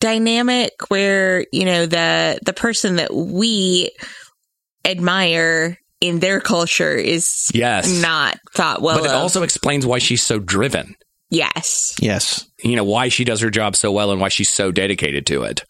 dynamic 0.02 0.72
where 0.90 1.46
you 1.54 1.64
know 1.66 1.86
the 1.86 2.38
the 2.46 2.52
person 2.54 2.98
that 2.98 3.14
we 3.14 3.90
admire 4.86 5.78
in 6.02 6.20
their 6.20 6.40
culture 6.42 6.94
is 6.94 7.48
Yes. 7.54 8.02
not 8.02 8.38
thought 8.54 8.82
well 8.82 8.98
but 8.98 9.06
it 9.06 9.12
of. 9.12 9.22
also 9.22 9.42
explains 9.44 9.86
why 9.86 9.98
she's 10.00 10.22
so 10.22 10.38
driven. 10.40 10.96
yes. 11.30 11.96
yes. 12.02 12.46
You 12.64 12.76
know, 12.76 12.84
why 12.84 13.10
she 13.10 13.24
does 13.24 13.42
her 13.42 13.50
job 13.50 13.76
so 13.76 13.92
well 13.92 14.12
and 14.12 14.20
why 14.20 14.30
she's 14.30 14.50
so 14.50 14.72
dedicated 14.72 15.26
to 15.28 15.44
it. 15.44 15.64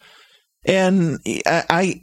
and 0.66 1.18
I, 1.46 1.62
I 1.70 2.02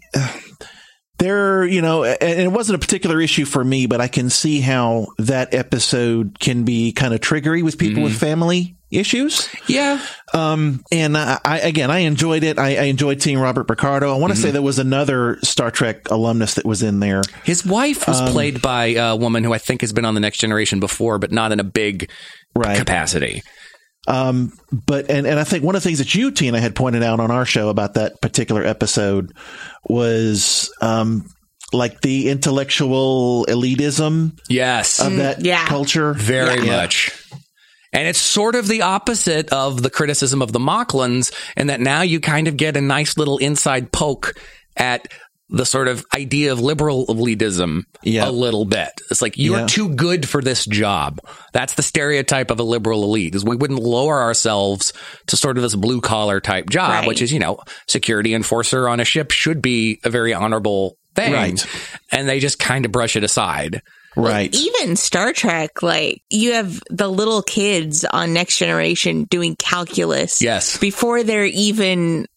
there 1.19 1.63
you 1.65 1.81
know 1.81 2.03
and 2.03 2.39
it 2.39 2.51
wasn't 2.51 2.75
a 2.75 2.79
particular 2.79 3.21
issue 3.21 3.45
for 3.45 3.63
me 3.63 3.85
but 3.85 4.01
i 4.01 4.07
can 4.07 4.29
see 4.29 4.59
how 4.61 5.07
that 5.19 5.53
episode 5.53 6.37
can 6.39 6.63
be 6.63 6.91
kind 6.91 7.13
of 7.13 7.19
triggery 7.21 7.61
with 7.63 7.77
people 7.77 8.01
with 8.03 8.17
family 8.17 8.75
issues 8.89 9.47
Yeah. 9.67 10.03
um 10.33 10.83
and 10.91 11.17
I, 11.17 11.39
I 11.45 11.59
again 11.59 11.89
i 11.91 11.99
enjoyed 11.99 12.43
it 12.43 12.57
i, 12.59 12.75
I 12.77 12.83
enjoyed 12.83 13.21
seeing 13.21 13.39
robert 13.39 13.65
picardo 13.67 14.13
i 14.13 14.17
want 14.17 14.33
to 14.33 14.39
say 14.39 14.51
there 14.51 14.61
was 14.61 14.79
another 14.79 15.37
star 15.43 15.71
trek 15.71 16.09
alumnus 16.11 16.55
that 16.55 16.65
was 16.65 16.83
in 16.83 16.99
there 16.99 17.21
His 17.43 17.65
wife 17.65 18.07
Um, 18.07 18.13
was 18.23 18.31
played 18.31 18.61
by 18.61 18.85
a 18.95 19.15
woman 19.15 19.43
who 19.43 19.53
I 19.53 19.57
think 19.59 19.81
has 19.81 19.93
been 19.93 20.05
on 20.05 20.13
the 20.15 20.19
next 20.19 20.37
generation 20.39 20.79
before, 20.79 21.17
but 21.19 21.31
not 21.31 21.51
in 21.51 21.59
a 21.59 21.63
big 21.63 22.09
Right. 22.55 22.77
capacity. 22.77 23.41
Um, 24.07 24.51
but 24.71 25.09
and 25.09 25.25
and 25.25 25.39
I 25.39 25.43
think 25.45 25.63
one 25.63 25.75
of 25.75 25.81
the 25.83 25.87
things 25.87 25.99
that 25.99 26.13
you 26.13 26.31
Tina 26.31 26.59
had 26.59 26.75
pointed 26.75 27.03
out 27.03 27.19
on 27.21 27.31
our 27.31 27.45
show 27.45 27.69
about 27.69 27.93
that 27.93 28.21
particular 28.21 28.63
episode 28.65 29.31
was 29.87 30.73
um 30.81 31.29
like 31.71 32.01
the 32.01 32.29
intellectual 32.29 33.45
elitism 33.49 34.37
Yes. 34.49 34.99
of 34.99 35.15
that 35.15 35.43
yeah. 35.43 35.65
culture. 35.67 36.13
Very 36.13 36.65
Yeah. 36.65 36.77
much. 36.77 37.11
And 37.91 38.07
it's 38.07 38.19
sort 38.19 38.55
of 38.55 38.67
the 38.67 38.81
opposite 38.81 39.49
of 39.53 39.81
the 39.83 39.89
criticism 39.89 40.41
of 40.41 40.51
the 40.51 40.59
Moclans, 40.59 41.31
in 41.55 41.67
that 41.67 41.79
now 41.79 42.01
you 42.01 42.19
kind 42.19 42.47
of 42.47 42.57
get 42.57 42.75
a 42.75 42.81
nice 42.81 43.17
little 43.17 43.37
inside 43.37 43.91
poke 43.91 44.33
at 44.75 45.07
the 45.49 45.65
sort 45.65 45.87
of 45.87 46.05
idea 46.15 46.51
of 46.51 46.59
liberal 46.59 47.05
elitism 47.07 47.83
Yeah. 48.01 48.27
a 48.27 48.31
little 48.31 48.65
bit. 48.65 48.89
It's 49.11 49.21
like 49.21 49.37
you're 49.37 49.59
Yeah. 49.59 49.67
too 49.67 49.89
good 49.89 50.27
for 50.27 50.41
this 50.41 50.65
job. 50.65 51.19
That's 51.51 51.73
the 51.73 51.83
stereotype 51.83 52.49
of 52.49 52.59
a 52.59 52.63
liberal 52.63 53.03
elite 53.03 53.35
is 53.35 53.43
we 53.43 53.55
wouldn't 53.55 53.81
lower 53.83 54.21
ourselves 54.21 54.93
to 55.27 55.37
sort 55.37 55.57
of 55.57 55.63
this 55.63 55.75
blue 55.75 56.01
collar 56.01 56.39
type 56.39 56.69
job, 56.69 56.89
Right. 56.91 57.07
which 57.07 57.21
is, 57.21 57.31
you 57.31 57.39
know, 57.39 57.59
security 57.87 58.33
enforcer 58.33 58.87
on 58.87 58.99
a 58.99 59.05
ship 59.05 59.31
should 59.31 59.61
be 59.61 59.99
a 60.03 60.09
very 60.09 60.33
honorable 60.33 60.97
thing. 61.15 61.33
Right. 61.33 61.65
And 62.11 62.27
they 62.27 62.39
just 62.39 62.57
kind 62.57 62.85
of 62.85 62.91
brush 62.91 63.15
it 63.15 63.23
aside. 63.23 63.81
Right. 64.15 64.53
Even 64.55 64.95
Star 64.95 65.33
Trek, 65.33 65.81
like 65.83 66.21
you 66.29 66.53
have 66.53 66.81
the 66.89 67.07
little 67.07 67.41
kids 67.41 68.05
on 68.05 68.31
Next 68.33 68.57
Generation 68.59 69.23
doing 69.25 69.55
calculus. 69.55 70.41
Yes. 70.41 70.77
Before 70.77 71.23
they're 71.23 71.45
even 71.45 72.27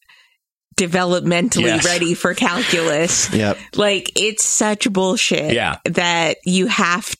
developmentally 0.77 1.63
Yes. 1.63 1.85
ready 1.85 2.15
for 2.15 2.35
calculus. 2.35 3.31
Yep. 3.35 3.59
Like 3.75 4.13
it's 4.17 4.45
such 4.45 4.91
bullshit. 4.93 5.53
Yeah. 5.53 5.77
That 5.85 6.39
you 6.45 6.67
have, 6.67 7.13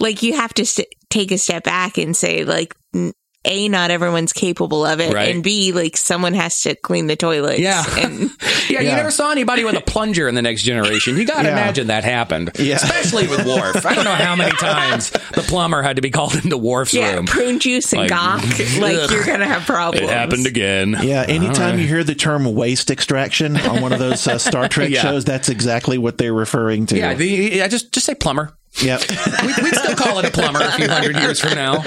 like, 0.00 0.22
you 0.22 0.34
have 0.34 0.52
to 0.54 0.64
st- 0.66 0.88
take 1.10 1.32
a 1.32 1.38
step 1.38 1.64
back 1.64 1.98
and 1.98 2.16
say, 2.16 2.44
like, 2.44 2.74
a, 3.44 3.68
not 3.68 3.90
everyone's 3.90 4.32
capable 4.32 4.84
of 4.84 5.00
it, 5.00 5.14
Right. 5.14 5.34
and 5.34 5.42
B, 5.44 5.72
like, 5.72 5.96
someone 5.96 6.34
has 6.34 6.60
to 6.62 6.74
clean 6.74 7.06
the 7.06 7.16
toilets. 7.16 7.60
Yeah. 7.60 7.84
and 7.98 8.30
Yeah, 8.68 8.80
you 8.82 8.88
never 8.90 9.10
saw 9.10 9.30
anybody 9.30 9.64
with 9.64 9.76
a 9.76 9.80
plunger 9.80 10.28
in 10.28 10.34
the 10.34 10.42
next 10.42 10.62
generation. 10.62 11.16
You 11.16 11.24
got 11.24 11.42
to 11.42 11.44
Yeah. 11.48 11.52
imagine 11.52 11.86
that 11.86 12.04
happened. 12.04 12.50
Yeah. 12.58 12.74
Especially 12.76 13.26
with 13.26 13.46
Worf. 13.46 13.86
I 13.86 13.94
don't 13.94 14.04
know 14.04 14.14
how 14.14 14.36
many 14.36 14.50
times 14.56 15.10
the 15.10 15.42
plumber 15.46 15.80
had 15.82 15.96
to 15.96 16.02
be 16.02 16.10
called 16.10 16.34
into 16.34 16.58
Worf's 16.58 16.92
yeah, 16.92 17.14
room. 17.14 17.24
prune 17.26 17.60
juice 17.60 17.92
and 17.94 18.02
Like, 18.02 18.10
gawk. 18.10 18.42
Like 18.78 18.98
ugh. 18.98 19.10
you're 19.10 19.24
gonna 19.24 19.46
have 19.46 19.62
problems. 19.62 20.04
It 20.06 20.12
happened 20.12 20.46
again. 20.46 20.96
Yeah. 21.02 21.24
Anytime 21.26 21.78
you 21.78 21.86
hear 21.86 22.04
the 22.04 22.14
term 22.14 22.44
waste 22.54 22.90
extraction 22.90 23.56
on 23.56 23.80
one 23.80 23.92
of 23.94 23.98
those 23.98 24.26
uh, 24.26 24.36
Star 24.38 24.68
Trek 24.68 24.90
Yeah. 24.90 25.00
shows, 25.00 25.24
that's 25.24 25.48
exactly 25.48 25.96
what 25.96 26.18
they're 26.18 26.34
referring 26.34 26.84
to. 26.86 26.98
Yeah, 26.98 27.14
the, 27.14 27.26
yeah, 27.26 27.68
just 27.68 27.92
just 27.92 28.04
say 28.04 28.14
plumber. 28.14 28.52
Yep. 28.82 29.02
we, 29.42 29.64
we'd 29.64 29.74
still 29.74 29.96
call 29.96 30.18
it 30.18 30.24
a 30.26 30.30
plumber 30.30 30.60
a 30.60 30.72
few 30.72 30.88
hundred 30.88 31.16
years 31.16 31.40
from 31.40 31.54
now. 31.54 31.82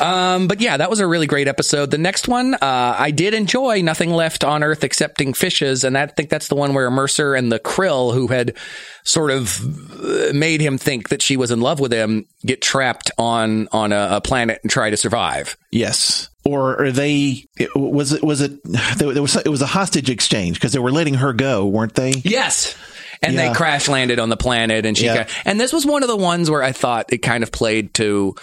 Um, 0.00 0.48
but 0.48 0.60
yeah, 0.60 0.76
that 0.76 0.90
was 0.90 1.00
a 1.00 1.06
really 1.06 1.26
great 1.26 1.48
episode. 1.48 1.90
The 1.90 1.98
next 1.98 2.28
one, 2.28 2.54
uh, 2.54 2.58
I 2.98 3.10
did 3.10 3.34
enjoy 3.34 3.82
Nothing 3.82 4.10
Left 4.10 4.44
on 4.44 4.62
Earth 4.62 4.82
Excepting 4.82 5.34
Fishes. 5.34 5.84
And 5.84 5.96
I 5.96 6.06
think 6.06 6.30
that's 6.30 6.48
the 6.48 6.54
one 6.56 6.74
where 6.74 6.90
Mercer 6.90 7.34
and 7.34 7.50
the 7.52 7.58
Krill, 7.60 8.12
who 8.14 8.26
had 8.28 8.56
sort 9.04 9.30
of 9.30 9.60
uh, 10.02 10.32
made 10.32 10.60
him 10.60 10.78
think 10.78 11.10
that 11.10 11.22
she 11.22 11.36
was 11.36 11.50
in 11.50 11.60
love 11.60 11.80
with 11.80 11.92
him, 11.92 12.26
get 12.44 12.62
trapped 12.62 13.10
on, 13.18 13.68
on 13.72 13.92
a, 13.92 14.08
a 14.12 14.20
planet 14.20 14.60
and 14.62 14.70
try 14.70 14.90
to 14.90 14.96
survive. 14.96 15.56
Yes. 15.70 16.28
Or 16.44 16.80
are 16.82 16.92
they? 16.92 17.46
it- 17.56 17.74
Was 17.74 18.12
it? 18.12 18.22
Was 18.22 18.40
it? 18.40 18.52
There 18.98 19.08
was. 19.22 19.36
It 19.36 19.48
was 19.48 19.62
a 19.62 19.66
hostage 19.66 20.10
exchange 20.10 20.56
because 20.56 20.72
they 20.72 20.78
were 20.78 20.92
letting 20.92 21.14
her 21.14 21.32
go, 21.32 21.66
weren't 21.66 21.94
they? 21.94 22.10
Yes. 22.22 22.76
And 23.24 23.34
Yeah. 23.34 23.48
they 23.48 23.54
crash 23.54 23.88
landed 23.88 24.18
on 24.18 24.28
the 24.28 24.36
planet 24.36 24.86
and 24.86 24.96
she 24.96 25.06
Yeah. 25.06 25.16
got, 25.16 25.28
and 25.44 25.60
this 25.60 25.72
was 25.72 25.84
one 25.86 26.02
of 26.02 26.08
the 26.08 26.16
ones 26.16 26.50
where 26.50 26.62
I 26.62 26.72
thought 26.72 27.06
it 27.12 27.18
kind 27.18 27.42
of 27.42 27.50
played 27.50 27.94
to 27.94 28.34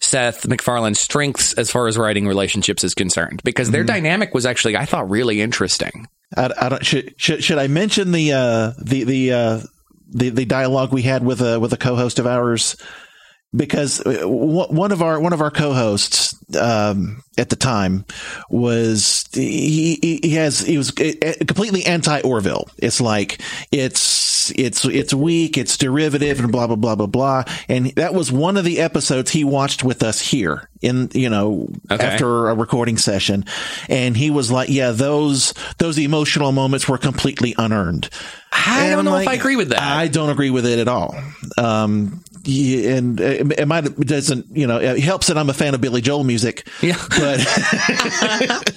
Seth 0.00 0.46
MacFarlane's 0.46 0.98
strengths 1.00 1.54
as 1.54 1.70
far 1.70 1.86
as 1.86 1.96
writing 1.96 2.26
relationships 2.26 2.84
is 2.84 2.94
concerned 2.94 3.40
because 3.44 3.70
their 3.70 3.84
dynamic 3.84 4.34
was 4.34 4.44
actually 4.44 4.76
I 4.76 4.84
thought 4.84 5.08
really 5.08 5.40
interesting. 5.40 6.06
I, 6.36 6.50
I 6.60 6.68
don't. 6.68 6.84
Should, 6.84 7.14
should 7.16 7.44
should 7.44 7.58
I 7.58 7.68
mention 7.68 8.12
the 8.12 8.32
uh, 8.32 8.72
the 8.82 9.04
the 9.04 9.32
uh, 9.32 9.60
the 10.12 10.28
the 10.30 10.44
dialogue 10.44 10.92
we 10.92 11.02
had 11.02 11.24
with 11.24 11.40
a 11.40 11.58
with 11.60 11.72
a 11.72 11.76
co-host 11.78 12.18
of 12.18 12.26
ours? 12.26 12.76
Because 13.56 14.04
uh, 14.04 14.22
one 14.26 14.90
of 14.90 15.00
our 15.00 15.20
one 15.20 15.32
of 15.32 15.40
our 15.40 15.52
co-hosts 15.52 16.34
um, 16.60 17.22
at 17.38 17.50
the 17.50 17.56
time 17.56 18.04
was 18.50 19.24
he, 19.32 19.94
he 20.02 20.20
he 20.22 20.30
has 20.34 20.58
he 20.58 20.76
was 20.76 20.90
uh, 20.90 21.32
completely 21.46 21.86
anti 21.86 22.20
Orville. 22.22 22.68
It's 22.78 23.00
like 23.00 23.40
it's 23.70 24.00
it's 24.52 24.84
it's 24.84 25.12
weak, 25.14 25.56
it's 25.58 25.76
derivative, 25.76 26.40
and 26.40 26.50
blah 26.52 26.66
blah 26.66 26.76
blah 26.76 26.94
blah 26.94 27.06
blah. 27.06 27.44
And 27.68 27.86
that 27.96 28.14
was 28.14 28.30
one 28.32 28.56
of 28.56 28.64
the 28.64 28.80
episodes 28.80 29.30
he 29.30 29.44
watched 29.44 29.84
with 29.84 30.02
us 30.02 30.20
here 30.20 30.68
in 30.82 31.10
you 31.14 31.30
know 31.30 31.68
Okay. 31.90 32.04
after 32.04 32.48
a 32.48 32.54
recording 32.54 32.96
session, 32.98 33.44
and 33.88 34.16
he 34.16 34.30
was 34.30 34.50
like, 34.50 34.68
"Yeah, 34.68 34.90
those 34.92 35.54
those 35.78 35.98
emotional 35.98 36.52
moments 36.52 36.88
were 36.88 36.98
completely 36.98 37.54
unearned." 37.58 38.08
I 38.52 38.86
And 38.86 38.92
don't 38.92 39.04
know 39.04 39.16
if 39.16 39.26
I 39.28 39.34
agree 39.34 39.56
with 39.56 39.70
that. 39.70 39.82
I 39.82 40.06
don't 40.08 40.30
agree 40.30 40.50
with 40.50 40.64
it 40.66 40.78
at 40.78 40.86
all. 40.88 41.16
Um, 41.58 42.22
and 42.46 43.20
it, 43.20 43.66
might 43.68 43.86
it 43.86 43.96
doesn't 44.06 44.56
you 44.56 44.66
know 44.66 44.78
it 44.78 44.98
helps 45.00 45.26
that 45.28 45.38
I'm 45.38 45.50
a 45.50 45.54
fan 45.54 45.74
of 45.74 45.80
Billy 45.80 46.00
Joel 46.00 46.24
music. 46.24 46.66
Yeah. 46.82 46.96
but 47.10 47.40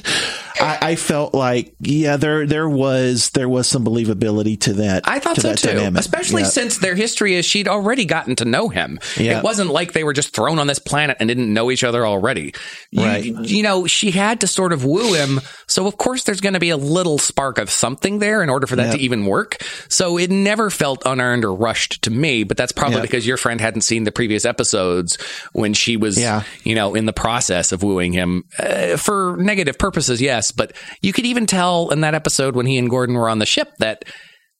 I, 0.59 0.77
I 0.81 0.95
felt 0.95 1.33
like 1.35 1.75
yeah 1.79 2.17
there 2.17 2.47
there 2.47 2.67
was 2.67 3.29
there 3.31 3.47
was 3.47 3.67
some 3.67 3.85
believability 3.85 4.59
to 4.61 4.73
that. 4.73 5.03
I 5.07 5.19
thought 5.19 5.35
to 5.35 5.41
so 5.41 5.53
too, 5.55 5.67
dynamic. 5.69 5.99
especially 5.99 6.41
Yeah. 6.43 6.47
since 6.49 6.77
their 6.79 6.95
history 6.95 7.35
is 7.35 7.45
she'd 7.45 7.67
already 7.67 8.05
gotten 8.05 8.35
to 8.37 8.45
know 8.45 8.69
him. 8.69 8.99
Yeah. 9.17 9.37
It 9.37 9.43
wasn't 9.43 9.69
like 9.69 9.93
they 9.93 10.03
were 10.03 10.13
just 10.13 10.33
thrown 10.35 10.57
on 10.59 10.65
this 10.67 10.79
planet 10.79 11.17
and 11.19 11.27
didn't 11.27 11.53
know 11.53 11.69
each 11.69 11.83
other 11.83 12.05
already. 12.05 12.53
You, 12.91 13.03
Right. 13.03 13.23
you 13.25 13.61
know, 13.63 13.85
she 13.85 14.11
had 14.11 14.41
to 14.41 14.47
sort 14.47 14.73
of 14.73 14.83
woo 14.83 15.13
him. 15.13 15.41
So 15.69 15.85
of 15.85 15.97
course 15.97 16.23
there's 16.23 16.39
going 16.41 16.53
to 16.53 16.59
be 16.59 16.69
a 16.69 16.77
little 16.77 17.17
spark 17.17 17.57
of 17.57 17.69
something 17.69 18.19
there 18.19 18.41
in 18.41 18.49
order 18.49 18.67
for 18.67 18.77
that 18.77 18.87
Yeah. 18.87 18.91
to 18.93 18.99
even 18.99 19.25
work. 19.25 19.57
So 19.89 20.17
it 20.17 20.31
never 20.31 20.69
felt 20.69 21.01
unearned 21.05 21.43
or 21.43 21.53
rushed 21.53 22.03
to 22.03 22.09
me, 22.09 22.43
but 22.43 22.55
that's 22.57 22.71
probably 22.71 22.97
Yeah. 22.97 23.01
because 23.01 23.27
your 23.27 23.37
friend 23.37 23.59
hadn't 23.59 23.81
seen 23.81 24.03
the 24.05 24.11
previous 24.11 24.45
episodes 24.45 25.17
when 25.51 25.73
she 25.73 25.97
was, 25.97 26.17
Yeah. 26.17 26.43
you 26.63 26.73
know, 26.75 26.95
in 26.95 27.05
the 27.05 27.13
process 27.13 27.71
of 27.71 27.83
wooing 27.83 28.13
him 28.13 28.43
uh, 28.59 28.95
for 28.97 29.35
negative 29.39 29.77
purposes. 29.77 30.21
Yes. 30.21 30.51
But 30.51 30.71
you 31.01 31.11
could 31.11 31.25
even 31.25 31.45
tell 31.45 31.89
in 31.89 32.01
that 32.01 32.15
episode 32.15 32.55
when 32.55 32.65
he 32.65 32.77
and 32.77 32.89
Gordon 32.89 33.15
were 33.15 33.29
on 33.29 33.39
the 33.39 33.45
ship 33.45 33.69
that 33.79 34.05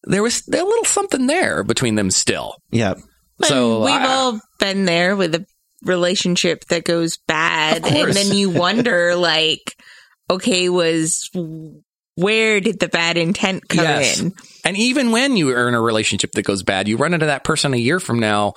there 0.03 0.21
was 0.23 0.45
a 0.47 0.51
little 0.51 0.83
something 0.85 1.27
there 1.27 1.63
between 1.63 1.95
them 1.95 2.11
still. 2.11 2.55
yeah 2.71 2.95
So 3.43 3.75
And 3.75 3.85
we've 3.85 3.93
I- 4.09 4.13
all 4.13 4.39
been 4.59 4.85
there 4.85 5.15
with 5.15 5.35
a 5.35 5.45
relationship 5.83 6.65
that 6.65 6.83
goes 6.83 7.17
bad, 7.27 7.85
and 7.85 8.13
then 8.13 8.33
you 8.35 8.49
wonder, 8.49 9.15
like, 9.15 9.75
okay, 10.30 10.69
was 10.69 11.30
where 12.15 12.59
did 12.59 12.80
the 12.80 12.88
bad 12.88 13.17
intent 13.17 13.67
come 13.69 13.84
Yes. 13.84 14.19
in? 14.19 14.34
And 14.65 14.75
even 14.78 15.11
when 15.11 15.38
you 15.38 15.49
are 15.49 15.67
in 15.67 15.75
a 15.75 15.82
relationship 15.82 16.32
that 16.34 16.43
goes 16.43 16.63
bad, 16.63 16.88
you 16.88 16.97
run 16.97 17.13
into 17.13 17.28
that 17.28 17.43
person 17.43 17.73
a 17.73 17.78
year 17.78 17.99
from 17.99 18.19
now 18.19 18.53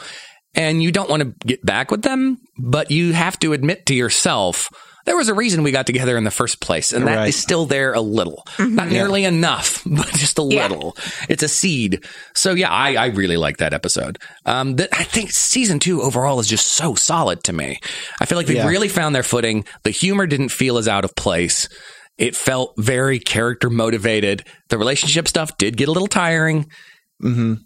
and 0.55 0.83
you 0.83 0.91
don't 0.91 1.11
want 1.11 1.23
to 1.23 1.47
get 1.47 1.64
back 1.64 1.91
with 1.91 2.03
them, 2.03 2.39
but 2.59 2.91
you 2.91 3.12
have 3.12 3.39
to 3.41 3.53
admit 3.53 3.87
to 3.87 3.95
yourself, 3.95 4.68
there 5.07 5.16
was 5.16 5.28
a 5.28 5.34
reason 5.34 5.62
we 5.62 5.72
got 5.72 5.86
together 5.86 6.16
in 6.16 6.24
the 6.24 6.30
first 6.30 6.61
place. 6.61 6.92
And 6.92 7.07
that 7.07 7.12
is 7.12 7.16
Right. 7.18 7.34
still 7.34 7.66
there 7.66 7.92
a 7.94 8.01
little. 8.01 8.46
Not 8.59 8.88
nearly 8.88 9.24
enough, 9.24 9.82
but 9.86 10.09
just 10.14 10.38
a 10.38 10.42
Yeah. 10.42 10.68
little. 10.68 10.96
It's 11.28 11.42
a 11.42 11.48
seed. 11.48 12.05
So 12.34 12.53
yeah, 12.55 12.70
I, 12.70 12.94
I 12.94 13.07
really 13.07 13.36
like 13.36 13.59
that 13.59 13.72
episode. 13.72 14.18
Um, 14.46 14.76
that 14.76 14.88
I 14.92 15.05
think 15.05 15.30
season 15.32 15.78
two 15.78 16.03
overall 16.03 16.40
is 16.40 16.46
just 16.48 16.66
so 16.66 16.94
solid 16.94 17.42
to 17.44 17.53
me. 17.53 17.78
I 18.20 18.26
feel 18.26 18.38
like 18.38 18.46
they 18.46 18.55
Yeah. 18.57 18.68
really 18.68 18.88
found 18.88 19.14
their 19.14 19.22
footing. 19.22 19.64
The 19.84 19.90
humor 19.90 20.26
didn't 20.26 20.51
feel 20.51 20.78
as 20.78 20.88
out 20.88 21.05
of 21.05 21.14
place. 21.16 21.68
It 22.18 22.36
felt 22.36 22.74
very 22.76 23.18
character 23.18 23.70
motivated. 23.70 24.44
The 24.68 24.76
relationship 24.76 25.26
stuff 25.26 25.57
did 25.57 25.76
get 25.78 25.88
a 25.88 25.92
little 25.92 26.09
tiring. 26.09 26.66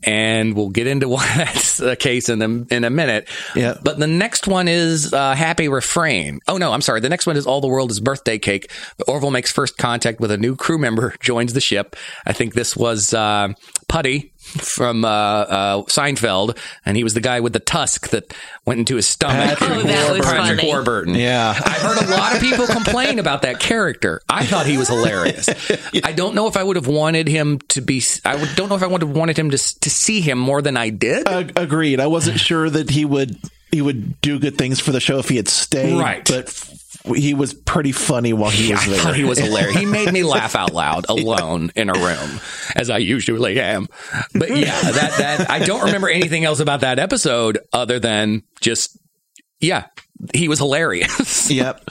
And 0.04 0.54
we'll 0.54 0.70
get 0.70 0.86
into 0.86 1.08
why 1.08 1.26
that's 1.36 1.78
the 1.78 1.96
case 1.96 2.28
in 2.28 2.42
a, 2.42 2.74
in 2.74 2.84
a 2.84 2.90
minute. 2.90 3.28
Yeah. 3.54 3.78
But 3.82 3.98
the 3.98 4.06
next 4.06 4.46
one 4.46 4.68
is 4.68 5.12
uh, 5.12 5.34
Happy 5.34 5.68
Refrain. 5.68 6.40
Oh, 6.48 6.56
no, 6.56 6.72
I'm 6.72 6.82
sorry. 6.82 7.00
The 7.00 7.08
next 7.08 7.26
one 7.26 7.36
is 7.36 7.46
All 7.46 7.60
the 7.60 7.68
World 7.68 7.90
is 7.90 8.00
Birthday 8.00 8.38
Cake. 8.38 8.70
Orville 9.06 9.30
makes 9.30 9.52
first 9.52 9.76
contact 9.78 10.20
with 10.20 10.30
a 10.30 10.36
new 10.36 10.56
crew 10.56 10.78
member, 10.78 11.14
joins 11.20 11.52
the 11.52 11.60
ship. 11.60 11.96
I 12.26 12.32
think 12.32 12.54
this 12.54 12.76
was 12.76 13.14
uh, 13.14 13.48
Puddy 13.88 14.33
from 14.60 15.04
uh, 15.04 15.08
uh, 15.08 15.82
Seinfeld, 15.82 16.58
and 16.86 16.96
he 16.96 17.04
was 17.04 17.14
the 17.14 17.20
guy 17.20 17.40
with 17.40 17.52
the 17.52 17.60
tusk 17.60 18.08
that 18.10 18.32
went 18.64 18.78
into 18.80 18.96
his 18.96 19.06
stomach. 19.06 19.58
Patrick 19.58 19.70
Oh, 19.78 19.82
that 19.82 20.12
was 20.16 20.26
Patrick 20.26 20.58
funny. 20.60 20.68
Warburton. 20.68 21.14
Yeah. 21.14 21.50
I've 21.56 21.82
heard 21.82 22.02
a 22.08 22.10
lot 22.10 22.34
of 22.34 22.40
people 22.40 22.66
complain 22.66 23.18
about 23.18 23.42
that 23.42 23.60
character. 23.60 24.20
I 24.28 24.44
thought 24.44 24.66
he 24.66 24.78
was 24.78 24.88
hilarious. 24.88 25.48
I 26.04 26.12
don't 26.12 26.34
know 26.34 26.46
if 26.46 26.56
I 26.56 26.62
would 26.62 26.76
have 26.76 26.86
wanted 26.86 27.28
him 27.28 27.58
to 27.68 27.80
be. 27.80 28.02
I 28.24 28.42
don't 28.54 28.68
know 28.68 28.76
if 28.76 28.82
I 28.82 28.86
would 28.86 29.02
have 29.02 29.10
wanted 29.10 29.38
him 29.38 29.50
to 29.50 29.58
to 29.80 29.90
see 29.90 30.20
him 30.20 30.38
more 30.38 30.62
than 30.62 30.76
I 30.76 30.90
did. 30.90 31.28
Ag- 31.28 31.52
agreed. 31.56 32.00
I 32.00 32.06
wasn't 32.06 32.40
sure 32.40 32.68
that 32.70 32.90
he 32.90 33.04
would 33.04 33.36
he 33.74 33.82
would 33.82 34.20
do 34.20 34.38
good 34.38 34.56
things 34.56 34.80
for 34.80 34.92
the 34.92 35.00
show 35.00 35.18
if 35.18 35.28
he 35.28 35.36
had 35.36 35.48
stayed. 35.48 35.98
Right. 35.98 36.24
but 36.24 36.46
f- 36.46 36.70
he 37.16 37.34
was 37.34 37.52
pretty 37.52 37.92
funny 37.92 38.32
while 38.32 38.50
he 38.50 38.68
Yeah, 38.70 38.76
was 38.76 38.84
I 38.86 38.90
there. 38.90 38.98
thought 39.00 39.16
he 39.16 39.24
was 39.24 39.38
hilarious. 39.38 39.76
He 39.76 39.84
made 39.84 40.10
me 40.12 40.22
laugh 40.22 40.54
out 40.54 40.72
loud 40.72 41.04
alone 41.10 41.70
in 41.76 41.90
a 41.90 41.92
room, 41.92 42.40
as 42.74 42.88
I 42.88 42.98
usually 42.98 43.60
am. 43.60 43.88
But 44.34 44.48
yeah, 44.56 44.80
that 44.80 45.18
that 45.18 45.50
I 45.50 45.58
don't 45.58 45.84
remember 45.84 46.08
anything 46.08 46.44
else 46.44 46.60
about 46.60 46.80
that 46.80 46.98
episode 46.98 47.58
other 47.74 47.98
than 47.98 48.42
just 48.62 48.96
yeah, 49.60 49.86
he 50.32 50.48
was 50.48 50.58
hilarious. 50.60 51.50
Yep. 51.50 51.88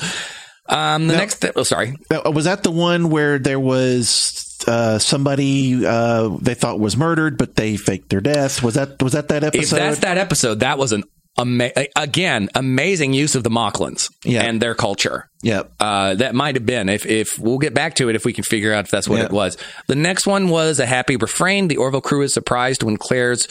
Um, 0.69 1.07
the 1.07 1.17
next, 1.17 1.45
oh 1.55 1.63
sorry, 1.63 1.93
Was 2.09 2.45
that 2.45 2.63
the 2.63 2.71
one 2.71 3.09
where 3.09 3.37
there 3.37 3.59
was 3.59 4.57
uh, 4.65 4.97
somebody 4.97 5.85
uh, 5.85 6.29
they 6.41 6.53
thought 6.53 6.79
was 6.79 6.95
murdered, 6.95 7.37
but 7.37 7.55
they 7.57 7.75
faked 7.75 8.09
their 8.09 8.21
death? 8.21 8.63
Was 8.63 8.75
that 8.75 9.01
was 9.03 9.11
that 9.13 9.27
that 9.27 9.43
episode? 9.43 9.75
if 9.75 9.81
that's 9.81 9.99
that 9.99 10.17
episode, 10.17 10.61
that 10.61 10.77
was 10.77 10.93
an 10.93 11.03
ama- 11.37 11.71
again 11.95 12.49
amazing 12.55 13.13
use 13.13 13.35
of 13.35 13.43
the 13.43 13.49
Moclans 13.49 14.09
Yeah. 14.23 14.43
and 14.43 14.61
their 14.61 14.75
culture. 14.75 15.29
Yep. 15.41 15.71
Uh, 15.79 16.13
that 16.15 16.35
might 16.35 16.55
have 16.55 16.65
been 16.65 16.89
if 16.89 17.05
if 17.05 17.37
we'll 17.39 17.57
get 17.57 17.73
back 17.73 17.95
to 17.95 18.09
it 18.09 18.15
if 18.15 18.25
we 18.25 18.33
can 18.33 18.43
figure 18.43 18.73
out 18.73 18.85
if 18.85 18.91
that's 18.91 19.07
what 19.09 19.19
Yeah. 19.19 19.25
it 19.25 19.31
was. 19.31 19.57
The 19.87 19.95
next 19.95 20.25
one 20.27 20.49
was 20.49 20.79
a 20.79 20.85
happy 20.85 21.15
refrain. 21.15 21.67
The 21.67 21.77
Orville 21.77 22.01
crew 22.01 22.21
is 22.21 22.33
surprised 22.33 22.83
when 22.83 22.97
Claire's 22.97 23.47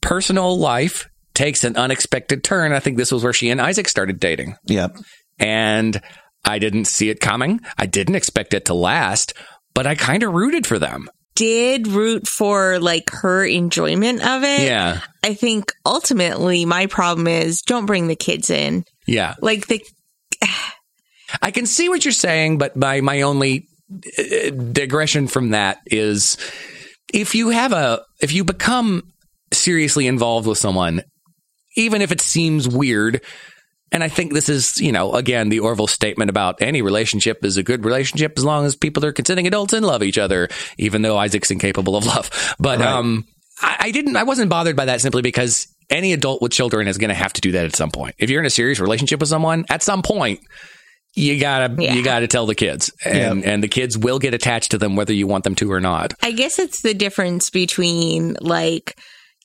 personal 0.00 0.58
life 0.58 1.06
takes 1.34 1.64
an 1.64 1.76
unexpected 1.76 2.42
turn. 2.44 2.72
I 2.72 2.80
think 2.80 2.96
this 2.96 3.12
was 3.12 3.22
where 3.24 3.32
she 3.32 3.50
and 3.50 3.60
Isaac 3.60 3.88
started 3.88 4.18
dating, 4.20 4.56
Yep. 4.66 4.96
and 5.38 6.00
I 6.44 6.58
didn't 6.58 6.86
see 6.86 7.10
it 7.10 7.20
coming. 7.20 7.60
I 7.78 7.86
didn't 7.86 8.14
expect 8.16 8.54
it 8.54 8.64
to 8.66 8.74
last, 8.74 9.32
but 9.74 9.86
I 9.86 9.94
kind 9.94 10.22
of 10.22 10.32
rooted 10.32 10.66
for 10.66 10.78
them. 10.78 11.08
Did 11.40 11.86
root 11.88 12.28
for 12.28 12.78
like 12.78 13.08
her 13.10 13.46
enjoyment 13.46 14.20
of 14.22 14.44
it. 14.44 14.60
Yeah, 14.60 15.00
I 15.22 15.32
think 15.32 15.72
ultimately 15.86 16.66
my 16.66 16.84
problem 16.84 17.26
is 17.26 17.62
don't 17.62 17.86
bring 17.86 18.08
the 18.08 18.16
kids 18.16 18.50
in. 18.50 18.84
yeah. 19.06 19.36
Like 19.40 19.66
the 19.66 19.82
I 21.42 21.50
can 21.50 21.64
see 21.64 21.88
what 21.88 22.04
you're 22.04 22.12
saying, 22.12 22.58
but 22.58 22.76
my 22.76 23.00
my 23.00 23.22
only 23.22 23.68
uh, 24.18 24.50
digression 24.50 25.28
from 25.28 25.50
that 25.50 25.78
is 25.86 26.36
if 27.14 27.34
you 27.34 27.48
have 27.48 27.72
a 27.72 28.02
if 28.20 28.34
you 28.34 28.44
become 28.44 29.10
seriously 29.50 30.06
involved 30.06 30.46
with 30.46 30.58
someone, 30.58 31.02
even 31.74 32.02
if 32.02 32.12
it 32.12 32.20
seems 32.20 32.68
weird, 32.68 33.22
and 33.92 34.04
I 34.04 34.08
think 34.08 34.32
this 34.32 34.48
is, 34.48 34.80
you 34.80 34.92
know, 34.92 35.12
again, 35.14 35.48
the 35.48 35.60
Orville 35.60 35.86
statement 35.86 36.30
about 36.30 36.62
any 36.62 36.82
relationship 36.82 37.44
is 37.44 37.56
a 37.56 37.62
good 37.62 37.84
relationship 37.84 38.34
as 38.36 38.44
long 38.44 38.64
as 38.64 38.76
people 38.76 39.04
are 39.04 39.12
consenting 39.12 39.46
adults 39.46 39.72
and 39.72 39.84
love 39.84 40.02
each 40.02 40.18
other, 40.18 40.48
even 40.78 41.02
though 41.02 41.16
Isaac's 41.18 41.50
incapable 41.50 41.96
of 41.96 42.06
love. 42.06 42.30
But 42.58 42.80
um, 42.80 43.26
I, 43.60 43.76
I 43.80 43.90
didn't, 43.90 44.16
I 44.16 44.22
wasn't 44.22 44.50
bothered 44.50 44.76
by 44.76 44.86
that 44.86 45.00
simply 45.00 45.22
because 45.22 45.66
any 45.88 46.12
adult 46.12 46.40
with 46.40 46.52
children 46.52 46.86
is 46.86 46.98
going 46.98 47.08
to 47.08 47.14
have 47.14 47.32
to 47.32 47.40
do 47.40 47.52
that 47.52 47.64
at 47.64 47.74
some 47.74 47.90
point. 47.90 48.14
If 48.18 48.30
you're 48.30 48.40
in 48.40 48.46
a 48.46 48.50
serious 48.50 48.78
relationship 48.78 49.18
with 49.20 49.28
someone, 49.28 49.64
at 49.68 49.82
some 49.82 50.02
point, 50.02 50.40
you 51.14 51.40
gotta 51.40 51.74
Yeah. 51.76 51.94
you 51.94 52.04
gotta 52.04 52.28
tell 52.28 52.46
the 52.46 52.54
kids, 52.54 52.92
and 53.04 53.44
and 53.44 53.64
the 53.64 53.68
kids 53.68 53.98
will 53.98 54.20
get 54.20 54.32
attached 54.32 54.70
to 54.70 54.78
them 54.78 54.94
whether 54.94 55.12
you 55.12 55.26
want 55.26 55.42
them 55.42 55.56
to 55.56 55.72
or 55.72 55.80
not. 55.80 56.14
I 56.22 56.30
guess 56.30 56.60
it's 56.60 56.82
the 56.82 56.94
difference 56.94 57.50
between 57.50 58.36
like 58.40 58.96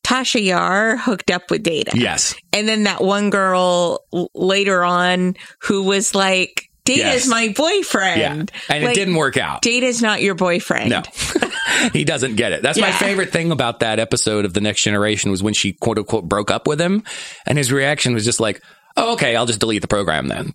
Tasha 0.05 0.43
Yar 0.43 0.97
hooked 0.97 1.31
up 1.31 1.49
with 1.49 1.63
Data. 1.63 1.91
Yes, 1.95 2.35
And 2.53 2.67
then 2.67 2.83
that 2.83 3.01
one 3.03 3.31
girl 3.31 4.01
later 4.35 4.83
on 4.83 5.35
who 5.63 5.81
was 5.83 6.13
like, 6.13 6.69
Data's 6.85 7.03
Yes. 7.25 7.27
my 7.27 7.47
boyfriend. 7.57 8.21
yeah, 8.21 8.75
and 8.75 8.83
it 8.83 8.93
didn't 8.93 9.15
work 9.15 9.37
out. 9.37 9.63
Data's 9.63 10.03
not 10.03 10.21
your 10.21 10.35
boyfriend. 10.35 10.91
No, 10.91 11.01
he 11.93 12.03
doesn't 12.03 12.35
get 12.35 12.51
it. 12.51 12.61
That's 12.61 12.79
my 12.79 12.91
favorite 12.91 13.31
thing 13.31 13.49
about 13.51 13.79
that 13.79 13.97
episode 13.97 14.45
of 14.45 14.53
The 14.53 14.61
Next 14.61 14.83
Generation 14.83 15.31
was 15.31 15.41
when 15.41 15.55
she 15.55 15.73
quote 15.73 15.97
unquote 15.97 16.29
broke 16.29 16.51
up 16.51 16.67
with 16.67 16.79
him, 16.79 17.03
and 17.47 17.57
his 17.57 17.71
reaction 17.71 18.13
was 18.13 18.23
just 18.23 18.39
like, 18.39 18.61
"Oh, 18.95 19.13
okay, 19.13 19.35
I'll 19.35 19.47
just 19.47 19.59
delete 19.59 19.81
the 19.81 19.87
program 19.87 20.27
then." 20.27 20.53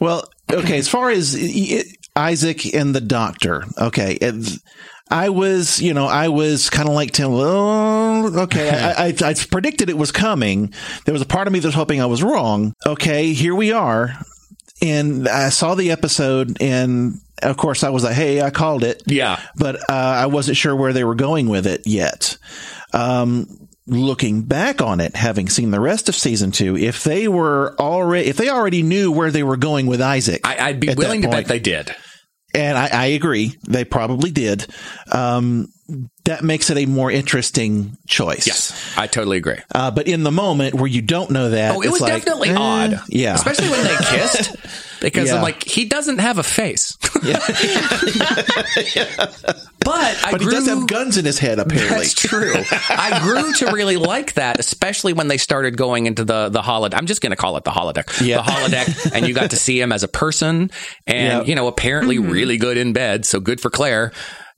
Well, 0.00 0.28
okay. 0.52 0.78
As 0.78 0.88
far 0.88 1.10
as 1.10 1.34
I- 1.34 1.82
I- 2.16 2.28
Isaac 2.28 2.72
and 2.72 2.94
the 2.94 3.00
doctor, 3.00 3.64
okay. 3.76 4.12
it- 4.20 4.60
I 5.08 5.28
was, 5.28 5.80
you 5.80 5.94
know, 5.94 6.06
I 6.06 6.28
was 6.28 6.68
kind 6.68 6.88
of 6.88 6.94
like, 6.94 7.12
Tim, 7.12 7.30
oh, 7.30 8.42
okay. 8.42 8.70
I, 8.70 9.06
I, 9.06 9.14
I 9.24 9.34
predicted 9.34 9.88
it 9.88 9.96
was 9.96 10.10
coming. 10.10 10.74
There 11.04 11.12
was 11.12 11.22
a 11.22 11.26
part 11.26 11.46
of 11.46 11.52
me 11.52 11.60
that 11.60 11.68
was 11.68 11.74
hoping 11.74 12.00
I 12.00 12.06
was 12.06 12.22
wrong. 12.22 12.74
Okay, 12.84 13.32
here 13.32 13.54
we 13.54 13.72
are. 13.72 14.18
And 14.82 15.28
I 15.28 15.50
saw 15.50 15.74
the 15.74 15.90
episode, 15.90 16.58
and 16.60 17.20
of 17.42 17.56
course, 17.56 17.82
I 17.84 17.90
was 17.90 18.04
like, 18.04 18.14
hey, 18.14 18.42
I 18.42 18.50
called 18.50 18.84
it. 18.84 19.02
Yeah, 19.06 19.40
but 19.56 19.76
uh, 19.76 19.92
I 19.92 20.26
wasn't 20.26 20.56
sure 20.56 20.76
where 20.76 20.92
they 20.92 21.04
were 21.04 21.14
going 21.14 21.48
with 21.48 21.66
it 21.66 21.86
yet. 21.86 22.36
Um, 22.92 23.68
looking 23.86 24.42
back 24.42 24.82
on 24.82 25.00
it, 25.00 25.16
having 25.16 25.48
seen 25.48 25.70
the 25.70 25.80
rest 25.80 26.08
of 26.08 26.14
season 26.14 26.50
two, 26.50 26.76
if 26.76 27.04
they 27.04 27.28
were 27.28 27.74
already, 27.78 28.28
if 28.28 28.36
they 28.36 28.50
already 28.50 28.82
knew 28.82 29.12
where 29.12 29.30
they 29.30 29.42
were 29.42 29.56
going 29.56 29.86
with 29.86 30.02
Isaac, 30.02 30.42
I, 30.44 30.58
I'd 30.58 30.80
be 30.80 30.92
willing 30.94 31.22
to 31.22 31.28
bet 31.28 31.46
they 31.46 31.60
did. 31.60 31.94
And 32.56 32.76
I, 32.78 32.88
I 32.92 33.06
agree, 33.06 33.56
they 33.68 33.84
probably 33.84 34.30
did. 34.30 34.66
Um, 35.12 35.68
that 36.24 36.42
makes 36.42 36.68
it 36.70 36.78
a 36.78 36.86
more 36.86 37.10
interesting 37.12 37.96
choice. 38.08 38.46
Yes, 38.46 38.94
I 38.98 39.06
totally 39.06 39.36
agree. 39.36 39.58
Uh, 39.72 39.90
but 39.92 40.08
in 40.08 40.24
the 40.24 40.32
moment 40.32 40.74
where 40.74 40.88
you 40.88 41.00
don't 41.02 41.30
know 41.30 41.50
that, 41.50 41.76
Oh, 41.76 41.82
it 41.82 41.90
was 41.92 42.00
like, 42.00 42.12
definitely 42.24 42.48
eh, 42.50 42.56
odd. 42.58 43.00
Yeah. 43.08 43.34
especially 43.34 43.68
when 43.68 43.84
they 43.84 43.96
kissed. 44.10 44.56
Because 45.00 45.28
Yeah. 45.28 45.36
I'm 45.36 45.42
like, 45.42 45.62
he 45.64 45.84
doesn't 45.84 46.18
have 46.18 46.38
a 46.38 46.42
face. 46.42 46.96
but 47.06 47.14
I 49.86 50.28
But 50.30 50.40
he 50.40 50.48
does 50.48 50.66
have 50.66 50.86
guns 50.86 51.16
in 51.16 51.24
his 51.24 51.38
head, 51.38 51.58
apparently. 51.58 51.98
That's 51.98 52.14
true. 52.14 52.54
I 52.90 53.20
grew 53.22 53.52
to 53.54 53.72
really 53.72 53.96
like 53.96 54.34
that, 54.34 54.58
especially 54.58 55.12
when 55.12 55.28
they 55.28 55.36
started 55.38 55.76
going 55.76 56.06
into 56.06 56.24
the 56.24 56.48
the 56.48 56.62
holodeck. 56.62 56.94
I'm 56.94 57.06
just 57.06 57.20
going 57.20 57.30
to 57.30 57.36
call 57.36 57.56
it 57.56 57.64
the 57.64 57.70
holodeck. 57.70 58.24
Yeah. 58.24 58.36
The 58.38 58.42
holodeck, 58.50 59.12
and 59.14 59.26
you 59.28 59.34
got 59.34 59.50
to 59.50 59.56
see 59.56 59.80
him 59.80 59.92
as 59.92 60.02
a 60.02 60.08
person, 60.08 60.70
and 61.06 61.42
Yeah. 61.42 61.42
you 61.42 61.54
know, 61.54 61.66
apparently 61.66 62.16
mm-hmm. 62.18 62.30
really 62.30 62.56
good 62.58 62.76
in 62.76 62.92
bed. 62.92 63.24
So 63.24 63.40
good 63.40 63.60
for 63.60 63.70
Claire. 63.70 64.12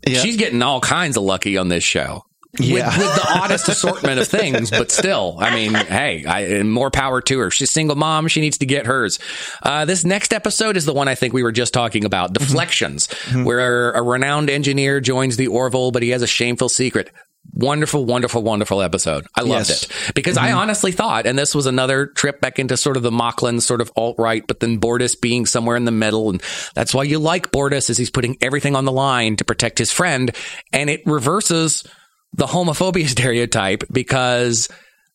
Yeah. 0.07 0.21
She's 0.21 0.37
getting 0.37 0.63
all 0.63 0.81
kinds 0.81 1.17
of 1.17 1.25
lucky 1.25 1.57
on 1.57 1.69
this 1.69 1.85
show. 1.85 2.25
Yeah. 2.59 2.89
With, 2.89 2.99
with 2.99 3.15
the 3.17 3.27
oddest 3.39 3.69
assortment 3.69 4.21
of 4.21 4.29
things, 4.29 4.71
but 4.71 4.91
still, 4.91 5.37
I 5.39 5.55
mean, 5.55 5.75
hey, 5.75 6.25
I, 6.25 6.41
and 6.41 6.73
more 6.73 6.91
power 6.91 7.21
to 7.21 7.39
her. 7.41 7.51
She's 7.51 7.69
a 7.69 7.73
single 7.73 7.97
mom. 7.97 8.29
She 8.29 8.41
needs 8.41 8.59
to 8.59 8.67
get 8.67 8.87
hers. 8.87 9.19
Uh, 9.63 9.85
this 9.85 10.05
next 10.05 10.33
episode 10.33 10.77
is 10.77 10.85
the 10.85 10.95
one 10.95 11.09
I 11.09 11.15
think 11.15 11.35
we 11.35 11.43
were 11.43 11.53
just 11.53 11.73
talking 11.73 12.05
about 12.05 12.33
Deflections, 12.33 13.07
mm-hmm. 13.07 13.37
mm-hmm. 13.37 13.45
where 13.45 13.93
a 13.93 14.03
renowned 14.03 14.51
engineer 14.51 15.01
joins 15.01 15.37
the 15.37 15.49
Orville, 15.49 15.91
but 15.91 16.03
he 16.03 16.11
has 16.11 16.23
a 16.23 16.27
shameful 16.27 16.69
secret. 16.69 17.11
Wonderful, 17.55 18.05
wonderful, 18.05 18.43
wonderful 18.43 18.83
episode. 18.83 19.27
I 19.35 19.41
loved 19.41 19.71
Yes. 19.71 19.85
it 19.85 20.15
because 20.15 20.37
I 20.37 20.49
mm-hmm. 20.49 20.59
honestly 20.59 20.93
thought, 20.93 21.27
and 21.27 21.39
this 21.39 21.55
was 21.55 21.67
another 21.67 22.07
trip 22.07 22.41
back 22.41 22.59
into 22.59 22.77
sort 22.77 22.97
of 22.97 23.03
the 23.03 23.11
Moclan 23.11 23.63
sort 23.63 23.81
of 23.81 23.91
alt 23.97 24.17
right, 24.19 24.47
but 24.47 24.61
then 24.61 24.79
Bortus 24.79 25.19
being 25.19 25.47
somewhere 25.47 25.77
in 25.77 25.85
the 25.85 25.91
middle, 25.91 26.31
and 26.31 26.43
that's 26.75 26.95
why 26.95 27.05
you 27.05 27.19
like 27.19 27.51
Bortus 27.51 27.89
is 27.89 27.97
he's 27.97 28.11
putting 28.11 28.37
everything 28.43 28.77
on 28.77 28.85
the 28.85 28.93
line 28.93 29.37
to 29.37 29.45
protect 29.45 29.79
his 29.79 29.91
friend, 29.91 30.31
and 30.73 30.91
it 30.91 31.03
reverses 31.07 31.85
the 32.33 32.47
homophobia 32.47 33.09
stereotype 33.09 33.85
because 33.91 34.69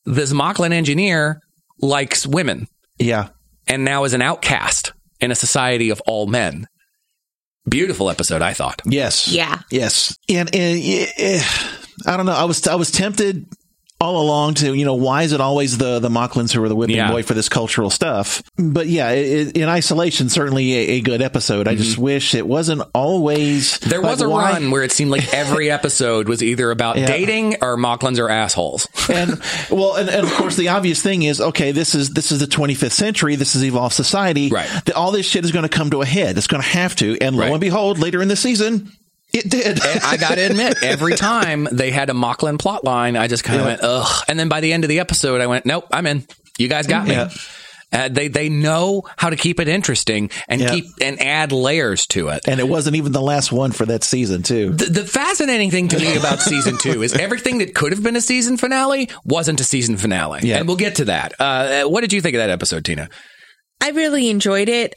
this 0.06 0.34
Moclan 0.34 0.74
engineer 0.74 1.42
likes 1.80 2.26
women 2.26 2.68
yeah. 3.00 3.30
and 3.68 3.86
now 3.86 4.04
is 4.04 4.14
an 4.14 4.22
outcast 4.22 4.94
in 5.20 5.32
a 5.32 5.36
society 5.36 5.90
of 5.90 6.02
all 6.08 6.28
men. 6.28 6.68
Beautiful 7.70 8.10
episode, 8.10 8.42
I 8.42 8.54
thought. 8.54 8.82
Yes. 8.86 9.30
Yeah. 9.30 9.60
Yes. 9.72 10.18
And, 10.28 10.54
and 10.54 10.82
eh, 10.84 11.42
I 12.06 12.18
don't 12.18 12.26
know. 12.26 12.34
I 12.34 12.44
was 12.44 12.68
I 12.68 12.76
was 12.76 12.92
tempted 12.92 13.48
all 14.04 14.22
along 14.22 14.56
to 14.56 14.74
you 14.74 14.84
know 14.86 14.96
why 14.96 15.24
is 15.24 15.32
it 15.32 15.40
always 15.42 15.78
the 15.78 16.00
the 16.00 16.10
Moclans 16.10 16.52
who 16.54 16.62
are 16.64 16.68
the 16.70 16.76
whipping 16.76 16.98
Yeah. 16.98 17.10
boy 17.12 17.24
for 17.24 17.34
this 17.34 17.48
cultural 17.50 17.90
stuff? 17.90 18.44
But 18.58 18.88
yeah, 18.88 19.12
it, 19.12 19.56
in 19.58 19.70
isolation, 19.70 20.30
certainly 20.30 20.74
a, 20.74 20.80
a 20.98 21.02
good 21.02 21.22
episode. 21.22 21.68
I 21.68 21.76
just 21.76 21.98
wish 21.98 22.36
it 22.36 22.46
wasn't 22.46 22.82
always. 22.94 23.78
Mm-hmm. 23.80 23.90
There 23.90 24.02
like, 24.02 24.12
was 24.12 24.22
a 24.22 24.30
why- 24.30 24.52
run 24.54 24.72
where 24.72 24.84
it 24.84 24.92
seemed 24.92 25.12
like 25.12 25.34
every 25.34 25.72
episode 25.80 26.28
was 26.28 26.44
either 26.44 26.70
about 26.72 26.98
Yeah. 26.98 27.08
dating 27.08 27.56
or 27.62 27.78
Moclans 27.78 28.20
are 28.20 28.30
assholes. 28.30 28.88
and 29.10 29.42
well, 29.72 29.96
and, 29.96 30.10
and 30.10 30.26
of 30.26 30.34
course, 30.34 30.56
the 30.58 30.68
obvious 30.70 31.02
thing 31.02 31.24
is, 31.24 31.40
okay, 31.40 31.72
this 31.72 31.96
is 31.96 32.10
this 32.12 32.32
is 32.32 32.40
the 32.40 32.48
25th 32.48 32.92
century. 32.92 33.36
This 33.36 33.56
is 33.56 33.64
evolved 33.64 33.96
society. 33.96 34.50
Right. 34.50 34.68
That 34.86 34.96
all 34.96 35.12
this 35.12 35.26
shit 35.26 35.46
is 35.46 35.52
going 35.52 35.64
to 35.64 35.70
come 35.70 35.90
to 35.92 36.02
a 36.02 36.06
head. 36.06 36.38
It's 36.38 36.48
going 36.48 36.62
to 36.62 36.68
have 36.70 36.96
to. 36.98 37.18
And 37.22 37.36
lo 37.36 37.44
Right. 37.44 37.52
and 37.52 37.62
behold, 37.62 38.00
later 38.00 38.22
in 38.22 38.28
the 38.28 38.36
season, 38.36 38.92
it 39.34 39.50
did. 39.50 39.84
And 39.84 40.00
I 40.04 40.18
got 40.18 40.36
to 40.36 40.42
admit, 40.50 40.78
every 40.84 41.16
time 41.16 41.68
they 41.72 41.92
had 41.92 42.10
a 42.10 42.14
Moclan 42.14 42.60
plot 42.60 42.84
line, 42.84 43.16
I 43.18 43.28
just 43.28 43.44
kind 43.44 43.60
of 43.60 43.66
Yeah. 43.66 43.72
went, 43.72 43.82
ugh. 43.84 44.24
And 44.28 44.40
then 44.40 44.50
by 44.50 44.62
the 44.62 44.72
end 44.74 44.84
of 44.84 44.90
the 44.90 45.00
episode, 45.00 45.42
I 45.42 45.48
went, 45.48 45.66
nope, 45.66 45.86
I'm 45.92 46.06
in. 46.06 46.26
You 46.58 46.68
guys 46.68 46.88
got 46.88 47.08
me. 47.08 47.14
Yeah. 47.16 47.30
Uh, 47.92 48.10
they 48.10 48.28
they 48.28 48.50
know 48.50 49.04
how 49.18 49.30
to 49.30 49.36
keep 49.36 49.60
it 49.60 49.68
interesting 49.68 50.32
and 50.48 50.60
Yeah. 50.62 50.72
keep 50.72 50.86
and 51.00 51.22
add 51.22 51.52
layers 51.52 52.08
to 52.08 52.30
it. 52.30 52.48
and 52.48 52.60
it 52.60 52.68
wasn't 52.68 52.96
even 52.96 53.12
the 53.12 53.22
last 53.22 53.52
one 53.52 53.72
for 53.72 53.86
that 53.86 54.04
season, 54.04 54.42
too. 54.42 54.72
The, 54.74 54.86
the 54.86 55.04
fascinating 55.06 55.70
thing 55.70 55.90
to 55.90 56.00
me 56.00 56.16
about 56.18 56.40
season 56.42 56.78
two 56.80 57.04
is 57.04 57.14
everything 57.14 57.60
that 57.60 57.76
could 57.76 57.92
have 57.92 58.02
been 58.02 58.16
a 58.16 58.22
season 58.22 58.58
finale 58.58 59.10
wasn't 59.26 59.62
a 59.62 59.64
season 59.64 59.98
finale. 59.98 60.40
Yeah. 60.42 60.58
And 60.58 60.68
we'll 60.68 60.78
get 60.78 60.96
to 60.96 61.06
that. 61.06 61.34
Uh, 61.40 61.84
what 61.84 62.02
did 62.02 62.14
you 62.14 62.22
think 62.22 62.34
of 62.36 62.40
that 62.40 62.50
episode, 62.50 62.84
Tina? 62.84 63.10
I 63.84 63.90
really 63.90 64.30
enjoyed 64.30 64.70
it. 64.70 64.96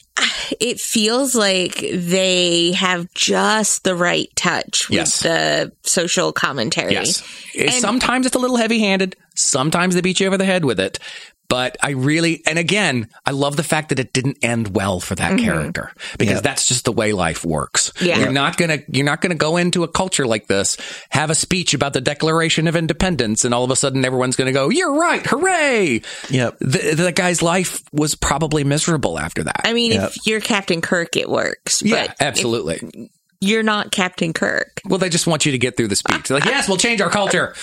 It 0.60 0.80
feels 0.80 1.34
like 1.34 1.74
they 1.92 2.70
have 2.72 3.12
just 3.14 3.82
the 3.82 3.96
right 3.96 4.28
touch 4.36 4.88
with 4.88 4.96
Yes. 4.98 5.20
the 5.20 5.72
social 5.82 6.32
commentary. 6.32 6.92
Yes. 6.92 7.22
And- 7.58 7.72
sometimes 7.72 8.26
it's 8.26 8.36
a 8.36 8.38
little 8.38 8.56
heavy 8.56 8.78
handed. 8.78 9.16
Sometimes 9.34 9.96
they 9.96 10.00
beat 10.02 10.20
you 10.20 10.28
over 10.28 10.38
the 10.38 10.44
head 10.44 10.64
with 10.64 10.78
it. 10.78 11.00
But 11.48 11.76
I 11.82 11.90
really, 11.90 12.42
and 12.46 12.58
again, 12.58 13.08
I 13.24 13.30
love 13.30 13.56
the 13.56 13.62
fact 13.62 13.90
that 13.90 13.98
it 13.98 14.12
didn't 14.12 14.38
end 14.42 14.74
well 14.74 15.00
for 15.00 15.14
that 15.14 15.32
mm-hmm. 15.32 15.44
character 15.44 15.92
because 16.18 16.36
Yeah. 16.36 16.40
that's 16.40 16.66
just 16.68 16.84
the 16.84 16.92
way 16.92 17.12
life 17.12 17.44
works. 17.44 17.92
Yeah. 18.00 18.18
You're 18.18 18.32
not 18.32 18.56
gonna, 18.56 18.78
you're 18.88 19.06
not 19.06 19.20
gonna 19.20 19.34
go 19.36 19.56
into 19.56 19.84
a 19.84 19.88
culture 19.88 20.26
like 20.26 20.46
this, 20.48 20.76
have 21.10 21.30
a 21.30 21.34
speech 21.34 21.72
about 21.74 21.92
the 21.92 22.00
Declaration 22.00 22.66
of 22.68 22.74
Independence, 22.76 23.44
and 23.44 23.54
all 23.54 23.64
of 23.64 23.70
a 23.70 23.76
sudden 23.76 24.04
everyone's 24.04 24.36
gonna 24.36 24.52
go, 24.52 24.70
"You're 24.70 24.94
right, 24.94 25.24
hooray!" 25.24 26.02
Yep. 26.30 26.58
The, 26.60 26.94
the 26.96 27.12
guy's 27.12 27.42
life 27.42 27.82
was 27.92 28.14
probably 28.14 28.64
miserable 28.64 29.18
after 29.18 29.44
that. 29.44 29.60
I 29.64 29.72
mean, 29.72 29.92
Yep. 29.92 30.10
if 30.16 30.26
you're 30.26 30.40
Captain 30.40 30.80
Kirk, 30.80 31.16
it 31.16 31.28
works. 31.28 31.82
yeah, 31.82 32.08
but 32.08 32.16
absolutely. 32.20 32.76
if 32.82 33.10
you're 33.40 33.62
not 33.62 33.90
Captain 33.90 34.32
Kirk. 34.32 34.80
Well, 34.84 34.98
they 34.98 35.08
just 35.08 35.26
want 35.26 35.46
you 35.46 35.52
to 35.52 35.58
get 35.58 35.76
through 35.76 35.88
the 35.88 35.96
speech. 35.96 36.28
They're 36.28 36.38
like, 36.38 36.46
yes, 36.46 36.68
we'll 36.68 36.76
change 36.76 37.00
our 37.00 37.10
culture. 37.10 37.54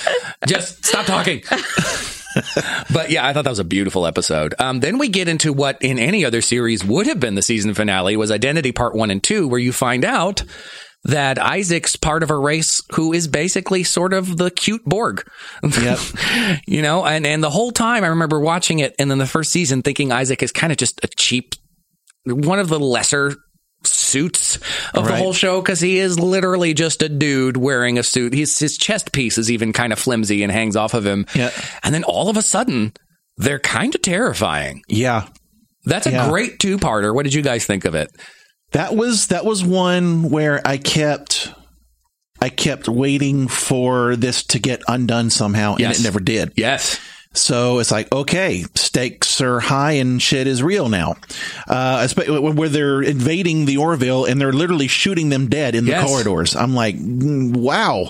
Just 0.48 0.86
stop 0.86 1.06
talking. 1.06 1.44
but 2.94 3.10
yeah, 3.10 3.26
I 3.26 3.34
thought 3.34 3.44
that 3.44 3.50
was 3.50 3.60
a 3.60 3.64
beautiful 3.64 4.06
episode. 4.06 4.56
Um, 4.60 4.80
then 4.80 4.98
we 4.98 5.10
get 5.10 5.28
into 5.28 5.54
what 5.54 5.82
in 5.82 6.00
any 6.00 6.26
other 6.26 6.42
series 6.42 6.84
would 6.84 7.08
have 7.08 7.20
been 7.20 7.36
the 7.36 7.42
season 7.42 7.74
finale 7.74 8.18
was 8.18 8.32
Identity 8.32 8.72
Part 8.72 8.96
One 8.96 9.12
and 9.12 9.24
Two, 9.24 9.48
where 9.48 9.60
you 9.60 9.72
find 9.72 10.06
out 10.06 10.44
that 11.06 11.38
Isaac's 11.38 11.96
part 11.96 12.24
of 12.24 12.32
a 12.32 12.38
race 12.38 12.82
who 12.94 13.12
is 13.12 13.28
basically 13.28 13.84
sort 13.84 14.14
of 14.14 14.38
the 14.38 14.50
cute 14.50 14.86
Borg. 14.86 15.28
Yep. 15.64 16.00
you 16.68 16.82
know, 16.82 17.06
and, 17.06 17.28
and 17.28 17.44
the 17.44 17.50
whole 17.50 17.72
time 17.72 18.04
I 18.04 18.08
remember 18.08 18.40
watching 18.40 18.80
it 18.80 18.96
and 18.98 19.12
then 19.12 19.18
the 19.18 19.26
first 19.26 19.52
season 19.52 19.82
thinking 19.82 20.12
Isaac 20.12 20.42
is 20.42 20.52
kind 20.52 20.72
of 20.72 20.78
just 20.78 21.04
a 21.04 21.10
cheap, 21.18 21.56
one 22.26 22.60
of 22.60 22.70
the 22.70 22.80
lesser 22.80 23.36
suits 23.86 24.58
of 24.94 25.06
the 25.08 25.16
whole 25.16 25.34
show 25.34 25.62
because 25.62 25.80
he 25.80 25.98
is 25.98 26.20
literally 26.20 26.74
just 26.74 27.02
a 27.02 27.10
dude 27.10 27.58
wearing 27.58 27.98
a 27.98 28.04
suit. 28.04 28.34
He's, 28.34 28.58
his 28.60 28.78
chest 28.78 29.12
piece 29.12 29.38
is 29.38 29.50
even 29.52 29.74
kind 29.74 29.92
of 29.94 30.00
flimsy 30.00 30.44
and 30.44 30.52
hangs 30.52 30.76
off 30.76 30.94
of 30.94 31.06
him. 31.06 31.26
Yeah. 31.36 31.52
And 31.84 31.94
then 31.94 32.04
all 32.04 32.30
of 32.30 32.38
a 32.38 32.42
sudden, 32.42 32.94
they're 33.38 33.60
kind 33.60 33.94
of 33.96 34.02
terrifying. 34.02 34.84
Yeah. 34.88 35.28
That's 35.86 36.08
a 36.08 36.12
Yeah. 36.12 36.30
great 36.30 36.60
two 36.60 36.78
parter. 36.78 37.14
What 37.14 37.24
did 37.24 37.34
you 37.34 37.42
guys 37.42 37.66
think 37.66 37.86
of 37.86 37.96
it? 37.96 38.10
That 38.72 38.96
was 38.96 39.28
that 39.28 39.46
was 39.46 39.64
one 39.64 40.30
where 40.30 40.62
I 40.66 40.78
kept 40.78 41.52
I 42.42 42.50
kept 42.50 42.88
waiting 42.90 43.48
for 43.48 44.16
this 44.16 44.44
to 44.48 44.60
get 44.60 44.82
undone 44.88 45.30
somehow, 45.30 45.76
and 45.76 45.94
it 45.96 46.04
never 46.04 46.20
did. 46.20 46.54
Yes. 46.56 47.00
So 47.34 47.80
it's 47.80 47.92
like, 47.92 48.12
okay, 48.12 48.64
stakes 48.76 49.42
are 49.42 49.60
high 49.60 49.94
and 49.94 50.22
shit 50.22 50.46
is 50.48 50.62
real 50.62 50.88
now. 50.90 51.16
Uh, 51.68 52.08
where 52.28 52.70
they're 52.70 53.02
invading 53.02 53.66
the 53.66 53.78
Orville 53.78 54.26
and 54.26 54.40
they're 54.40 54.54
literally 54.54 54.88
shooting 54.88 55.30
them 55.30 55.48
dead 55.50 55.74
in 55.76 55.86
the 55.86 55.92
Yes. 55.92 56.08
corridors. 56.08 56.56
I'm 56.56 56.76
like, 56.76 56.96
mm, 56.96 57.56
wow. 57.58 58.10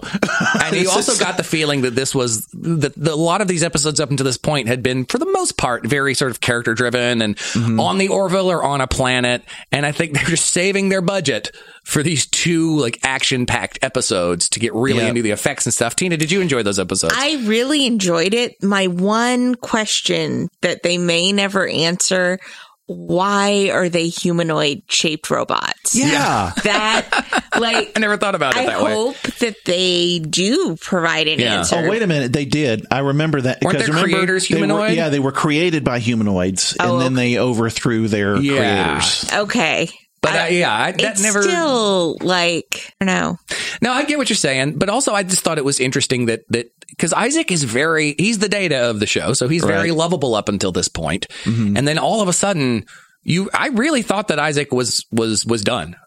And 0.64 0.76
you 0.76 0.90
also 0.92 1.18
got 1.18 1.38
the 1.38 1.44
feeling 1.44 1.82
that 1.82 1.96
this 1.96 2.14
was 2.14 2.46
that 2.48 2.94
the, 2.96 3.14
a 3.14 3.16
lot 3.16 3.42
of 3.42 3.48
these 3.48 3.64
episodes 3.64 4.00
up 4.00 4.10
until 4.12 4.26
this 4.26 4.38
point 4.38 4.68
had 4.68 4.84
been, 4.84 5.06
for 5.06 5.18
the 5.18 5.26
most 5.32 5.58
part, 5.58 5.86
very 5.86 6.14
sort 6.14 6.32
of 6.32 6.42
character 6.42 6.74
driven 6.74 7.22
and 7.22 7.38
Mm-hmm. 7.54 7.80
on 7.80 7.98
the 7.98 8.08
Orville 8.08 8.50
or 8.50 8.64
on 8.64 8.82
a 8.82 8.88
planet. 8.88 9.44
And 9.72 9.86
I 9.86 9.92
think 9.92 10.14
they're 10.14 10.24
just 10.26 10.46
saving 10.52 10.90
their 10.90 11.02
budget 11.02 11.56
for 11.84 12.02
these 12.04 12.26
two 12.28 12.78
like 12.78 13.00
action 13.04 13.46
packed 13.46 13.80
episodes 13.82 14.50
to 14.50 14.60
get 14.60 14.74
really 14.74 15.00
Yeah. 15.02 15.10
into 15.10 15.22
the 15.22 15.32
effects 15.32 15.66
and 15.66 15.74
stuff. 15.74 15.96
Tina, 15.96 16.18
did 16.18 16.32
you 16.32 16.42
enjoy 16.42 16.64
those 16.64 16.80
episodes? 16.80 17.14
I 17.18 17.44
really 17.46 17.86
enjoyed 17.86 18.34
it. 18.34 18.62
My 18.64 18.88
one 18.88 19.56
question 19.56 20.50
that 20.62 20.84
they 20.84 20.98
may 20.98 21.32
never 21.32 21.68
answer 21.68 22.40
why 22.86 23.70
are 23.72 23.88
they 23.88 24.10
humanoid 24.10 24.82
shaped 24.90 25.30
robots? 25.30 25.96
yeah. 25.96 26.52
That, 26.64 27.52
like, 27.58 27.94
I 27.96 28.00
never 28.00 28.18
thought 28.18 28.36
about 28.36 28.56
it 28.58 28.60
I 28.62 28.66
that 28.66 28.82
way. 28.84 28.94
hope 28.94 29.16
that 29.40 29.56
they 29.66 30.20
do 30.20 30.76
provide 30.82 31.28
an 31.30 31.40
Yeah. 31.40 31.60
answer. 31.60 31.78
Oh 31.78 31.90
wait 31.90 32.02
a 32.02 32.08
minute! 32.08 32.34
They 32.34 32.44
did. 32.46 32.86
I 32.92 33.00
remember 33.00 33.40
that. 33.42 33.60
Weren't 33.62 33.78
because 33.78 33.88
their 33.88 33.96
remember, 33.96 34.18
creators 34.18 34.48
they 34.50 34.56
were- 34.56 34.60
humanoid? 34.66 34.96
yeah, 34.98 35.10
they 35.10 35.20
were 35.20 35.32
created 35.32 35.84
by 35.86 36.00
humanoids, 36.00 36.76
Oh, 36.80 36.94
and 36.94 37.02
then 37.02 37.14
okay. 37.14 37.34
they 37.34 37.40
overthrew 37.40 38.08
their 38.10 38.36
Yeah. 38.38 39.00
creators. 39.00 39.26
Okay. 39.34 39.90
But 40.24 40.36
uh, 40.36 40.46
yeah, 40.46 40.74
I, 40.74 40.92
that 40.94 41.02
it's 41.02 41.22
never. 41.22 41.44
still 41.44 42.18
like, 42.22 42.94
I 43.02 43.06
don't 43.06 43.14
know. 43.14 43.38
No, 43.82 43.92
I 43.92 44.06
get 44.06 44.18
what 44.18 44.30
you're 44.30 44.38
saying, 44.38 44.80
but 44.80 44.88
also 44.88 45.14
I 45.14 45.24
just 45.24 45.44
thought 45.44 45.58
it 45.58 45.66
was 45.66 45.82
interesting 45.82 46.28
that 46.28 46.46
that 46.50 46.72
because 46.90 47.12
Isaac 47.12 47.52
is 47.52 47.66
very 47.66 48.16
he's 48.18 48.40
the 48.40 48.48
data 48.48 48.90
of 48.90 49.02
the 49.02 49.06
show, 49.06 49.34
so 49.34 49.50
he's 49.50 49.66
very 49.66 49.92
lovable 49.92 50.34
up 50.34 50.48
until 50.48 50.72
this 50.72 50.88
point, 50.88 51.28
mm-hmm. 51.44 51.76
and 51.76 51.86
then 51.86 51.98
all 51.98 52.22
of 52.22 52.30
a 52.30 52.34
sudden 52.34 52.86
you 53.24 53.50
I 53.54 53.68
really 53.68 54.02
thought 54.02 54.30
that 54.30 54.40
Isaac 54.40 54.72
was 54.72 55.06
was 55.12 55.46
was 55.46 55.62
done. 55.62 55.98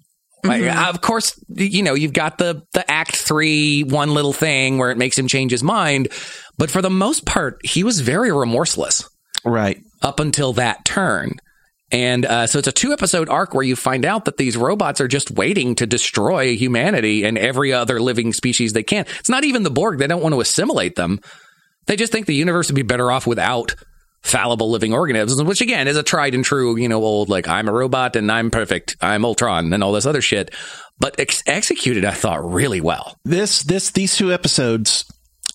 Like, 0.45 0.63
mm-hmm. 0.63 0.79
uh, 0.79 0.89
of 0.89 1.03
course, 1.03 1.39
you 1.49 1.83
know 1.83 1.93
you've 1.93 2.15
got 2.15 2.39
the 2.39 2.63
the 2.73 2.91
Act 2.91 3.17
Three 3.17 3.83
one 3.83 4.15
little 4.15 4.33
thing 4.33 4.79
where 4.79 4.91
it 4.91 4.97
makes 4.97 5.19
him 5.19 5.29
change 5.29 5.51
his 5.51 5.63
mind, 5.63 6.09
but 6.57 6.71
for 6.71 6.81
the 6.81 6.91
most 6.91 7.27
part, 7.27 7.59
he 7.65 7.85
was 7.85 8.01
very 8.01 8.33
remorseless 8.33 9.07
Right. 9.45 9.83
up 10.03 10.21
until 10.21 10.55
that 10.55 10.85
turn. 10.87 11.33
And 11.93 12.27
uh, 12.27 12.47
so 12.47 12.59
it's 12.59 12.69
a 12.69 12.73
two 12.73 12.93
episode 12.93 13.29
arc 13.29 13.55
where 13.55 13.63
you 13.63 13.77
find 13.77 14.05
out 14.05 14.25
that 14.25 14.37
these 14.37 14.57
robots 14.57 15.01
are 15.01 15.09
just 15.09 15.31
waiting 15.31 15.77
to 15.77 15.87
destroy 15.87 16.57
humanity 16.57 17.25
and 17.25 17.39
every 17.39 17.73
other 17.73 18.01
living 18.01 18.33
species 18.33 18.73
they 18.73 18.83
can. 18.83 19.07
It's 19.21 19.29
not 19.29 19.45
even 19.45 19.63
the 19.63 19.71
Borg. 19.71 19.99
They 19.99 20.09
don't 20.09 20.23
want 20.23 20.35
to 20.35 20.41
assimilate 20.41 20.97
them. 20.97 21.21
They 21.87 21.95
just 21.95 22.11
think 22.11 22.27
the 22.27 22.35
universe 22.35 22.69
would 22.69 22.75
be 22.75 22.83
better 22.83 23.13
off 23.13 23.27
without 23.27 23.77
fallible 24.23 24.71
living 24.71 24.93
organisms, 24.93 25.41
which 25.45 25.61
again 25.61 25.87
is 25.87 25.97
a 25.97 26.03
tried 26.03 26.35
and 26.35 26.45
true, 26.45 26.77
you 26.77 26.89
know, 26.89 27.03
old 27.03 27.29
like 27.29 27.47
I'm 27.47 27.69
a 27.69 27.73
robot 27.73 28.17
and 28.17 28.31
I'm 28.31 28.51
perfect, 28.51 28.97
I'm 29.01 29.25
Ultron 29.25 29.73
and 29.73 29.85
all 29.85 29.93
this 29.93 30.07
other 30.07 30.21
shit. 30.21 30.53
But 30.99 31.21
ex- 31.21 31.45
executed, 31.47 32.05
I 32.05 32.11
thought 32.11 32.45
really 32.45 32.81
well. 32.81 33.17
This 33.25 33.63
this 33.63 33.91
these 33.91 34.17
two 34.17 34.33
episodes 34.33 35.05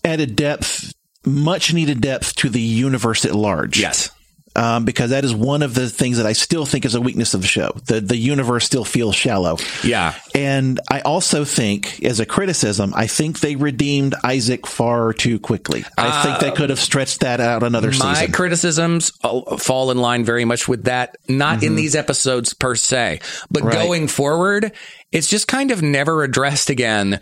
added 0.06 0.38
depth, 0.38 0.94
much 1.26 1.74
needed 1.74 2.00
depth 2.00 2.36
to 2.38 2.50
the 2.50 2.62
universe 2.62 3.26
at 3.26 3.36
large. 3.36 3.80
Yes. 3.80 4.10
Um, 4.54 4.84
because 4.84 5.12
that 5.12 5.24
is 5.24 5.34
one 5.34 5.62
of 5.64 5.74
the 5.76 5.90
things 5.90 6.18
that 6.18 6.26
I 6.26 6.34
still 6.34 6.66
think 6.66 6.84
is 6.84 6.94
a 6.94 7.00
weakness 7.00 7.34
of 7.34 7.40
the 7.42 7.48
show. 7.48 7.72
The 7.86 8.02
the 8.02 8.18
universe 8.18 8.66
still 8.66 8.84
feels 8.84 9.16
shallow. 9.16 9.58
Yeah. 9.82 10.14
And 10.36 10.78
I 10.90 11.00
also 11.02 11.46
think, 11.46 12.04
as 12.04 12.20
a 12.20 12.26
criticism, 12.26 12.92
I 12.94 13.08
think 13.08 13.40
they 13.40 13.56
redeemed 13.56 14.14
Isaac 14.26 14.68
far 14.68 15.14
too 15.14 15.40
quickly. 15.40 15.86
I 15.98 16.24
think 16.24 16.40
they 16.40 16.52
could 16.52 16.70
have 16.70 16.80
stretched 16.82 17.22
that 17.22 17.40
out 17.40 17.64
another 17.64 17.88
My 17.88 17.94
season. 17.94 18.12
My 18.12 18.28
criticisms 18.28 19.14
uh, 19.24 19.56
fall 19.56 19.90
in 19.90 19.98
line 20.00 20.26
very 20.26 20.44
much 20.44 20.68
with 20.68 20.84
that, 20.84 21.16
not 21.30 21.64
in 21.64 21.76
these 21.76 21.96
episodes 21.96 22.54
per 22.54 22.76
se, 22.76 23.22
but 23.50 23.62
Mm-hmm. 23.62 23.68
Right. 23.68 23.86
going 23.86 24.08
forward, 24.10 24.74
it's 25.14 25.28
just 25.28 25.48
kind 25.48 25.72
of 25.72 25.82
never 25.82 26.24
addressed 26.24 26.70
again 26.70 27.22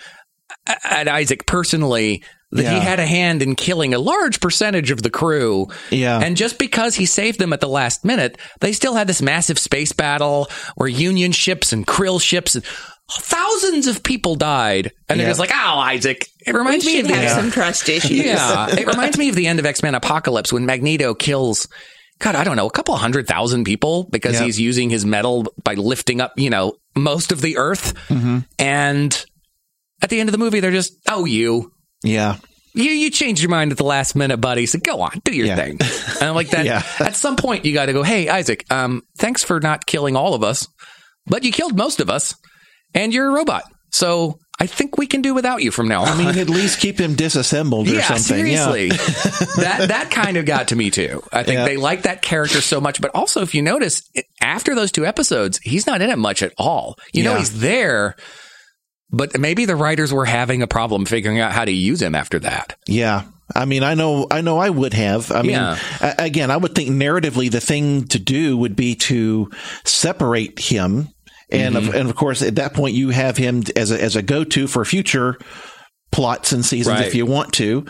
at 0.83 1.07
Isaac 1.07 1.45
personally 1.45 2.23
that 2.51 2.63
he 2.73 2.79
had 2.79 2.99
a 2.99 3.05
hand 3.05 3.41
in 3.41 3.55
killing 3.55 3.93
a 3.93 3.99
large 3.99 4.39
percentage 4.39 4.89
of 4.91 5.03
the 5.03 5.09
crew. 5.09 5.67
Yeah. 5.91 6.19
And 6.19 6.35
just 6.35 6.57
because 6.57 6.95
he 6.95 7.05
saved 7.05 7.39
them 7.39 7.53
at 7.53 7.59
the 7.61 7.67
last 7.69 8.03
minute, 8.03 8.37
they 8.59 8.73
still 8.73 8.95
had 8.95 9.05
this 9.07 9.21
massive 9.21 9.59
space 9.59 9.91
battle 9.91 10.49
where 10.75 10.89
Union 10.89 11.31
ships 11.31 11.71
and 11.73 11.85
Krill 11.85 12.19
ships 12.19 12.55
and 12.55 12.63
thousands 13.11 13.87
of 13.87 14.03
people 14.03 14.35
died. 14.35 14.91
And 15.07 15.19
they're 15.19 15.27
Yeah. 15.27 15.31
just 15.31 15.39
like, 15.39 15.51
oh, 15.53 15.79
Isaac. 15.79 16.27
It 16.45 16.53
We 16.53 16.59
reminds 16.59 16.85
me 16.85 16.99
of 16.99 17.07
the 17.07 17.15
have 17.15 17.31
some 17.31 17.51
trust 17.51 17.87
issues. 17.89 18.11
yeah, 18.25 18.67
it 18.77 18.87
reminds 18.87 19.17
me 19.17 19.29
of 19.29 19.35
the 19.35 19.47
end 19.47 19.59
of 19.59 19.65
X 19.65 19.83
Men 19.83 19.93
Apocalypse 19.95 20.51
when 20.53 20.65
Magneto 20.65 21.13
kills, 21.13 21.67
God, 22.19 22.35
I 22.35 22.43
don't 22.43 22.55
know, 22.55 22.67
a 22.67 22.71
couple 22.71 22.95
hundred 22.95 23.27
thousand 23.27 23.63
people 23.65 24.03
because 24.11 24.33
Yep. 24.33 24.43
he's 24.43 24.59
using 24.59 24.89
his 24.89 25.05
metal 25.05 25.45
by 25.63 25.73
lifting 25.75 26.21
up, 26.21 26.33
you 26.37 26.49
know, 26.49 26.73
most 26.95 27.31
of 27.31 27.41
the 27.41 27.57
Earth. 27.57 27.93
Mm-hmm. 28.09 28.39
And 28.57 29.25
at 30.01 30.09
the 30.09 30.19
end 30.19 30.29
of 30.29 30.31
the 30.31 30.37
movie, 30.39 30.59
they're 30.59 30.71
just, 30.71 30.93
oh, 31.07 31.25
you. 31.25 31.71
Yeah. 32.03 32.37
You 32.75 32.91
you 32.91 33.09
changed 33.09 33.41
your 33.41 33.49
mind 33.49 33.71
at 33.71 33.77
the 33.77 33.83
last 33.83 34.15
minute, 34.15 34.37
buddy. 34.37 34.65
So 34.67 34.79
go 34.79 35.01
on, 35.01 35.19
do 35.25 35.35
your 35.35 35.47
Yeah. 35.47 35.55
thing. 35.55 35.77
And 35.81 36.23
I'm 36.29 36.35
like 36.35 36.49
that. 36.51 36.65
Yeah. 36.65 36.83
At 36.99 37.15
some 37.15 37.35
point, 37.35 37.65
you 37.65 37.73
got 37.73 37.87
to 37.87 37.93
go. 37.93 38.03
Hey, 38.03 38.29
Isaac. 38.29 38.63
Um, 38.71 39.01
thanks 39.17 39.43
for 39.43 39.59
not 39.59 39.85
killing 39.87 40.15
all 40.15 40.33
of 40.35 40.43
us, 40.43 40.67
but 41.25 41.43
you 41.43 41.51
killed 41.51 41.75
most 41.75 41.99
of 41.99 42.09
us, 42.09 42.35
and 42.93 43.13
you're 43.13 43.27
a 43.27 43.33
robot. 43.33 43.63
So 43.91 44.37
I 44.59 44.67
think 44.67 44.97
we 44.99 45.07
can 45.07 45.23
do 45.23 45.33
without 45.33 45.63
you 45.63 45.71
from 45.71 45.87
now 45.87 46.03
on. 46.03 46.09
I 46.09 46.17
mean, 46.17 46.37
at 46.37 46.47
least 46.49 46.79
keep 46.79 46.99
him 46.99 47.15
disassembled 47.15 47.87
or 47.87 47.91
yeah, 47.95 48.01
something. 48.03 48.23
seriously. 48.45 48.89
that 49.57 49.85
that 49.87 50.11
kind 50.11 50.37
of 50.37 50.45
got 50.45 50.67
to 50.67 50.75
me 50.75 50.91
too. 50.91 51.23
I 51.33 51.41
think 51.43 51.57
Yeah. 51.57 51.65
they 51.65 51.75
like 51.77 52.03
that 52.03 52.21
character 52.21 52.61
so 52.61 52.79
much, 52.79 53.01
but 53.01 53.09
also 53.15 53.41
if 53.41 53.55
you 53.55 53.63
notice 53.63 54.03
after 54.41 54.75
those 54.75 54.91
two 54.91 55.05
episodes, 55.07 55.59
he's 55.63 55.87
not 55.87 56.01
in 56.03 56.11
it 56.11 56.19
much 56.19 56.43
at 56.43 56.53
all. 56.57 56.97
You 57.13 57.23
know, 57.23 57.35
he's 57.37 57.59
there, 57.61 58.15
but 59.11 59.39
maybe 59.39 59.65
the 59.65 59.75
writers 59.75 60.13
were 60.13 60.25
having 60.25 60.61
a 60.61 60.67
problem 60.67 61.05
figuring 61.05 61.39
out 61.39 61.51
how 61.51 61.65
to 61.65 61.71
use 61.71 62.01
him 62.01 62.15
after 62.15 62.39
that. 62.39 62.75
Yeah. 62.87 63.23
I 63.55 63.65
mean, 63.65 63.81
I 63.81 63.95
know, 63.95 64.27
I 64.29 64.41
know 64.41 64.59
I 64.59 64.69
would 64.69 64.93
have. 64.93 65.31
I 65.31 65.41
mean, 65.41 65.51
Yeah. 65.51 65.77
again, 66.19 66.51
I 66.51 66.57
would 66.57 66.75
think 66.75 66.89
narratively 66.91 67.49
the 67.49 67.59
thing 67.61 68.05
to 68.09 68.19
do 68.19 68.55
would 68.57 68.75
be 68.75 68.93
to 68.95 69.49
separate 69.85 70.59
him. 70.59 71.09
And 71.51 71.75
Mm-hmm. 71.75 71.89
of, 71.89 71.95
and 71.95 72.09
of 72.09 72.15
course, 72.15 72.43
at 72.43 72.57
that 72.57 72.75
point, 72.75 72.93
you 72.93 73.09
have 73.09 73.37
him 73.37 73.63
as 73.75 73.91
a, 73.91 73.99
as 73.99 74.15
a 74.15 74.21
go 74.21 74.43
to 74.43 74.67
for 74.67 74.85
future 74.85 75.39
plots 76.11 76.51
and 76.51 76.63
seasons 76.63 76.99
Right. 76.99 77.07
if 77.07 77.15
you 77.15 77.25
want 77.25 77.53
to. 77.53 77.85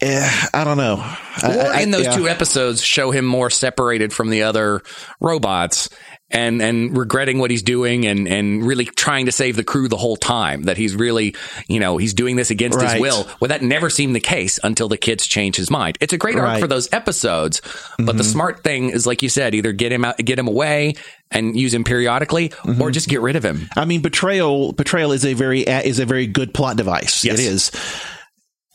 Eh, 0.00 0.30
I 0.52 0.64
don't 0.64 0.76
know. 0.76 0.96
I- 1.00 1.56
Or 1.56 1.72
I- 1.72 1.80
in 1.80 1.90
those 1.90 2.04
yeah. 2.04 2.16
two 2.16 2.28
episodes, 2.28 2.82
show 2.82 3.10
him 3.10 3.24
more 3.24 3.50
separated 3.50 4.12
from 4.12 4.30
the 4.30 4.42
other 4.42 4.82
robots 5.20 5.88
and 6.34 6.60
and 6.60 6.96
regretting 6.96 7.38
what 7.38 7.50
he's 7.50 7.62
doing 7.62 8.04
and 8.06 8.28
and 8.28 8.66
really 8.66 8.84
trying 8.84 9.26
to 9.26 9.32
save 9.32 9.56
the 9.56 9.64
crew 9.64 9.88
the 9.88 9.96
whole 9.96 10.16
time. 10.16 10.64
That 10.64 10.76
he's 10.76 10.94
really, 10.94 11.34
you 11.68 11.80
know, 11.80 11.96
he's 11.96 12.12
doing 12.12 12.36
this 12.36 12.50
against 12.50 12.80
his 12.80 13.00
will. 13.00 13.26
Well, 13.40 13.48
that 13.48 13.62
never 13.62 13.88
seemed 13.88 14.14
the 14.16 14.20
case 14.20 14.58
until 14.62 14.88
the 14.88 14.96
kids 14.98 15.26
change 15.26 15.56
his 15.56 15.70
mind. 15.70 15.96
It's 16.00 16.12
a 16.12 16.18
great 16.18 16.34
arc 16.36 16.44
Right. 16.44 16.60
for 16.60 16.66
those 16.66 16.92
episodes, 16.92 17.62
but 17.98 18.16
the 18.18 18.24
smart 18.24 18.62
thing 18.64 18.90
is, 18.90 19.06
like 19.06 19.22
you 19.22 19.28
said, 19.30 19.54
either 19.54 19.72
get 19.72 19.92
him 19.92 20.04
out, 20.04 20.18
get 20.18 20.38
him 20.38 20.48
away, 20.48 20.94
and 21.30 21.56
use 21.58 21.72
him 21.72 21.84
periodically, 21.84 22.52
or 22.80 22.90
just 22.90 23.08
get 23.08 23.20
rid 23.20 23.36
of 23.36 23.44
him. 23.44 23.68
I 23.76 23.84
mean, 23.86 24.02
betrayal 24.02 24.72
betrayal 24.72 25.12
is 25.12 25.24
a 25.24 25.32
very 25.34 25.62
is 25.62 26.00
a 26.00 26.06
very 26.06 26.26
good 26.26 26.52
plot 26.52 26.76
device. 26.76 27.24
Yes. 27.24 27.38
It 27.38 27.44
is. 27.44 27.70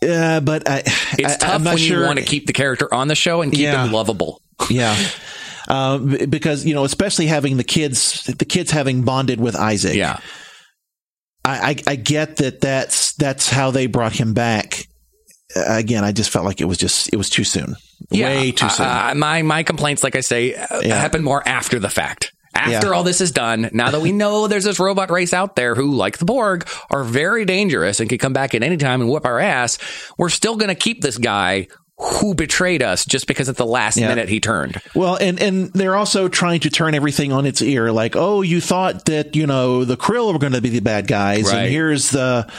Uh, 0.02 0.40
but 0.40 0.70
I, 0.70 0.78
It's 1.18 1.34
I, 1.36 1.38
tough 1.38 1.50
I'm 1.56 1.64
not 1.64 1.72
when 1.72 1.78
sure. 1.80 2.00
you 2.00 2.06
want 2.06 2.20
to 2.20 2.26
keep 2.26 2.48
the 2.48 2.54
character 2.54 2.92
on 2.94 3.10
the 3.10 3.16
show 3.16 3.42
and 3.42 3.52
keep 3.52 3.62
Yeah. 3.62 3.86
him 3.86 3.92
lovable. 3.92 4.42
Yeah. 4.70 4.96
Uh, 5.70 6.00
because 6.28 6.66
you 6.66 6.74
know, 6.74 6.84
especially 6.84 7.28
having 7.28 7.58
the 7.58 7.64
kids, 7.64 8.24
the 8.24 8.46
kids 8.46 8.72
having 8.72 9.04
bonded 9.04 9.40
with 9.40 9.56
Isaac. 9.56 9.96
Yeah. 9.96 10.20
I, 11.46 11.70
I, 11.70 11.76
I 11.92 11.96
get 11.96 12.38
that. 12.38 12.60
That's 12.62 13.14
that's 13.14 13.50
how 13.50 13.72
they 13.72 13.86
brought 13.88 14.14
him 14.14 14.34
back. 14.34 14.88
Uh, 15.56 15.64
again, 15.68 16.04
I 16.04 16.12
just 16.12 16.30
felt 16.32 16.46
like 16.46 16.60
it 16.62 16.66
was 16.66 16.78
just 16.78 17.12
it 17.14 17.18
was 17.18 17.30
too 17.30 17.44
soon. 17.44 17.76
Way 18.12 18.52
too 18.52 18.70
soon. 18.70 18.86
Uh, 18.86 19.14
my 19.16 19.42
my 19.44 19.64
complaints, 19.64 20.04
like 20.04 20.16
I 20.16 20.22
say, 20.22 20.56
uh, 20.56 20.82
Yeah. 20.82 21.00
happen 21.00 21.24
more 21.24 21.48
after 21.48 21.80
the 21.80 21.90
fact. 21.90 22.34
After 22.56 22.88
Yeah. 22.88 22.94
all 22.94 23.04
this 23.04 23.22
is 23.22 23.32
done, 23.32 23.70
now 23.74 23.92
that 23.92 24.02
we 24.02 24.12
know 24.12 24.48
there's 24.48 24.64
this 24.64 24.80
robot 24.80 25.12
race 25.12 25.34
out 25.34 25.56
there 25.56 25.76
who, 25.76 25.94
like 25.94 26.18
the 26.18 26.26
Borg, 26.26 26.68
are 26.90 27.04
very 27.04 27.46
dangerous 27.46 28.00
and 28.00 28.10
can 28.10 28.18
come 28.18 28.34
back 28.34 28.56
at 28.56 28.64
any 28.64 28.76
time 28.76 29.02
and 29.02 29.10
whip 29.10 29.26
our 29.26 29.40
ass, 29.40 29.78
we're 30.18 30.30
still 30.30 30.56
going 30.56 30.70
to 30.70 30.76
keep 30.76 31.02
this 31.02 31.18
guy 31.20 31.68
who 32.02 32.34
betrayed 32.34 32.82
us 32.82 33.06
just 33.06 33.28
because 33.28 33.50
at 33.50 33.58
the 33.58 33.66
last 33.66 33.98
Yeah. 33.98 34.08
minute 34.08 34.30
he 34.30 34.40
turned. 34.40 34.82
Well, 34.96 35.18
and 35.20 35.40
and 35.40 35.72
they're 35.74 35.96
also 35.96 36.30
trying 36.30 36.62
to 36.62 36.70
turn 36.70 36.96
everything 36.96 37.32
on 37.34 37.46
its 37.46 37.62
ear. 37.62 37.92
Like, 37.92 38.16
oh, 38.16 38.42
you 38.42 38.62
thought 38.62 39.06
that 39.06 39.36
you 39.36 39.46
know 39.46 39.84
the 39.84 39.98
Krill 39.98 40.32
were 40.32 40.40
going 40.40 40.54
to 40.54 40.62
be 40.62 40.70
the 40.70 40.80
bad 40.80 41.08
guys, 41.08 41.44
Right. 41.46 41.64
and 41.64 41.70
here's 41.70 42.10
the 42.12 42.50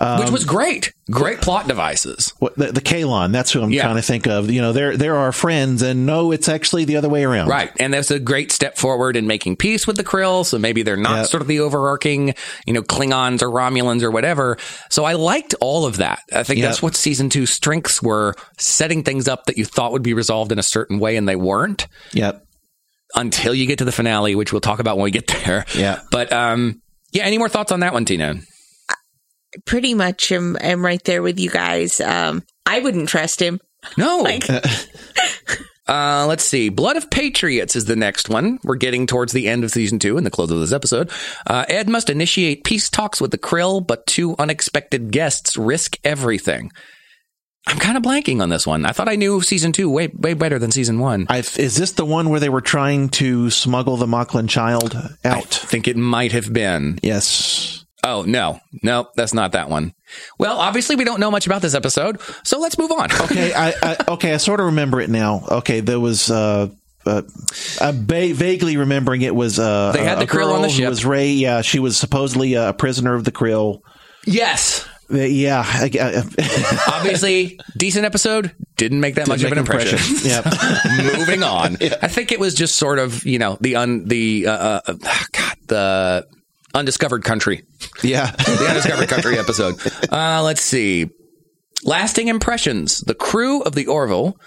um, 0.00 0.20
which 0.20 0.30
was 0.30 0.44
great. 0.44 0.92
Great 1.10 1.40
plot 1.40 1.66
devices. 1.66 2.32
what 2.38 2.54
the, 2.56 2.72
the 2.72 2.80
Kaylon. 2.80 3.32
That's 3.32 3.50
who 3.52 3.62
I'm 3.62 3.70
Yeah. 3.70 3.82
trying 3.82 3.96
to 3.96 4.02
think 4.02 4.26
of. 4.26 4.50
You 4.50 4.60
know, 4.60 4.72
they're 4.72 4.96
they're 4.96 5.16
our 5.16 5.32
friends, 5.32 5.82
and 5.82 6.06
no, 6.06 6.30
it's 6.30 6.48
actually 6.48 6.84
the 6.84 6.96
other 6.96 7.08
way 7.08 7.24
around. 7.24 7.48
Right. 7.48 7.70
And 7.80 7.92
that's 7.92 8.10
a 8.10 8.18
great 8.18 8.52
step 8.52 8.76
forward 8.76 9.16
in 9.16 9.26
making 9.26 9.56
peace 9.56 9.86
with 9.86 9.96
the 9.96 10.04
Krill. 10.04 10.44
So 10.46 10.58
maybe 10.58 10.82
they're 10.82 10.96
not 10.96 11.16
Yep. 11.16 11.26
sort 11.26 11.40
of 11.42 11.48
the 11.48 11.60
overarching, 11.60 12.34
you 12.66 12.72
know, 12.72 12.82
Klingons 12.82 13.42
or 13.42 13.48
Romulans 13.50 14.02
or 14.02 14.10
whatever. 14.10 14.56
So 14.90 15.04
I 15.04 15.14
liked 15.14 15.54
all 15.60 15.84
of 15.86 15.96
that. 15.96 16.20
I 16.32 16.42
think 16.42 16.60
Yep. 16.60 16.68
that's 16.68 16.82
what 16.82 16.94
season 16.96 17.28
two 17.30 17.46
strengths 17.46 18.00
were 18.02 18.34
setting 18.58 19.02
things 19.02 19.26
up 19.28 19.46
that 19.46 19.58
you 19.58 19.64
thought 19.64 19.92
would 19.92 20.02
be 20.02 20.14
resolved 20.14 20.52
in 20.52 20.58
a 20.58 20.62
certain 20.62 20.98
way 20.98 21.16
and 21.16 21.28
they 21.28 21.36
weren't 21.36 21.86
Yep. 22.12 22.44
until 23.16 23.54
you 23.54 23.66
get 23.66 23.78
to 23.78 23.84
the 23.84 23.92
finale, 23.92 24.34
which 24.34 24.52
we'll 24.52 24.60
talk 24.60 24.78
about 24.78 24.96
when 24.96 25.04
we 25.04 25.10
get 25.10 25.26
there. 25.26 25.64
Yeah. 25.74 26.00
But, 26.10 26.32
um, 26.32 26.80
yeah, 27.12 27.24
any 27.24 27.38
more 27.38 27.48
thoughts 27.48 27.72
on 27.72 27.80
that 27.80 27.92
one, 27.92 28.04
Tina? 28.04 28.34
Pretty 29.64 29.94
much 29.94 30.30
am, 30.32 30.56
am 30.60 30.84
right 30.84 31.02
there 31.04 31.22
with 31.22 31.38
you 31.40 31.50
guys. 31.50 32.00
Um, 32.00 32.42
I 32.66 32.80
wouldn't 32.80 33.08
trust 33.08 33.40
him. 33.40 33.60
No. 33.96 34.22
Like, 34.22 34.44
Uh, 35.88 36.24
let's 36.28 36.44
see. 36.44 36.68
Blood 36.68 36.96
of 36.96 37.10
Patriots 37.10 37.74
is 37.74 37.86
the 37.86 37.96
next 37.96 38.28
one. 38.28 38.60
We're 38.62 38.76
getting 38.76 39.08
towards 39.08 39.32
the 39.32 39.48
end 39.48 39.64
of 39.64 39.72
season 39.72 39.98
two 39.98 40.16
and 40.16 40.24
the 40.24 40.30
close 40.30 40.52
of 40.52 40.60
this 40.60 40.72
episode. 40.72 41.10
Uh, 41.48 41.64
Ed 41.68 41.88
must 41.88 42.08
initiate 42.08 42.62
peace 42.62 42.88
talks 42.88 43.20
with 43.20 43.32
the 43.32 43.38
Krill, 43.38 43.84
but 43.84 44.06
two 44.06 44.36
unexpected 44.38 45.10
guests 45.10 45.56
risk 45.56 45.96
everything. 46.04 46.70
I'm 47.66 47.78
kind 47.78 47.96
of 47.96 48.04
blanking 48.04 48.40
on 48.40 48.50
this 48.50 48.68
one. 48.68 48.86
I 48.86 48.92
thought 48.92 49.08
I 49.08 49.16
knew 49.16 49.40
season 49.40 49.72
two 49.72 49.90
way 49.90 50.06
way 50.16 50.34
better 50.34 50.60
than 50.60 50.70
season 50.70 51.00
one. 51.00 51.26
I, 51.28 51.38
is 51.38 51.74
this 51.76 51.90
the 51.92 52.04
one 52.06 52.28
where 52.30 52.38
they 52.38 52.48
were 52.48 52.60
trying 52.60 53.08
to 53.10 53.50
smuggle 53.50 53.96
the 53.96 54.06
Moclan 54.06 54.48
child 54.48 54.94
out? 55.24 55.60
I 55.64 55.66
think 55.66 55.88
it 55.88 55.96
might 55.96 56.30
have 56.30 56.52
been. 56.52 57.00
yes. 57.02 57.79
Oh 58.02 58.22
no, 58.22 58.60
no, 58.82 59.08
that's 59.14 59.34
not 59.34 59.52
that 59.52 59.68
one. 59.68 59.92
Well, 60.38 60.58
obviously 60.58 60.96
we 60.96 61.04
don't 61.04 61.20
know 61.20 61.30
much 61.30 61.46
about 61.46 61.62
this 61.62 61.74
episode, 61.74 62.18
so 62.44 62.58
let's 62.58 62.78
move 62.78 62.90
on. 62.92 63.08
Okay. 63.22 63.52
I, 63.52 63.74
I 63.82 63.96
okay. 64.08 64.34
I 64.34 64.38
sort 64.38 64.60
of 64.60 64.66
remember 64.66 65.00
it 65.00 65.10
now. 65.10 65.44
Okay. 65.50 65.80
There 65.80 66.00
was. 66.00 66.30
Uh, 66.30 66.68
uh, 67.06 67.22
I'm 67.80 68.04
ba- 68.06 68.34
vaguely 68.34 68.76
remembering 68.76 69.22
it 69.22 69.34
was 69.34 69.58
uh, 69.58 69.92
They 69.92 70.04
had 70.04 70.18
the 70.18 70.26
Krill 70.26 70.52
on 70.52 70.60
the 70.62 70.68
ship. 70.68 70.88
was 70.88 71.04
Ray. 71.04 71.30
Yeah, 71.32 71.62
she 71.62 71.78
was 71.78 71.96
supposedly 71.96 72.54
a 72.54 72.72
prisoner 72.74 73.14
of 73.14 73.24
the 73.24 73.32
Krill. 73.32 73.80
yes, 74.26 74.86
Uh, 75.10 75.16
Yeah, 75.18 75.62
I, 75.66 75.90
I, 75.98 76.92
obviously 76.96 77.58
decent 77.76 78.04
episode. 78.04 78.52
Didn't 78.76 79.00
make 79.00 79.14
that 79.14 79.28
much 79.28 79.42
of 79.42 79.50
an 79.50 79.56
impression. 79.58 79.98
yeah, 80.22 80.42
moving 81.16 81.42
on. 81.42 81.76
I 81.80 82.08
think 82.08 82.32
it 82.32 82.40
was 82.40 82.54
just 82.54 82.76
sort 82.76 82.98
of 82.98 83.24
you 83.24 83.38
know 83.38 83.56
the 83.62 83.76
un 83.76 84.04
the 84.06 84.46
uh, 84.46 84.80
uh, 84.86 84.92
God 85.32 85.56
the 85.68 86.26
undiscovered 86.74 87.24
country, 87.24 87.64
yeah. 88.02 88.30
the 88.36 88.66
undiscovered 88.68 89.08
country 89.08 89.38
episode. 89.38 89.76
Uh, 90.10 90.42
let's 90.42 90.62
see. 90.62 91.10
Lasting 91.84 92.28
impressions. 92.28 93.00
The 93.00 93.14
crew 93.14 93.62
of 93.62 93.74
the 93.74 93.86
Orville 93.86 94.38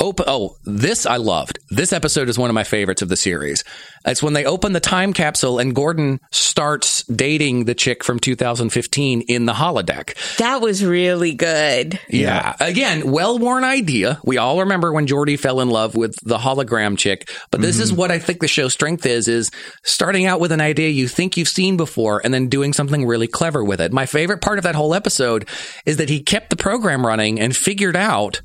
open. 0.00 0.24
Oh, 0.28 0.56
this 0.64 1.06
I 1.06 1.16
loved. 1.16 1.58
This 1.70 1.92
episode 1.92 2.28
is 2.28 2.38
one 2.38 2.50
of 2.50 2.54
my 2.54 2.64
favorites 2.64 3.02
of 3.02 3.08
the 3.08 3.16
series. 3.16 3.64
It's 4.04 4.22
when 4.22 4.32
they 4.32 4.44
open 4.44 4.72
the 4.72 4.80
time 4.80 5.12
capsule 5.12 5.58
and 5.58 5.74
Gordon 5.74 6.20
starts 6.30 7.04
dating 7.04 7.64
the 7.64 7.74
chick 7.74 8.04
from 8.04 8.18
2015 8.18 9.22
in 9.22 9.46
the 9.46 9.52
holodeck. 9.52 10.14
That 10.36 10.60
was 10.60 10.84
really 10.84 11.34
good. 11.34 12.00
Yeah. 12.08 12.56
Again, 12.60 13.10
well 13.10 13.38
worn 13.38 13.64
idea. 13.64 14.20
We 14.24 14.38
all 14.38 14.60
remember 14.60 14.92
when 14.92 15.06
Geordi 15.06 15.38
fell 15.38 15.60
in 15.60 15.68
love 15.68 15.94
with 15.94 16.14
the 16.24 16.38
hologram 16.38 16.96
chick, 16.96 17.30
but 17.50 17.60
this 17.60 17.78
is 17.78 17.90
mm-hmm. 17.90 18.00
what 18.00 18.10
I 18.10 18.18
think 18.18 18.40
the 18.40 18.48
show's 18.48 18.72
strength 18.72 19.04
is, 19.04 19.28
is 19.28 19.50
starting 19.84 20.26
out 20.26 20.40
with 20.40 20.52
an 20.52 20.60
idea 20.60 20.88
you 20.88 21.08
think 21.08 21.36
you've 21.36 21.48
seen 21.48 21.76
before 21.76 22.20
and 22.24 22.32
then 22.32 22.48
doing 22.48 22.72
something 22.72 23.06
really 23.06 23.28
clever 23.28 23.64
with 23.64 23.80
it. 23.80 23.92
My 23.92 24.06
favorite 24.06 24.40
part 24.40 24.58
of 24.58 24.64
that 24.64 24.74
whole 24.74 24.94
episode 24.94 25.48
is 25.84 25.96
that 25.98 26.08
he 26.08 26.22
kept 26.22 26.50
the 26.50 26.56
program 26.56 27.04
running 27.04 27.40
and 27.40 27.56
figured 27.56 27.96
out 27.96 28.40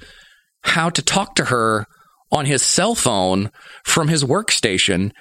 how 0.63 0.89
to 0.89 1.01
talk 1.01 1.35
to 1.35 1.45
her 1.45 1.85
on 2.31 2.45
his 2.45 2.61
cell 2.63 2.95
phone 2.95 3.51
from 3.83 4.07
his 4.07 4.23
workstation. 4.23 5.11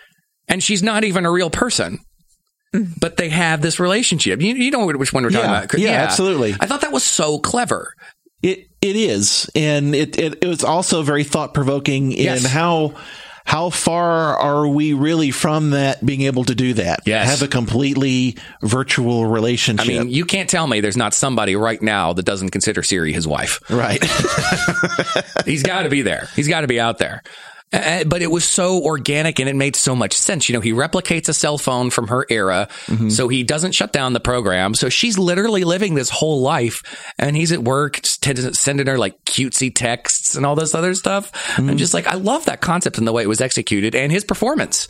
And 0.48 0.62
she's 0.62 0.82
not 0.82 1.04
even 1.04 1.24
a 1.26 1.30
real 1.30 1.50
person. 1.50 1.98
Mm. 2.74 2.98
But 3.00 3.16
they 3.16 3.28
have 3.28 3.60
this 3.60 3.78
relationship. 3.78 4.40
You, 4.40 4.54
you 4.54 4.70
know 4.70 4.86
which 4.86 5.12
one 5.12 5.22
we're 5.24 5.30
talking 5.30 5.50
Yeah. 5.50 5.62
about. 5.62 5.78
Yeah, 5.78 5.90
absolutely. 6.02 6.54
I 6.58 6.66
thought 6.66 6.80
that 6.80 6.92
was 6.92 7.04
so 7.04 7.38
clever. 7.38 7.92
It 8.42 8.66
it 8.80 8.96
is, 8.96 9.48
and 9.54 9.94
it 9.94 10.18
it, 10.18 10.38
it 10.42 10.48
was 10.48 10.64
also 10.64 11.02
very 11.02 11.22
thought 11.22 11.54
provoking 11.54 12.10
in 12.12 12.24
Yes. 12.24 12.44
how 12.46 12.94
how 13.44 13.70
far 13.70 14.36
are 14.36 14.66
we 14.66 14.92
really 14.92 15.30
from 15.30 15.70
that 15.70 16.04
being 16.04 16.22
able 16.22 16.44
to 16.44 16.54
do 16.54 16.74
that? 16.74 17.00
Yes. 17.06 17.28
have 17.28 17.42
a 17.46 17.50
completely 17.50 18.36
virtual 18.62 19.26
relationship. 19.26 19.86
I 19.86 19.88
mean, 19.88 20.10
you 20.10 20.24
can't 20.24 20.48
tell 20.48 20.66
me 20.66 20.80
there's 20.80 20.96
not 20.96 21.14
somebody 21.14 21.56
right 21.56 21.80
now 21.82 22.12
that 22.12 22.24
doesn't 22.24 22.50
consider 22.50 22.82
Siri 22.82 23.12
his 23.12 23.26
wife. 23.26 23.60
right? 23.68 24.02
He's 25.44 25.62
got 25.62 25.82
to 25.82 25.88
be 25.88 26.02
there. 26.02 26.28
He's 26.36 26.48
got 26.48 26.62
to 26.62 26.66
be 26.66 26.80
out 26.80 26.98
there. 26.98 27.22
Uh, 27.72 27.76
uh, 27.76 28.04
but 28.04 28.22
it 28.22 28.30
was 28.30 28.44
so 28.44 28.82
organic 28.82 29.38
and 29.38 29.48
it 29.48 29.56
made 29.56 29.76
so 29.76 29.94
much 29.94 30.12
sense. 30.12 30.48
You 30.48 30.54
know, 30.54 30.60
he 30.60 30.72
replicates 30.72 31.28
a 31.28 31.34
cell 31.34 31.58
phone 31.58 31.90
from 31.90 32.08
her 32.08 32.26
era, 32.28 32.68
mm-hmm. 32.86 33.08
so 33.08 33.28
he 33.28 33.42
doesn't 33.42 33.72
shut 33.72 33.92
down 33.92 34.12
the 34.12 34.20
program. 34.20 34.74
So 34.74 34.88
she's 34.88 35.18
literally 35.18 35.64
living 35.64 35.94
this 35.94 36.10
whole 36.10 36.40
life, 36.40 36.82
and 37.18 37.36
he's 37.36 37.52
at 37.52 37.62
work 37.62 38.00
t- 38.02 38.52
sending 38.52 38.86
her 38.86 38.98
like 38.98 39.22
cutesy 39.24 39.74
texts 39.74 40.36
and 40.36 40.44
all 40.44 40.54
this 40.54 40.74
other 40.74 40.94
stuff. 40.94 41.32
I'm 41.58 41.66
mm-hmm. 41.66 41.76
just 41.76 41.94
like, 41.94 42.06
I 42.06 42.14
love 42.14 42.46
that 42.46 42.60
concept 42.60 42.98
and 42.98 43.06
the 43.06 43.12
way 43.12 43.22
it 43.22 43.28
was 43.28 43.40
executed, 43.40 43.94
and 43.94 44.12
his 44.12 44.24
performance 44.24 44.88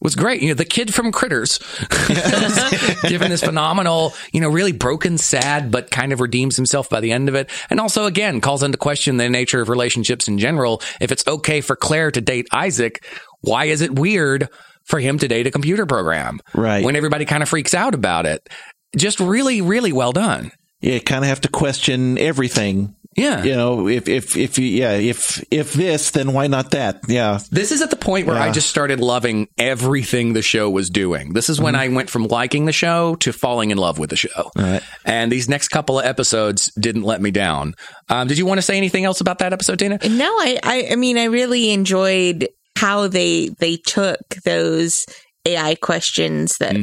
was 0.00 0.14
great. 0.14 0.42
You 0.42 0.48
know, 0.48 0.54
the 0.54 0.64
kid 0.64 0.94
from 0.94 1.12
Critters, 1.12 1.58
given 3.08 3.30
this 3.30 3.42
phenomenal, 3.42 4.14
you 4.32 4.40
know, 4.40 4.48
really 4.48 4.72
broken, 4.72 5.18
sad, 5.18 5.70
but 5.70 5.90
kind 5.90 6.12
of 6.12 6.20
redeems 6.20 6.56
himself 6.56 6.88
by 6.88 7.00
the 7.00 7.12
end 7.12 7.28
of 7.28 7.34
it. 7.34 7.50
And 7.70 7.80
also, 7.80 8.06
again, 8.06 8.40
calls 8.40 8.62
into 8.62 8.78
question 8.78 9.16
the 9.16 9.28
nature 9.28 9.60
of 9.60 9.68
relationships 9.68 10.28
in 10.28 10.38
general. 10.38 10.82
If 11.00 11.12
it's 11.12 11.26
okay 11.26 11.60
for 11.60 11.76
Claire 11.76 12.10
to 12.12 12.20
date 12.20 12.46
Isaac, 12.52 13.04
why 13.40 13.66
is 13.66 13.80
it 13.80 13.98
weird 13.98 14.48
for 14.84 15.00
him 15.00 15.18
to 15.18 15.28
date 15.28 15.46
a 15.46 15.50
computer 15.50 15.86
program? 15.86 16.40
Right. 16.54 16.84
When 16.84 16.96
everybody 16.96 17.24
kind 17.24 17.42
of 17.42 17.48
freaks 17.48 17.74
out 17.74 17.94
about 17.94 18.26
it. 18.26 18.48
Just 18.96 19.20
really, 19.20 19.60
really 19.60 19.92
well 19.92 20.12
done. 20.12 20.50
you 20.80 21.00
kind 21.00 21.24
of 21.24 21.28
have 21.28 21.42
to 21.42 21.48
question 21.48 22.16
everything. 22.18 22.94
Yeah. 23.18 23.42
You 23.42 23.54
know, 23.54 23.88
if 23.88 24.08
if 24.08 24.36
if 24.36 24.58
you 24.58 24.66
yeah, 24.66 24.92
if 24.92 25.44
if 25.50 25.72
this, 25.72 26.12
then 26.12 26.32
why 26.32 26.46
not 26.46 26.70
that? 26.70 27.00
Yeah, 27.08 27.40
This 27.50 27.72
is 27.72 27.82
at 27.82 27.90
the 27.90 27.96
point 27.96 28.26
where 28.26 28.36
I 28.36 28.52
just 28.52 28.68
started 28.68 29.00
loving 29.00 29.48
everything 29.58 30.32
the 30.32 30.42
show 30.42 30.70
was 30.70 30.88
doing. 30.88 31.32
This 31.32 31.48
is 31.48 31.60
when 31.60 31.74
I 31.74 31.88
went 31.88 32.10
from 32.10 32.26
liking 32.26 32.64
the 32.66 32.72
show 32.72 33.16
to 33.16 33.32
falling 33.32 33.70
in 33.70 33.78
love 33.78 33.98
with 33.98 34.10
the 34.10 34.16
show. 34.16 34.50
Right. 34.56 34.82
And 35.04 35.32
these 35.32 35.48
next 35.48 35.68
couple 35.68 35.98
of 35.98 36.06
episodes 36.06 36.72
didn't 36.78 37.02
let 37.02 37.20
me 37.20 37.30
down. 37.30 37.74
Um, 38.08 38.28
did 38.28 38.38
you 38.38 38.46
want 38.46 38.58
to 38.58 38.62
say 38.62 38.76
anything 38.76 39.04
else 39.04 39.20
about 39.20 39.38
that 39.38 39.52
episode, 39.52 39.78
Tina? 39.78 39.98
No, 40.08 40.26
I, 40.26 40.58
I, 40.62 40.88
I 40.92 40.96
mean, 40.96 41.18
I 41.18 41.24
really 41.24 41.70
enjoyed 41.70 42.48
how 42.76 43.08
they 43.08 43.48
they 43.58 43.76
took 43.76 44.20
those 44.44 45.04
AI 45.44 45.74
questions 45.76 46.56
that 46.58 46.76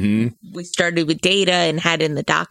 we 0.53 0.63
started 0.63 1.07
with 1.07 1.21
data 1.21 1.53
and 1.53 1.79
had 1.79 2.01
in 2.01 2.15
the 2.15 2.23
doc 2.23 2.49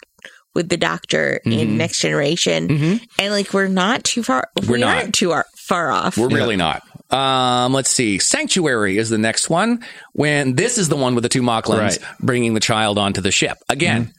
with 0.55 0.69
the 0.69 0.77
doctor 0.77 1.41
in 1.45 1.53
mm-hmm. 1.53 1.77
Next 1.77 2.01
Generation, 2.01 2.69
mm-hmm. 2.69 3.05
and 3.19 3.33
like 3.33 3.53
we're 3.53 3.69
not 3.69 4.05
too 4.05 4.23
far. 4.23 4.49
We're 4.67 4.75
we 4.75 4.81
not. 4.81 4.97
aren't 4.97 5.15
too 5.15 5.35
far 5.57 5.91
off. 5.91 6.17
We're 6.17 6.29
really 6.29 6.57
not. 6.57 6.83
Um, 7.11 7.73
let's 7.73 7.91
see. 7.91 8.19
Sanctuary 8.19 8.99
is 8.99 9.11
the 9.11 9.19
next 9.19 9.49
one. 9.51 9.85
When 10.13 10.55
this 10.55 10.79
is 10.79 10.89
the 10.89 10.97
one 10.97 11.15
with 11.15 11.23
the 11.23 11.29
two 11.29 11.43
Moclans 11.43 11.79
Right. 11.79 11.99
bringing 12.21 12.55
the 12.55 12.61
child 12.61 12.99
onto 12.99 13.21
the 13.21 13.31
ship. 13.31 13.59
Again, 13.69 14.07
mm-hmm. 14.07 14.13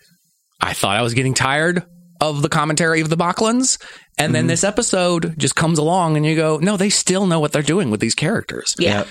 I 0.67 0.73
thought 0.73 0.95
I 0.95 1.01
was 1.01 1.13
getting 1.13 1.33
tired 1.33 1.83
of 2.21 2.41
the 2.41 2.49
commentary 2.49 3.01
of 3.01 3.09
the 3.09 3.17
Moclans. 3.17 3.77
And 4.17 4.33
then 4.33 4.47
this 4.47 4.63
episode 4.63 5.37
just 5.37 5.55
comes 5.55 5.77
along 5.77 6.15
and 6.15 6.25
you 6.25 6.35
go, 6.37 6.57
no, 6.57 6.77
they 6.77 6.89
still 6.89 7.27
know 7.27 7.41
what 7.41 7.51
they're 7.51 7.61
doing 7.61 7.91
with 7.91 7.99
these 7.99 8.15
characters. 8.15 8.73
yeah. 8.79 9.03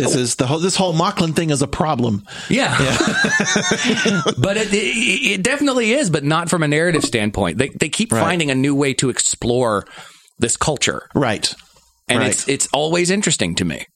This 0.00 0.16
oh. 0.16 0.18
is 0.20 0.34
the 0.36 0.46
whole 0.46 0.58
this 0.58 0.76
whole 0.76 0.94
Moclan 0.94 1.34
thing 1.34 1.50
is 1.50 1.62
a 1.62 1.66
problem. 1.68 2.22
Yeah. 2.48 2.76
but 4.38 4.56
it, 4.56 4.72
it, 4.72 4.76
it 5.40 5.42
definitely 5.42 5.92
is, 5.92 6.10
but 6.10 6.24
not 6.24 6.48
from 6.48 6.62
a 6.62 6.68
narrative 6.68 7.04
standpoint. 7.04 7.58
They, 7.58 7.68
they 7.68 7.88
keep 7.88 8.12
Right. 8.12 8.20
finding 8.20 8.50
a 8.50 8.54
new 8.54 8.74
way 8.74 8.94
to 8.94 9.10
explore 9.10 9.86
this 10.38 10.56
culture. 10.56 11.08
Right. 11.14 11.52
And 12.08 12.20
Right. 12.20 12.30
it's, 12.30 12.48
it's 12.48 12.68
always 12.72 13.10
interesting 13.10 13.54
to 13.56 13.64
me. 13.64 13.86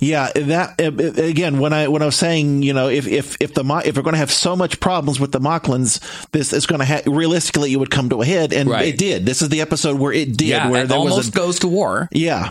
Yeah, 0.00 0.30
that 0.32 0.80
again 0.80 1.58
when 1.58 1.72
I 1.72 1.88
when 1.88 2.02
I 2.02 2.04
was 2.06 2.14
saying 2.14 2.62
you 2.62 2.72
know 2.72 2.88
if 2.88 3.08
if 3.08 3.36
if 3.40 3.54
the 3.54 3.64
Mo- 3.64 3.82
if 3.84 3.96
we're 3.96 4.02
going 4.02 4.12
to 4.14 4.18
have 4.20 4.30
so 4.30 4.54
much 4.54 4.78
problems 4.78 5.18
with 5.18 5.32
the 5.32 5.40
Moclans, 5.40 5.98
this 6.30 6.52
is 6.52 6.66
going 6.66 6.78
to 6.78 6.84
ha- 6.86 7.00
realistically 7.04 7.72
it 7.72 7.78
would 7.80 7.90
come 7.90 8.08
to 8.10 8.22
a 8.22 8.24
head, 8.24 8.52
and 8.52 8.70
Right. 8.70 8.94
it 8.94 8.96
did. 8.98 9.26
This 9.26 9.42
is 9.42 9.48
the 9.48 9.60
episode 9.60 9.98
where 9.98 10.12
it 10.12 10.36
did, 10.36 10.48
Yeah. 10.50 10.68
where 10.70 10.84
It 10.84 10.88
there 10.90 10.98
almost 10.98 11.16
was 11.16 11.28
a 11.28 11.32
goes 11.32 11.58
to 11.60 11.68
war. 11.68 12.08
yeah, 12.12 12.50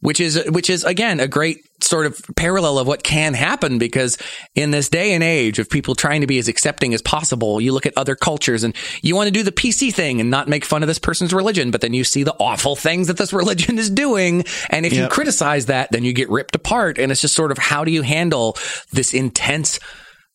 which 0.00 0.18
is 0.18 0.42
which 0.48 0.70
is 0.70 0.82
again 0.84 1.20
a 1.20 1.28
great 1.28 1.58
sort 1.88 2.06
of 2.06 2.20
parallel 2.36 2.78
of 2.78 2.86
what 2.86 3.02
can 3.02 3.34
happen 3.34 3.78
because 3.78 4.18
in 4.54 4.70
this 4.70 4.88
day 4.88 5.12
and 5.12 5.24
age 5.24 5.58
of 5.58 5.68
people 5.68 5.94
trying 5.94 6.20
to 6.20 6.26
be 6.26 6.38
as 6.38 6.48
accepting 6.48 6.94
as 6.94 7.02
possible 7.02 7.60
you 7.60 7.72
look 7.72 7.86
at 7.86 7.96
other 7.96 8.14
cultures 8.14 8.62
and 8.62 8.74
you 9.02 9.16
want 9.16 9.26
to 9.26 9.32
do 9.32 9.42
the 9.42 9.52
PC 9.52 9.92
thing 9.92 10.20
and 10.20 10.30
not 10.30 10.48
make 10.48 10.64
fun 10.64 10.82
of 10.82 10.86
this 10.86 10.98
person's 10.98 11.32
religion 11.32 11.70
but 11.70 11.80
then 11.80 11.94
you 11.94 12.04
see 12.04 12.22
the 12.22 12.34
awful 12.38 12.76
things 12.76 13.08
that 13.08 13.16
this 13.16 13.32
religion 13.38 13.78
is 13.78 13.90
doing. 13.90 14.44
And 14.70 14.86
if 14.86 14.92
you 14.92 15.08
criticize 15.08 15.66
that 15.66 15.90
then 15.92 16.04
you 16.04 16.12
get 16.12 16.28
ripped 16.28 16.54
apart. 16.54 16.98
And 16.98 17.10
it's 17.10 17.20
just 17.20 17.34
sort 17.34 17.50
of 17.50 17.58
how 17.58 17.84
do 17.84 17.90
you 17.90 18.02
handle 18.02 18.56
this 18.92 19.14
intense 19.14 19.78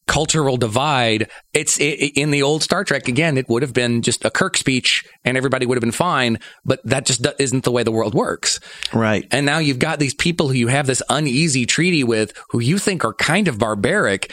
cultural 0.08 0.58
divide. 0.58 1.30
It's 1.54 1.80
i 1.80 1.84
i 1.84 2.12
in 2.16 2.32
the 2.32 2.43
old 2.43 2.64
Star 2.64 2.84
Trek 2.84 3.08
again. 3.08 3.38
It 3.38 3.47
would 3.49 3.62
have 3.62 3.74
been 3.74 4.01
just 4.01 4.26
a 4.26 4.30
Kirk 4.30 4.58
speech, 4.58 5.04
and 5.24 5.38
everybody 5.38 5.66
would 5.66 5.78
have 5.78 5.82
been 5.82 5.91
fine. 5.91 6.39
But 6.66 6.82
that 6.86 7.06
just 7.06 7.26
isn't 7.39 7.64
the 7.64 7.72
way 7.72 7.84
the 7.84 7.91
world 7.91 8.14
works. 8.14 8.60
right. 8.93 9.26
And 9.32 9.45
now 9.45 9.60
you've 9.60 9.80
got 9.80 9.99
these 9.99 10.14
people 10.14 10.47
who 10.47 10.56
you 10.56 10.68
have 10.68 10.88
this 10.88 11.01
uneasy 11.10 11.66
treaty 11.66 12.04
with, 12.04 12.34
who 12.49 12.60
you 12.60 12.78
think 12.78 13.06
are 13.06 13.14
kind 13.14 13.47
of 13.47 13.58
barbaric, 13.60 14.32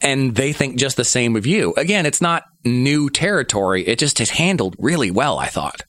and 0.00 0.34
they 0.34 0.52
think 0.52 0.78
just 0.78 0.96
the 0.96 1.04
same 1.04 1.36
of 1.36 1.46
you. 1.46 1.74
Again, 1.76 2.06
it's 2.06 2.20
not 2.20 2.44
new 2.64 3.10
territory. 3.10 3.86
It 3.86 3.98
just 3.98 4.20
is 4.20 4.30
handled 4.30 4.76
really 4.78 5.10
well. 5.10 5.38
I 5.38 5.46
thought. 5.48 5.82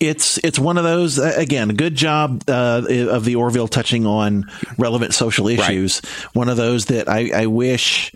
it's 0.00 0.38
it's 0.38 0.58
one 0.58 0.76
of 0.76 0.82
those 0.84 1.18
again 1.18 1.68
good 1.68 1.94
job 1.94 2.42
uh, 2.48 2.82
of 2.88 3.24
the 3.24 3.36
Orville 3.36 3.68
touching 3.68 4.06
on 4.06 4.44
relevant 4.76 5.14
social 5.14 5.46
issues 5.46 6.00
one 6.32 6.48
of 6.48 6.56
those 6.56 6.86
that 6.86 7.08
I, 7.08 7.30
I 7.42 7.46
wish 7.46 8.12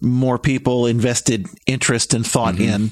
more 0.00 0.38
people 0.38 0.86
invested 0.86 1.46
interest 1.66 2.14
and 2.14 2.26
thought 2.26 2.58
in 2.58 2.90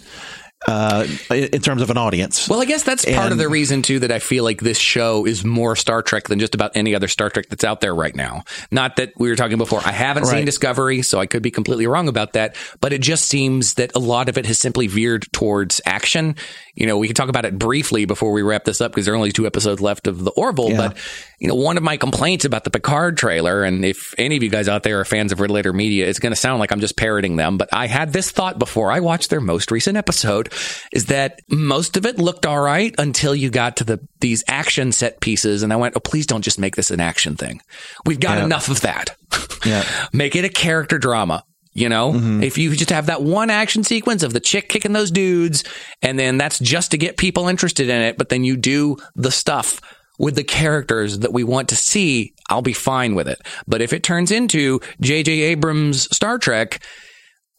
uh, 0.67 1.07
in 1.31 1.61
terms 1.61 1.83
of 1.83 1.91
an 1.91 1.97
audience 1.97 2.49
Well, 2.49 2.61
I 2.61 2.65
guess 2.65 2.83
that's 2.83 3.05
part 3.05 3.31
of 3.31 3.39
the 3.39 3.49
reason 3.49 3.83
too 3.83 4.01
that 4.01 4.11
I 4.11 4.19
feel 4.19 4.43
like 4.43 4.61
this 4.61 4.79
show 4.79 5.25
is 5.25 5.45
more 5.45 5.77
Star 5.77 6.03
Trek 6.03 6.25
than 6.25 6.41
just 6.41 6.55
about 6.55 6.73
any 6.75 6.97
other 6.97 7.07
Star 7.07 7.31
Trek 7.31 7.47
that's 7.49 7.63
out 7.63 7.81
there 7.81 7.95
right 7.95 8.15
now. 8.15 8.43
Not 8.73 8.97
that 8.97 9.13
we 9.17 9.29
were 9.29 9.37
talking 9.37 9.57
before. 9.57 9.81
I 9.85 9.93
haven't 9.93 10.27
seen 10.27 10.45
Discovery, 10.45 11.03
so 11.03 11.21
I 11.21 11.27
could 11.27 11.43
be 11.43 11.53
completely 11.53 11.87
wrong 11.87 12.09
about 12.09 12.33
that. 12.33 12.57
But 12.81 12.93
it 12.93 13.01
just 13.01 13.27
seems 13.27 13.75
that 13.75 13.95
a 13.95 14.01
lot 14.01 14.29
of 14.29 14.37
it 14.37 14.47
has 14.47 14.59
simply 14.59 14.89
veered 14.89 15.33
towards 15.33 15.81
action. 15.87 16.35
You 16.75 16.87
know, 16.87 16.99
we 16.99 17.07
can 17.07 17.15
talk 17.15 17.29
about 17.29 17.45
it 17.45 17.57
briefly 17.57 18.05
before 18.05 18.33
we 18.33 18.43
wrap 18.43 18.65
this 18.65 18.81
up 18.81 18.91
because 18.91 19.05
there 19.05 19.15
are 19.15 19.17
only 19.17 19.33
two 19.33 19.47
episodes 19.47 19.81
left 19.81 20.09
of 20.09 20.25
the 20.25 20.33
Orville. 20.33 20.71
Yeah. 20.71 20.89
But 20.89 20.99
you 21.39 21.47
know, 21.47 21.55
one 21.55 21.76
of 21.76 21.84
my 21.84 21.97
complaints 21.97 22.45
about 22.45 22.64
the 22.64 22.70
Picard 22.70 23.16
trailer, 23.16 23.62
and 23.62 23.84
if 23.84 24.12
any 24.18 24.36
of 24.36 24.43
you 24.43 24.49
guys 24.49 24.68
out 24.68 24.82
there 24.82 24.99
are 25.01 25.05
fans 25.05 25.30
of 25.30 25.39
Red 25.39 25.53
Letter 25.53 25.72
Media, 25.72 26.09
it's 26.09 26.18
going 26.18 26.32
to 26.32 26.36
sound 26.36 26.59
like 26.59 26.72
I'm 26.72 26.80
just 26.80 26.97
parroting 26.97 27.36
them. 27.36 27.59
But 27.59 27.68
I 27.72 27.86
had 27.86 28.12
this 28.12 28.30
thought 28.32 28.59
before 28.59 28.91
I 28.91 28.99
watched 29.01 29.30
their 29.30 29.41
most 29.41 29.70
recent 29.70 29.97
episode: 29.97 30.53
is 30.93 31.07
that 31.07 31.41
most 31.49 31.97
of 31.97 32.05
it 32.07 32.18
looked 32.18 32.45
all 32.45 32.61
right 32.61 32.93
until 32.99 33.34
you 33.34 33.51
got 33.51 33.76
to 33.76 33.84
the 33.84 34.01
these 34.20 34.43
action 34.49 34.91
set 34.91 35.20
pieces, 35.20 35.62
and 35.62 35.72
I 35.72 35.76
went, 35.76 35.95
"Oh, 35.97 36.01
please 36.01 36.26
don't 36.26 36.43
just 36.43 36.59
make 36.59 36.74
this 36.74 36.91
an 36.91 37.01
action 37.01 37.36
thing. 37.36 37.61
We've 38.05 38.20
got 38.20 38.39
Yeah. 38.39 38.45
enough 38.45 38.68
of 38.68 38.80
that. 38.80 39.16
yeah 39.64 39.84
make 40.12 40.34
it 40.34 40.45
a 40.45 40.49
character 40.49 40.99
drama." 40.99 41.45
You 41.72 41.89
know, 41.89 42.12
mm-hmm. 42.12 42.43
if 42.43 42.59
you 42.59 42.74
just 42.74 42.91
have 42.91 43.07
that 43.07 43.22
one 43.22 43.51
action 43.51 43.84
sequence 43.84 44.24
of 44.24 44.32
the 44.32 44.41
chick 44.41 44.68
kicking 44.68 44.93
those 44.93 45.12
dudes, 45.12 45.62
and 46.03 46.18
then 46.18 46.36
that's 46.36 46.59
just 46.59 46.91
to 46.91 46.99
get 46.99 47.16
people 47.16 47.47
interested 47.47 47.89
in 47.89 48.01
it, 48.01 48.18
but 48.18 48.30
then 48.30 48.43
you 48.43 48.57
do 48.57 48.97
the 49.14 49.30
stuff 49.30 49.80
with 50.19 50.35
the 50.35 50.45
characters 50.45 51.21
that 51.21 51.33
we 51.33 51.45
want 51.45 51.69
to 51.71 51.77
see, 51.77 52.35
I'll 52.51 52.62
be 52.62 52.73
fine 52.73 53.14
with 53.14 53.29
it. 53.29 53.39
But 53.66 53.81
if 53.81 53.93
it 53.93 54.03
turns 54.03 54.31
into 54.31 54.81
J.J. 55.01 55.33
Abrams' 55.33 56.14
Star 56.14 56.39
Trek, 56.39 56.83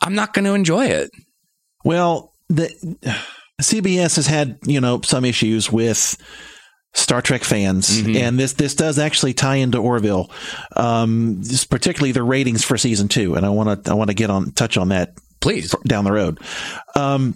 I'm 0.01 0.15
not 0.15 0.33
going 0.33 0.45
to 0.45 0.53
enjoy 0.53 0.87
it. 0.87 1.09
Well, 1.85 2.33
the 2.49 2.69
CBS 3.61 4.15
has 4.17 4.27
had 4.27 4.57
you 4.65 4.81
know 4.81 5.01
some 5.01 5.25
issues 5.25 5.71
with 5.71 6.17
Star 6.93 7.21
Trek 7.21 7.43
fans, 7.43 8.01
Mm-hmm. 8.01 8.15
and 8.17 8.39
this 8.39 8.53
this 8.53 8.75
does 8.75 8.97
actually 8.99 9.33
tie 9.33 9.55
into 9.57 9.77
Orville, 9.77 10.31
um, 10.75 11.41
particularly 11.69 12.11
the 12.11 12.23
ratings 12.23 12.63
for 12.63 12.77
season 12.77 13.07
two, 13.07 13.35
and 13.35 13.45
I 13.45 13.49
want 13.49 13.85
to 13.85 13.91
I 13.91 13.93
want 13.93 14.09
to 14.09 14.15
get 14.15 14.29
on 14.29 14.51
touch 14.51 14.77
on 14.77 14.89
that 14.89 15.13
Please. 15.39 15.73
down 15.85 16.03
the 16.03 16.11
road. 16.11 16.39
Um, 16.95 17.35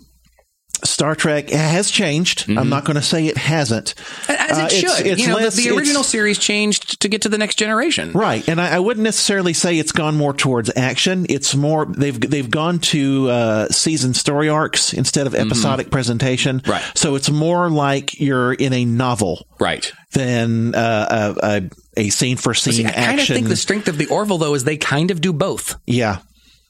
Star 0.85 1.15
Trek 1.15 1.49
has 1.49 1.89
changed. 1.91 2.45
I'm 2.49 2.69
not 2.69 2.85
going 2.85 2.95
to 2.95 3.01
say 3.01 3.27
it 3.27 3.37
hasn't. 3.37 3.93
As 4.27 4.57
it 4.57 4.63
Uh, 4.63 4.67
should. 4.69 4.83
it's- 4.83 5.01
it's 5.01 5.21
you 5.21 5.27
know, 5.29 5.35
less- 5.35 5.55
the, 5.55 5.69
the 5.69 5.75
original 5.75 6.03
series 6.03 6.37
changed 6.37 6.99
to 7.01 7.07
get 7.09 7.21
to 7.23 7.29
the 7.29 7.37
next 7.37 7.55
generation. 7.55 8.11
Right, 8.13 8.47
and 8.47 8.59
I, 8.59 8.75
I 8.75 8.79
wouldn't 8.79 9.03
necessarily 9.03 9.53
say 9.53 9.77
it's 9.79 9.91
gone 9.91 10.15
more 10.15 10.33
towards 10.33 10.71
action. 10.75 11.25
It's 11.29 11.55
more 11.55 11.85
they've 11.85 12.19
they've 12.19 12.49
gone 12.49 12.79
to 12.79 13.29
uh, 13.29 13.67
season 13.69 14.13
story 14.13 14.49
arcs 14.49 14.93
instead 14.93 15.27
of 15.27 15.35
episodic 15.35 15.89
presentation. 15.91 16.59
Mm-hmm. 16.59 16.71
Right. 16.71 16.83
so 16.95 17.15
it's 17.15 17.29
more 17.29 17.69
like 17.69 18.19
you're 18.19 18.53
in 18.53 18.73
a 18.73 18.85
novel 18.85 19.45
Right. 19.59 19.91
than 20.13 20.75
uh, 20.75 21.35
a, 21.41 21.47
a 21.47 21.69
a 22.05 22.09
scene 22.09 22.37
for 22.37 22.53
scene 22.53 22.73
See, 22.73 22.85
I 22.85 22.91
kind 22.91 23.19
of 23.19 23.27
think 23.27 23.47
the 23.47 23.55
strength 23.55 23.87
of 23.87 23.97
the 23.97 24.07
Orville, 24.07 24.37
though, 24.39 24.55
is 24.55 24.63
they 24.63 24.77
kind 24.77 25.11
of 25.11 25.21
do 25.21 25.31
both. 25.31 25.75
yeah, 25.85 26.19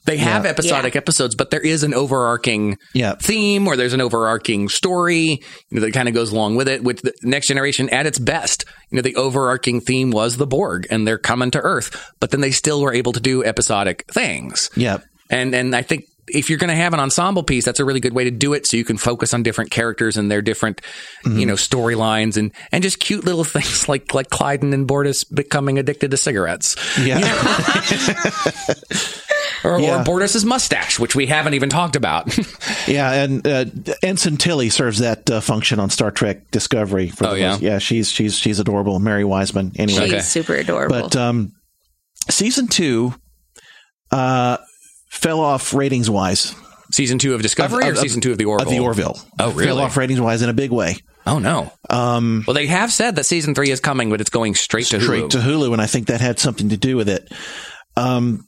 They 0.06 0.16
have 0.18 0.44
Yeah. 0.44 0.50
episodic 0.50 0.96
episodes, 0.96 1.34
but 1.34 1.50
there 1.50 1.60
is 1.60 1.82
an 1.82 1.94
overarching 1.94 2.76
Yeah. 2.92 3.14
theme 3.20 3.66
or 3.66 3.76
there's 3.76 3.92
an 3.94 4.00
overarching 4.00 4.68
story 4.68 5.40
you 5.70 5.70
know, 5.70 5.80
that 5.80 5.92
kind 5.92 6.08
of 6.08 6.14
goes 6.14 6.30
along 6.32 6.56
with 6.56 6.68
it. 6.68 6.82
With 6.84 7.00
the 7.02 7.12
next 7.22 7.46
generation 7.46 7.88
at 7.90 8.06
its 8.06 8.18
best, 8.18 8.64
you 8.90 8.96
know, 8.96 9.02
the 9.02 9.16
overarching 9.16 9.80
theme 9.80 10.10
was 10.10 10.36
the 10.36 10.46
Borg 10.46 10.86
and 10.90 11.06
they're 11.06 11.18
coming 11.18 11.50
to 11.52 11.60
Earth, 11.60 11.90
but 12.20 12.30
then 12.32 12.40
they 12.42 12.50
still 12.50 12.82
were 12.82 12.92
able 12.92 13.12
to 13.12 13.20
do 13.20 13.42
episodic 13.44 14.04
things. 14.12 14.70
yeah. 14.76 14.98
And 15.30 15.54
and 15.54 15.74
I 15.74 15.80
think 15.82 16.04
if 16.28 16.48
you're 16.48 16.58
going 16.58 16.70
to 16.70 16.76
have 16.76 16.94
an 16.94 17.00
ensemble 17.00 17.42
piece, 17.42 17.64
that's 17.66 17.80
a 17.80 17.84
really 17.84 18.00
good 18.00 18.14
way 18.14 18.24
to 18.24 18.30
do 18.30 18.54
it. 18.54 18.66
So 18.66 18.78
you 18.78 18.84
can 18.84 18.96
focus 18.96 19.34
on 19.34 19.42
different 19.42 19.70
characters 19.70 20.16
and 20.16 20.30
their 20.30 20.40
different, 20.42 20.80
Mm-hmm. 21.26 21.38
you 21.38 21.46
know, 21.46 21.54
storylines 21.54 22.36
and 22.36 22.52
and 22.72 22.82
just 22.82 22.98
cute 23.00 23.24
little 23.24 23.44
things 23.44 23.88
like 23.88 24.12
like 24.14 24.28
Klyden 24.30 24.72
and 24.74 24.86
Bortus 24.86 25.24
becoming 25.34 25.78
addicted 25.78 26.10
to 26.12 26.16
cigarettes, 26.18 26.76
Yeah. 26.98 27.20
or, 29.64 29.80
Yeah. 29.80 30.00
or 30.00 30.04
Bortus's 30.04 30.44
mustache, 30.44 30.98
which 30.98 31.14
we 31.16 31.26
haven't 31.26 31.54
even 31.54 31.68
talked 31.70 31.96
about. 31.96 32.36
Yeah, 32.86 33.10
and 33.12 33.46
uh, 33.46 33.64
Ensign 34.02 34.36
Tilly 34.36 34.68
serves 34.68 34.98
that 34.98 35.30
uh, 35.30 35.40
function 35.40 35.80
on 35.80 35.88
Star 35.88 36.10
Trek 36.10 36.50
Discovery. 36.50 37.08
For 37.08 37.28
Oh, 37.28 37.32
yeah? 37.34 37.52
most- 37.52 37.62
yeah. 37.62 37.78
She's 37.78 38.10
she's 38.10 38.36
she's 38.38 38.60
adorable. 38.60 38.98
Mary 38.98 39.24
Wiseman. 39.24 39.72
Anyway, 39.76 40.00
She's 40.04 40.12
Okay. 40.12 40.20
super 40.20 40.54
adorable. 40.54 41.00
but 41.00 41.16
um, 41.16 41.52
season 42.30 42.68
two 42.68 43.14
uh, 44.10 44.58
fell 45.08 45.40
off 45.40 45.72
ratings 45.72 46.10
wise. 46.10 46.54
season 46.92 47.18
two 47.18 47.34
of 47.34 47.40
Discovery 47.42 47.84
Of- 47.84 47.88
or 47.88 47.92
of- 47.92 47.98
season 47.98 48.20
two 48.20 48.32
of 48.32 48.38
the 48.38 48.44
Orville? 48.44 48.66
Of 48.66 48.70
the 48.72 48.78
Orville. 48.80 49.18
Oh, 49.38 49.50
really? 49.52 49.64
Fell 49.66 49.80
off 49.80 49.96
ratings 49.96 50.20
wise 50.20 50.42
in 50.42 50.50
a 50.50 50.54
big 50.54 50.70
way. 50.70 50.96
Oh 51.26 51.38
no. 51.38 51.72
Um, 51.88 52.44
Well, 52.46 52.54
they 52.54 52.66
have 52.66 52.92
said 52.92 53.16
that 53.16 53.24
season 53.24 53.54
three 53.54 53.70
is 53.70 53.80
coming, 53.80 54.10
but 54.10 54.20
it's 54.20 54.30
going 54.30 54.54
straight 54.54 54.86
to 54.88 55.00
straight 55.00 55.24
Hulu. 55.24 55.30
to 55.30 55.38
Hulu, 55.38 55.72
and 55.72 55.80
I 55.80 55.86
think 55.86 56.08
that 56.08 56.20
had 56.20 56.38
something 56.38 56.68
to 56.68 56.76
do 56.76 56.96
with 56.98 57.08
it. 57.08 57.32
Um, 57.96 58.46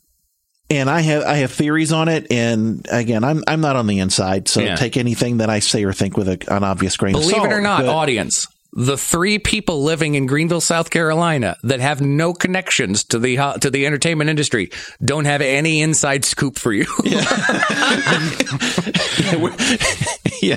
and 0.71 0.89
I 0.91 1.01
have 1.01 1.23
I 1.25 1.37
have 1.37 1.53
theories 1.53 1.93
on 1.93 2.09
it, 2.09 2.27
and 2.31 2.87
again, 2.91 3.23
I'm 3.25 3.43
I'm 3.47 3.61
not 3.61 3.77
on 3.77 3.87
the 3.87 3.99
inside, 4.01 4.49
so 4.49 4.61
Yeah. 4.61 4.77
take 4.77 4.97
anything 4.97 5.39
that 5.39 5.51
I 5.51 5.59
say 5.61 5.85
or 5.85 5.93
think 5.93 6.17
with 6.17 6.29
a, 6.29 6.39
an 6.55 6.65
obvious 6.65 6.97
grain 6.97 7.15
of 7.15 7.21
Believe 7.21 7.37
salt. 7.37 7.49
it 7.49 7.53
or 7.53 7.61
not, 7.61 7.81
but- 7.83 7.89
audience, 7.89 8.47
the 8.73 8.99
three 8.99 9.39
people 9.39 9.83
living 9.85 10.17
in 10.17 10.27
Greenville, 10.27 10.61
South 10.61 10.91
Carolina, 10.91 11.57
that 11.63 11.81
have 11.81 12.01
no 12.03 12.35
connections 12.35 13.05
to 13.05 13.19
the 13.19 13.37
to 13.61 13.71
the 13.71 13.87
entertainment 13.87 14.29
industry, 14.29 14.71
don't 15.03 15.25
have 15.25 15.41
any 15.41 15.81
inside 15.81 16.25
scoop 16.27 16.59
for 16.59 16.73
you. 16.73 16.85
yeah, 17.05 17.21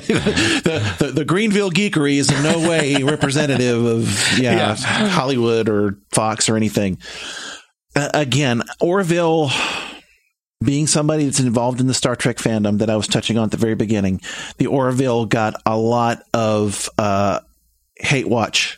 the, 0.00 0.96
the 0.98 1.12
the 1.14 1.24
Greenville 1.24 1.70
geekery 1.70 2.16
is 2.16 2.30
in 2.30 2.42
no 2.42 2.68
way 2.68 3.02
representative 3.02 3.84
of 3.84 4.38
yeah, 4.38 4.74
Hollywood 4.76 5.68
or 5.68 5.98
Fox 6.12 6.48
or 6.48 6.56
anything. 6.56 6.98
Uh, 7.96 8.08
again, 8.14 8.62
Orville 8.80 9.50
being 10.62 10.86
somebody 10.86 11.24
that's 11.24 11.40
involved 11.40 11.80
in 11.80 11.86
the 11.86 11.94
Star 11.94 12.14
Trek 12.16 12.36
fandom 12.36 12.78
that 12.78 12.90
I 12.90 12.96
was 12.96 13.06
touching 13.08 13.38
on 13.38 13.44
at 13.44 13.50
the 13.50 13.56
very 13.56 13.74
beginning, 13.74 14.20
the 14.58 14.66
Orville 14.66 15.24
got 15.26 15.60
a 15.64 15.76
lot 15.76 16.22
of 16.34 16.88
uh, 16.98 17.40
hate 17.96 18.28
watch 18.28 18.76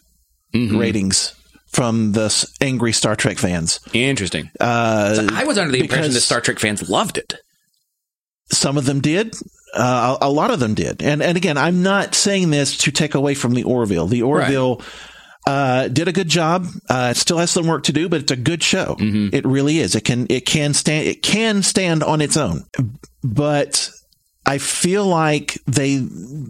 Mm-hmm. 0.54 0.76
ratings 0.76 1.34
from 1.68 2.12
the 2.12 2.46
angry 2.60 2.92
Star 2.92 3.16
Trek 3.16 3.38
fans. 3.38 3.80
Interesting. 3.94 4.50
Uh, 4.60 5.26
I 5.32 5.44
was 5.44 5.56
under 5.56 5.72
the 5.72 5.80
impression 5.80 6.12
that 6.12 6.20
Star 6.20 6.42
Trek 6.42 6.58
fans 6.58 6.90
loved 6.90 7.16
it. 7.16 7.32
some 8.50 8.76
of 8.76 8.84
them 8.84 9.00
did. 9.00 9.34
Uh, 9.74 10.18
a, 10.20 10.26
a 10.26 10.30
lot 10.30 10.50
of 10.50 10.60
them 10.60 10.74
did. 10.74 11.02
And 11.02 11.22
and 11.22 11.38
again, 11.38 11.56
I'm 11.56 11.82
not 11.82 12.14
saying 12.14 12.50
this 12.50 12.76
to 12.78 12.90
take 12.92 13.14
away 13.14 13.32
from 13.32 13.54
the 13.54 13.62
Orville. 13.64 14.06
The 14.06 14.20
Orville 14.20 14.82
uh, 15.46 15.88
did 15.88 16.08
a 16.08 16.12
good 16.12 16.28
job. 16.28 16.66
Uh, 16.88 17.08
it 17.10 17.16
still 17.16 17.38
has 17.38 17.50
some 17.50 17.66
work 17.66 17.84
to 17.84 17.92
do, 17.92 18.08
but 18.08 18.20
it's 18.20 18.32
a 18.32 18.36
good 18.36 18.62
show. 18.62 18.96
It 19.32 19.44
really 19.44 19.78
is. 19.78 19.94
It 19.94 20.04
can 20.04 20.26
it 20.30 20.46
can 20.46 20.74
stand 20.74 21.06
it 21.08 21.22
can 21.22 21.62
stand 21.62 22.02
on 22.02 22.20
its 22.20 22.36
own. 22.36 22.64
But 23.24 23.90
I 24.46 24.58
feel 24.58 25.06
like 25.06 25.58
they 25.66 26.04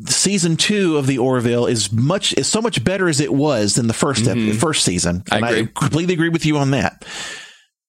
season 0.06 0.56
two 0.56 0.96
of 0.96 1.06
the 1.06 1.18
Orville 1.18 1.66
is 1.66 1.92
much 1.92 2.32
is 2.34 2.46
so 2.48 2.60
much 2.62 2.82
better 2.84 3.08
as 3.08 3.20
it 3.20 3.32
was 3.32 3.74
than 3.74 3.86
the 3.86 3.94
1st 3.94 4.50
ep- 4.52 4.56
first 4.56 4.84
season. 4.84 5.22
I 5.30 5.36
and 5.36 5.44
agree. 5.46 5.60
I 5.60 5.66
completely 5.78 6.14
agree 6.14 6.30
with 6.30 6.46
you 6.46 6.58
on 6.58 6.70
that. 6.72 7.04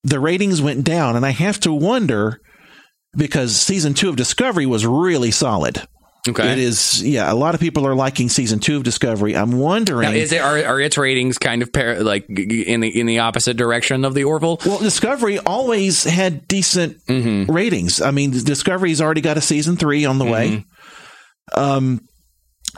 The 0.03 0.19
ratings 0.19 0.61
went 0.61 0.83
down, 0.83 1.15
and 1.15 1.25
I 1.25 1.29
have 1.29 1.59
to 1.61 1.73
wonder 1.73 2.41
because 3.15 3.55
season 3.55 3.93
two 3.93 4.09
of 4.09 4.17
Discovery 4.17 4.65
was 4.65 4.85
really 4.85 5.31
solid. 5.31 5.81
Okay. 6.25 6.53
It 6.53 6.57
is, 6.57 7.03
yeah. 7.03 7.29
A 7.29 7.35
lot 7.35 7.53
of 7.53 7.59
people 7.59 7.85
are 7.85 7.93
liking 7.95 8.29
season 8.29 8.59
two 8.59 8.77
of 8.77 8.83
Discovery. 8.83 9.35
I'm 9.35 9.51
wondering. 9.51 10.09
Now, 10.09 10.15
is 10.15 10.31
it 10.31 10.39
are, 10.41 10.57
are 10.63 10.79
its 10.79 10.97
ratings 10.97 11.37
kind 11.37 11.61
of 11.61 11.73
par- 11.73 11.99
like 12.01 12.29
in 12.29 12.79
the 12.79 12.99
in 12.99 13.07
the 13.07 13.19
opposite 13.19 13.57
direction 13.57 14.05
of 14.05 14.13
the 14.13 14.23
Orville? 14.23 14.57
well, 14.65 14.79
Discovery 14.79 15.39
always 15.39 16.05
had 16.05 16.47
decent 16.47 17.05
Mm-hmm. 17.07 17.51
ratings. 17.51 18.01
I 18.01 18.11
mean, 18.11 18.31
Discovery's 18.31 19.01
already 19.01 19.19
got 19.21 19.35
a 19.37 19.41
season 19.41 19.75
three 19.75 20.05
on 20.05 20.17
the 20.17 20.25
way. 20.25 20.49
Mm-hmm. 21.53 21.59
Um, 21.59 22.01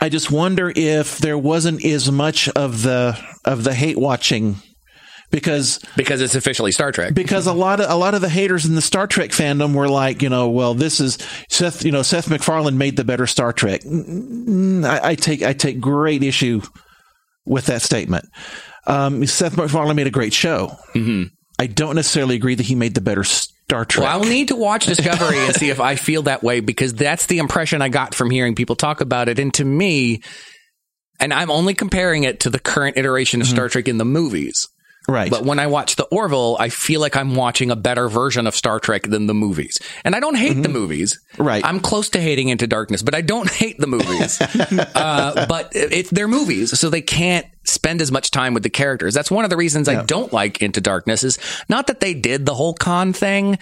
I 0.02 0.10
just 0.10 0.32
wonder 0.32 0.74
if 0.76 1.20
there 1.20 1.38
wasn't 1.38 1.86
as 1.86 2.12
much 2.12 2.50
of 2.50 2.82
the 2.82 3.16
of 3.46 3.64
the 3.64 3.74
hate 3.76 3.98
watching 3.98 4.56
because 5.32 5.80
Because 5.96 6.22
it's 6.22 6.36
officially 6.36 6.72
Star 6.72 6.92
Trek. 6.92 7.14
because 7.14 7.48
a 7.48 7.54
lot 7.54 7.80
of 7.80 7.90
a 7.90 7.96
lot 7.96 8.14
of 8.14 8.22
the 8.22 8.30
haters 8.30 8.66
in 8.66 8.76
the 8.76 8.82
Star 8.82 9.08
Trek 9.08 9.32
fandom 9.32 9.74
were 9.74 9.90
like, 9.90 10.22
you 10.22 10.30
know, 10.30 10.50
well, 10.50 10.74
this 10.74 11.00
is 11.00 11.18
Seth. 11.50 11.84
You 11.84 11.92
know, 11.92 12.02
Seth 12.04 12.30
MacFarlane 12.30 12.78
made 12.78 12.96
the 12.98 13.04
better 13.04 13.28
Star 13.28 13.52
Trek. 13.54 13.82
I, 13.86 15.00
I 15.04 15.16
take 15.16 15.42
I 15.44 15.54
take 15.54 15.80
great 15.80 16.24
issue 16.24 16.62
with 17.46 17.66
that 17.68 17.82
statement. 17.82 18.26
Um, 18.88 19.26
Seth 19.26 19.58
MacFarlane 19.58 19.96
made 19.96 20.08
a 20.08 20.12
great 20.12 20.34
show. 20.34 20.78
Mm-hmm. 20.94 21.24
I 21.58 21.68
don't 21.68 21.96
necessarily 21.96 22.36
agree 22.36 22.56
that 22.56 22.66
he 22.66 22.76
made 22.76 22.96
the 22.96 23.02
better 23.02 23.24
Star 23.24 23.86
Trek. 23.86 24.04
Well, 24.06 24.20
I'll 24.22 24.30
need 24.30 24.50
to 24.50 24.56
watch 24.56 24.86
Discovery 24.86 25.38
and 25.40 25.56
see 25.56 25.70
if 25.70 25.80
I 25.80 25.96
feel 25.96 26.24
that 26.24 26.44
way 26.44 26.60
because 26.60 26.94
that's 26.94 27.26
the 27.28 27.40
impression 27.40 27.82
I 27.82 27.90
got 27.90 28.14
from 28.14 28.30
hearing 28.30 28.56
people 28.56 28.76
talk 28.76 29.02
about 29.02 29.30
it. 29.30 29.40
And 29.40 29.54
to 29.56 29.66
me, 29.66 30.22
and 31.20 31.34
I'm 31.34 31.50
only 31.50 31.74
comparing 31.74 32.26
it 32.26 32.42
to 32.42 32.50
the 32.50 32.60
current 32.60 32.98
iteration 32.98 33.42
of 33.42 33.48
Star 33.48 33.70
Trek 33.70 33.88
in 33.88 33.98
the 33.98 34.06
movies. 34.06 34.68
Right. 35.07 35.30
But 35.30 35.44
when 35.44 35.60
I 35.60 35.68
watch 35.68 35.95
the 35.98 36.06
Orville, 36.06 36.57
I 36.60 36.69
feel 36.69 36.99
like 37.02 37.15
I'm 37.15 37.36
watching 37.36 37.69
a 37.72 37.76
better 37.76 38.07
version 38.10 38.48
of 38.48 38.56
Star 38.56 38.80
Trek 38.80 39.03
than 39.03 39.27
the 39.27 39.34
movies. 39.34 39.80
And 40.03 40.15
I 40.15 40.19
don't 40.19 40.36
hate 40.36 40.61
the 40.61 40.69
movies. 40.69 41.19
Right. 41.38 41.64
I'm 41.65 41.80
close 41.80 42.10
to 42.10 42.19
hating 42.22 42.49
Into 42.49 42.68
Darkness, 42.68 43.02
but 43.03 43.14
I 43.15 43.22
don't 43.22 43.49
hate 43.64 43.77
the 43.77 43.88
movies. 43.88 44.41
uh, 44.95 45.45
but 45.48 45.76
it, 45.76 45.91
it- 45.94 46.10
they're 46.10 46.27
movies, 46.27 46.77
so 46.80 46.90
they 46.90 47.02
can't 47.02 47.45
spend 47.65 47.99
as 47.99 48.11
much 48.11 48.30
time 48.30 48.53
with 48.53 48.61
the 48.64 48.69
characters. 48.69 49.14
That's 49.15 49.32
one 49.32 49.44
of 49.44 49.49
the 49.49 49.57
reasons 49.57 49.90
I 49.90 50.03
don't 50.03 50.32
like 50.32 50.61
Into 50.61 50.80
Darkness 50.82 51.23
is 51.23 51.40
not 51.68 51.88
that 51.88 51.99
they 51.99 52.14
did 52.14 52.45
the 52.45 52.53
whole 52.53 52.73
Khan 52.76 53.11
thing. 53.11 53.57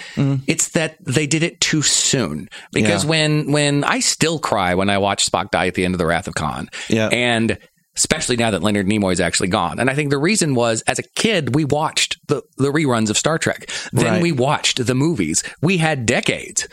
It's 0.46 0.70
that 0.70 0.98
they 1.04 1.26
did 1.26 1.42
it 1.42 1.62
too 1.62 1.82
soon. 1.82 2.50
Because 2.74 3.04
Yeah. 3.06 3.10
when, 3.10 3.52
when 3.52 3.84
I 3.86 4.00
still 4.02 4.40
cry 4.40 4.76
when 4.76 4.90
I 4.90 4.98
watch 4.98 5.26
Spock 5.30 5.52
die 5.52 5.68
at 5.68 5.76
the 5.76 5.86
end 5.86 5.94
of 5.94 6.00
the 6.00 6.06
Wrath 6.06 6.28
of 6.28 6.36
Khan. 6.36 6.70
Yeah. 6.90 7.08
And 7.08 7.58
especially 7.96 8.36
now 8.36 8.52
that 8.52 8.64
Leonard 8.64 8.88
Nimoy 8.88 9.14
is 9.14 9.20
actually 9.20 9.50
gone. 9.50 9.80
And 9.80 9.90
I 9.90 9.94
think 9.94 10.10
the 10.10 10.18
reason 10.18 10.56
was 10.56 10.82
as 10.84 11.00
a 11.00 11.04
kid, 11.16 11.56
we 11.56 11.66
watched 11.66 12.18
the, 12.28 12.42
the 12.58 12.72
reruns 12.72 13.10
of 13.10 13.18
Star 13.18 13.38
Trek. 13.38 13.70
Then 13.92 14.14
Right. 14.14 14.22
we 14.22 14.32
watched 14.32 14.84
the 14.86 14.96
movies. 14.96 15.44
We 15.62 15.78
had 15.78 16.06
decades 16.06 16.68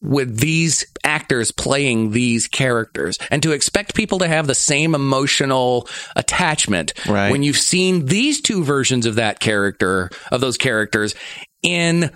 with 0.00 0.38
these 0.38 0.84
actors 1.04 1.52
playing 1.52 2.10
these 2.10 2.48
characters 2.48 3.18
and 3.30 3.42
to 3.42 3.52
expect 3.52 3.94
people 3.94 4.18
to 4.18 4.26
have 4.26 4.48
the 4.48 4.54
same 4.54 4.94
emotional 4.94 5.88
attachment 6.16 6.92
Right. 7.06 7.30
when 7.30 7.42
you've 7.44 7.56
seen 7.56 8.06
these 8.06 8.40
two 8.40 8.64
versions 8.64 9.06
of 9.06 9.14
that 9.14 9.38
character 9.38 10.10
of 10.32 10.40
those 10.40 10.56
characters 10.56 11.14
in 11.62 12.10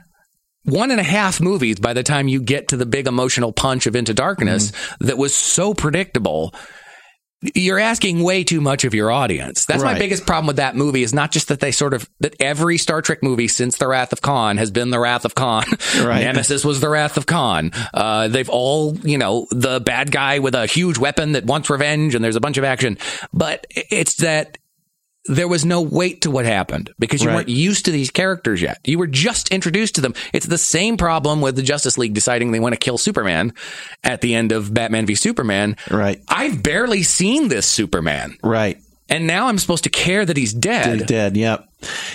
one 0.65 0.91
and 0.91 0.99
a 0.99 1.05
half 1.05 1.41
movies 1.41 1.79
by 1.79 1.93
the 1.93 2.03
time 2.03 2.27
you 2.27 2.43
get 2.43 2.69
to 2.69 2.77
the 2.77 2.87
big 2.87 3.07
emotional 3.07 3.53
punch 3.53 3.87
of 3.87 3.95
Into 3.95 4.13
Darkness 4.13 4.73
mm-hmm. 4.73 5.07
that 5.07 5.17
was 5.17 5.33
so 5.33 5.73
predictable. 5.73 6.53
You're 7.55 7.79
asking 7.79 8.23
way 8.23 8.45
too 8.45 8.63
much 8.63 8.85
of 8.85 8.95
your 8.95 9.11
audience. 9.11 9.67
That's 9.67 9.83
my 9.83 9.99
biggest 9.99 10.27
problem 10.27 10.47
with 10.47 10.57
that 10.57 10.75
movie 10.75 11.03
is 11.03 11.13
not 11.13 11.33
just 11.33 11.49
that 11.49 11.61
they 11.61 11.71
sort 11.71 11.93
of 11.93 12.09
that 12.21 12.35
every 12.41 12.79
Star 12.79 13.03
Trek 13.03 13.23
movie 13.23 13.47
since 13.47 13.77
The 13.77 13.87
Wrath 13.87 14.13
of 14.13 14.23
Khan 14.23 14.57
has 14.57 14.71
been 14.71 14.91
The 14.91 14.99
Wrath 14.99 15.27
of 15.27 15.35
Khan. 15.35 15.65
Right. 16.03 16.23
Nemesis 16.23 16.65
was 16.65 16.81
The 16.81 16.89
Wrath 16.89 17.17
of 17.17 17.27
Khan. 17.27 17.73
Uh, 17.93 18.29
they've 18.29 18.49
all, 18.49 18.97
you 18.99 19.19
know, 19.19 19.47
the 19.51 19.81
bad 19.81 20.11
guy 20.11 20.39
with 20.39 20.55
a 20.55 20.67
huge 20.67 20.99
weapon 20.99 21.33
that 21.33 21.45
wants 21.45 21.69
revenge 21.69 22.15
and 22.15 22.25
there's 22.25 22.37
a 22.37 22.41
bunch 22.41 22.57
of 22.57 22.65
action. 22.65 22.97
But 23.33 23.67
it's 23.71 24.17
that 24.17 24.59
there 25.29 25.49
was 25.49 25.65
no 25.65 25.81
weight 25.81 26.23
to 26.23 26.31
what 26.31 26.45
happened 26.45 26.91
because 26.99 27.23
you 27.23 27.29
Right. 27.29 27.37
weren't 27.37 27.49
used 27.49 27.85
to 27.87 27.91
these 27.91 28.11
characters 28.11 28.63
yet. 28.63 28.79
You 28.85 28.99
were 28.99 29.07
just 29.07 29.49
introduced 29.49 29.97
to 29.97 30.01
them. 30.01 30.15
It's 30.33 30.47
the 30.47 30.59
same 30.59 30.97
problem 30.97 31.41
with 31.41 31.57
the 31.57 31.63
Justice 31.63 31.99
League 31.99 32.15
deciding 32.15 32.53
they 32.53 32.61
want 32.61 32.75
to 32.75 32.79
kill 32.79 32.99
Superman 32.99 33.53
at 34.05 34.21
the 34.21 34.35
end 34.35 34.53
of 34.53 34.73
Batman 34.73 35.07
v 35.07 35.15
Superman. 35.15 35.77
Right. 35.91 36.21
I've 36.29 36.63
barely 36.63 37.03
seen 37.03 37.49
this 37.49 37.67
Superman. 37.67 38.37
Right. 38.43 38.79
And 39.09 39.27
now 39.27 39.47
I'm 39.47 39.59
supposed 39.59 39.85
to 39.85 39.91
care 39.91 40.25
that 40.25 40.37
he's 40.37 40.53
dead. 40.53 40.99
Dead. 41.01 41.07
dead. 41.07 41.37
Yep. 41.37 41.69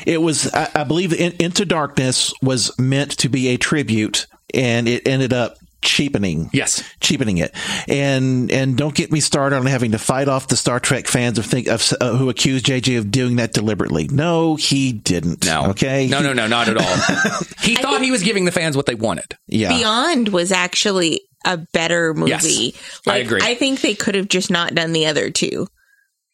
It 0.05 0.21
was. 0.21 0.53
I, 0.53 0.69
I 0.75 0.83
believe 0.83 1.13
In, 1.13 1.33
Into 1.39 1.63
Darkness 1.63 2.33
was 2.41 2.77
meant 2.77 3.11
to 3.19 3.29
be 3.29 3.47
a 3.49 3.57
tribute, 3.57 4.27
and 4.53 4.89
it 4.89 5.07
ended 5.07 5.31
up 5.31 5.55
cheapening. 5.81 6.49
Yes. 6.53 6.83
cheapening 6.99 7.37
it. 7.37 7.53
And 7.87 8.51
and 8.51 8.77
don't 8.77 8.95
get 8.95 9.11
me 9.11 9.19
started 9.19 9.55
on 9.55 9.65
having 9.65 9.91
to 9.91 9.99
fight 9.99 10.27
off 10.27 10.47
the 10.47 10.55
Star 10.55 10.79
Trek 10.79 11.07
fans 11.07 11.37
of 11.37 11.45
think 11.45 11.67
of 11.67 11.91
uh, 11.99 12.15
who 12.15 12.29
accuse 12.29 12.63
JJ 12.63 12.97
of 12.97 13.11
doing 13.11 13.37
that 13.37 13.53
deliberately. 13.53 14.07
No, 14.07 14.55
he 14.55 14.91
didn't. 14.91 15.45
No. 15.45 15.67
Okay. 15.71 16.07
No, 16.07 16.21
no, 16.21 16.33
no, 16.33 16.47
not 16.47 16.69
at 16.69 16.77
all. 16.77 16.83
he 17.61 17.75
thought 17.75 18.01
he 18.01 18.11
was 18.11 18.23
giving 18.23 18.45
the 18.45 18.51
fans 18.51 18.75
what 18.75 18.85
they 18.85 18.95
wanted. 18.95 19.37
Yeah. 19.47 19.69
Beyond 19.69 20.29
was 20.29 20.51
actually 20.51 21.21
a 21.45 21.57
better 21.57 22.13
movie. 22.13 22.31
Yes, 22.31 23.01
I 23.07 23.17
agree. 23.17 23.39
I 23.41 23.55
think 23.55 23.81
they 23.81 23.95
could 23.95 24.15
have 24.15 24.27
just 24.27 24.51
not 24.51 24.75
done 24.75 24.93
the 24.93 25.07
other 25.07 25.29
two. 25.31 25.67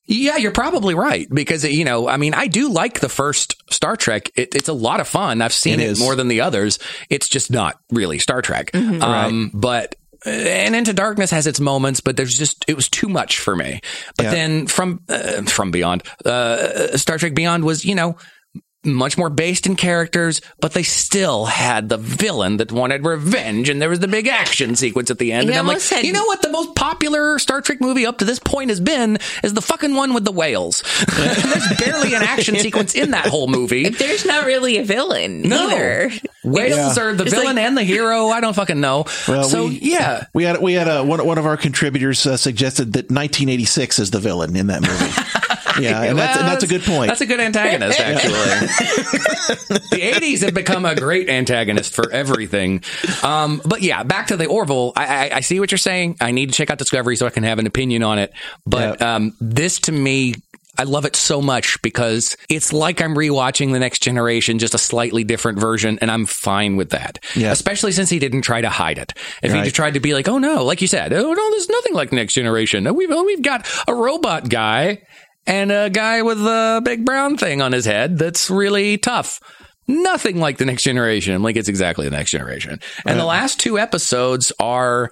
Yeah, 0.08 0.38
you're 0.38 0.52
probably 0.52 0.96
right 0.96 1.28
because 1.30 1.64
you 1.66 1.84
know, 1.84 2.08
I 2.08 2.16
mean, 2.18 2.34
I 2.34 2.48
do 2.48 2.70
like 2.70 3.02
the 3.02 3.10
first 3.10 3.56
Star 3.72 3.98
Trek. 3.98 4.32
It, 4.36 4.56
it's 4.56 4.70
a 4.70 4.74
lot 4.74 5.00
of 5.02 5.08
fun. 5.08 5.42
I've 5.42 5.54
seen 5.54 5.80
It 5.82 5.92
it, 5.92 6.00
more 6.00 6.16
than 6.16 6.30
the 6.30 6.42
others. 6.42 6.80
It's 7.10 7.28
just 7.28 7.52
not 7.52 7.80
really 7.92 8.18
Star 8.18 8.42
Trek. 8.42 8.74
Um, 8.74 9.52
but 9.54 9.96
and 10.26 10.76
Into 10.76 10.94
Darkness 10.94 11.32
has 11.32 11.46
its 11.46 11.60
moments, 11.60 12.00
but 12.00 12.16
there's 12.18 12.38
just 12.38 12.66
it 12.68 12.76
was 12.76 12.90
too 12.90 13.08
much 13.10 13.40
for 13.40 13.56
me. 13.56 13.82
But 14.18 14.24
Yeah. 14.26 14.32
then 14.32 14.68
from 14.68 15.02
uh, 15.10 15.42
from 15.44 15.72
Beyond, 15.72 16.04
uh, 16.26 16.96
Star 16.98 17.18
Trek 17.18 17.34
Beyond 17.36 17.64
was 17.66 17.84
you 17.86 17.94
know 17.96 18.16
much 18.86 19.18
more 19.18 19.30
based 19.30 19.66
in 19.66 19.76
characters, 19.76 20.40
but 20.62 20.72
they 20.74 20.84
still 20.84 21.46
had 21.46 21.90
the 21.90 21.98
villain 21.98 22.58
that 22.58 22.72
wanted 22.72 23.04
revenge, 23.06 23.68
and 23.70 23.82
there 23.82 23.90
was 23.90 24.00
the 24.00 24.08
big 24.08 24.28
action 24.28 24.76
sequence 24.76 25.12
at 25.12 25.18
the 25.20 25.32
end. 25.34 25.44
He 25.44 25.50
and 25.50 25.60
I'm 25.60 25.66
like, 25.68 25.74
almost 25.76 25.90
had- 25.90 26.06
you 26.06 26.14
know 26.14 26.24
what? 26.26 26.42
The 26.42 26.50
most 26.52 26.74
popular 26.76 27.38
Star 27.40 27.60
Trek 27.62 27.82
movie 27.82 28.06
up 28.06 28.20
to 28.20 28.26
this 28.26 28.40
point 28.40 28.70
has 28.70 28.80
been 28.80 29.18
is 29.44 29.54
the 29.54 29.62
fucking 29.62 29.94
one 29.96 30.14
with 30.14 30.24
the 30.26 30.32
whales. 30.32 30.84
There's 31.18 31.78
barely 31.80 32.14
an 32.14 32.24
action 32.24 32.56
sequence 32.60 32.96
in 32.96 33.12
that 33.12 33.26
whole 33.28 33.48
movie. 33.48 33.90
There's 33.90 34.26
not 34.26 34.46
really 34.46 34.78
a 34.78 34.84
villain 34.86 35.42
No. 35.42 35.68
either. 35.70 36.12
Whales 36.46 36.98
are 36.98 37.14
the 37.14 37.24
It's 37.26 37.34
villain 37.34 37.58
like- 37.58 37.66
and 37.66 37.78
the 37.78 37.84
hero. 37.84 38.28
I 38.28 38.40
don't 38.40 38.54
fucking 38.56 38.80
know. 38.80 39.06
Well, 39.28 39.44
so 39.44 39.66
we- 39.68 39.80
yeah, 39.82 40.26
We 40.34 40.44
had 40.46 40.62
we 40.62 40.74
had 40.74 40.88
a 40.88 41.04
one, 41.04 41.26
one 41.26 41.38
of 41.38 41.46
our 41.46 41.58
contributors 41.58 42.26
uh, 42.26 42.38
suggested 42.38 42.94
that 42.94 43.06
1986 43.12 44.00
is 44.00 44.12
the 44.12 44.20
villain 44.20 44.56
in 44.56 44.68
that 44.68 44.82
movie. 44.82 45.57
yeah, 45.80 46.04
and 46.04 46.18
that's 46.18 46.38
and 46.38 46.48
that's 46.48 46.64
a 46.64 46.68
good 46.68 46.84
point. 46.84 47.08
That's 47.10 47.22
a 47.22 47.26
good 47.26 47.40
antagonist, 47.40 48.00
actually. 48.00 48.32
the 49.92 50.12
80s 50.14 50.42
have 50.44 50.54
become 50.54 50.86
a 50.86 50.96
great 50.96 51.30
antagonist 51.30 51.94
for 51.94 52.12
everything. 52.12 52.84
Um, 53.24 53.62
but 53.66 53.82
yeah, 53.82 54.04
back 54.04 54.28
to 54.28 54.38
the 54.38 54.46
Orville. 54.46 54.94
I, 54.96 55.06
I, 55.30 55.36
I 55.38 55.40
see 55.42 55.60
what 55.60 55.72
you're 55.72 55.78
saying. 55.78 56.18
I 56.22 56.32
need 56.32 56.50
to 56.50 56.56
check 56.56 56.70
out 56.70 56.78
Discovery 56.78 57.16
so 57.16 57.26
I 57.26 57.30
can 57.30 57.44
have 57.44 57.60
an 57.60 57.68
opinion 57.68 58.04
on 58.04 58.20
it. 58.20 58.34
But 58.66 59.02
um, 59.02 59.34
this 59.40 59.80
to 59.82 59.92
me, 59.92 60.36
I 60.80 60.84
love 60.84 61.06
it 61.06 61.16
so 61.16 61.42
much 61.42 61.82
because 61.82 62.38
it's 62.50 62.72
like 62.72 63.02
I'm 63.02 63.16
rewatching 63.16 63.72
The 63.72 63.80
Next 63.80 64.04
Generation, 64.04 64.60
just 64.60 64.76
a 64.76 64.78
slightly 64.78 65.24
different 65.24 65.60
version, 65.60 65.98
and 66.02 66.12
I'm 66.12 66.28
fine 66.28 66.76
with 66.76 66.92
that. 66.92 67.18
Yeah. 67.36 67.52
Especially 67.52 67.92
since 67.92 68.10
he 68.12 68.20
didn't 68.20 68.44
try 68.44 68.62
to 68.62 68.70
hide 68.70 69.00
it. 69.00 69.14
If 69.42 69.52
he 69.52 69.58
Right. 69.58 69.64
just 69.64 69.76
tried 69.76 69.96
to 69.96 70.00
be 70.00 70.14
like, 70.14 70.28
oh 70.28 70.38
no, 70.38 70.64
like 70.64 70.82
you 70.82 70.88
said, 70.88 71.14
oh 71.14 71.34
no, 71.34 71.50
there's 71.52 71.68
nothing 71.70 71.94
like 71.96 72.12
Next 72.12 72.36
Generation. 72.36 72.84
We've, 72.94 73.10
we've 73.10 73.42
got 73.42 73.68
a 73.88 73.94
robot 73.96 74.50
guy 74.50 75.02
and 75.48 75.72
a 75.72 75.90
guy 75.90 76.22
with 76.22 76.40
a 76.40 76.82
big 76.84 77.06
brown 77.06 77.38
thing 77.38 77.62
on 77.62 77.72
his 77.72 77.86
head 77.86 78.18
that's 78.20 78.50
really 78.50 78.98
tough. 78.98 79.40
Nothing 79.88 80.38
like 80.38 80.58
the 80.58 80.66
next 80.66 80.84
generation. 80.84 81.34
I'm 81.34 81.44
like, 81.44 81.56
it's 81.56 81.70
exactly 81.70 82.06
the 82.10 82.16
next 82.16 82.32
generation. 82.32 82.80
And 83.06 83.18
the 83.18 83.26
last 83.26 83.60
two 83.60 83.80
episodes 83.80 84.52
are 84.60 85.10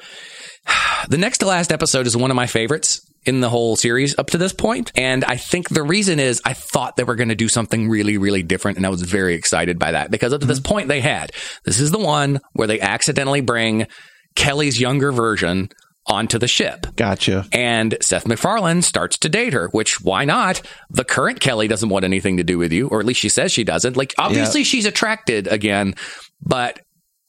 the 1.10 1.18
next 1.18 1.40
to 1.40 1.46
last 1.46 1.72
episode 1.72 2.06
is 2.08 2.18
one 2.18 2.30
of 2.30 2.36
my 2.36 2.48
favorites 2.48 3.02
in 3.26 3.40
the 3.40 3.50
whole 3.50 3.76
series 3.76 4.18
up 4.20 4.28
to 4.28 4.38
this 4.38 4.54
point. 4.54 4.92
And 4.96 5.24
I 5.24 5.38
think 5.38 5.70
the 5.70 5.82
reason 5.82 6.20
is 6.20 6.42
I 6.46 6.54
thought 6.54 6.96
they 6.96 7.04
were 7.04 7.16
going 7.16 7.30
to 7.30 7.36
do 7.36 7.50
something 7.50 7.90
really, 7.90 8.18
really 8.18 8.44
different. 8.44 8.78
And 8.78 8.86
I 8.86 8.90
was 8.90 9.02
very 9.02 9.34
excited 9.34 9.80
by 9.80 9.94
that 9.94 10.12
because 10.12 10.32
up 10.34 10.42
to 10.42 10.48
this 10.48 10.60
mm-hmm. 10.60 10.74
point 10.74 10.88
they 10.90 11.02
had, 11.02 11.32
this 11.64 11.80
is 11.80 11.92
the 11.92 11.98
one 11.98 12.40
where 12.54 12.68
they 12.68 12.80
accidentally 12.80 13.42
bring 13.42 13.88
Kelly's 14.36 14.80
younger 14.80 15.12
version 15.12 15.70
onto 16.08 16.38
the 16.38 16.48
ship. 16.48 16.86
gotcha. 16.96 17.46
And 17.52 17.98
Seth 18.02 18.28
MacFarlane 18.28 18.82
starts 18.82 19.18
to 19.20 19.30
date 19.30 19.54
her, 19.54 19.70
which 19.70 20.02
why 20.02 20.26
not? 20.26 20.62
The 20.90 21.04
current 21.04 21.40
Kelly 21.40 21.68
doesn't 21.68 21.90
want 21.90 22.06
anything 22.06 22.38
to 22.38 22.44
do 22.44 22.58
with 22.58 22.72
you, 22.72 22.88
or 22.90 23.00
at 23.00 23.06
least 23.06 23.20
she 23.20 23.30
says 23.30 23.52
she 23.52 23.64
doesn't. 23.64 23.98
Like, 23.98 24.14
obviously 24.18 24.64
she's 24.64 24.86
attracted 24.86 25.48
again, 25.48 25.96
but 26.42 26.80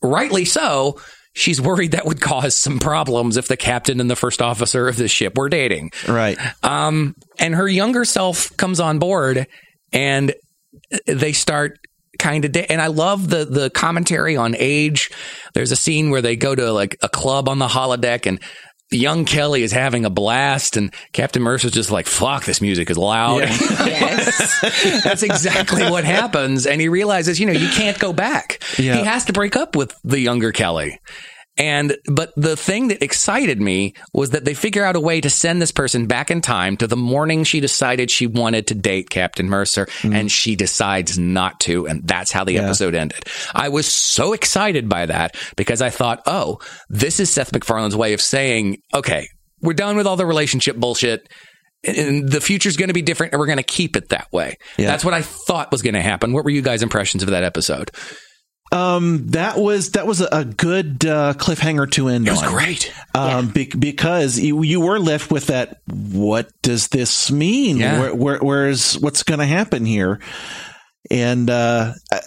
rightly 0.03 0.45
so. 0.45 1.01
She's 1.33 1.61
worried 1.61 1.93
that 1.93 2.07
would 2.07 2.21
cause 2.21 2.55
some 2.55 2.79
problems 2.79 3.37
if 3.37 3.47
the 3.47 3.59
captain 3.59 4.01
and 4.01 4.11
the 4.11 4.17
first 4.17 4.41
officer 4.41 4.89
of 4.89 4.97
the 4.97 5.07
ship 5.07 5.37
were 5.37 5.51
dating. 5.51 5.91
Right. 6.09 6.39
Um, 6.63 7.15
and 7.39 7.55
her 7.55 7.69
younger 7.69 8.07
self 8.07 8.57
comes 8.57 8.81
on 8.81 8.99
board 8.99 9.47
and 9.93 10.35
they 11.07 11.33
start 11.33 11.79
kind 12.19 12.45
of 12.45 12.53
da- 12.53 12.67
and 12.69 12.81
I 12.81 12.89
love 12.89 13.29
the 13.29 13.45
the 13.45 13.71
commentary 13.71 14.37
on 14.37 14.55
age. 14.59 15.11
There's 15.55 15.73
a 15.73 15.77
scene 15.77 16.11
where 16.11 16.23
they 16.23 16.37
go 16.37 16.55
to 16.55 16.73
like 16.73 16.97
a 17.03 17.09
club 17.09 17.49
on 17.49 17.59
the 17.59 17.69
holodeck 17.69 18.27
and 18.27 18.41
young 18.91 19.25
Kelly 19.25 19.63
is 19.63 19.73
having 19.73 20.05
a 20.05 20.11
blast 20.11 20.77
and 20.77 20.95
Captain 21.13 21.43
Mercer's 21.43 21.73
just 21.73 21.91
like 21.91 22.07
fuck 22.07 22.45
this 22.45 22.61
music 22.61 22.91
is 22.91 22.97
loud. 22.99 23.43
Yes. 23.87 25.03
That's 25.05 25.23
exactly 25.23 25.89
what 25.91 26.05
happens 26.05 26.67
and 26.67 26.81
he 26.81 26.89
realizes, 26.89 27.39
you 27.41 27.47
know, 27.47 27.53
you 27.53 27.69
can't 27.69 27.99
go 27.99 28.13
back. 28.13 28.63
Yeah. 28.79 28.97
He 28.97 29.05
has 29.05 29.25
to 29.27 29.33
break 29.33 29.57
up 29.57 29.75
with 29.77 29.95
the 30.05 30.19
younger 30.21 30.53
Kelly. 30.53 31.01
And, 31.59 31.97
but 32.07 32.33
the 32.37 32.57
thing 32.57 32.89
that 32.89 33.03
excited 33.03 33.61
me 33.61 33.95
was 34.13 34.31
that 34.31 34.45
they 34.45 34.53
figure 34.53 34.85
out 34.85 34.95
a 34.95 35.01
way 35.01 35.21
to 35.21 35.31
send 35.31 35.63
this 35.63 35.73
person 35.73 36.07
back 36.07 36.31
in 36.31 36.43
time 36.43 36.77
to 36.77 36.87
the 36.87 36.97
morning 36.97 37.45
she 37.45 37.61
decided 37.61 38.11
she 38.11 38.27
wanted 38.27 38.67
to 38.67 38.75
date 38.75 39.09
Captain 39.09 39.49
Mercer 39.49 39.87
mm-hmm. 39.87 40.15
and 40.15 40.31
she 40.31 40.55
decides 40.55 41.19
not 41.19 41.59
to. 41.61 41.87
And 41.87 42.07
that's 42.07 42.31
how 42.31 42.45
the 42.45 42.59
episode 42.59 42.95
ended. 42.95 43.25
I 43.55 43.71
was 43.71 43.87
so 43.87 44.35
excited 44.35 44.89
by 44.89 45.07
that 45.07 45.35
because 45.57 45.81
I 45.81 45.91
thought, 45.91 46.23
oh, 46.27 46.61
this 46.91 47.21
is 47.21 47.31
Seth 47.31 47.53
MacFarlane's 47.53 47.97
way 47.97 48.13
of 48.13 48.21
saying, 48.21 48.83
okay, 48.93 49.29
we're 49.63 49.73
done 49.73 49.97
with 49.97 50.07
all 50.07 50.17
the 50.17 50.27
relationship 50.27 50.77
bullshit. 50.77 51.29
And 51.85 52.29
the 52.29 52.41
future's 52.41 52.77
going 52.77 52.89
to 52.89 52.95
be 52.95 53.03
different, 53.03 53.33
and 53.33 53.39
we're 53.39 53.47
going 53.47 53.59
to 53.59 53.63
keep 53.63 53.97
it 53.97 54.09
that 54.09 54.33
way. 54.33 54.57
Yeah. 54.77 54.89
That's 54.89 55.05
what 55.05 55.15
I 55.15 55.23
thought 55.23 55.71
was 55.71 55.83
going 55.83 55.95
to 55.95 56.03
happen. 56.03 56.33
What 56.33 56.45
were 56.45 56.51
you 56.51 56.63
guys' 56.63 56.83
impressions 56.83 57.23
of 57.23 57.31
that 57.31 57.45
episode? 57.45 57.93
Um, 58.73 59.29
that 59.29 59.59
was 59.59 59.93
that 59.93 60.07
was 60.07 60.21
a, 60.21 60.29
a 60.33 60.45
good 60.45 61.07
uh, 61.07 61.35
cliffhanger 61.35 61.91
to 61.93 62.09
end 62.09 62.27
It 62.27 62.33
was 62.33 62.43
on. 62.43 62.51
great. 62.53 62.93
Um, 63.15 63.49
be- 63.49 63.67
because 63.67 64.39
you, 64.39 64.63
you 64.63 64.81
were 64.81 64.99
left 64.99 65.31
with 65.31 65.47
that. 65.47 65.81
What 65.87 66.51
does 66.63 66.89
this 66.89 67.31
mean? 67.31 67.77
Yeah. 67.79 68.01
Where, 68.01 68.15
where, 68.15 68.39
where's 68.39 68.99
what's 68.99 69.23
going 69.23 69.39
to 69.41 69.47
happen 69.47 69.85
here? 69.87 70.21
And 71.11 71.49
uh, 71.49 71.93
I- 72.13 72.21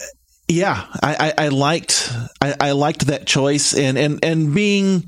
yeah, 0.47 0.83
I, 1.03 1.33
I, 1.37 1.45
I 1.45 1.47
liked 1.49 2.11
I, 2.41 2.55
I 2.59 2.71
liked 2.71 3.07
that 3.07 3.27
choice 3.27 3.75
and 3.75 3.97
and 3.97 4.19
and 4.23 4.53
being. 4.55 5.07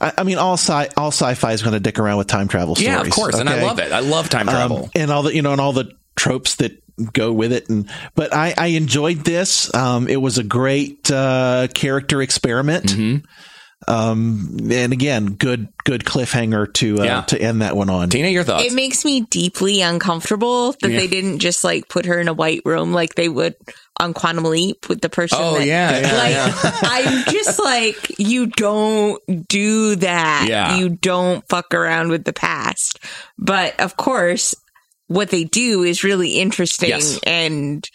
I 0.00 0.12
I 0.18 0.22
mean, 0.24 0.38
all 0.38 0.54
sci 0.54 0.88
all 0.96 1.12
sci-fi 1.12 1.52
is 1.52 1.62
going 1.62 1.74
to 1.74 1.80
dick 1.80 2.00
around 2.00 2.18
with 2.18 2.26
time 2.26 2.48
travel 2.48 2.74
stories. 2.74 2.88
Yeah, 2.88 3.00
of 3.00 3.10
course, 3.10 3.38
and 3.38 3.48
I 3.48 3.62
love 3.62 3.78
it. 3.78 3.92
I 3.92 4.00
love 4.00 4.28
time 4.28 4.46
travel. 4.46 4.84
Um, 4.86 4.90
and 4.96 5.10
all 5.12 5.22
the 5.22 5.32
you 5.34 5.42
know 5.42 5.52
and 5.52 5.60
all 5.60 5.72
the 5.72 5.92
tropes 6.16 6.56
that 6.56 6.81
go 7.12 7.32
with 7.32 7.52
it 7.52 7.68
and 7.68 7.90
but 8.14 8.34
i 8.34 8.54
i 8.58 8.66
enjoyed 8.68 9.18
this 9.24 9.72
um 9.74 10.06
it 10.08 10.20
was 10.20 10.38
a 10.38 10.44
great 10.44 11.10
uh 11.10 11.66
character 11.74 12.20
experiment 12.22 12.84
Mm-hmm. 12.86 13.90
um 13.92 14.56
and 14.70 14.92
again 14.92 15.26
good 15.34 15.68
good 15.84 16.04
cliffhanger 16.04 16.72
to 16.74 17.00
uh, 17.00 17.04
Yeah. 17.04 17.20
to 17.22 17.40
end 17.40 17.62
that 17.62 17.76
one 17.76 17.90
on 17.90 18.08
Tina, 18.10 18.28
your 18.28 18.44
thoughts? 18.44 18.64
It 18.64 18.72
makes 18.74 19.04
me 19.04 19.22
deeply 19.22 19.80
uncomfortable 19.82 20.72
that 20.80 20.90
Yeah. 20.90 20.98
they 21.00 21.08
didn't 21.08 21.40
just 21.40 21.64
like 21.64 21.88
put 21.88 22.06
her 22.06 22.20
in 22.20 22.28
a 22.28 22.32
white 22.32 22.60
room 22.64 22.92
like 22.92 23.16
they 23.16 23.28
would 23.28 23.56
on 23.98 24.14
Quantum 24.14 24.44
Leap 24.44 24.88
with 24.88 25.00
the 25.00 25.08
person. 25.08 25.38
Oh, 25.40 25.58
that, 25.58 25.66
yeah, 25.66 25.98
yeah, 25.98 26.16
like 26.16 26.32
yeah. 26.32 26.78
I'm 26.82 27.24
just 27.32 27.58
like 27.58 28.18
you 28.20 28.46
don't 28.46 29.20
do 29.48 29.96
that. 29.96 30.46
Yeah. 30.48 30.76
You 30.76 30.88
don't 30.90 31.46
fuck 31.48 31.74
around 31.74 32.08
with 32.10 32.24
the 32.24 32.32
past. 32.32 33.00
But 33.38 33.78
of 33.80 33.96
course, 33.96 34.54
what 35.12 35.30
they 35.30 35.44
do 35.44 35.82
is 35.82 36.04
really 36.04 36.38
interesting 36.38 36.88
Yes. 36.90 37.18
and 37.26 37.88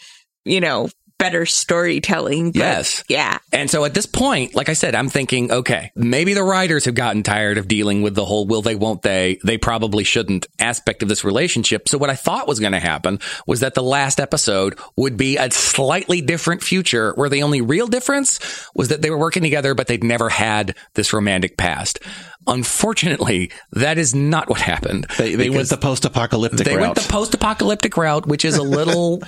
you 0.46 0.62
know 0.62 0.90
better 1.20 1.46
storytelling. 1.46 2.52
But 2.52 2.60
Yes. 2.60 3.04
Yeah. 3.08 3.40
And 3.52 3.70
so 3.72 3.86
at 3.86 3.94
this 3.94 4.06
point, 4.06 4.54
like 4.56 4.70
I 4.70 4.74
said, 4.74 4.94
I'm 4.94 5.10
thinking, 5.10 5.52
okay, 5.52 5.92
maybe 5.96 6.36
the 6.36 6.44
writers 6.44 6.86
have 6.86 6.96
gotten 6.96 7.24
tired 7.24 7.58
of 7.58 7.68
dealing 7.68 8.04
with 8.04 8.14
the 8.14 8.24
whole 8.24 8.46
will 8.46 8.62
they, 8.62 8.76
won't 8.76 9.02
they, 9.02 9.40
they 9.44 9.58
probably 9.58 10.04
shouldn't 10.04 10.46
aspect 10.60 11.02
of 11.02 11.10
this 11.10 11.24
relationship. 11.24 11.90
So 11.90 11.98
what 11.98 12.12
I 12.12 12.16
thought 12.16 12.48
was 12.48 12.60
going 12.60 12.74
to 12.74 12.80
happen 12.80 13.20
was 13.48 13.62
that 13.62 13.74
the 13.74 13.82
last 13.82 14.20
episode 14.20 14.78
would 14.96 15.18
be 15.18 15.38
a 15.38 15.50
slightly 15.50 16.22
different 16.22 16.62
future 16.62 17.14
where 17.16 17.30
the 17.30 17.44
only 17.44 17.62
real 17.62 17.88
difference 17.88 18.40
was 18.76 18.90
that 18.90 19.02
they 19.02 19.10
were 19.10 19.18
working 19.18 19.44
together, 19.44 19.74
but 19.74 19.88
they'd 19.88 20.04
never 20.04 20.30
had 20.30 20.76
this 20.94 21.14
romantic 21.14 21.58
past. 21.58 22.00
Unfortunately, 22.48 23.52
that 23.74 23.98
is 23.98 24.16
not 24.16 24.50
what 24.50 24.62
happened. 24.62 25.06
They, 25.18 25.36
they 25.36 25.50
went 25.50 25.70
the 25.70 25.78
post-apocalyptic 25.78 26.66
they 26.66 26.76
route. 26.76 26.82
went 26.82 26.96
the 26.96 27.12
post-apocalyptic 27.12 27.98
route, 27.98 28.26
which 28.26 28.46
is 28.46 28.56
a 28.58 28.64
little. 28.64 29.22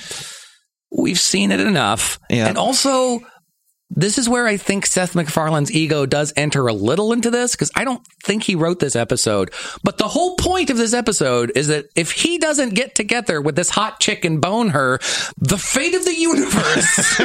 we've 0.92 1.20
seen 1.20 1.52
it 1.52 1.60
enough, 1.60 2.20
Yeah. 2.30 2.48
and 2.48 2.58
also. 2.58 3.20
This 3.92 4.20
is 4.20 4.30
where 4.30 4.46
I 4.46 4.58
think 4.58 4.86
Seth 4.86 5.16
MacFarlane's 5.16 5.72
ego 5.72 6.06
does 6.06 6.32
enter 6.38 6.68
a 6.68 6.74
little 6.74 7.12
into 7.12 7.32
this 7.32 7.54
because 7.54 7.72
I 7.76 7.84
don't 7.84 8.06
think 8.24 8.44
he 8.44 8.54
wrote 8.54 8.80
this 8.80 8.96
episode. 8.96 9.52
But 9.84 9.98
the 9.98 10.08
whole 10.08 10.36
point 10.36 10.70
of 10.70 10.78
this 10.78 10.94
episode 10.94 11.52
is 11.56 11.68
that 11.70 11.90
if 11.96 12.12
he 12.12 12.38
doesn't 12.38 12.76
get 12.76 12.94
together 12.94 13.42
with 13.42 13.56
this 13.56 13.72
hot 13.72 14.00
chick 14.00 14.24
and 14.26 14.40
bone 14.40 14.70
her, 14.70 15.00
the 15.38 15.58
fate 15.58 15.96
of 15.96 16.06
the 16.06 16.14
universe 16.14 17.16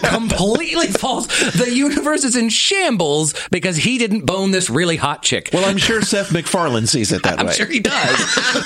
completely 0.08 0.86
falls. 0.86 1.26
The 1.26 1.72
universe 1.74 2.22
is 2.22 2.36
in 2.36 2.50
shambles 2.50 3.34
because 3.50 3.76
he 3.76 3.98
didn't 3.98 4.26
bone 4.26 4.52
this 4.52 4.70
really 4.70 4.96
hot 4.96 5.22
chick. 5.22 5.50
well, 5.52 5.64
I'm 5.64 5.78
sure 5.78 6.02
Seth 6.02 6.32
MacFarlane 6.32 6.86
sees 6.86 7.10
it 7.10 7.24
that 7.24 7.36
way. 7.36 7.40
I'm 7.40 7.46
way. 7.48 7.52
sure 7.52 7.66
he 7.66 7.80
does. 7.80 8.16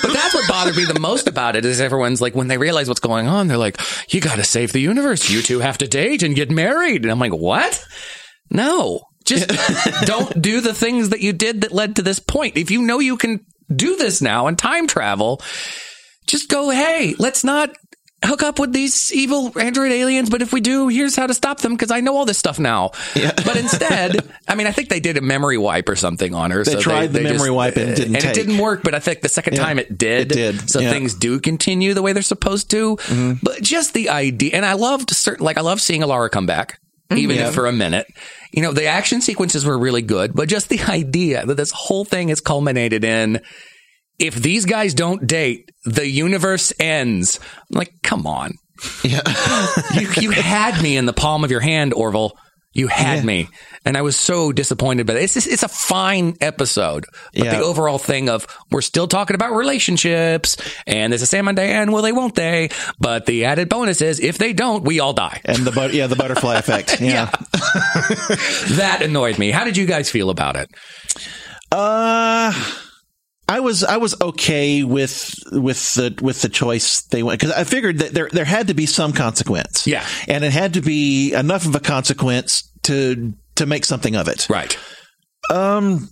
but 0.01 0.13
that's 0.13 0.35
what 0.35 0.47
bothered 0.47 0.75
me 0.75 0.85
the 0.85 0.99
most 0.99 1.27
about 1.27 1.55
it 1.55 1.65
is 1.65 1.81
everyone's 1.81 2.21
like, 2.21 2.35
when 2.35 2.47
they 2.47 2.57
realize 2.59 2.87
what's 2.87 2.99
going 2.99 3.27
on, 3.27 3.47
they're 3.47 3.57
like, 3.57 3.79
you 4.13 4.21
got 4.21 4.35
to 4.35 4.43
save 4.43 4.73
the 4.73 4.79
universe. 4.79 5.29
You 5.29 5.41
two 5.41 5.59
have 5.59 5.79
to 5.79 5.87
date 5.87 6.21
and 6.21 6.35
get 6.35 6.51
married. 6.51 6.98
And 7.03 7.11
I'm 7.11 7.19
like, 7.19 7.33
what? 7.33 7.83
No, 8.49 9.01
just 9.25 9.47
don't 10.05 10.41
do 10.41 10.61
the 10.61 10.73
things 10.73 11.09
that 11.09 11.21
you 11.21 11.33
did 11.33 11.61
that 11.61 11.71
led 11.71 11.97
to 11.97 12.01
this 12.01 12.19
point. 12.19 12.57
If 12.57 12.71
you 12.71 12.81
know 12.81 12.99
you 12.99 13.17
can 13.17 13.45
do 13.73 13.95
this 13.97 14.21
now 14.21 14.47
and 14.47 14.57
time 14.57 14.87
travel, 14.87 15.41
just 16.27 16.49
go, 16.49 16.69
hey, 16.69 17.15
let's 17.19 17.43
not 17.43 17.69
hook 18.25 18.43
up 18.43 18.59
with 18.59 18.73
these 18.73 19.13
evil 19.13 19.57
android 19.57 19.93
aliens, 19.93 20.29
but 20.29 20.41
if 20.41 20.51
we 20.51 20.59
do, 20.59 20.89
here's 20.89 21.15
how 21.15 21.25
to 21.25 21.33
stop 21.33 21.59
them 21.59 21.71
because 21.73 21.89
I 21.89 22.01
know 22.01 22.17
all 22.17 22.25
this 22.25 22.37
stuff 22.37 22.59
now. 22.59 22.91
But 23.13 23.55
instead, 23.55 24.29
I 24.45 24.55
mean, 24.55 24.67
I 24.67 24.71
think 24.73 24.89
they 24.89 24.99
did 24.99 25.15
a 25.15 25.21
memory 25.21 25.57
wipe 25.57 25.87
or 25.87 25.95
something 25.95 26.35
on 26.35 26.51
her. 26.51 26.63
They 26.65 26.73
so 26.73 26.81
tried 26.81 27.13
the 27.13 27.21
memory 27.21 27.49
wipe 27.49 27.77
and 27.77 27.91
it 27.91 27.95
didn't 27.95 28.15
and 28.15 28.23
take. 28.23 28.31
it 28.31 28.35
didn't 28.35 28.57
work. 28.57 28.81
But 28.83 28.93
I 28.93 28.99
think 28.99 29.21
the 29.21 29.29
second 29.29 29.53
Yeah, 29.55 29.63
time 29.63 29.79
it 29.79 29.97
did. 29.97 30.31
it 30.33 30.35
did, 30.35 30.69
So 30.69 30.79
yeah. 30.81 30.91
things 30.91 31.13
do 31.13 31.39
continue 31.39 31.93
the 31.93 32.01
way 32.01 32.11
they're 32.11 32.21
supposed 32.21 32.69
to. 32.71 32.97
Mm-hmm. 32.97 33.33
But 33.41 33.61
just 33.61 33.93
the 33.93 34.09
idea, 34.09 34.51
and 34.53 34.65
I 34.65 34.73
loved 34.73 35.11
certain, 35.11 35.45
like 35.45 35.57
I 35.57 35.61
love 35.61 35.79
seeing 35.79 36.01
Alara 36.01 36.29
come 36.29 36.45
back. 36.45 36.79
Even 37.15 37.37
Yeah. 37.37 37.47
if 37.47 37.55
for 37.55 37.65
a 37.65 37.71
minute, 37.71 38.05
you 38.51 38.61
know, 38.61 38.71
the 38.71 38.85
action 38.85 39.21
sequences 39.21 39.65
were 39.65 39.77
really 39.77 40.01
good, 40.03 40.33
but 40.33 40.47
just 40.47 40.69
the 40.69 40.79
idea 40.87 41.45
that 41.45 41.55
this 41.57 41.71
whole 41.71 42.05
thing 42.05 42.29
is 42.29 42.39
culminated 42.41 43.03
in 43.03 43.41
if 44.19 44.35
these 44.35 44.65
guys 44.65 44.93
don't 44.93 45.25
date, 45.25 45.69
the 45.85 46.05
universe 46.07 46.73
ends. 46.79 47.39
I'm 47.71 47.77
like, 47.77 47.93
come 48.03 48.27
on. 48.27 48.51
Yeah. 49.03 49.21
You, 49.93 50.09
you 50.21 50.31
had 50.31 50.81
me 50.83 50.97
in 50.97 51.05
the 51.05 51.13
palm 51.13 51.43
of 51.43 51.51
your 51.51 51.59
hand, 51.61 51.93
Orville. 51.93 52.33
You 52.71 52.87
had 52.87 53.17
Yeah. 53.19 53.23
me. 53.23 53.49
And 53.83 53.97
I 53.97 54.03
was 54.03 54.15
so 54.15 54.51
disappointed 54.51 55.07
by 55.07 55.13
it. 55.13 55.23
It's, 55.23 55.33
just, 55.33 55.47
it's 55.47 55.63
a 55.63 55.67
fine 55.67 56.35
episode. 56.39 57.05
But 57.33 57.45
Yeah. 57.45 57.55
the 57.57 57.63
overall 57.63 57.97
thing 57.97 58.29
of 58.29 58.45
we're 58.71 58.81
still 58.81 59.07
talking 59.07 59.33
about 59.35 59.53
relationships 59.53 60.55
and 60.85 61.11
there's 61.11 61.23
a 61.23 61.25
Sam 61.25 61.47
and 61.47 61.57
Diane, 61.57 61.91
will 61.91 62.03
they, 62.03 62.11
won't 62.11 62.35
they? 62.35 62.69
But 62.99 63.25
the 63.25 63.45
added 63.45 63.69
bonus 63.69 64.01
is 64.01 64.19
if 64.19 64.37
they 64.37 64.53
don't, 64.53 64.83
we 64.83 64.99
all 64.99 65.13
die. 65.13 65.41
and 65.45 65.57
the 65.65 65.71
but 65.71 65.93
yeah, 65.93 66.05
the 66.07 66.15
butterfly 66.15 66.55
effect. 66.59 67.01
Yeah. 67.01 67.31
That 68.77 69.01
annoyed 69.01 69.37
me. 69.39 69.51
How 69.51 69.63
did 69.63 69.75
you 69.77 69.85
guys 69.85 70.09
feel 70.09 70.29
about 70.29 70.55
it? 70.55 70.69
Uh 71.71 72.53
I 73.49 73.61
was 73.61 73.83
I 73.83 73.97
was 73.97 74.15
okay 74.21 74.83
with 74.83 75.33
with 75.51 75.95
the 75.95 76.15
with 76.21 76.43
the 76.43 76.49
choice 76.49 77.01
they 77.01 77.23
went 77.23 77.39
because 77.39 77.55
I 77.55 77.63
figured 77.63 77.97
that 77.97 78.13
there 78.13 78.29
there 78.31 78.45
had 78.45 78.67
to 78.67 78.75
be 78.75 78.85
some 78.85 79.11
consequence. 79.11 79.87
Yeah. 79.87 80.05
and 80.27 80.43
it 80.43 80.51
had 80.51 80.75
to 80.75 80.81
be 80.81 81.33
enough 81.33 81.65
of 81.65 81.73
a 81.73 81.79
consequence 81.79 82.71
to 82.83 83.33
to 83.55 83.65
make 83.65 83.85
something 83.85 84.15
of 84.15 84.27
it. 84.27 84.47
Right. 84.49 84.77
Um, 85.49 86.09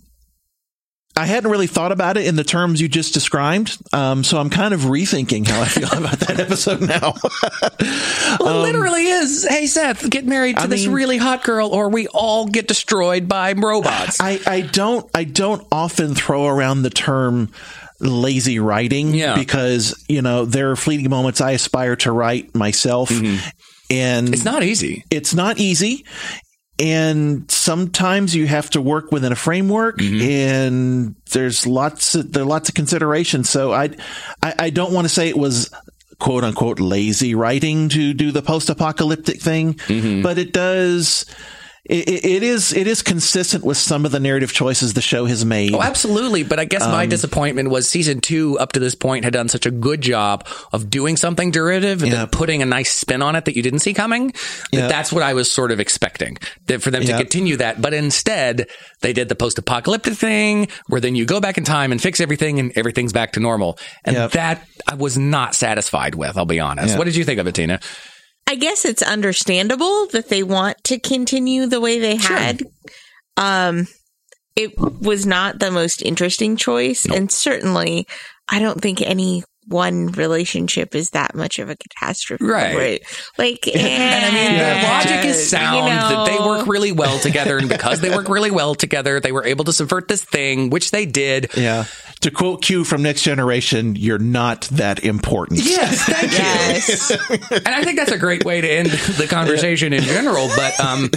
I 1.18 1.26
hadn't 1.26 1.50
really 1.50 1.66
thought 1.66 1.92
about 1.92 2.16
it 2.16 2.26
in 2.26 2.36
the 2.36 2.44
terms 2.44 2.80
you 2.80 2.88
just 2.88 3.12
described. 3.12 3.76
Um, 3.92 4.22
so 4.24 4.38
I'm 4.38 4.48
kind 4.50 4.72
of 4.72 4.80
rethinking 4.82 5.46
how 5.46 5.60
I 5.60 5.66
feel 5.66 5.88
about 5.92 6.18
that 6.20 6.40
episode 6.40 6.80
now. 6.80 7.14
Well, 8.40 8.60
it 8.60 8.62
literally 8.62 9.06
is. 9.06 9.46
Hey, 9.48 9.66
Seth, 9.66 10.08
get 10.10 10.24
married 10.26 10.56
to 10.56 10.62
Um, 10.62 10.66
I 10.66 10.68
this 10.68 10.84
mean- 10.86 10.94
really 10.94 11.16
hot 11.16 11.42
girl, 11.44 11.68
or 11.70 11.88
we 11.88 12.06
all 12.08 12.46
get 12.46 12.68
destroyed 12.68 13.26
by 13.28 13.52
robots. 13.52 14.18
I, 14.20 14.38
I 14.46 14.60
don't 14.60 15.08
I 15.14 15.24
don't 15.24 15.66
often 15.72 16.14
throw 16.14 16.46
around 16.46 16.82
the 16.82 16.90
term 16.90 17.50
lazy 18.00 18.58
writing 18.60 19.14
Yeah. 19.14 19.34
because 19.34 20.04
you 20.08 20.22
know 20.22 20.44
there 20.44 20.70
are 20.70 20.76
fleeting 20.76 21.08
moments 21.10 21.40
I 21.40 21.52
aspire 21.52 21.96
to 21.96 22.12
write 22.12 22.54
myself 22.54 23.10
and 23.10 23.26
Mm-hmm. 23.90 24.34
it's 24.34 24.44
not 24.44 24.62
easy. 24.62 25.04
it's 25.10 25.34
not 25.34 25.58
easy 25.58 26.04
and 26.78 27.50
sometimes 27.50 28.34
you 28.34 28.46
have 28.46 28.70
to 28.70 28.80
work 28.80 29.10
within 29.12 29.32
a 29.32 29.36
framework 29.36 29.98
Mm-hmm. 29.98 30.22
and 30.30 31.14
there's 31.32 31.66
lots 31.66 32.14
of, 32.14 32.32
there 32.32 32.42
are 32.42 32.46
lots 32.46 32.68
of 32.68 32.74
considerations 32.74 33.50
so 33.50 33.72
I, 33.72 33.90
I 34.42 34.54
I 34.58 34.70
don't 34.70 34.92
want 34.92 35.04
to 35.06 35.08
say 35.08 35.28
it 35.28 35.36
was 35.36 35.70
quote 36.18 36.44
unquote 36.44 36.80
lazy 36.80 37.34
writing 37.34 37.88
to 37.90 38.12
do 38.14 38.30
the 38.32 38.42
post 38.42 38.70
apocalyptic 38.70 39.40
thing 39.40 39.74
Mm-hmm. 39.74 40.22
but 40.22 40.38
it 40.38 40.52
does 40.52 41.24
it, 41.88 42.24
it- 42.24 42.42
is 42.42 42.72
it 42.72 42.86
is 42.86 43.02
consistent 43.02 43.64
with 43.64 43.76
some 43.76 44.04
of 44.04 44.12
the 44.12 44.20
narrative 44.20 44.52
choices 44.52 44.94
the 44.94 45.00
show 45.00 45.24
has 45.24 45.44
made 45.44 45.74
Oh, 45.74 45.82
absolutely. 45.82 46.42
But 46.42 46.60
I 46.60 46.64
guess 46.64 46.82
my 46.82 47.04
Um, 47.04 47.08
disappointment 47.08 47.70
was 47.70 47.88
season 47.88 48.20
two 48.20 48.58
up 48.58 48.72
to 48.72 48.80
this 48.80 48.94
point 48.94 49.24
had 49.24 49.32
done 49.32 49.48
such 49.48 49.66
a 49.66 49.70
good 49.70 50.00
job 50.00 50.46
of 50.72 50.90
doing 50.90 51.16
something 51.16 51.50
derivative 51.50 52.02
and 52.02 52.12
Yeah. 52.12 52.18
then 52.18 52.26
putting 52.28 52.62
a 52.62 52.66
nice 52.66 52.92
spin 52.92 53.22
on 53.22 53.36
it 53.36 53.44
that 53.46 53.56
you 53.56 53.62
didn't 53.62 53.80
see 53.80 53.94
coming. 53.94 54.32
That 54.72 54.88
that's 54.88 55.12
what 55.12 55.22
I 55.22 55.34
was 55.34 55.50
sort 55.50 55.72
of 55.72 55.80
expecting 55.80 56.38
that 56.66 56.82
for 56.82 56.90
them 56.90 57.04
to 57.04 57.16
continue 57.16 57.56
that. 57.56 57.80
But 57.80 57.94
instead, 57.94 58.66
they 59.00 59.12
did 59.12 59.28
the 59.28 59.34
post 59.34 59.58
apocalyptic 59.58 60.14
thing 60.14 60.68
where 60.88 61.00
then 61.00 61.14
you 61.16 61.24
go 61.24 61.40
back 61.40 61.56
in 61.58 61.64
time 61.64 61.90
and 61.92 62.00
fix 62.02 62.20
everything 62.20 62.58
and 62.60 62.72
everything's 62.76 63.12
back 63.12 63.32
to 63.32 63.40
normal. 63.40 63.78
And 64.04 64.16
that 64.32 64.66
I 64.86 64.94
was 64.94 65.16
not 65.18 65.54
satisfied 65.54 66.14
with, 66.14 66.36
I'll 66.36 66.44
be 66.46 66.60
honest. 66.60 66.96
What 66.98 67.04
did 67.04 67.16
you 67.16 67.24
think 67.24 67.40
of 67.40 67.46
it, 67.46 67.54
Tina? 67.54 67.80
I 68.48 68.54
guess 68.54 68.86
it's 68.86 69.02
understandable 69.02 70.06
that 70.06 70.30
they 70.30 70.42
want 70.42 70.82
to 70.84 70.98
continue 70.98 71.66
the 71.66 71.82
way 71.82 71.98
they 71.98 72.16
had. 72.16 72.62
Um, 73.36 73.88
it 74.56 74.72
was 74.78 75.26
not 75.26 75.58
the 75.58 75.70
most 75.70 76.00
interesting 76.00 76.56
choice, 76.56 77.04
and 77.04 77.30
certainly, 77.30 78.08
I 78.48 78.58
don't 78.58 78.80
think 78.80 79.02
any 79.02 79.44
one 79.68 80.08
relationship 80.08 80.94
is 80.94 81.10
that 81.10 81.34
much 81.34 81.58
of 81.58 81.70
a 81.70 81.76
catastrophe. 81.76 82.44
Right. 82.44 83.02
Like, 83.36 83.68
And 83.76 84.24
I 84.24 84.30
mean, 84.30 84.58
their 84.58 84.82
logic 84.82 85.24
is 85.24 85.48
sound 85.48 85.86
you 85.86 86.16
that 86.16 86.26
they 86.26 86.38
work 86.38 86.66
really 86.66 86.92
well 86.92 87.18
together. 87.20 87.58
And 87.58 87.68
because 87.68 88.00
they 88.00 88.10
work 88.10 88.28
really 88.28 88.50
well 88.50 88.74
together, 88.74 89.20
they 89.20 89.32
were 89.32 89.44
able 89.44 89.64
to 89.66 89.72
subvert 89.72 90.08
this 90.08 90.24
thing, 90.24 90.70
which 90.70 90.90
they 90.90 91.06
did. 91.06 91.50
yeah 91.56 91.84
to 92.20 92.30
quote 92.30 92.62
Q 92.62 92.84
from 92.84 93.02
Next 93.02 93.22
Generation 93.22 93.94
you're 93.94 94.18
not 94.18 94.62
that 94.72 95.04
important 95.04 95.60
Yes, 95.62 96.04
thank 96.04 96.32
you. 96.32 97.58
And 97.58 97.68
I 97.68 97.82
think 97.84 97.98
that's 97.98 98.10
a 98.10 98.18
great 98.18 98.44
way 98.44 98.60
to 98.60 98.68
end 98.68 98.90
the 98.90 99.26
conversation 99.28 99.92
in 99.92 100.02
general. 100.02 100.48
But 100.54 100.78
um, 100.80 101.10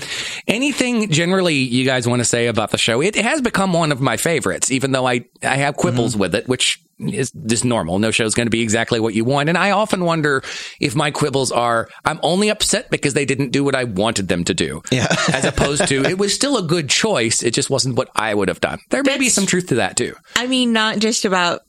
anything 0.48 1.10
generally 1.10 1.56
you 1.56 1.86
guys 1.86 2.08
want 2.08 2.20
to 2.20 2.26
say 2.26 2.48
about 2.48 2.72
the 2.72 2.78
show? 2.78 3.02
It 3.02 3.16
has 3.16 3.42
become 3.42 3.74
one 3.74 3.92
of 3.92 4.02
my 4.02 4.18
favorites, 4.18 4.72
even 4.72 4.92
though 4.92 5.08
I 5.08 5.26
I 5.44 5.58
have 5.58 5.76
quibbles 5.76 6.16
with 6.16 6.36
it, 6.36 6.48
which 6.48 6.82
is 7.10 7.32
just 7.32 7.66
normal. 7.66 8.00
No 8.00 8.12
show 8.12 8.26
is 8.26 8.34
going 8.36 8.46
to 8.48 8.52
be 8.52 8.62
exactly 8.62 9.00
what 9.00 9.14
you 9.14 9.24
want, 9.26 9.50
and 9.50 9.58
I 9.58 9.72
often 9.72 10.06
wonder 10.06 10.44
if 10.80 10.96
my 10.96 11.12
quibbles 11.12 11.52
are 11.52 11.90
I'm 12.06 12.20
only 12.24 12.50
upset 12.50 12.90
because 12.90 13.14
they 13.14 13.26
didn't 13.26 13.50
do 13.52 13.64
what 13.64 13.76
I 13.76 13.84
wanted 13.86 14.28
them 14.28 14.44
to 14.46 14.54
do, 14.54 14.82
Yeah. 14.92 15.08
as 15.34 15.46
opposed 15.46 15.88
to 15.88 16.04
it 16.06 16.18
was 16.18 16.34
still 16.34 16.58
a 16.58 16.64
good 16.64 16.90
choice. 16.90 17.44
It 17.44 17.54
just 17.54 17.70
wasn't 17.70 17.96
what 17.96 18.10
I 18.16 18.34
would 18.34 18.48
have 18.48 18.62
done. 18.62 18.80
There 18.90 19.04
may 19.04 19.18
be 19.18 19.30
some 19.30 19.46
truth 19.46 19.68
to 19.68 19.76
that 19.76 19.98
too. 19.98 20.16
I 20.36 20.48
mean, 20.48 20.74
not 20.74 21.00
just 21.00 21.26
about 21.26 21.62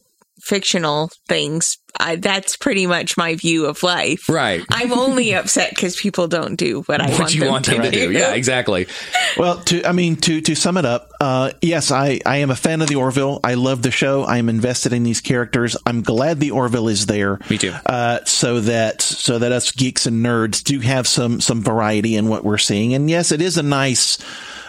fictional 0.43 1.11
things. 1.29 1.79
I, 1.99 2.17
that's 2.17 2.57
pretty 2.57 2.87
much 2.87 3.17
my 3.17 3.35
view 3.35 3.67
of 3.67 3.83
life. 3.83 4.29
Right. 4.29 4.65
I'm 4.71 4.93
only 4.93 5.35
upset 5.35 5.71
because 5.71 5.95
people 5.95 6.27
don't 6.27 6.57
do 6.57 6.83
what 6.83 7.01
I 7.01 7.11
What 7.11 7.19
want 7.21 7.35
you 7.35 7.41
them 7.41 7.51
want 7.51 7.65
to 7.67 7.71
them 7.73 7.83
to 7.83 7.91
do. 7.91 8.11
Yeah, 8.11 8.35
exactly. 8.35 8.87
Well, 9.37 9.59
to 9.65 9.85
I 9.85 9.93
mean 9.93 10.17
to 10.17 10.41
to 10.41 10.55
sum 10.55 10.79
it 10.79 10.85
up, 10.85 11.11
uh, 11.21 11.53
yes, 11.61 11.91
I 11.91 12.21
I 12.25 12.39
am 12.39 12.51
a 12.51 12.57
fan 12.57 12.83
of 12.83 12.89
the 12.89 12.97
Orville. 12.97 13.41
I 13.45 13.55
love 13.55 13.83
the 13.83 13.91
show. 13.91 14.23
I 14.23 14.39
am 14.39 14.49
invested 14.49 14.93
in 14.93 15.03
these 15.03 15.21
characters. 15.21 15.77
I'm 15.87 16.03
glad 16.03 16.41
the 16.41 16.53
Orville 16.53 16.89
is 16.89 17.07
there. 17.07 17.39
Me 17.51 17.59
too. 17.59 17.75
Uh, 17.85 18.21
so 18.25 18.61
that 18.61 19.03
so 19.03 19.39
that 19.39 19.53
us 19.53 19.71
geeks 19.71 20.07
and 20.07 20.25
nerds 20.25 20.63
do 20.65 20.81
have 20.81 21.07
some 21.07 21.41
some 21.41 21.63
variety 21.63 22.17
in 22.17 22.29
what 22.29 22.43
we're 22.43 22.59
seeing. 22.59 22.95
And 22.95 23.09
yes, 23.09 23.33
it 23.33 23.43
is 23.43 23.59
a 23.59 23.63
nice. 23.63 24.19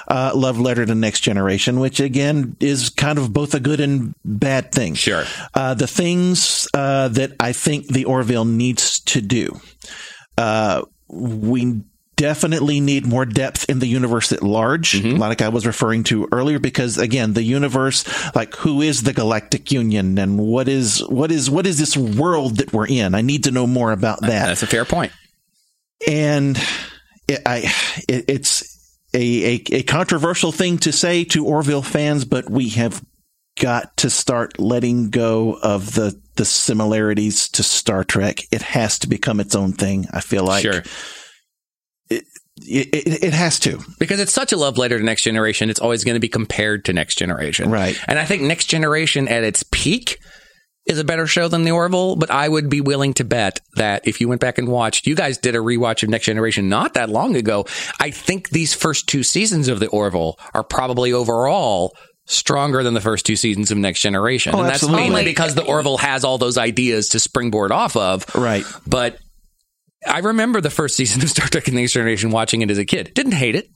Uh, 0.07 0.31
love 0.35 0.59
letter 0.59 0.85
to 0.85 0.95
next 0.95 1.21
generation, 1.21 1.79
which 1.79 1.99
again 1.99 2.55
is 2.59 2.89
kind 2.89 3.17
of 3.17 3.31
both 3.31 3.53
a 3.53 3.59
good 3.59 3.79
and 3.79 4.13
bad 4.25 4.71
thing. 4.71 4.93
Sure. 4.95 5.23
Uh, 5.53 5.73
the 5.73 5.87
things 5.87 6.67
uh, 6.73 7.07
that 7.09 7.31
I 7.39 7.53
think 7.53 7.87
the 7.87 8.05
Orville 8.05 8.45
needs 8.45 8.99
to 9.01 9.21
do. 9.21 9.59
Uh, 10.37 10.83
we 11.07 11.81
definitely 12.15 12.79
need 12.79 13.05
more 13.05 13.25
depth 13.25 13.69
in 13.69 13.79
the 13.79 13.87
universe 13.87 14.31
at 14.31 14.43
large, 14.43 15.03
like 15.03 15.41
I 15.41 15.49
was 15.49 15.65
referring 15.65 16.03
to 16.05 16.27
earlier, 16.31 16.59
because 16.59 16.97
again, 16.97 17.33
the 17.33 17.43
universe, 17.43 18.05
like 18.35 18.55
who 18.55 18.81
is 18.81 19.03
the 19.03 19.13
Galactic 19.13 19.71
Union 19.71 20.17
and 20.19 20.37
what 20.37 20.67
is, 20.67 20.99
what 21.07 21.31
is, 21.31 21.49
what 21.49 21.65
is 21.65 21.79
this 21.79 21.97
world 21.97 22.57
that 22.57 22.71
we're 22.71 22.87
in? 22.87 23.15
I 23.15 23.21
need 23.21 23.45
to 23.45 23.51
know 23.51 23.65
more 23.67 23.91
about 23.91 24.21
that. 24.21 24.45
That's 24.47 24.63
a 24.63 24.67
fair 24.67 24.85
point. 24.85 25.11
and 26.07 26.57
it, 27.27 27.41
I, 27.45 27.73
it, 28.07 28.25
it's 28.27 28.72
a, 29.13 29.55
a, 29.55 29.63
a 29.71 29.83
controversial 29.83 30.51
thing 30.51 30.77
to 30.79 30.91
say 30.91 31.23
to 31.25 31.45
Orville 31.45 31.81
fans, 31.83 32.25
but 32.25 32.49
we 32.49 32.69
have 32.69 33.03
got 33.59 33.95
to 33.97 34.09
start 34.09 34.59
letting 34.59 35.09
go 35.11 35.53
of 35.61 35.93
the, 35.93 36.19
the 36.35 36.45
similarities 36.45 37.47
to 37.49 37.61
Star 37.63 38.03
Trek. 38.03 38.39
It 38.51 38.61
has 38.63 38.97
to 38.99 39.07
become 39.07 39.39
its 39.39 39.53
own 39.55 39.73
thing. 39.73 40.07
I 40.11 40.21
feel 40.21 40.43
like 40.43 40.63
sure. 40.63 40.83
it, 42.09 42.23
it, 42.57 43.23
it 43.23 43.33
has 43.33 43.59
to. 43.61 43.79
because 43.99 44.19
it's 44.19 44.33
such 44.33 44.51
a 44.51 44.57
love 44.57 44.77
letter 44.77 44.97
to 44.97 45.03
next 45.03 45.23
generation 45.23 45.69
it's 45.69 45.79
always 45.79 46.03
going 46.03 46.15
to 46.15 46.19
be 46.19 46.29
compared 46.29 46.85
to 46.85 46.93
next 46.93 47.15
generation 47.17 47.69
Right. 47.71 47.97
and 48.07 48.19
i 48.19 48.25
think 48.25 48.43
next 48.43 48.65
generation 48.65 49.27
at 49.27 49.43
its 49.43 49.63
peak 49.71 50.19
is 50.85 50.99
a 50.99 51.03
better 51.03 51.25
show 51.27 51.47
than 51.47 51.63
the 51.63 51.71
orville 51.71 52.15
but 52.15 52.29
i 52.29 52.47
would 52.47 52.69
be 52.69 52.81
willing 52.81 53.13
to 53.13 53.23
bet 53.23 53.59
that 53.75 54.05
if 54.07 54.19
you 54.19 54.27
went 54.27 54.41
back 54.41 54.57
and 54.57 54.67
watched 54.67 55.07
you 55.07 55.15
guys 55.15 55.37
did 55.37 55.55
a 55.55 55.59
rewatch 55.59 56.03
of 56.03 56.09
next 56.09 56.25
generation 56.25 56.67
not 56.69 56.93
that 56.95 57.09
long 57.09 57.35
ago 57.35 57.65
i 57.99 58.09
think 58.11 58.49
these 58.49 58.73
first 58.73 59.07
two 59.07 59.23
seasons 59.23 59.67
of 59.67 59.79
the 59.79 59.87
orville 59.87 60.37
are 60.53 60.63
probably 60.63 61.13
overall 61.13 61.95
stronger 62.25 62.83
than 62.83 62.93
the 62.93 63.01
first 63.01 63.25
two 63.25 63.35
seasons 63.35 63.69
of 63.71 63.77
next 63.77 63.99
generation 64.01 64.53
Oh, 64.55 64.59
and 64.59 64.67
that's 64.67 64.83
absolutely. 64.83 65.03
mainly 65.09 65.23
because 65.25 65.55
the 65.55 65.63
orville 65.63 65.97
has 65.97 66.23
all 66.23 66.37
those 66.37 66.57
ideas 66.57 67.09
to 67.09 67.19
springboard 67.19 67.71
off 67.71 67.95
of 67.97 68.25
Right. 68.35 68.65
but 68.87 69.17
I 70.05 70.19
remember 70.19 70.59
the 70.59 70.69
first 70.69 70.97
season 70.97 71.21
of 71.21 71.29
Star 71.29 71.47
Trek: 71.47 71.63
The 71.63 71.71
Next 71.71 71.93
Generation, 71.93 72.29
watching 72.29 72.61
it 72.61 72.69
as 72.69 72.77
a 72.77 72.83
kid. 72.83 73.13
Didn't 73.13 73.31
hate 73.35 73.55
it, 73.55 73.69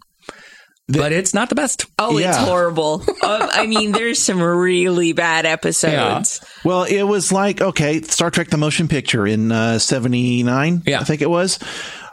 but 0.87 1.11
it's 1.11 1.33
not 1.33 1.49
the 1.49 1.55
best. 1.55 1.85
Oh, 1.99 2.17
it's 2.17 2.37
horrible. 2.37 3.03
Uh, 3.21 3.49
I 3.51 3.67
mean, 3.67 3.91
there's 3.91 4.19
some 4.21 4.41
really 4.41 5.11
bad 5.13 5.45
episodes. 5.45 6.39
Well, 6.63 6.83
it 6.83 7.03
was 7.03 7.31
like, 7.31 7.61
okay, 7.61 8.01
Star 8.01 8.31
Trek 8.31 8.49
the 8.49 8.57
motion 8.57 8.87
picture 8.87 9.27
in 9.27 9.51
uh, 9.51 9.79
79, 9.79 10.83
Yeah. 10.85 10.99
I 10.99 11.03
think 11.03 11.21
it 11.21 11.29
was. 11.29 11.59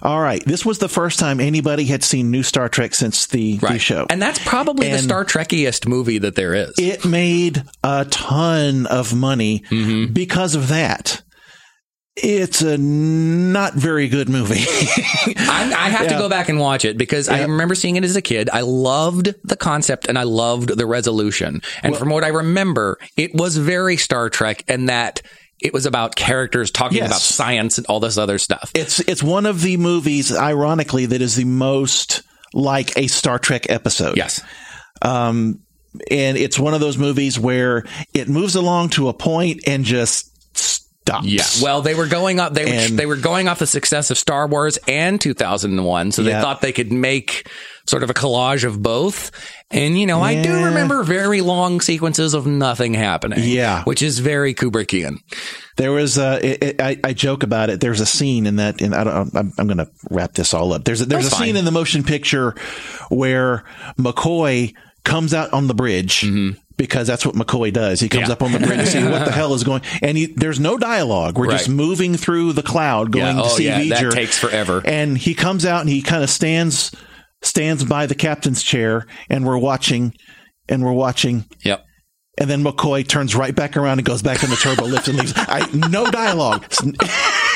All 0.03 0.21
right. 0.21 0.45
This 0.45 0.67
was 0.67 0.79
the 0.79 0.89
first 0.89 1.19
time 1.19 1.41
anybody 1.41 1.85
had 1.85 2.03
seen 2.05 2.31
new 2.31 2.43
Star 2.43 2.69
Trek 2.69 2.95
since 2.95 3.27
the, 3.29 3.57
the 3.59 3.79
show. 3.79 4.07
and 4.11 4.21
that's 4.21 4.39
probably 4.45 4.91
the 4.91 4.99
Star 4.99 5.25
Trekiest 5.25 5.87
movie 5.89 6.19
that 6.19 6.35
there 6.35 6.53
is. 6.53 6.75
it 6.79 7.05
made 7.07 7.63
a 7.83 8.05
ton 8.07 8.87
of 8.87 9.15
money 9.15 9.63
Mm-hmm. 9.71 10.13
because 10.13 10.55
of 10.55 10.69
that. 10.69 11.23
It's 12.17 12.63
a 12.63 12.79
not 12.79 13.75
very 13.75 14.09
good 14.09 14.29
movie. 14.29 14.55
I, 15.37 15.73
I 15.77 15.89
have 15.89 16.07
to 16.09 16.15
go 16.15 16.29
back 16.29 16.49
and 16.49 16.61
watch 16.61 16.85
it 16.85 16.97
because 16.97 17.29
I 17.29 17.43
remember 17.43 17.75
seeing 17.75 17.97
it 17.97 18.05
as 18.05 18.15
a 18.15 18.23
kid. 18.23 18.49
I 18.53 18.61
loved 18.61 19.35
the 19.43 19.57
concept 19.57 20.07
and 20.09 20.17
I 20.17 20.23
loved 20.23 20.69
the 20.79 20.87
resolution. 20.87 21.61
And 21.83 21.97
from 21.97 22.11
what 22.11 22.23
I 22.23 22.29
remember, 22.29 22.99
it 23.17 23.35
was 23.35 23.57
very 23.57 23.97
Star 23.97 24.31
Trek, 24.31 24.63
and 24.69 24.89
that 24.89 25.23
it 25.61 25.73
was 25.73 25.87
about 25.87 26.15
characters 26.15 26.71
talking 26.71 26.99
Yes. 26.99 27.09
about 27.09 27.21
science 27.21 27.79
and 27.79 27.87
all 27.89 27.99
this 27.99 28.17
other 28.19 28.39
stuff. 28.39 28.71
it's 28.75 29.01
it's 29.01 29.23
one 29.23 29.45
of 29.47 29.61
the 29.63 29.77
movies, 29.77 30.33
ironically, 30.37 31.07
that 31.07 31.21
is 31.21 31.35
the 31.35 31.45
most 31.45 32.23
like 32.53 32.97
a 32.97 33.09
Star 33.09 33.41
Trek 33.41 33.69
episode. 33.71 34.17
yes. 34.17 34.41
Um, 35.03 35.61
and 36.11 36.37
it's 36.37 36.59
one 36.59 36.75
of 36.75 36.81
those 36.81 36.97
movies 36.99 37.39
where 37.39 37.85
it 38.13 38.29
moves 38.29 38.55
along 38.55 38.91
to 38.91 39.09
a 39.09 39.13
point 39.13 39.63
and 39.67 39.85
just 39.85 40.31
stops. 41.07 41.27
Yeah. 41.27 41.45
Well, 41.63 41.83
they 41.83 41.95
were 41.95 42.07
going 42.07 42.41
up. 42.41 42.55
They 42.55 42.65
were, 42.65 42.71
And- 42.71 42.99
they 42.99 43.05
were 43.07 43.17
going 43.17 43.47
off 43.49 43.59
the 43.59 43.67
success 43.67 44.11
of 44.11 44.19
Star 44.19 44.47
Wars 44.47 44.79
and 44.89 45.21
2001, 45.21 46.13
so 46.13 46.23
they 46.23 46.31
Yeah. 46.31 46.41
thought 46.41 46.63
they 46.63 46.73
could 46.73 46.91
make 46.93 47.49
sort 47.87 48.03
of 48.03 48.09
a 48.09 48.15
collage 48.15 48.65
of 48.65 48.81
both. 48.83 49.31
And 49.71 49.99
you 49.99 50.07
know, 50.07 50.23
I 50.23 50.43
do 50.43 50.65
remember 50.65 51.03
very 51.03 51.43
long 51.43 51.81
sequences 51.83 52.33
of 52.33 52.47
nothing 52.47 52.95
happening. 52.95 53.41
Yeah. 53.43 53.83
which 53.85 54.01
is 54.03 54.19
very 54.21 54.55
Kubrickian. 54.55 55.19
There 55.77 55.93
was 55.93 56.17
a, 56.17 56.39
it, 56.47 56.63
it, 56.63 56.81
I, 56.81 56.97
I 57.05 57.13
joke 57.13 57.43
about 57.43 57.69
it. 57.69 57.81
There's 57.81 58.01
a 58.01 58.07
scene 58.07 58.47
in 58.47 58.57
that, 58.57 58.81
and 58.81 58.95
I 58.95 59.05
don't, 59.05 59.37
I'm, 59.37 59.53
I'm 59.59 59.67
going 59.67 59.79
to 59.79 59.89
wrap 60.11 60.33
this 60.33 60.55
all 60.55 60.73
up. 60.73 60.85
There's 60.85 61.01
a, 61.03 61.07
there's 61.07 61.25
That's 61.25 61.35
a 61.41 61.45
scene 61.45 61.57
in 61.57 61.65
the 61.67 61.71
motion 61.73 62.03
picture 62.05 62.55
where 63.11 63.65
McCoy 63.99 64.75
comes 65.05 65.35
out 65.35 65.53
on 65.53 65.67
the 65.67 65.75
bridge. 65.75 66.21
Mm-hmm. 66.23 66.59
Because 66.77 67.07
that's 67.07 67.25
what 67.25 67.37
McCoy 67.37 67.73
does. 67.73 68.01
He 68.01 68.09
comes. 68.09 68.27
Yeah. 68.27 68.33
up 68.33 68.43
on 68.43 68.51
the 68.51 68.59
bridge 68.59 68.81
to 68.81 68.87
see 68.87 69.05
what 69.05 69.25
the 69.25 69.31
hell 69.41 69.55
is 69.55 69.63
going, 69.63 69.83
and 70.03 70.19
he, 70.19 70.27
there's 70.27 70.59
no 70.59 70.77
dialogue. 70.77 71.39
We're 71.39 71.51
just 71.53 71.69
moving 71.69 72.17
through 72.17 72.53
the 72.55 72.65
cloud, 72.65 73.13
going 73.13 73.37
Yeah. 73.37 73.43
to 73.43 73.49
Oh, 73.49 73.57
see 73.57 73.65
yeah. 73.67 74.01
That 74.01 74.11
takes 74.13 74.37
forever. 74.39 74.83
And 74.85 75.17
he 75.17 75.35
comes 75.35 75.65
out 75.65 75.83
and 75.83 75.89
he 75.89 76.03
kind 76.03 76.25
of 76.25 76.31
stands 76.31 76.93
stands 77.43 77.85
by 77.85 78.07
the 78.07 78.15
captain's 78.17 78.63
chair, 78.63 79.07
and 79.31 79.47
we're 79.47 79.59
watching, 79.59 80.15
and 80.69 80.83
we're 80.83 80.93
watching, 80.93 81.45
Yep. 81.63 81.85
and 82.41 82.51
then 82.51 82.65
McCoy 82.65 83.07
turns 83.07 83.37
right 83.37 83.55
back 83.55 83.77
around 83.77 83.99
and 84.01 84.07
goes 84.07 84.23
back 84.23 84.43
in 84.43 84.51
the 84.51 84.57
turbo 84.57 84.87
lift 84.87 85.07
and 85.09 85.19
leaves. 85.19 85.35
I, 85.37 85.69
no 85.75 86.11
dialogue. 86.11 86.65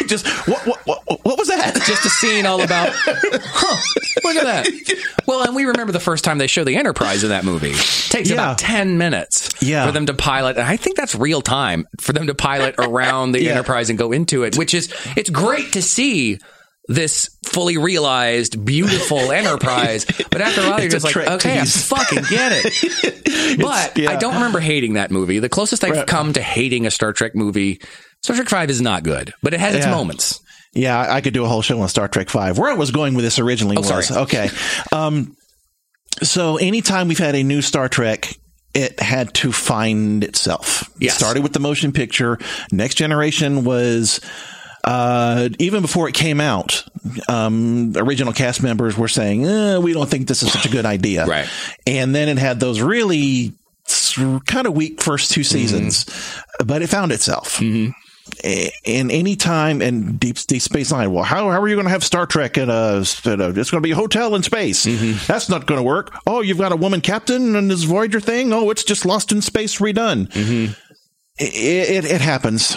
Just 0.06 0.26
what, 0.48 0.66
what 0.66 0.80
what 0.86 1.00
what 1.24 1.38
was 1.38 1.48
that? 1.48 1.74
Just 1.86 2.04
a 2.06 2.08
scene 2.10 2.46
all 2.46 2.62
about. 2.62 2.92
Huh, 3.50 3.76
look 4.24 4.36
at 4.36 4.44
that. 4.44 5.04
Well, 5.26 5.42
and 5.42 5.54
we 5.54 5.64
remember 5.64 5.92
the 5.92 6.00
first 6.00 6.24
time 6.24 6.38
they 6.38 6.46
show 6.46 6.64
the 6.64 6.76
Enterprise 6.76 7.22
in 7.24 7.30
that 7.30 7.44
movie. 7.44 7.70
It 7.70 8.06
takes 8.10 8.28
Yeah. 8.30 8.34
about 8.36 8.58
ten 8.58 8.98
minutes 8.98 9.50
Yeah. 9.60 9.86
for 9.86 9.92
them 9.92 10.06
to 10.06 10.14
pilot. 10.14 10.56
And 10.56 10.66
I 10.66 10.76
think 10.76 10.96
that's 10.96 11.14
real 11.14 11.40
time 11.42 11.86
for 12.00 12.12
them 12.12 12.26
to 12.28 12.34
pilot 12.34 12.74
around 12.78 13.32
the 13.32 13.42
Yeah. 13.42 13.52
Enterprise 13.52 13.90
and 13.90 13.98
go 13.98 14.12
into 14.12 14.44
it. 14.44 14.56
Which 14.56 14.74
is 14.74 14.92
it's 15.16 15.30
great 15.30 15.72
to 15.72 15.82
see 15.82 16.38
this 16.86 17.36
fully 17.44 17.76
realized, 17.76 18.64
beautiful 18.64 19.30
Enterprise. 19.32 20.04
But 20.30 20.40
after 20.40 20.62
a 20.62 20.70
while, 20.70 20.80
you're 20.80 20.88
just 20.90 21.04
like, 21.04 21.16
okay, 21.16 21.60
I 21.60 21.64
fucking 21.64 22.22
get 22.30 22.52
it. 22.64 23.58
But 23.60 23.98
yeah. 23.98 24.10
I 24.12 24.16
don't 24.16 24.34
remember 24.34 24.60
hating 24.60 24.94
that 24.94 25.10
movie. 25.10 25.38
The 25.38 25.48
closest 25.50 25.84
I've 25.84 25.90
Right. 25.92 26.06
come 26.06 26.32
to 26.34 26.42
hating 26.42 26.86
a 26.86 26.90
Star 26.90 27.12
Trek 27.12 27.34
movie. 27.34 27.80
Star 28.22 28.36
Trek 28.36 28.48
Five 28.48 28.70
is 28.70 28.80
not 28.80 29.02
good, 29.04 29.32
but 29.42 29.54
it 29.54 29.60
has 29.60 29.74
its 29.74 29.86
Yeah. 29.86 29.92
moments. 29.92 30.40
Yeah, 30.74 30.98
I 31.12 31.20
could 31.22 31.32
do 31.34 31.44
a 31.44 31.48
whole 31.48 31.62
show 31.62 31.80
on 31.80 31.88
Star 31.88 32.08
Trek 32.08 32.28
Five. 32.28 32.58
Where 32.58 32.70
I 32.70 32.74
was 32.74 32.90
going 32.90 33.14
with 33.14 33.24
this 33.24 33.38
originally 33.38 33.76
Oh, 33.76 33.80
was 33.80 34.06
sorry. 34.08 34.20
okay. 34.22 34.50
Um, 34.92 35.34
so 36.22 36.56
anytime 36.56 37.08
we've 37.08 37.18
had 37.18 37.34
a 37.34 37.42
new 37.42 37.62
Star 37.62 37.88
Trek. 37.88 38.36
It 38.74 39.00
had 39.00 39.32
to 39.34 39.50
find 39.50 40.22
itself. 40.22 40.88
It 41.00 41.10
started 41.10 41.42
with 41.42 41.54
the 41.54 41.58
motion 41.58 41.90
picture. 41.90 42.38
Next 42.70 42.96
Generation 42.96 43.64
was 43.64 44.20
uh, 44.84 45.48
even 45.58 45.80
before 45.80 46.06
it 46.08 46.14
came 46.14 46.38
out, 46.38 46.84
um, 47.30 47.94
original 47.96 48.34
cast 48.34 48.62
members 48.62 48.96
were 48.96 49.08
saying, 49.08 49.46
eh, 49.46 49.78
"We 49.78 49.94
don't 49.94 50.08
think 50.08 50.28
this 50.28 50.42
is 50.42 50.52
such 50.52 50.66
a 50.66 50.68
good 50.68 50.84
idea." 50.84 51.24
Right. 51.24 51.48
And 51.86 52.14
then 52.14 52.28
it 52.28 52.36
had 52.38 52.60
those 52.60 52.80
really 52.82 53.54
kind 54.46 54.66
of 54.66 54.74
weak 54.74 55.02
first 55.02 55.30
two 55.32 55.42
seasons, 55.44 56.04
but 56.64 56.82
it 56.82 56.88
found 56.88 57.10
itself. 57.10 57.60
A- 57.62 57.92
And 58.44 59.10
any 59.10 59.36
time 59.36 59.80
and 59.82 60.18
deep, 60.20 60.36
deep 60.46 60.62
space 60.62 60.90
nine, 60.92 61.12
well, 61.12 61.24
how, 61.24 61.50
how 61.50 61.60
are 61.60 61.68
you 61.68 61.74
going 61.76 61.86
to 61.86 61.90
have 61.90 62.04
Star 62.04 62.26
Trek 62.26 62.56
in 62.58 62.70
a, 62.70 63.04
in 63.24 63.40
a 63.40 63.48
it's 63.50 63.70
going 63.70 63.80
to 63.82 63.86
be 63.86 63.92
a 63.92 63.96
hotel 63.96 64.34
in 64.34 64.42
space? 64.42 64.86
Mm-hmm. 64.86 65.24
That's 65.26 65.48
not 65.48 65.66
going 65.66 65.78
to 65.78 65.82
work. 65.84 66.14
Oh, 66.26 66.40
you've 66.40 66.58
got 66.58 66.72
a 66.72 66.76
woman 66.76 67.00
captain 67.00 67.56
and 67.56 67.70
this 67.70 67.82
Voyager 67.84 68.20
thing. 68.20 68.52
Oh, 68.52 68.70
it's 68.70 68.84
just 68.84 69.04
lost 69.06 69.32
in 69.32 69.42
space 69.42 69.78
redone. 69.78 70.28
Mm-hmm. 70.28 70.72
It, 71.38 72.04
it, 72.04 72.10
it 72.10 72.20
happens. 72.20 72.76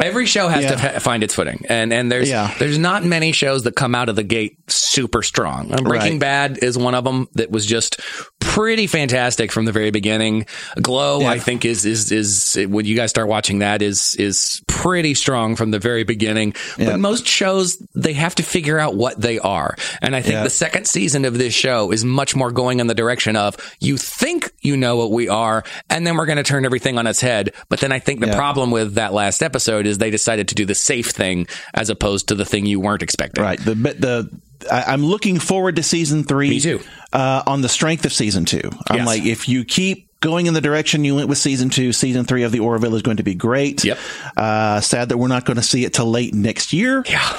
Every 0.00 0.26
show 0.26 0.46
has 0.46 0.62
Yeah. 0.62 0.70
to 0.70 0.78
fa- 0.78 1.00
find 1.00 1.24
its 1.24 1.34
footing, 1.34 1.64
and 1.68 1.92
and 1.92 2.10
there's 2.10 2.28
Yeah. 2.28 2.54
there's 2.60 2.78
not 2.78 3.04
many 3.04 3.32
shows 3.32 3.64
that 3.64 3.74
come 3.74 3.96
out 3.96 4.08
of 4.08 4.14
the 4.14 4.22
gate 4.22 4.56
super 4.68 5.22
strong. 5.24 5.68
Breaking 5.82 6.12
Right. 6.12 6.20
Bad 6.20 6.58
is 6.62 6.78
one 6.78 6.94
of 6.94 7.02
them 7.02 7.26
that 7.34 7.50
was 7.50 7.66
just 7.66 8.00
pretty 8.48 8.86
fantastic 8.86 9.52
from 9.52 9.66
the 9.66 9.72
very 9.72 9.90
beginning. 9.90 10.46
Glow, 10.80 11.20
Yeah. 11.20 11.30
I 11.30 11.38
think, 11.38 11.64
is 11.66 11.84
is 11.84 12.10
is 12.10 12.58
when 12.68 12.86
you 12.86 12.96
guys 12.96 13.10
start 13.10 13.28
watching 13.28 13.58
that 13.58 13.82
is 13.82 14.14
is 14.18 14.62
pretty 14.66 15.12
strong 15.14 15.54
from 15.54 15.70
the 15.70 15.78
very 15.78 16.02
beginning. 16.04 16.54
Yeah. 16.78 16.86
But 16.92 17.00
most 17.00 17.26
shows 17.26 17.76
they 17.94 18.14
have 18.14 18.34
to 18.36 18.42
figure 18.42 18.78
out 18.78 18.94
what 18.96 19.20
they 19.20 19.38
are, 19.38 19.76
and 20.00 20.16
I 20.16 20.22
think 20.22 20.32
Yeah. 20.34 20.44
the 20.44 20.50
second 20.50 20.86
season 20.86 21.24
of 21.26 21.36
this 21.36 21.52
show 21.52 21.92
is 21.92 22.04
much 22.04 22.34
more 22.34 22.50
going 22.50 22.80
in 22.80 22.86
the 22.86 22.94
direction 22.94 23.36
of 23.36 23.56
you 23.80 23.96
think 23.98 24.50
you 24.62 24.76
know 24.76 24.96
what 24.96 25.12
we 25.12 25.28
are, 25.28 25.62
and 25.90 26.06
then 26.06 26.16
we're 26.16 26.26
going 26.26 26.38
to 26.38 26.42
turn 26.42 26.64
everything 26.64 26.96
on 26.98 27.06
its 27.06 27.20
head. 27.20 27.52
But 27.68 27.80
then 27.80 27.92
I 27.92 27.98
think 27.98 28.20
the 28.20 28.28
problem 28.32 28.70
with 28.70 28.94
that 28.94 29.12
last 29.12 29.42
episode 29.42 29.86
is 29.86 29.98
they 29.98 30.10
decided 30.10 30.48
to 30.48 30.54
do 30.54 30.64
the 30.64 30.74
safe 30.74 31.10
thing 31.10 31.46
as 31.74 31.90
opposed 31.90 32.28
to 32.28 32.34
the 32.34 32.44
thing 32.46 32.64
you 32.66 32.80
weren't 32.80 33.02
expecting. 33.02 33.44
Right. 33.44 33.58
The 33.62 33.74
the 33.74 34.30
I, 34.70 34.84
I'm 34.92 35.04
looking 35.04 35.38
forward 35.38 35.76
to 35.76 35.82
season 35.82 36.24
three. 36.24 36.50
Me 36.50 36.60
too. 36.60 36.80
Uh, 37.12 37.42
on 37.46 37.60
the 37.62 37.68
strength 37.68 38.04
of 38.04 38.12
season 38.12 38.44
two, 38.44 38.70
I'm 38.90 38.98
Yes. 38.98 39.06
like, 39.06 39.24
if 39.24 39.48
you 39.48 39.64
keep 39.64 40.08
going 40.20 40.46
in 40.46 40.54
the 40.54 40.60
direction 40.60 41.04
you 41.04 41.14
went 41.14 41.28
with 41.28 41.38
season 41.38 41.70
two, 41.70 41.92
season 41.92 42.24
three 42.24 42.42
of 42.42 42.52
the 42.52 42.58
Orville 42.60 42.94
is 42.96 43.02
going 43.02 43.18
to 43.18 43.22
be 43.22 43.34
great. 43.34 43.84
Yep. 43.84 43.98
Uh, 44.36 44.80
sad 44.80 45.10
that 45.10 45.16
we're 45.16 45.28
not 45.28 45.44
going 45.44 45.56
to 45.58 45.62
see 45.62 45.84
it 45.84 45.94
till 45.94 46.10
late 46.10 46.34
next 46.34 46.72
year, 46.72 47.04
Yeah. 47.08 47.36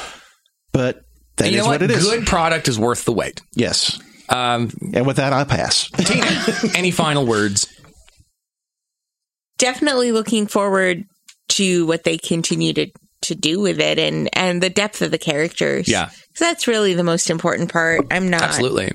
but 0.72 1.04
that 1.38 1.46
And 1.46 1.48
is 1.48 1.52
you 1.52 1.58
know 1.58 1.66
what 1.68 1.82
what? 1.82 1.92
it 1.92 1.92
is. 1.92 2.04
Good 2.10 2.26
product 2.26 2.68
is 2.68 2.80
worth 2.80 3.04
the 3.06 3.12
wait. 3.14 3.42
Yes. 3.54 4.00
Um, 4.30 4.72
And 4.94 5.06
with 5.08 5.18
that, 5.18 5.34
I 5.34 5.44
pass. 5.44 5.90
Tina, 5.90 6.74
any 6.78 6.92
final 6.92 7.26
words? 7.26 7.68
Definitely 9.58 10.12
looking 10.12 10.48
forward 10.48 11.04
to 11.50 11.86
what 11.86 12.04
they 12.04 12.18
continue 12.18 12.72
to 12.74 12.88
to 13.30 13.36
do 13.36 13.60
with 13.60 13.80
it 13.80 13.98
and 13.98 14.30
and 14.34 14.62
the 14.62 14.70
depth 14.70 15.02
of 15.02 15.10
the 15.12 15.18
characters. 15.18 15.88
Yeah. 15.88 16.10
that's 16.40 16.68
really 16.68 16.94
the 16.94 17.04
most 17.04 17.30
important 17.30 17.72
part. 17.72 18.06
I'm 18.12 18.30
not 18.30 18.42
Absolutely. 18.44 18.92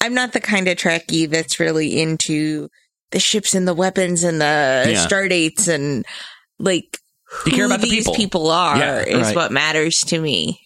I'm 0.00 0.14
not 0.14 0.32
the 0.32 0.40
kind 0.40 0.68
of 0.68 0.76
Trekkie 0.76 1.28
that's 1.28 1.58
really 1.58 2.00
into 2.00 2.68
the 3.10 3.18
ships 3.20 3.54
and 3.54 3.66
the 3.66 3.74
weapons 3.74 4.22
and 4.24 4.40
the 4.40 4.84
Yeah. 4.88 5.06
star 5.06 5.28
dates 5.28 5.68
and 5.68 6.04
like 6.58 6.98
You 7.46 7.52
care 7.52 7.60
who 7.68 7.74
about 7.74 7.80
the 7.80 7.88
these 7.90 8.08
people. 8.10 8.50
are 8.50 8.76
Yeah, 8.78 8.98
is 9.00 9.22
right. 9.28 9.36
what 9.36 9.52
matters 9.52 10.00
to 10.08 10.18
me. 10.20 10.60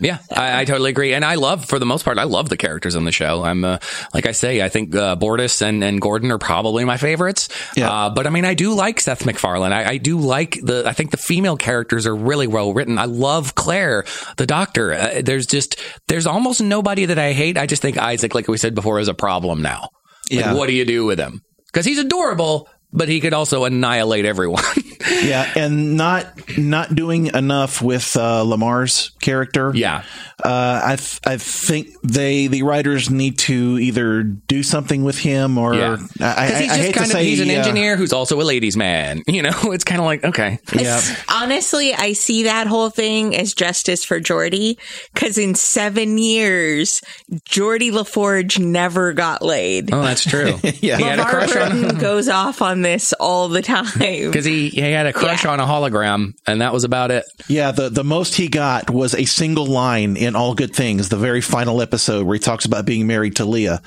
Yeah, 0.00 0.18
I, 0.34 0.62
I 0.62 0.64
totally 0.64 0.90
agree, 0.90 1.12
and 1.14 1.24
I 1.24 1.34
love, 1.34 1.66
for 1.66 1.78
the 1.78 1.86
most 1.86 2.04
part, 2.04 2.18
I 2.18 2.24
love 2.24 2.48
the 2.48 2.56
characters 2.56 2.96
on 2.96 3.04
the 3.04 3.12
show. 3.12 3.44
I'm, 3.44 3.64
uh, 3.64 3.78
like 4.14 4.26
I 4.26 4.32
say, 4.32 4.62
I 4.62 4.68
think 4.68 4.94
uh, 4.96 5.16
Bortus 5.16 5.62
and, 5.62 5.84
and 5.84 6.00
Gordon 6.00 6.32
are 6.32 6.38
probably 6.38 6.84
my 6.84 6.96
favorites. 6.96 7.48
Yeah. 7.76 7.90
Uh, 7.90 8.10
but 8.10 8.26
I 8.26 8.30
mean, 8.30 8.44
I 8.44 8.54
do 8.54 8.74
like 8.74 9.00
Seth 9.00 9.26
MacFarlane. 9.26 9.72
I, 9.72 9.90
I 9.90 9.96
do 9.98 10.18
like 10.18 10.58
the. 10.62 10.84
I 10.86 10.92
think 10.92 11.10
the 11.10 11.18
female 11.18 11.56
characters 11.56 12.06
are 12.06 12.16
really 12.16 12.46
well 12.46 12.72
written. 12.72 12.98
I 12.98 13.04
love 13.04 13.54
Claire, 13.54 14.04
the 14.38 14.46
Doctor. 14.46 14.92
Uh, 14.94 15.22
there's 15.22 15.46
just 15.46 15.78
there's 16.08 16.26
almost 16.26 16.60
nobody 16.62 17.04
that 17.04 17.18
I 17.18 17.32
hate. 17.32 17.56
I 17.58 17.66
just 17.66 17.82
think 17.82 17.98
Isaac, 17.98 18.34
like 18.34 18.48
we 18.48 18.56
said 18.58 18.74
before, 18.74 18.98
is 18.98 19.08
a 19.08 19.14
problem 19.14 19.62
now. 19.62 19.90
Like, 20.30 20.40
Yeah. 20.40 20.54
what 20.54 20.66
do 20.68 20.72
you 20.72 20.84
do 20.86 21.04
with 21.04 21.18
him? 21.20 21.42
Because 21.66 21.84
he's 21.86 21.98
adorable, 21.98 22.66
but 22.92 23.08
he 23.08 23.20
could 23.20 23.34
also 23.34 23.64
annihilate 23.64 24.24
everyone. 24.24 24.64
yeah, 25.22 25.50
and 25.56 25.96
not 25.96 26.26
not 26.58 26.94
doing 26.94 27.26
enough 27.26 27.80
with 27.82 28.16
uh, 28.16 28.42
Lamar's 28.42 29.10
character. 29.20 29.72
yeah. 29.74 30.02
uh, 30.44 30.80
I 30.84 30.96
th- 30.96 31.20
I 31.26 31.36
think 31.36 31.88
they 32.02 32.46
the 32.48 32.62
writers 32.64 33.10
need 33.10 33.38
to 33.40 33.78
either 33.78 34.22
do 34.22 34.62
something 34.62 35.04
with 35.04 35.18
him 35.18 35.56
or 35.58 35.74
Yeah. 35.74 35.96
I, 36.20 36.24
I, 36.26 36.46
Because 36.46 36.60
he's 36.60 36.70
I 36.70 36.76
hate 36.76 36.94
kind 36.94 36.94
to 36.94 37.00
of 37.02 37.06
say 37.20 37.24
he's 37.24 37.40
an 37.40 37.50
uh, 37.50 37.52
engineer 37.54 37.96
who's 37.96 38.12
also 38.12 38.40
a 38.40 38.42
ladies' 38.44 38.76
man. 38.76 39.22
You 39.32 39.42
know, 39.42 39.72
it's 39.72 39.84
kind 39.84 40.00
of 40.00 40.04
like 40.04 40.24
okay, 40.24 40.58
Yeah, 40.74 41.00
Honestly, 41.28 41.94
I 41.94 42.12
see 42.12 42.42
that 42.44 42.66
whole 42.66 42.90
thing 42.90 43.34
as 43.34 43.54
justice 43.54 44.04
for 44.04 44.20
Geordi 44.20 44.78
because 45.14 45.38
in 45.38 45.54
seven 45.54 46.18
years, 46.18 47.00
Geordi 47.48 47.90
La 47.92 48.02
Forge 48.02 48.58
never 48.58 49.12
got 49.14 49.42
laid. 49.42 49.92
oh, 49.92 50.02
that's 50.02 50.24
true. 50.24 50.58
Yeah. 50.82 50.96
he 50.96 51.04
had 51.04 51.18
a 51.20 51.24
crush 51.24 51.54
on 51.56 51.82
Burton 51.82 51.98
goes 51.98 52.28
off 52.28 52.60
on 52.62 52.82
this 52.82 53.12
all 53.14 53.48
the 53.48 53.62
time. 53.62 53.86
because 53.98 54.44
he, 54.44 54.68
he 54.70 54.80
had 54.92 55.06
a 55.06 55.12
crush 55.12 55.44
Yeah. 55.44 55.50
on 55.52 55.60
a 55.60 55.64
hologram, 55.66 56.34
and 56.46 56.60
that 56.60 56.72
was 56.72 56.84
about 56.84 57.10
it. 57.10 57.24
yeah. 57.48 57.70
The 57.72 57.88
the 57.88 58.04
most 58.04 58.34
he 58.34 58.48
got 58.48 58.90
was 58.90 59.14
a 59.14 59.24
single 59.24 59.66
line 59.66 60.16
in 60.16 60.36
All 60.36 60.54
Good 60.54 60.74
Things, 60.74 61.08
the 61.08 61.16
very 61.16 61.40
final 61.40 61.82
episode 61.82 62.26
where 62.26 62.34
he 62.34 62.40
talks 62.40 62.64
about 62.64 62.84
being 62.86 63.06
married 63.06 63.36
to 63.36 63.44
Leah. 63.44 63.80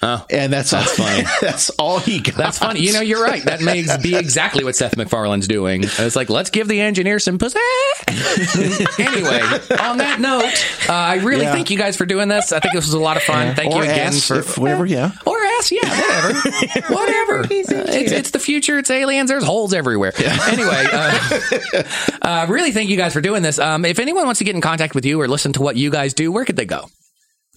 Oh. 0.00 0.24
and 0.30 0.52
that's 0.52 0.70
that's 0.70 0.96
funny. 0.96 1.24
that's 1.40 1.70
all 1.70 1.98
he 1.98 2.20
got. 2.20 2.36
That's 2.36 2.58
funny. 2.58 2.80
You 2.80 2.92
know, 2.92 3.00
you're 3.00 3.22
right. 3.22 3.42
That 3.44 3.60
may 3.60 3.84
be 4.02 4.14
exactly 4.16 4.62
what 4.64 4.76
Seth 4.76 4.96
MacFarlane's 4.96 5.48
doing. 5.48 5.82
It's 5.84 6.14
like, 6.16 6.30
let's 6.30 6.50
give 6.50 6.68
the 6.68 6.80
engineer 6.80 7.18
some 7.18 7.38
pussy. 7.38 7.58
anyway, 8.08 9.40
on 9.80 9.98
that 9.98 10.18
note, 10.20 10.88
uh, 10.88 10.92
I 10.92 11.16
really 11.16 11.42
Yeah. 11.44 11.52
thank 11.52 11.70
you 11.70 11.78
guys 11.78 11.96
for 11.96 12.06
doing 12.06 12.28
this. 12.28 12.52
I 12.52 12.60
think 12.60 12.74
this 12.74 12.84
was 12.86 12.94
a 12.94 12.98
lot 13.00 13.16
of 13.16 13.22
fun. 13.24 13.54
Thank 13.54 13.74
or 13.74 13.84
you 13.84 13.90
again 13.90 14.08
ass, 14.08 14.26
for 14.26 14.38
if 14.38 14.56
whatever. 14.58 14.86
Yeah. 14.86 15.10
Or 15.26 15.36
ass, 15.58 15.72
yeah, 15.72 15.80
whatever, 15.88 16.94
whatever. 16.94 17.40
Uh, 17.40 17.46
it's, 17.50 18.12
it's 18.12 18.30
the 18.30 18.38
future. 18.38 18.78
It's 18.78 18.90
aliens. 18.90 19.30
There's 19.30 19.44
holes 19.44 19.74
everywhere. 19.74 20.12
Anyway, 20.18 20.86
uh, 20.92 21.82
uh, 22.22 22.46
really 22.48 22.72
thank 22.72 22.88
you 22.88 22.96
guys 22.96 23.12
for 23.12 23.20
doing 23.20 23.42
this. 23.42 23.58
Um, 23.58 23.84
if 23.84 23.98
anyone 23.98 24.24
wants 24.26 24.38
to 24.38 24.44
get 24.44 24.54
in 24.54 24.60
contact 24.60 24.94
with 24.94 25.04
you 25.04 25.20
or 25.20 25.28
listen 25.28 25.52
to 25.54 25.62
what 25.62 25.76
you 25.76 25.90
guys 25.90 26.14
do, 26.14 26.30
where 26.30 26.44
could 26.44 26.56
they 26.56 26.64
go? 26.66 26.88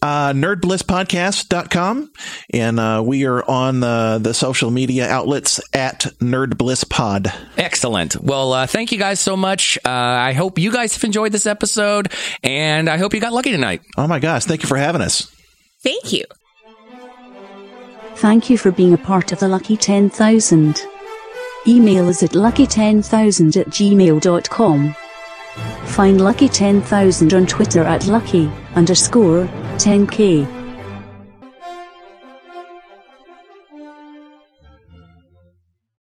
Uh, 0.01 0.33
nerdblisspodcast.com. 0.33 2.11
And 2.53 2.79
uh, 2.79 3.03
we 3.05 3.25
are 3.25 3.43
on 3.49 3.79
the, 3.79 4.19
the 4.21 4.33
social 4.33 4.71
media 4.71 5.07
outlets 5.07 5.61
at 5.73 6.01
nerdblisspod. 6.19 7.33
Excellent. 7.57 8.15
Well, 8.21 8.53
uh, 8.53 8.67
thank 8.67 8.91
you 8.91 8.97
guys 8.97 9.19
so 9.19 9.37
much. 9.37 9.77
Uh, 9.85 9.89
I 9.89 10.33
hope 10.33 10.59
you 10.59 10.71
guys 10.71 10.93
have 10.93 11.03
enjoyed 11.03 11.31
this 11.31 11.45
episode, 11.45 12.11
and 12.43 12.89
I 12.89 12.97
hope 12.97 13.13
you 13.13 13.19
got 13.19 13.33
lucky 13.33 13.51
tonight. 13.51 13.81
Oh 13.97 14.07
my 14.07 14.19
gosh. 14.19 14.45
Thank 14.45 14.63
you 14.63 14.67
for 14.67 14.77
having 14.77 15.01
us. 15.01 15.33
Thank 15.83 16.13
you. 16.13 16.25
Thank 18.15 18.49
you 18.49 18.57
for 18.57 18.71
being 18.71 18.93
a 18.93 18.97
part 18.97 19.31
of 19.31 19.39
the 19.39 19.47
Lucky 19.47 19.75
10,000. 19.75 20.85
Email 21.67 22.09
us 22.09 22.23
at 22.23 22.31
lucky10000 22.31 23.57
at 23.57 23.67
gmail.com. 23.67 24.95
Find 25.85 26.21
Lucky 26.21 26.47
10,000 26.47 27.33
on 27.33 27.45
Twitter 27.45 27.81
at 27.81 28.07
lucky 28.07 28.47
underscore 28.75 29.45
10k. 29.77 30.60